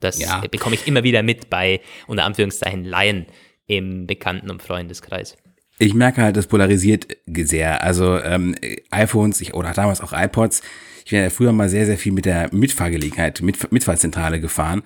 Das 0.00 0.18
Ja. 0.18 0.40
bekomme 0.50 0.74
ich 0.74 0.86
immer 0.86 1.04
wieder 1.04 1.22
mit 1.22 1.50
bei, 1.50 1.80
unter 2.06 2.24
Anführungszeichen, 2.24 2.84
Laien 2.84 3.26
im 3.70 4.06
Bekannten- 4.06 4.50
und 4.50 4.62
Freundeskreis. 4.62 5.36
Ich 5.78 5.94
merke 5.94 6.22
halt, 6.22 6.36
das 6.36 6.48
polarisiert 6.48 7.06
sehr. 7.26 7.82
Also 7.82 8.18
ähm, 8.18 8.54
iPhones 8.90 9.40
ich, 9.40 9.54
oder 9.54 9.72
damals 9.72 10.00
auch 10.00 10.12
iPods. 10.12 10.62
Ich 11.04 11.12
bin 11.12 11.22
ja 11.22 11.30
früher 11.30 11.52
mal 11.52 11.68
sehr, 11.68 11.86
sehr 11.86 11.96
viel 11.96 12.12
mit 12.12 12.26
der 12.26 12.52
Mitfahrgelegenheit, 12.52 13.40
mit, 13.42 13.72
Mitfahrzentrale 13.72 14.40
gefahren. 14.40 14.82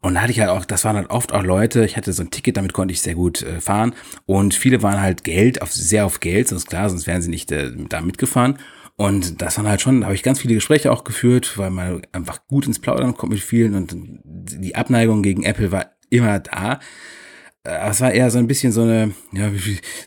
Und 0.00 0.14
da 0.14 0.22
hatte 0.22 0.32
ich 0.32 0.40
halt 0.40 0.50
auch, 0.50 0.66
das 0.66 0.84
waren 0.84 0.96
halt 0.96 1.10
oft 1.10 1.32
auch 1.32 1.42
Leute, 1.44 1.84
ich 1.84 1.96
hatte 1.96 2.12
so 2.12 2.22
ein 2.22 2.30
Ticket, 2.30 2.58
damit 2.58 2.74
konnte 2.74 2.92
ich 2.92 3.00
sehr 3.00 3.14
gut 3.14 3.42
äh, 3.42 3.60
fahren. 3.60 3.94
Und 4.26 4.52
viele 4.52 4.82
waren 4.82 5.00
halt 5.00 5.24
Geld, 5.24 5.62
auf, 5.62 5.72
sehr 5.72 6.04
auf 6.04 6.20
Geld, 6.20 6.48
sonst 6.48 6.66
klar, 6.66 6.90
sonst 6.90 7.06
wären 7.06 7.22
sie 7.22 7.30
nicht 7.30 7.50
äh, 7.52 7.70
da 7.88 8.02
mitgefahren. 8.02 8.58
Und 8.96 9.40
das 9.40 9.56
waren 9.56 9.68
halt 9.68 9.80
schon, 9.80 10.00
da 10.00 10.06
habe 10.06 10.14
ich 10.14 10.22
ganz 10.22 10.40
viele 10.40 10.54
Gespräche 10.54 10.92
auch 10.92 11.04
geführt, 11.04 11.56
weil 11.56 11.70
man 11.70 12.02
einfach 12.12 12.46
gut 12.46 12.66
ins 12.66 12.80
Plaudern 12.80 13.16
kommt 13.16 13.32
mit 13.32 13.40
vielen 13.40 13.74
und 13.74 13.96
die 14.24 14.74
Abneigung 14.74 15.22
gegen 15.22 15.44
Apple 15.44 15.72
war 15.72 15.92
immer 16.10 16.38
da. 16.40 16.80
Äh, 17.64 17.88
Es 17.90 18.00
war 18.00 18.12
eher 18.12 18.30
so 18.30 18.38
ein 18.38 18.46
bisschen 18.46 18.72
so 18.72 18.82
eine, 18.82 19.14
ja, 19.32 19.50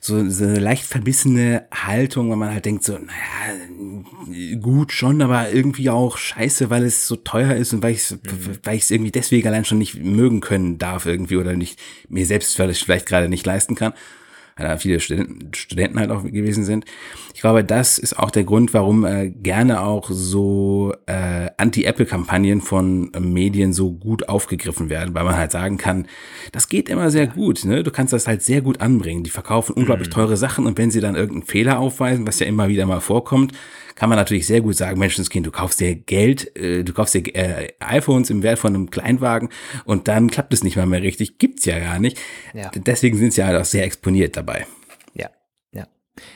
so, 0.02 0.30
so 0.30 0.44
eine 0.46 0.60
leicht 0.60 0.84
verbissene 0.86 1.68
Haltung, 1.74 2.30
weil 2.30 2.38
man 2.38 2.54
halt 2.54 2.66
denkt 2.66 2.84
so, 2.84 2.94
naja, 2.98 4.58
gut 4.62 4.92
schon, 4.92 5.22
aber 5.22 5.52
irgendwie 5.52 5.90
auch 5.90 6.18
scheiße, 6.18 6.70
weil 6.70 6.84
es 6.84 7.08
so 7.08 7.16
teuer 7.16 7.56
ist 7.56 7.74
und 7.74 7.82
weil 7.82 7.94
ich 7.94 8.00
es 8.12 8.18
weil 8.64 8.76
ich 8.76 8.84
es 8.84 8.92
irgendwie 8.92 9.12
deswegen 9.12 9.48
allein 9.48 9.66
schon 9.66 9.78
nicht 9.78 9.96
mögen 9.96 10.42
können 10.42 10.78
darf 10.78 11.06
irgendwie 11.06 11.38
oder 11.38 11.56
nicht 11.56 11.80
mir 12.10 12.26
selbst 12.26 12.56
vielleicht, 12.56 12.84
vielleicht 12.84 13.06
gerade 13.08 13.30
nicht 13.30 13.46
leisten 13.46 13.76
kann. 13.76 13.94
Weil 14.58 14.68
da 14.68 14.78
viele 14.78 15.00
Studenten, 15.00 15.54
Studenten 15.54 16.00
halt 16.00 16.12
auch 16.12 16.24
gewesen 16.24 16.66
sind. 16.66 16.86
Ich 17.34 17.42
glaube, 17.42 17.64
das 17.64 17.98
ist 17.98 18.18
auch 18.18 18.32
der 18.32 18.44
Grund, 18.44 18.74
warum 18.74 19.06
äh, 19.06 19.30
gerne 19.30 19.82
auch 19.82 20.10
so 20.10 20.94
äh, 21.06 21.50
Anti-Apple-Kampagnen 21.58 22.62
von 22.62 23.14
äh, 23.14 23.20
Medien 23.20 23.74
so 23.74 23.92
gut 23.92 24.28
aufgegriffen 24.28 24.90
werden, 24.90 25.14
weil 25.14 25.24
man 25.24 25.38
halt 25.38 25.52
sagen 25.52 25.78
kann, 25.78 26.08
das 26.52 26.68
geht 26.68 26.90
immer 26.90 27.12
sehr 27.12 27.28
gut. 27.28 27.64
Ne? 27.66 27.84
Du 27.84 27.92
kannst 27.92 28.14
das 28.14 28.28
halt 28.28 28.42
sehr 28.42 28.62
gut 28.62 28.82
anbringen. 28.82 29.24
Die 29.24 29.30
verkaufen 29.30 29.74
unglaublich 29.74 30.10
teure 30.10 30.38
Sachen 30.38 30.66
und 30.66 30.78
wenn 30.78 30.92
sie 30.92 31.02
dann 31.02 31.16
irgendeinen 31.16 31.46
Fehler 31.46 31.80
aufweisen, 31.80 32.26
was 32.26 32.40
ja 32.40 32.48
immer 32.48 32.68
wieder 32.70 32.86
mal 32.86 33.02
vorkommt, 33.02 33.54
kann 33.98 34.10
man 34.10 34.18
natürlich 34.18 34.46
sehr 34.46 34.62
gut 34.62 34.76
sagen, 34.76 35.00
Menschenskind, 35.00 35.46
du 35.48 35.52
kaufst 35.52 35.80
dir 35.80 35.96
Geld, 35.96 36.56
äh, 36.56 36.84
du 36.84 36.94
kaufst 36.94 37.16
dir 37.16 37.24
äh, 37.36 37.74
iPhones 37.80 38.30
im 38.30 38.44
Wert 38.44 38.60
von 38.60 38.76
einem 38.76 38.92
Kleinwagen 38.92 39.50
und 39.86 40.08
dann 40.08 40.30
klappt 40.30 40.54
es 40.54 40.64
nicht 40.64 40.78
mal 40.78 40.86
mehr 40.86 41.02
richtig. 41.02 41.40
Gibt's 41.40 41.66
ja 41.66 41.80
gar 41.80 41.98
nicht. 42.00 42.20
Ja. 42.54 42.70
Deswegen 42.76 43.18
sind 43.18 43.34
sie 43.34 43.44
halt 43.44 43.60
auch 43.60 43.66
sehr 43.66 43.86
exponiert 43.86 44.38
dabei. 44.38 44.68
Ja, 45.16 45.32
ja. 45.74 45.88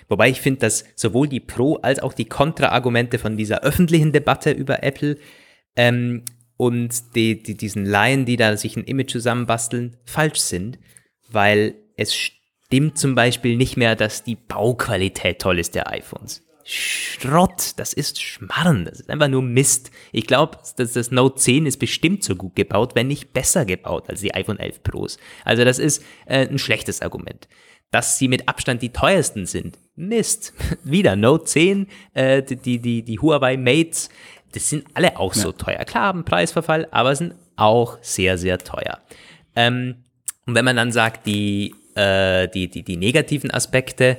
Wobei 0.10 0.30
ich 0.30 0.42
finde, 0.42 0.62
dass 0.62 0.86
sowohl 0.96 1.28
die 1.28 1.40
Pro- 1.40 1.78
als 1.78 2.00
auch 2.00 2.14
die 2.14 2.26
Kontra-Argumente 2.26 3.20
von 3.20 3.38
dieser 3.38 3.62
öffentlichen 3.62 4.12
Debatte 4.12 4.50
über 4.50 4.82
Apple 4.82 5.20
ähm, 5.76 6.24
und 6.58 7.16
die, 7.16 7.44
die, 7.44 7.56
diesen 7.56 7.86
Laien, 7.86 8.26
die 8.26 8.38
da 8.38 8.58
sich 8.58 8.76
ein 8.76 8.86
Image 8.86 9.12
zusammenbasteln, 9.12 9.98
falsch 10.04 10.40
sind, 10.40 10.80
weil 11.30 11.76
es 11.96 12.16
stimmt 12.16 12.98
zum 12.98 13.14
Beispiel 13.14 13.56
nicht 13.56 13.78
mehr, 13.78 13.96
dass 13.96 14.24
die 14.24 14.36
Bauqualität 14.36 15.40
toll 15.40 15.60
ist 15.60 15.76
der 15.76 15.92
iPhones. 15.92 16.42
Schrott, 16.64 17.74
das 17.78 17.94
ist 17.94 18.22
Schmarrn, 18.22 18.86
das 18.86 19.02
ist 19.02 19.10
einfach 19.10 19.28
nur 19.28 19.42
Mist. 19.42 19.92
Ich 20.12 20.28
glaube, 20.28 20.58
dass 20.78 20.94
das 20.94 21.12
Note 21.12 21.36
10 21.36 21.66
ist 21.66 21.78
bestimmt 21.78 22.24
so 22.24 22.36
gut 22.36 22.56
gebaut, 22.56 22.96
wenn 22.96 23.08
nicht 23.08 23.34
besser 23.34 23.66
gebaut 23.66 24.10
als 24.10 24.22
die 24.22 24.34
iPhone 24.34 24.60
11 24.60 24.84
Pros. 24.84 25.18
Also 25.46 25.64
das 25.64 25.80
ist 25.80 26.04
äh, 26.26 26.48
ein 26.48 26.60
schlechtes 26.60 27.02
Argument. 27.02 27.48
Dass 27.92 28.18
sie 28.18 28.28
mit 28.28 28.48
Abstand 28.48 28.82
die 28.82 28.94
teuersten 28.94 29.46
sind, 29.46 29.78
Mist. 29.96 30.54
Wieder 30.84 31.16
Note 31.16 31.46
10, 31.46 31.88
äh, 32.14 32.42
die, 32.42 32.80
die, 32.80 33.04
die, 33.04 33.20
Huawei 33.20 33.58
Mates, 33.58 34.10
das 34.54 34.70
sind 34.70 34.86
alle 34.94 35.18
auch 35.18 35.34
so 35.34 35.52
teuer. 35.52 35.84
Klar, 35.86 36.06
haben 36.06 36.26
Preisverfall, 36.26 36.88
aber 36.92 37.16
sind 37.16 37.36
auch 37.56 37.98
sehr, 38.02 38.38
sehr 38.38 38.58
teuer. 38.58 39.00
Ähm, 39.56 40.04
und 40.46 40.56
wenn 40.56 40.66
man 40.66 40.76
dann 40.76 40.92
sagt, 40.92 41.28
die, 41.28 41.76
äh, 41.96 42.48
die, 42.48 42.70
die, 42.70 42.84
die 42.84 42.98
negativen 42.98 43.52
Aspekte, 43.52 44.18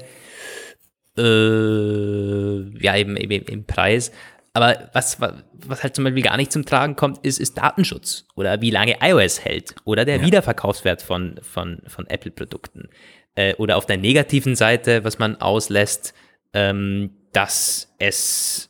äh, 1.18 2.78
ja, 2.78 2.96
eben, 2.96 3.16
eben 3.16 3.46
im 3.46 3.64
Preis. 3.64 4.12
Aber 4.54 4.90
was, 4.92 5.18
was 5.20 5.82
halt 5.82 5.94
zum 5.94 6.04
Beispiel 6.04 6.22
gar 6.22 6.36
nicht 6.36 6.52
zum 6.52 6.66
Tragen 6.66 6.94
kommt, 6.94 7.24
ist, 7.24 7.40
ist 7.40 7.56
Datenschutz 7.56 8.26
oder 8.34 8.60
wie 8.60 8.70
lange 8.70 8.96
iOS 9.00 9.42
hält 9.44 9.74
oder 9.84 10.04
der 10.04 10.22
Wiederverkaufswert 10.22 11.00
von, 11.00 11.40
von, 11.42 11.80
von 11.86 12.06
Apple-Produkten. 12.06 12.88
Äh, 13.34 13.54
oder 13.54 13.78
auf 13.78 13.86
der 13.86 13.96
negativen 13.96 14.54
Seite, 14.54 15.04
was 15.04 15.18
man 15.18 15.36
auslässt, 15.36 16.12
ähm, 16.52 17.12
dass 17.32 17.94
es, 17.98 18.68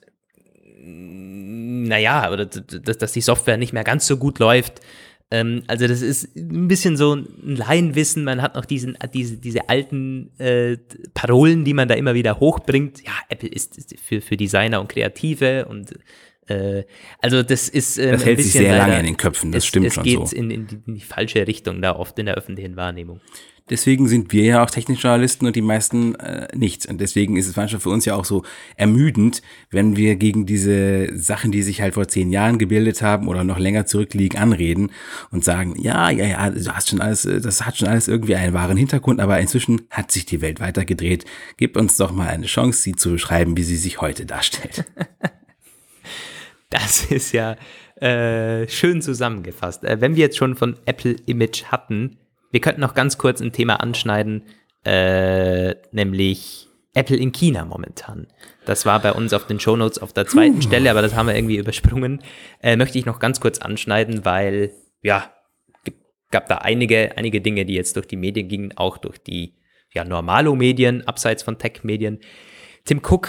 naja, 0.79 2.31
oder 2.31 2.47
dass, 2.47 2.99
dass 2.99 3.13
die 3.13 3.21
Software 3.21 3.57
nicht 3.57 3.73
mehr 3.73 3.83
ganz 3.83 4.07
so 4.07 4.17
gut 4.17 4.39
läuft. 4.39 4.81
Ähm, 5.33 5.63
also 5.67 5.87
das 5.87 6.03
ist 6.03 6.37
ein 6.37 6.69
bisschen 6.69 6.99
so 6.99 7.15
ein 7.15 7.27
Laienwissen. 7.57 8.23
Man 8.23 8.43
hat 8.43 8.55
noch 8.55 8.67
diesen, 8.67 8.99
diese, 9.15 9.39
diese 9.39 9.69
alten 9.71 10.31
äh, 10.39 10.77
Parolen, 11.15 11.65
die 11.65 11.73
man 11.73 11.89
da 11.89 11.95
immer 11.95 12.13
wieder 12.13 12.39
hochbringt. 12.39 13.03
Ja, 13.03 13.13
Apple 13.31 13.49
ist 13.49 13.79
ist 13.79 13.99
für, 13.99 14.21
für 14.21 14.37
Designer 14.37 14.81
und 14.81 14.89
Kreative 14.89 15.65
und 15.65 15.95
äh, 16.49 16.83
also 17.21 17.43
das 17.43 17.69
ist 17.71 17.97
ähm, 17.99 18.11
Das 18.13 18.21
ein 18.23 18.25
hält 18.27 18.43
sich 18.43 18.53
sehr 18.53 18.77
lange 18.77 18.93
leider- 18.93 19.01
in 19.01 19.07
den 19.07 19.17
Köpfen, 19.17 19.53
das 19.53 19.63
es, 19.65 19.69
stimmt 19.69 19.87
es 19.87 19.95
schon 19.95 20.05
geht 20.05 20.29
so. 20.29 20.37
in, 20.37 20.51
in, 20.51 20.67
die, 20.67 20.79
in 20.87 20.95
die 20.97 21.01
falsche 21.01 21.47
Richtung 21.47 21.81
da 21.81 21.97
oft 21.97 22.19
in 22.19 22.27
der 22.27 22.35
öffentlichen 22.35 22.77
Wahrnehmung. 22.77 23.21
Deswegen 23.71 24.09
sind 24.09 24.33
wir 24.33 24.45
ja 24.45 24.63
auch 24.63 24.71
Technikjournalisten 24.71 25.47
und 25.47 25.55
die 25.55 25.63
meisten 25.63 26.15
äh, 26.17 26.49
nicht. 26.55 26.87
Und 26.87 27.01
deswegen 27.01 27.37
ist 27.37 27.47
es 27.47 27.57
manchmal 27.57 27.81
für 27.81 27.91
uns 27.91 28.05
ja 28.05 28.15
auch 28.15 28.25
so 28.25 28.43
ermüdend, 28.77 29.41
wenn 29.71 29.97
wir 29.97 30.17
gegen 30.17 30.47
diese 30.47 31.17
Sachen, 31.17 31.53
die 31.53 31.63
sich 31.63 31.81
halt 31.81 31.95
vor 31.95 32.09
zehn 32.09 32.31
Jahren 32.31 32.59
gebildet 32.59 33.03
haben 33.03 33.29
oder 33.29 33.45
noch 33.45 33.59
länger 33.59 33.87
zurückliegen, 33.87 34.39
anreden 34.39 34.91
und 35.31 35.45
sagen, 35.45 35.75
ja, 35.81 36.11
ja, 36.11 36.27
ja, 36.27 36.51
du 36.51 36.75
hast 36.75 36.91
schon 36.91 37.01
alles, 37.01 37.25
äh, 37.25 37.41
das 37.41 37.65
hat 37.65 37.77
schon 37.77 37.89
alles 37.89 38.09
irgendwie 38.09 38.35
einen 38.35 38.53
wahren 38.53 38.77
Hintergrund, 38.77 39.21
aber 39.21 39.39
inzwischen 39.39 39.83
hat 39.91 40.11
sich 40.11 40.27
die 40.27 40.41
Welt 40.41 40.61
weitergedreht. 40.61 41.25
Gib 41.57 41.77
uns 41.77 41.97
doch 41.97 42.13
mal 42.13 42.29
eine 42.29 42.47
Chance, 42.47 42.83
sie 42.83 42.97
zu 42.97 43.13
beschreiben, 43.13 43.57
wie 43.57 43.65
sie 43.65 43.77
sich 43.77 44.01
heute 44.01 44.27
darstellt. 44.27 44.85
Das 46.73 47.05
ist 47.05 47.33
ja 47.33 47.57
äh, 47.97 48.67
schön 48.67 49.03
zusammengefasst. 49.03 49.85
Äh, 49.85 50.01
wenn 50.01 50.17
wir 50.17 50.23
jetzt 50.23 50.39
schon 50.39 50.57
von 50.57 50.77
Apple 50.87 51.17
Image 51.27 51.65
hatten, 51.65 52.17
wir 52.53 52.61
könnten 52.61 52.81
noch 52.81 52.95
ganz 52.95 53.19
kurz 53.19 53.41
ein 53.41 53.53
Thema 53.53 53.81
anschneiden, 53.81 54.45
äh, 54.85 55.75
nämlich 55.91 56.69
Apple 56.95 57.17
in 57.17 57.33
China 57.33 57.65
momentan. 57.65 58.29
Das 58.67 58.87
war 58.87 59.01
bei 59.01 59.13
uns 59.13 59.33
auf 59.33 59.47
den 59.47 59.59
Shownotes 59.59 59.99
auf 59.99 60.13
der 60.13 60.27
zweiten 60.27 60.63
Stelle, 60.63 60.91
aber 60.91 61.03
das 61.03 61.15
haben 61.15 61.27
wir 61.27 61.35
irgendwie 61.35 61.57
übersprungen. 61.57 62.23
Äh, 62.63 62.77
möchte 62.77 62.99
ich 62.99 63.07
noch 63.07 63.19
ganz 63.19 63.41
kurz 63.41 63.59
anschneiden, 63.59 64.25
weil, 64.25 64.73
ja, 65.03 65.33
gab 66.31 66.49
da 66.49 66.59
einige, 66.59 67.17
einige 67.17 67.41
Dinge, 67.41 67.65
die 67.65 67.75
jetzt 67.75 67.97
durch 67.97 68.07
die 68.07 68.17
Medien 68.17 68.49
gingen, 68.49 68.77
auch 68.77 68.99
durch 68.99 69.19
die 69.19 69.55
ja, 69.93 70.05
Normalo-Medien, 70.05 71.07
abseits 71.07 71.43
von 71.43 71.59
Tech-Medien. 71.59 72.21
Tim 72.85 73.01
Cook 73.03 73.29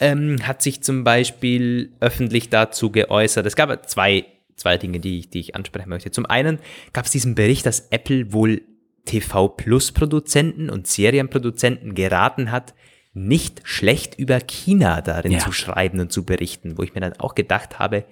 ähm, 0.00 0.46
hat 0.46 0.62
sich 0.62 0.82
zum 0.82 1.04
Beispiel 1.04 1.92
öffentlich 2.00 2.50
dazu 2.50 2.90
geäußert. 2.90 3.46
Es 3.46 3.56
gab 3.56 3.88
zwei, 3.88 4.26
zwei 4.58 4.76
Dinge, 4.76 5.00
die 5.00 5.20
ich, 5.20 5.30
die 5.30 5.40
ich 5.40 5.54
ansprechen 5.54 5.88
möchte. 5.88 6.10
Zum 6.10 6.26
einen 6.26 6.58
gab 6.92 7.06
es 7.06 7.10
diesen 7.10 7.34
Bericht, 7.34 7.64
dass 7.66 7.88
Apple 7.90 8.32
wohl 8.32 8.62
TV 9.04 9.48
Plus 9.48 9.92
Produzenten 9.92 10.68
und 10.68 10.86
Serienproduzenten 10.86 11.94
geraten 11.94 12.50
hat, 12.50 12.74
nicht 13.14 13.62
schlecht 13.64 14.18
über 14.18 14.38
China 14.40 15.00
darin 15.00 15.32
Ja. 15.32 15.38
zu 15.38 15.52
schreiben 15.52 15.98
und 16.00 16.12
zu 16.12 16.24
berichten, 16.24 16.76
wo 16.76 16.82
ich 16.82 16.94
mir 16.94 17.00
dann 17.00 17.14
auch 17.14 17.34
gedacht 17.34 17.78
habe, 17.78 18.04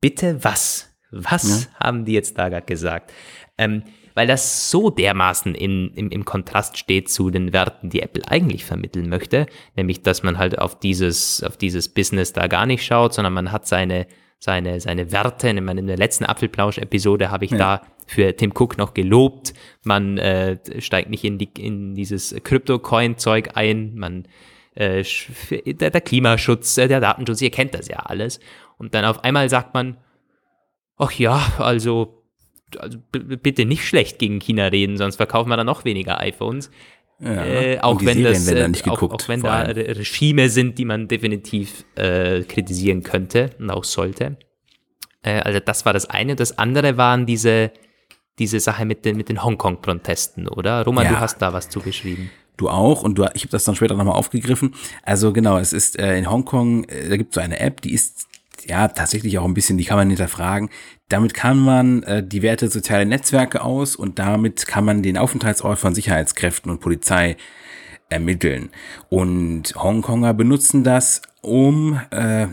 bitte 0.00 0.42
was? 0.42 0.92
Was 1.12 1.68
haben 1.78 2.04
die 2.04 2.12
jetzt 2.12 2.36
da 2.36 2.48
gerade 2.48 2.66
gesagt? 2.66 3.12
Ähm, 3.56 3.84
weil 4.14 4.26
das 4.26 4.70
so 4.70 4.90
dermaßen 4.90 5.54
in, 5.54 5.92
im, 5.94 6.10
im 6.10 6.24
Kontrast 6.24 6.78
steht 6.78 7.08
zu 7.10 7.30
den 7.30 7.52
Werten, 7.52 7.90
die 7.90 8.00
Apple 8.00 8.26
eigentlich 8.26 8.64
vermitteln 8.64 9.08
möchte, 9.08 9.46
nämlich 9.76 10.02
dass 10.02 10.22
man 10.22 10.38
halt 10.38 10.58
auf 10.58 10.80
dieses, 10.80 11.42
auf 11.42 11.56
dieses 11.56 11.88
Business 11.90 12.32
da 12.32 12.46
gar 12.48 12.66
nicht 12.66 12.84
schaut, 12.84 13.14
sondern 13.14 13.34
man 13.34 13.52
hat 13.52 13.66
seine, 13.66 14.06
seine, 14.38 14.80
seine 14.80 15.12
Werte. 15.12 15.48
In 15.48 15.64
meiner- 15.64 15.82
der 15.82 15.96
letzten 15.96 16.24
Apfelplausch-Episode 16.24 17.30
habe 17.30 17.44
ich 17.44 17.52
da 17.52 17.82
für 18.06 18.34
Tim 18.36 18.52
Cook 18.52 18.78
noch 18.78 18.94
gelobt. 18.94 19.52
Man 19.84 20.18
äh, 20.18 20.58
steigt 20.80 21.10
nicht 21.10 21.24
in, 21.24 21.38
die, 21.38 21.48
in 21.58 21.94
dieses 21.94 22.34
Crypto-Coin-Zeug 22.42 23.50
ein, 23.54 23.94
man 23.96 24.28
äh, 24.74 25.02
der, 25.50 25.90
der 25.90 26.00
Klimaschutz, 26.00 26.76
äh, 26.78 26.86
der 26.88 27.00
Datenschutz, 27.00 27.40
ihr 27.40 27.50
kennt 27.50 27.74
das 27.74 27.88
ja 27.88 28.00
alles. 28.00 28.40
Und 28.78 28.94
dann 28.94 29.04
auf 29.04 29.24
einmal 29.24 29.48
sagt 29.48 29.74
man, 29.74 29.96
ach 30.98 31.12
ja, 31.12 31.54
also, 31.58 32.22
also 32.78 32.98
bitte 33.10 33.64
nicht 33.64 33.86
schlecht 33.86 34.18
gegen 34.18 34.38
China 34.38 34.66
reden, 34.66 34.96
sonst 34.98 35.16
verkaufen 35.16 35.48
wir 35.48 35.56
dann 35.56 35.66
noch 35.66 35.84
weniger 35.84 36.20
iPhones. 36.20 36.70
Ja. 37.18 37.44
Äh, 37.44 37.78
auch 37.80 38.00
wenn 38.04 38.18
Serien 38.34 38.72
das, 38.74 38.86
äh, 38.86 38.90
auch, 38.90 39.28
wenn 39.28 39.42
da 39.42 39.62
Regime 39.62 40.50
sind, 40.50 40.76
die 40.78 40.84
man 40.84 41.08
definitiv 41.08 41.84
äh, 41.94 42.42
kritisieren 42.42 43.02
könnte 43.02 43.50
und 43.58 43.70
auch 43.70 43.84
sollte. 43.84 44.36
Äh, 45.22 45.40
also 45.40 45.60
das 45.60 45.86
war 45.86 45.92
das 45.94 46.10
eine. 46.10 46.36
Das 46.36 46.58
andere 46.58 46.98
waren 46.98 47.24
diese, 47.24 47.72
diese 48.38 48.60
Sache 48.60 48.84
mit 48.84 49.04
den, 49.06 49.16
mit 49.16 49.28
den 49.30 49.42
Hongkong-Protesten, 49.42 50.46
oder? 50.46 50.84
Roman, 50.84 51.04
Ja. 51.04 51.12
du 51.12 51.20
hast 51.20 51.38
da 51.40 51.52
was 51.54 51.70
zugeschrieben. 51.70 52.30
Du 52.58 52.68
auch 52.68 53.02
und 53.02 53.16
du, 53.18 53.24
ich 53.34 53.42
habe 53.42 53.50
das 53.50 53.64
dann 53.64 53.74
später 53.76 53.94
nochmal 53.94 54.16
aufgegriffen. 54.16 54.74
Also 55.02 55.32
genau, 55.32 55.58
es 55.58 55.72
ist 55.72 55.98
äh, 55.98 56.16
in 56.18 56.30
Hongkong, 56.30 56.84
äh, 56.84 57.08
da 57.08 57.16
gibt 57.16 57.30
es 57.30 57.34
so 57.34 57.40
eine 57.40 57.60
App, 57.60 57.80
die 57.82 57.92
ist 57.92 58.28
ja 58.68 58.88
tatsächlich 58.88 59.38
auch 59.38 59.44
ein 59.44 59.54
bisschen, 59.54 59.78
die 59.78 59.84
kann 59.84 59.96
man 59.96 60.08
hinterfragen. 60.08 60.70
Damit 61.08 61.34
kann 61.34 61.58
man 61.58 62.02
äh, 62.02 62.26
die 62.26 62.42
Werte 62.42 62.68
soziale 62.68 63.06
Netzwerke 63.06 63.62
aus 63.62 63.96
und 63.96 64.18
damit 64.18 64.66
kann 64.66 64.84
man 64.84 65.02
den 65.02 65.18
Aufenthaltsort 65.18 65.78
von 65.78 65.94
Sicherheitskräften 65.94 66.70
und 66.70 66.80
Polizei 66.80 67.36
ermitteln. 68.08 68.70
Und 69.08 69.74
Hongkonger 69.74 70.34
benutzen 70.34 70.84
das, 70.84 71.22
um, 71.42 72.00
äh, 72.10 72.46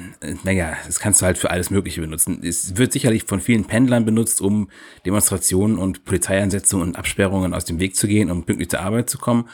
naja, 0.44 0.78
das 0.86 1.00
kannst 1.00 1.22
du 1.22 1.26
halt 1.26 1.38
für 1.38 1.50
alles 1.50 1.70
Mögliche 1.70 2.02
benutzen. 2.02 2.42
Es 2.44 2.78
wird 2.78 2.94
sicherlich 2.94 3.24
von 3.24 3.40
vielen 3.40 3.66
Pendlern 3.66 4.06
benutzt, 4.06 4.42
um 4.42 4.70
Demonstrationen 5.06 5.78
und 5.78 6.06
Polizeieinsätze 6.06 6.78
und 6.78 6.96
Absperrungen 6.96 7.54
aus 7.54 7.66
dem 7.66 7.80
Weg 7.80 7.96
zu 7.96 8.08
gehen, 8.08 8.30
um 8.30 8.44
pünktlich 8.44 8.70
zur 8.70 8.82
Arbeit 8.82 9.10
zu 9.10 9.18
kommen. 9.18 9.50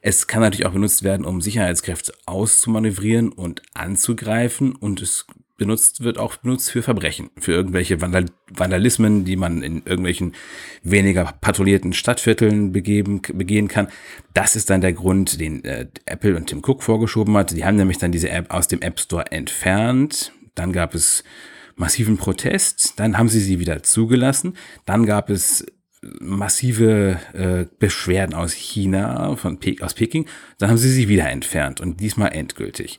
Es 0.00 0.28
kann 0.28 0.42
natürlich 0.42 0.66
auch 0.66 0.72
benutzt 0.72 1.02
werden, 1.02 1.26
um 1.26 1.40
Sicherheitskräfte 1.40 2.12
auszumanövrieren 2.26 3.30
und 3.32 3.62
anzugreifen 3.74 4.76
und 4.76 5.02
es 5.02 5.26
benutzt, 5.58 6.02
wird 6.02 6.16
auch 6.16 6.36
benutzt 6.36 6.70
für 6.70 6.82
Verbrechen, 6.82 7.30
für 7.38 7.52
irgendwelche 7.52 8.00
Vandal 8.00 8.26
Vandalismen, 8.50 9.26
die 9.26 9.36
man 9.36 9.62
in 9.62 9.82
irgendwelchen 9.84 10.32
weniger 10.82 11.34
patrouillierten 11.40 11.92
Stadtvierteln 11.92 12.72
begeben, 12.72 13.20
begehen 13.34 13.68
kann. 13.68 13.88
Das 14.32 14.56
ist 14.56 14.70
dann 14.70 14.80
der 14.80 14.94
Grund, 14.94 15.38
den 15.38 15.62
äh, 15.64 15.86
Apple 16.06 16.34
und 16.34 16.46
Tim 16.46 16.62
Cook 16.64 16.82
vorgeschoben 16.82 17.36
hat. 17.36 17.50
Die 17.50 17.64
haben 17.64 17.76
nämlich 17.76 17.98
dann 17.98 18.12
diese 18.12 18.30
App 18.30 18.50
aus 18.50 18.68
dem 18.68 18.80
App 18.80 18.98
Store 18.98 19.30
entfernt. 19.30 20.32
Dann 20.54 20.72
gab 20.72 20.94
es 20.94 21.24
massiven 21.76 22.16
Protest, 22.16 22.94
dann 22.98 23.18
haben 23.18 23.28
sie 23.28 23.40
sie 23.40 23.60
wieder 23.60 23.82
zugelassen, 23.82 24.54
dann 24.84 25.06
gab 25.06 25.30
es 25.30 25.64
massive 26.20 27.18
äh, 27.32 27.66
Beschwerden 27.78 28.34
aus 28.34 28.52
China, 28.52 29.36
von 29.36 29.58
Pe 29.58 29.76
aus 29.80 29.94
Peking, 29.94 30.26
dann 30.58 30.70
haben 30.70 30.76
sie 30.78 30.90
sie 30.90 31.08
wieder 31.08 31.28
entfernt 31.28 31.80
und 31.80 32.00
diesmal 32.00 32.32
endgültig 32.32 32.98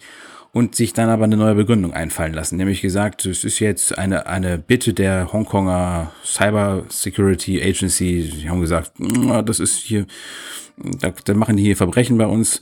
und 0.51 0.75
sich 0.75 0.93
dann 0.93 1.09
aber 1.09 1.25
eine 1.25 1.37
neue 1.37 1.55
Begründung 1.55 1.93
einfallen 1.93 2.33
lassen, 2.33 2.57
nämlich 2.57 2.81
gesagt, 2.81 3.25
es 3.25 3.43
ist 3.43 3.59
jetzt 3.59 3.97
eine, 3.97 4.25
eine 4.27 4.57
Bitte 4.57 4.93
der 4.93 5.31
Hongkonger 5.31 6.11
Cyber 6.23 6.85
Security 6.89 7.61
Agency. 7.61 8.31
Die 8.33 8.49
haben 8.49 8.61
gesagt, 8.61 8.93
das 9.45 9.59
ist 9.59 9.77
hier, 9.77 10.05
da, 10.77 11.13
da 11.23 11.33
machen 11.33 11.57
die 11.57 11.63
hier 11.63 11.77
Verbrechen 11.77 12.17
bei 12.17 12.25
uns. 12.25 12.61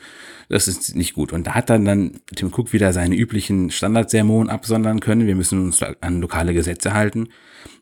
Das 0.50 0.68
ist 0.68 0.96
nicht 0.96 1.14
gut. 1.14 1.34
Und 1.34 1.48
da 1.48 1.56
hat 1.56 1.70
dann, 1.70 1.86
dann 1.86 2.22
Tim 2.36 2.54
Cook 2.54 2.72
wieder 2.72 2.94
seine 2.94 3.16
üblichen 3.16 3.70
Standardsermonen 3.70 4.50
absondern 4.50 5.00
können. 5.02 5.28
Wir 5.28 5.36
müssen 5.36 5.62
uns 5.62 5.82
an 5.84 6.22
lokale 6.22 6.54
Gesetze 6.54 6.94
halten. 6.94 7.30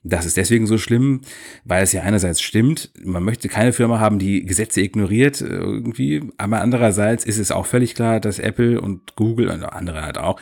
Das 0.03 0.25
ist 0.25 0.37
deswegen 0.37 0.67
so 0.67 0.77
schlimm, 0.77 1.21
weil 1.63 1.83
es 1.83 1.91
ja 1.91 2.03
einerseits 2.03 2.41
stimmt, 2.41 2.91
man 3.03 3.23
möchte 3.23 3.49
keine 3.49 3.73
Firma 3.73 3.99
haben, 3.99 4.19
die 4.19 4.45
Gesetze 4.45 4.81
ignoriert 4.81 5.41
äh, 5.41 5.45
irgendwie, 5.45 6.23
aber 6.37 6.61
andererseits 6.61 7.25
ist 7.25 7.39
es 7.39 7.51
auch 7.51 7.65
völlig 7.65 7.95
klar, 7.95 8.19
dass 8.19 8.37
Apple 8.37 8.79
und 8.79 9.15
Google 9.15 9.49
und 9.49 9.63
andere 9.63 10.03
halt 10.03 10.19
auch 10.19 10.39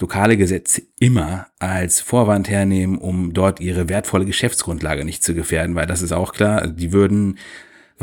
lokale 0.00 0.36
Gesetze 0.36 0.82
immer 0.98 1.46
als 1.60 2.00
Vorwand 2.00 2.48
hernehmen, 2.50 2.98
um 2.98 3.32
dort 3.32 3.60
ihre 3.60 3.88
wertvolle 3.88 4.24
Geschäftsgrundlage 4.24 5.04
nicht 5.04 5.22
zu 5.22 5.34
gefährden, 5.34 5.76
weil 5.76 5.86
das 5.86 6.02
ist 6.02 6.12
auch 6.12 6.32
klar, 6.32 6.66
die 6.66 6.92
würden 6.92 7.38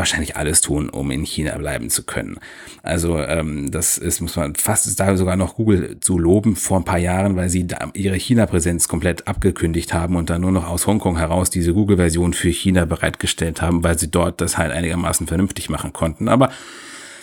wahrscheinlich 0.02 0.36
alles 0.36 0.62
tun, 0.62 0.90
um 0.90 1.12
in 1.12 1.24
China 1.24 1.56
bleiben 1.58 1.92
zu 1.92 2.04
können. 2.04 2.40
Also 2.82 3.20
ähm, 3.20 3.70
das 3.70 4.00
ist, 4.00 4.20
muss 4.20 4.36
man 4.36 4.56
fast 4.56 5.00
da 5.00 5.16
sogar 5.16 5.36
noch 5.36 5.56
Google 5.56 6.00
zu 6.00 6.18
loben 6.18 6.56
vor 6.56 6.80
ein 6.80 6.86
paar 6.86 6.98
Jahren, 6.98 7.36
weil 7.36 7.50
sie 7.50 7.68
ihre 7.94 8.16
China-Präsenz 8.16 8.88
komplett 8.88 9.28
abgekündigt 9.28 9.94
haben 9.94 10.16
und 10.16 10.32
dann 10.32 10.42
nur 10.42 10.52
noch 10.52 10.68
aus 10.68 10.88
Hongkong 10.88 11.18
heraus 11.18 11.52
diese 11.52 11.74
Google-Version 11.74 12.34
für 12.34 12.50
China 12.50 12.86
bereitgestellt 12.86 13.62
haben, 13.62 13.84
weil 13.84 14.00
sie 14.00 14.10
dort 14.10 14.42
das 14.42 14.58
halt 14.58 14.72
einigermaßen 14.72 15.28
vernünftig 15.28 15.70
machen 15.70 15.94
konnten. 15.94 16.28
Aber 16.28 16.50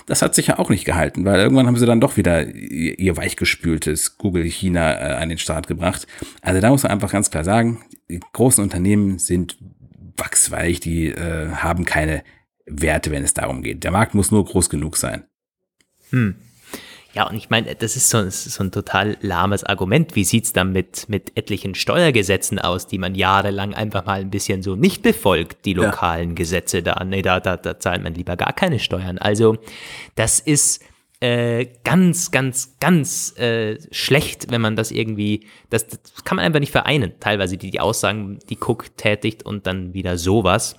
das 0.06 0.22
hat 0.22 0.36
sich 0.36 0.46
ja 0.46 0.58
auch 0.60 0.70
nicht 0.70 0.84
gehalten, 0.84 1.24
weil 1.24 1.40
irgendwann 1.40 1.66
haben 1.66 1.76
sie 1.76 1.84
dann 1.84 2.00
doch 2.00 2.16
wieder 2.16 2.46
ihr 2.46 3.16
weichgespültes 3.16 4.18
Google 4.18 4.44
China 4.44 4.92
äh, 4.92 5.14
an 5.14 5.28
den 5.28 5.38
Start 5.38 5.66
gebracht. 5.66 6.06
Also 6.40 6.60
da 6.60 6.70
muss 6.70 6.84
man 6.84 6.92
einfach 6.92 7.10
ganz 7.10 7.30
klar 7.30 7.44
sagen, 7.44 7.82
die 8.08 8.20
großen 8.32 8.62
Unternehmen 8.62 9.18
sind 9.18 9.58
wachsweich, 10.16 10.80
die 10.80 11.08
äh, 11.08 11.50
haben 11.50 11.84
keine 11.84 12.22
Werte, 12.70 13.10
wenn 13.10 13.24
es 13.24 13.34
darum 13.34 13.62
geht. 13.62 13.84
Der 13.84 13.90
Markt 13.90 14.14
muss 14.14 14.30
nur 14.30 14.44
groß 14.44 14.70
genug 14.70 14.96
sein. 14.96 15.24
Hm. 16.10 16.36
Ja, 17.14 17.28
und 17.28 17.36
ich 17.36 17.50
meine, 17.50 17.74
das 17.74 17.96
ist 17.96 18.10
so, 18.10 18.22
das 18.22 18.46
ist 18.46 18.54
so 18.54 18.64
ein 18.64 18.70
total 18.70 19.16
lahmes 19.22 19.64
Argument. 19.64 20.14
Wie 20.14 20.24
sieht's 20.24 20.52
dann 20.52 20.72
mit, 20.72 21.08
mit 21.08 21.36
etlichen 21.36 21.74
Steuergesetzen 21.74 22.58
aus, 22.58 22.86
die 22.86 22.98
man 22.98 23.14
jahrelang 23.14 23.74
einfach 23.74 24.04
mal 24.04 24.20
ein 24.20 24.30
bisschen 24.30 24.62
so 24.62 24.76
nicht 24.76 25.02
befolgt, 25.02 25.64
die 25.64 25.74
lokalen 25.74 26.30
ja. 26.30 26.34
Gesetze 26.34 26.82
da? 26.82 27.02
Nee, 27.04 27.22
da, 27.22 27.40
da, 27.40 27.56
da 27.56 27.78
zahlt 27.80 28.02
man 28.02 28.14
lieber 28.14 28.36
gar 28.36 28.52
keine 28.52 28.78
Steuern. 28.78 29.18
Also, 29.18 29.56
das 30.14 30.38
ist 30.38 30.84
äh, 31.20 31.66
ganz, 31.82 32.30
ganz, 32.30 32.76
ganz 32.78 33.36
äh, 33.38 33.78
schlecht, 33.90 34.52
wenn 34.52 34.60
man 34.60 34.76
das 34.76 34.90
irgendwie, 34.90 35.46
das, 35.70 35.88
das 35.88 36.24
kann 36.24 36.36
man 36.36 36.44
einfach 36.44 36.60
nicht 36.60 36.72
vereinen. 36.72 37.14
Teilweise 37.18 37.56
die, 37.56 37.70
die 37.70 37.80
Aussagen, 37.80 38.38
die 38.48 38.58
Cook 38.60 38.96
tätigt 38.96 39.44
und 39.44 39.66
dann 39.66 39.94
wieder 39.94 40.18
sowas. 40.18 40.76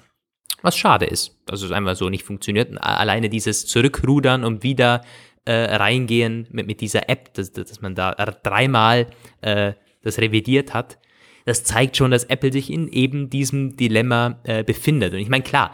Was 0.61 0.77
schade 0.77 1.05
ist, 1.05 1.37
dass 1.45 1.61
es 1.61 1.71
einfach 1.71 1.95
so 1.95 2.09
nicht 2.09 2.23
funktioniert. 2.23 2.69
Alleine 2.81 3.29
dieses 3.29 3.65
Zurückrudern 3.65 4.43
und 4.43 4.63
wieder 4.63 5.03
äh, 5.45 5.75
reingehen 5.75 6.47
mit, 6.51 6.67
mit 6.67 6.81
dieser 6.81 7.09
App, 7.09 7.33
dass, 7.33 7.51
dass 7.51 7.81
man 7.81 7.95
da 7.95 8.13
dreimal 8.13 9.07
äh, 9.41 9.73
das 10.01 10.19
revidiert 10.19 10.73
hat, 10.73 10.97
das 11.45 11.63
zeigt 11.63 11.97
schon, 11.97 12.11
dass 12.11 12.25
Apple 12.25 12.51
sich 12.51 12.71
in 12.71 12.87
eben 12.89 13.29
diesem 13.29 13.75
Dilemma 13.75 14.39
äh, 14.43 14.63
befindet. 14.63 15.13
Und 15.13 15.19
ich 15.19 15.29
meine, 15.29 15.43
klar, 15.43 15.73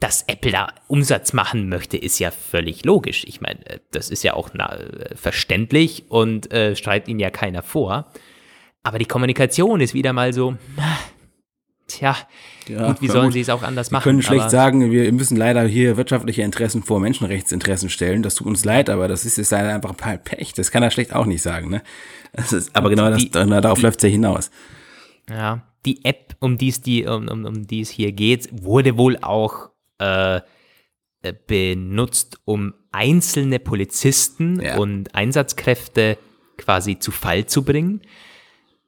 dass 0.00 0.22
Apple 0.22 0.52
da 0.52 0.68
Umsatz 0.88 1.32
machen 1.32 1.68
möchte, 1.68 1.96
ist 1.96 2.18
ja 2.18 2.30
völlig 2.30 2.84
logisch. 2.84 3.24
Ich 3.26 3.40
meine, 3.40 3.64
äh, 3.66 3.78
das 3.90 4.10
ist 4.10 4.22
ja 4.22 4.34
auch 4.34 4.50
na, 4.54 4.78
verständlich 5.14 6.04
und 6.08 6.52
äh, 6.52 6.76
streitet 6.76 7.08
ihnen 7.08 7.20
ja 7.20 7.30
keiner 7.30 7.62
vor. 7.62 8.10
Aber 8.82 8.98
die 8.98 9.04
Kommunikation 9.04 9.80
ist 9.80 9.94
wieder 9.94 10.12
mal 10.12 10.32
so, 10.32 10.56
tja, 11.86 12.16
ja, 12.68 12.88
gut, 12.88 13.02
wie 13.02 13.08
sollen 13.08 13.26
gut. 13.26 13.32
sie 13.34 13.40
es 13.40 13.48
auch 13.48 13.62
anders 13.62 13.90
machen? 13.90 14.04
Wir 14.04 14.10
können 14.10 14.22
schlecht 14.22 14.50
sagen, 14.50 14.90
wir 14.90 15.10
müssen 15.12 15.36
leider 15.36 15.64
hier 15.66 15.96
wirtschaftliche 15.96 16.42
Interessen 16.42 16.82
vor 16.82 17.00
Menschenrechtsinteressen 17.00 17.90
stellen. 17.90 18.22
Das 18.22 18.34
tut 18.34 18.46
uns 18.46 18.64
leid, 18.64 18.90
aber 18.90 19.08
das 19.08 19.24
ist 19.24 19.38
jetzt 19.38 19.50
leider 19.50 19.74
einfach 19.74 19.94
ein 19.96 20.24
Pech. 20.24 20.52
Das 20.54 20.70
kann 20.70 20.82
er 20.82 20.90
schlecht 20.90 21.14
auch 21.14 21.26
nicht 21.26 21.42
sagen. 21.42 21.70
Ne? 21.70 21.82
Ist, 22.32 22.74
aber 22.74 22.90
genau 22.90 23.14
die, 23.14 23.30
das, 23.30 23.48
darauf 23.48 23.80
läuft 23.80 23.98
es 24.00 24.04
ja 24.04 24.08
hinaus. 24.08 24.50
Ja, 25.30 25.62
die 25.84 26.04
App, 26.04 26.36
um 26.40 26.58
die 26.58 26.68
es 26.68 26.82
die, 26.82 27.06
um, 27.06 27.28
um, 27.28 27.44
um 27.44 27.66
die 27.66 27.80
es 27.80 27.90
hier 27.90 28.12
geht, 28.12 28.48
wurde 28.52 28.96
wohl 28.96 29.18
auch 29.18 29.70
äh, 29.98 30.40
benutzt, 31.46 32.38
um 32.44 32.74
einzelne 32.92 33.58
Polizisten 33.58 34.60
ja. 34.60 34.76
und 34.76 35.14
Einsatzkräfte 35.14 36.18
quasi 36.56 36.98
zu 36.98 37.10
Fall 37.10 37.46
zu 37.46 37.64
bringen. 37.64 38.02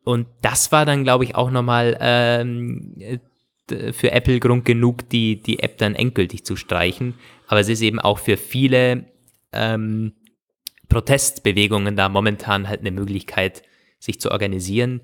Und 0.08 0.26
das 0.40 0.72
war 0.72 0.86
dann, 0.86 1.04
glaube 1.04 1.24
ich, 1.24 1.34
auch 1.34 1.50
nochmal 1.50 1.98
ähm, 2.00 3.20
für 3.92 4.10
Apple 4.10 4.40
Grund 4.40 4.64
genug, 4.64 5.06
die, 5.10 5.42
die 5.42 5.58
App 5.58 5.76
dann 5.76 5.94
endgültig 5.94 6.46
zu 6.46 6.56
streichen. 6.56 7.12
Aber 7.46 7.60
es 7.60 7.68
ist 7.68 7.82
eben 7.82 8.00
auch 8.00 8.18
für 8.18 8.38
viele 8.38 9.04
ähm, 9.52 10.14
Protestbewegungen 10.88 11.94
da 11.94 12.08
momentan 12.08 12.70
halt 12.70 12.80
eine 12.80 12.90
Möglichkeit, 12.90 13.62
sich 13.98 14.18
zu 14.18 14.30
organisieren. 14.30 15.02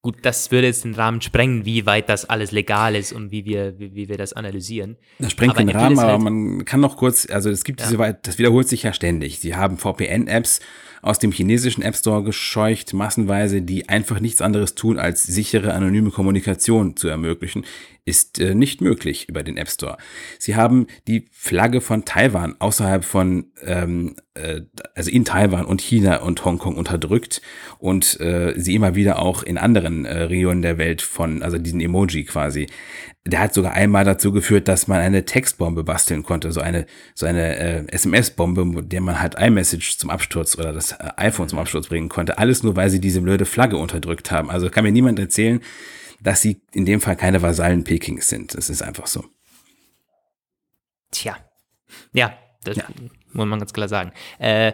Gut, 0.00 0.18
das 0.22 0.52
würde 0.52 0.68
jetzt 0.68 0.84
den 0.84 0.94
Rahmen 0.94 1.20
sprengen, 1.22 1.64
wie 1.64 1.84
weit 1.84 2.08
das 2.08 2.24
alles 2.24 2.52
legal 2.52 2.94
ist 2.94 3.12
und 3.12 3.32
wie 3.32 3.44
wir, 3.44 3.80
wie, 3.80 3.96
wie 3.96 4.08
wir 4.08 4.16
das 4.16 4.32
analysieren. 4.32 4.96
Das 5.18 5.32
sprengt 5.32 5.56
aber 5.56 5.64
den 5.64 5.76
Rahmen, 5.76 5.98
halt, 5.98 6.08
aber 6.08 6.22
man 6.22 6.64
kann 6.64 6.78
noch 6.78 6.96
kurz, 6.96 7.28
also 7.28 7.50
es 7.50 7.64
gibt 7.64 7.80
ja. 7.80 7.88
diese, 7.88 8.18
das 8.22 8.38
wiederholt 8.38 8.68
sich 8.68 8.84
ja 8.84 8.92
ständig. 8.92 9.40
Sie 9.40 9.56
haben 9.56 9.76
VPN-Apps, 9.76 10.60
aus 11.02 11.18
dem 11.18 11.32
chinesischen 11.32 11.82
App 11.82 11.96
Store 11.96 12.22
gescheucht, 12.22 12.92
massenweise, 12.92 13.62
die 13.62 13.88
einfach 13.88 14.20
nichts 14.20 14.42
anderes 14.42 14.74
tun, 14.74 14.98
als 14.98 15.22
sichere 15.22 15.74
anonyme 15.74 16.10
Kommunikation 16.10 16.96
zu 16.96 17.08
ermöglichen, 17.08 17.64
ist 18.04 18.40
äh, 18.40 18.54
nicht 18.54 18.80
möglich 18.80 19.28
über 19.28 19.42
den 19.42 19.56
App 19.56 19.68
Store. 19.68 19.96
Sie 20.38 20.56
haben 20.56 20.86
die 21.06 21.26
Flagge 21.30 21.80
von 21.80 22.04
Taiwan 22.04 22.56
außerhalb 22.58 23.04
von, 23.04 23.52
ähm, 23.62 24.16
äh, 24.34 24.62
also 24.94 25.10
in 25.10 25.24
Taiwan 25.24 25.64
und 25.64 25.80
China 25.80 26.22
und 26.22 26.44
Hongkong 26.44 26.76
unterdrückt 26.76 27.42
und 27.78 28.18
äh, 28.20 28.54
sie 28.56 28.74
immer 28.74 28.94
wieder 28.94 29.20
auch 29.20 29.42
in 29.42 29.58
anderen 29.58 30.04
äh, 30.04 30.22
Regionen 30.22 30.62
der 30.62 30.78
Welt 30.78 31.02
von, 31.02 31.42
also 31.42 31.58
diesen 31.58 31.80
Emoji 31.80 32.24
quasi 32.24 32.66
der 33.26 33.40
hat 33.40 33.52
sogar 33.52 33.72
einmal 33.72 34.04
dazu 34.04 34.32
geführt, 34.32 34.66
dass 34.66 34.86
man 34.86 35.00
eine 35.00 35.26
Textbombe 35.26 35.84
basteln 35.84 36.22
konnte, 36.22 36.52
so 36.52 36.60
eine 36.60 36.86
so 37.14 37.26
eine 37.26 37.56
äh, 37.56 37.86
SMS-Bombe, 37.88 38.64
mit 38.64 38.92
der 38.92 39.02
man 39.02 39.20
halt 39.20 39.34
iMessage 39.34 39.98
zum 39.98 40.08
Absturz 40.08 40.56
oder 40.56 40.72
das 40.72 40.92
äh, 40.92 41.10
iPhone 41.16 41.48
zum 41.48 41.58
Absturz 41.58 41.88
bringen 41.88 42.08
konnte. 42.08 42.38
Alles 42.38 42.62
nur, 42.62 42.76
weil 42.76 42.88
sie 42.88 43.00
diese 43.00 43.20
blöde 43.20 43.44
Flagge 43.44 43.76
unterdrückt 43.76 44.30
haben. 44.30 44.50
Also 44.50 44.70
kann 44.70 44.84
mir 44.84 44.92
niemand 44.92 45.18
erzählen, 45.18 45.60
dass 46.22 46.40
sie 46.40 46.62
in 46.72 46.86
dem 46.86 47.00
Fall 47.00 47.16
keine 47.16 47.42
Vasallen 47.42 47.84
Pekings 47.84 48.28
sind. 48.28 48.54
Das 48.54 48.70
ist 48.70 48.82
einfach 48.82 49.06
so. 49.06 49.24
Tja, 51.10 51.36
ja, 52.12 52.32
das 52.64 52.76
ja. 52.76 52.84
muss 53.32 53.46
man 53.46 53.58
ganz 53.58 53.72
klar 53.72 53.88
sagen. 53.88 54.12
Äh, 54.38 54.72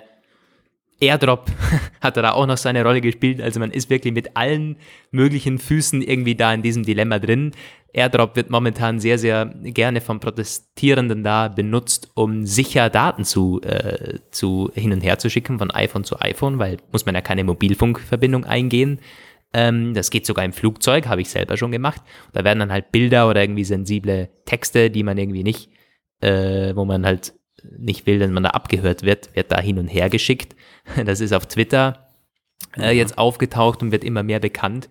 Airdrop 1.01 1.51
hat 2.01 2.17
da 2.17 2.33
auch 2.33 2.47
noch 2.47 2.57
seine 2.57 2.83
Rolle 2.83 3.01
gespielt. 3.01 3.41
Also 3.41 3.61
man 3.61 3.71
ist 3.71 3.91
wirklich 3.91 4.15
mit 4.15 4.37
allen 4.37 4.77
möglichen 5.11 5.59
Füßen 5.59 6.03
irgendwie 6.03 6.35
da 6.35 6.55
in 6.55 6.63
diesem 6.63 6.85
Dilemma 6.85 7.19
drin. 7.19 7.53
Airdrop 7.97 8.37
wird 8.37 8.51
momentan 8.51 9.01
sehr, 9.01 9.19
sehr 9.19 9.47
gerne 9.47 10.03
von 10.03 10.21
Protestierenden 10.21 11.25
da 11.25 11.49
benutzt, 11.49 12.11
um 12.15 12.45
sicher 12.45 12.91
Daten 12.91 13.25
zu, 13.25 13.63
äh, 13.63 14.19
zu 14.31 14.71
hin 14.75 14.93
und 14.93 15.01
her 15.01 15.19
zu 15.19 15.31
schicken 15.31 15.59
von 15.59 15.71
iPhone 15.71 16.05
zu 16.05 16.21
iPhone, 16.21 16.59
weil 16.59 16.77
muss 16.93 17.07
man 17.07 17.15
ja 17.15 17.23
keine 17.23 17.43
Mobilfunkverbindung 17.43 18.45
eingehen. 18.45 19.01
Ähm, 19.55 19.95
das 19.95 20.11
geht 20.11 20.27
sogar 20.27 20.45
im 20.45 20.53
Flugzeug, 20.53 21.07
habe 21.07 21.23
ich 21.23 21.31
selber 21.31 21.57
schon 21.57 21.73
gemacht. 21.73 22.03
Da 22.35 22.45
werden 22.45 22.59
dann 22.59 22.73
halt 22.73 22.93
Bilder 22.93 23.31
oder 23.31 23.41
irgendwie 23.41 23.65
sensible 23.65 24.29
Texte, 24.45 24.91
die 24.91 25.03
man 25.03 25.17
irgendwie 25.17 25.43
nicht, 25.43 25.71
äh, 26.21 26.77
wo 26.77 26.85
man 26.85 27.07
halt 27.07 27.33
nicht 27.79 28.07
will, 28.07 28.19
dass 28.19 28.31
man 28.31 28.43
da 28.43 28.51
abgehört 28.51 29.05
wird, 29.05 29.35
wird 29.35 29.51
da 29.51 29.59
hin 29.59 29.79
und 29.79 29.89
her 29.89 30.11
geschickt. 30.11 30.55
Das 31.07 31.21
ist 31.21 31.33
auf 31.33 31.47
Twitter 31.47 32.11
äh, 32.77 32.95
jetzt 32.95 33.17
aufgetaucht 33.17 33.83
und 33.83 33.91
wird 33.91 34.05
immer 34.05 34.23
mehr 34.23 34.39
bekannt. 34.39 34.91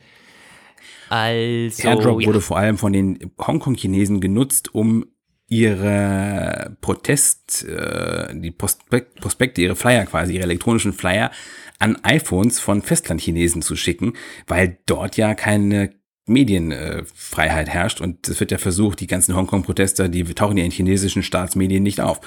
Also, 1.10 1.88
Airdrop 1.88 2.22
ja. 2.22 2.28
wurde 2.28 2.42
vor 2.42 2.58
allem 2.58 2.78
von 2.78 2.94
den 2.94 3.32
Hongkong-Chinesen 3.40 4.22
genutzt, 4.22 4.74
um 4.74 5.06
ihre 5.48 6.76
Protest, 6.82 7.66
äh, 7.66 8.34
die 8.34 8.52
Prospekt, 8.52 9.22
Prospekte, 9.22 9.62
ihre 9.62 9.76
Flyer 9.76 10.06
quasi, 10.06 10.34
ihre 10.34 10.44
elektronischen 10.44 10.94
Flyer 10.94 11.32
an 11.78 11.98
iPhones 12.04 12.60
von 12.60 12.82
Festlandchinesen 12.82 13.62
zu 13.62 13.76
schicken, 13.76 14.14
weil 14.48 14.80
dort 14.86 15.18
ja 15.18 15.36
keine 15.36 15.94
Medienfreiheit 16.28 17.70
herrscht 17.70 18.02
und 18.02 18.28
es 18.28 18.40
wird 18.40 18.52
ja 18.52 18.58
versucht, 18.58 19.00
die 19.00 19.06
ganzen 19.06 19.36
Hongkong-Protester, 19.36 20.10
die 20.10 20.24
tauchen 20.24 20.58
ja 20.58 20.66
in 20.66 20.72
chinesischen 20.72 21.22
Staatsmedien 21.22 21.84
nicht 21.84 22.02
auf. 22.02 22.20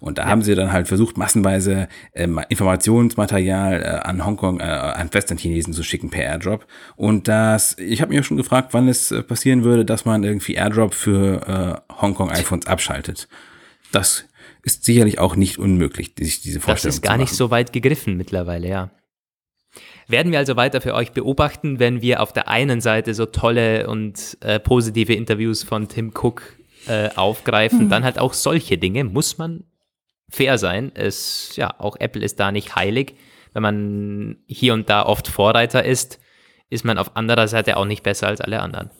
Und 0.00 0.16
da 0.16 0.22
ja. 0.22 0.28
haben 0.28 0.42
sie 0.42 0.54
dann 0.54 0.72
halt 0.72 0.88
versucht, 0.88 1.18
massenweise 1.18 1.88
ähm, 2.14 2.40
Informationsmaterial 2.48 3.82
äh, 3.82 3.86
an 4.08 4.24
Hongkong, 4.24 4.60
äh, 4.60 4.62
an 4.62 5.12
Western-Chinesen 5.12 5.74
zu 5.74 5.82
schicken 5.82 6.08
per 6.08 6.24
Airdrop. 6.24 6.66
Und 6.96 7.28
das, 7.28 7.76
ich 7.78 8.00
habe 8.00 8.12
mich 8.12 8.20
auch 8.20 8.24
schon 8.24 8.38
gefragt, 8.38 8.72
wann 8.72 8.88
es 8.88 9.10
äh, 9.10 9.22
passieren 9.22 9.64
würde, 9.64 9.84
dass 9.84 10.06
man 10.06 10.24
irgendwie 10.24 10.54
Airdrop 10.54 10.94
für 10.94 11.82
äh, 11.90 11.94
Hongkong-iPhones 12.00 12.66
abschaltet. 12.66 13.28
Das 13.92 14.24
ist 14.62 14.84
sicherlich 14.84 15.18
auch 15.18 15.36
nicht 15.36 15.58
unmöglich, 15.58 16.14
sich 16.18 16.40
diese 16.40 16.60
Vorstellung 16.60 16.88
Das 16.88 16.94
ist 16.96 17.02
gar 17.02 17.18
nicht 17.18 17.34
so 17.34 17.50
weit 17.50 17.74
gegriffen 17.74 18.16
mittlerweile, 18.16 18.68
ja. 18.68 18.90
Werden 20.08 20.32
wir 20.32 20.38
also 20.38 20.56
weiter 20.56 20.80
für 20.80 20.94
euch 20.94 21.12
beobachten, 21.12 21.78
wenn 21.78 22.02
wir 22.02 22.20
auf 22.20 22.32
der 22.32 22.48
einen 22.48 22.80
Seite 22.80 23.14
so 23.14 23.26
tolle 23.26 23.86
und 23.88 24.36
äh, 24.40 24.58
positive 24.58 25.14
Interviews 25.14 25.62
von 25.62 25.88
Tim 25.88 26.12
Cook 26.14 26.42
äh, 26.86 27.10
aufgreifen, 27.14 27.84
mhm. 27.84 27.88
dann 27.90 28.04
halt 28.04 28.18
auch 28.18 28.32
solche 28.34 28.78
Dinge, 28.78 29.04
muss 29.04 29.38
man 29.38 29.64
fair 30.28 30.58
sein. 30.58 30.92
Es, 30.94 31.54
ja, 31.56 31.78
auch 31.78 31.96
Apple 31.98 32.24
ist 32.24 32.40
da 32.40 32.52
nicht 32.52 32.74
heilig. 32.74 33.14
Wenn 33.52 33.62
man 33.62 34.36
hier 34.46 34.74
und 34.74 34.88
da 34.88 35.04
oft 35.04 35.28
Vorreiter 35.28 35.84
ist, 35.84 36.18
ist 36.70 36.84
man 36.84 36.98
auf 36.98 37.16
anderer 37.16 37.48
Seite 37.48 37.76
auch 37.76 37.84
nicht 37.84 38.02
besser 38.02 38.28
als 38.28 38.40
alle 38.40 38.60
anderen. 38.60 38.90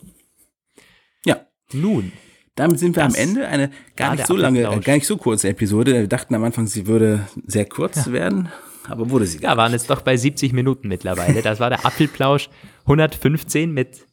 Ja. 1.24 1.46
Nun. 1.72 2.12
Damit 2.54 2.78
sind 2.78 2.96
wir 2.96 3.04
am 3.04 3.14
Ende. 3.14 3.48
Eine 3.48 3.70
gar 3.96 4.14
nicht 4.14 4.26
so 4.26 4.36
lange, 4.36 4.60
äh, 4.60 4.80
gar 4.80 4.94
nicht 4.94 5.06
so 5.06 5.16
kurze 5.16 5.48
Episode. 5.48 5.94
Wir 5.94 6.06
dachten 6.06 6.34
am 6.34 6.44
Anfang, 6.44 6.66
sie 6.66 6.86
würde 6.86 7.26
sehr 7.46 7.64
kurz 7.64 8.06
ja. 8.06 8.12
werden 8.12 8.50
aber 8.88 9.10
wurde 9.10 9.26
sie 9.26 9.38
Ja, 9.38 9.56
waren 9.56 9.72
jetzt 9.72 9.90
doch 9.90 10.02
bei 10.02 10.16
70 10.16 10.52
Minuten 10.52 10.88
mittlerweile. 10.88 11.42
Das 11.42 11.60
war 11.60 11.70
der 11.70 11.84
Apfelplausch 11.84 12.48
115 12.82 13.72
mit, 13.72 14.06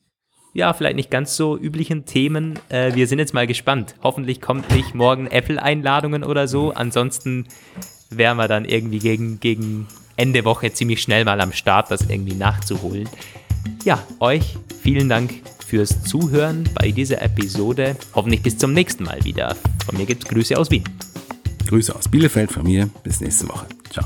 ja, 0.54 0.74
vielleicht 0.74 0.96
nicht 0.96 1.12
ganz 1.12 1.36
so 1.36 1.58
üblichen 1.58 2.06
Themen. 2.06 2.60
Äh, 2.70 2.96
wir 2.96 3.08
sind 3.08 3.20
jetzt 3.20 3.34
mal 3.34 3.48
gespannt. 3.48 3.96
Hoffentlich 4.02 4.42
kommt 4.42 4.70
nicht 4.72 4.96
morgen 4.96 5.28
Apple-Einladungen 5.28 6.24
oder 6.24 6.48
so. 6.48 6.72
Ansonsten 6.72 7.48
wären 8.10 8.38
wir 8.38 8.48
dann 8.48 8.66
irgendwie 8.66 9.00
gegen, 9.00 9.40
gegen 9.40 9.88
Ende 10.16 10.44
Woche 10.46 10.74
ziemlich 10.74 11.02
schnell 11.02 11.26
mal 11.26 11.40
am 11.42 11.54
Start, 11.54 11.92
das 11.92 12.10
irgendwie 12.10 12.36
nachzuholen. 12.36 13.08
Ja, 13.86 14.04
euch 14.20 14.58
vielen 14.82 15.10
Dank 15.10 15.34
fürs 15.66 16.04
Zuhören 16.04 16.68
bei 16.74 16.92
dieser 16.92 17.22
Episode. 17.22 17.96
Hoffentlich 18.14 18.42
bis 18.42 18.58
zum 18.58 18.74
nächsten 18.74 19.04
Mal 19.04 19.24
wieder. 19.24 19.56
Von 19.86 19.98
mir 19.98 20.06
gibt 20.06 20.24
es 20.24 20.30
Grüße 20.30 20.58
aus 20.58 20.72
Wien. 20.72 20.84
Grüße 21.68 21.96
aus 21.96 22.10
Bielefeld 22.10 22.52
von 22.52 22.64
mir. 22.64 22.90
Bis 23.04 23.22
nächste 23.22 23.48
Woche. 23.48 23.68
Ciao. 23.92 24.06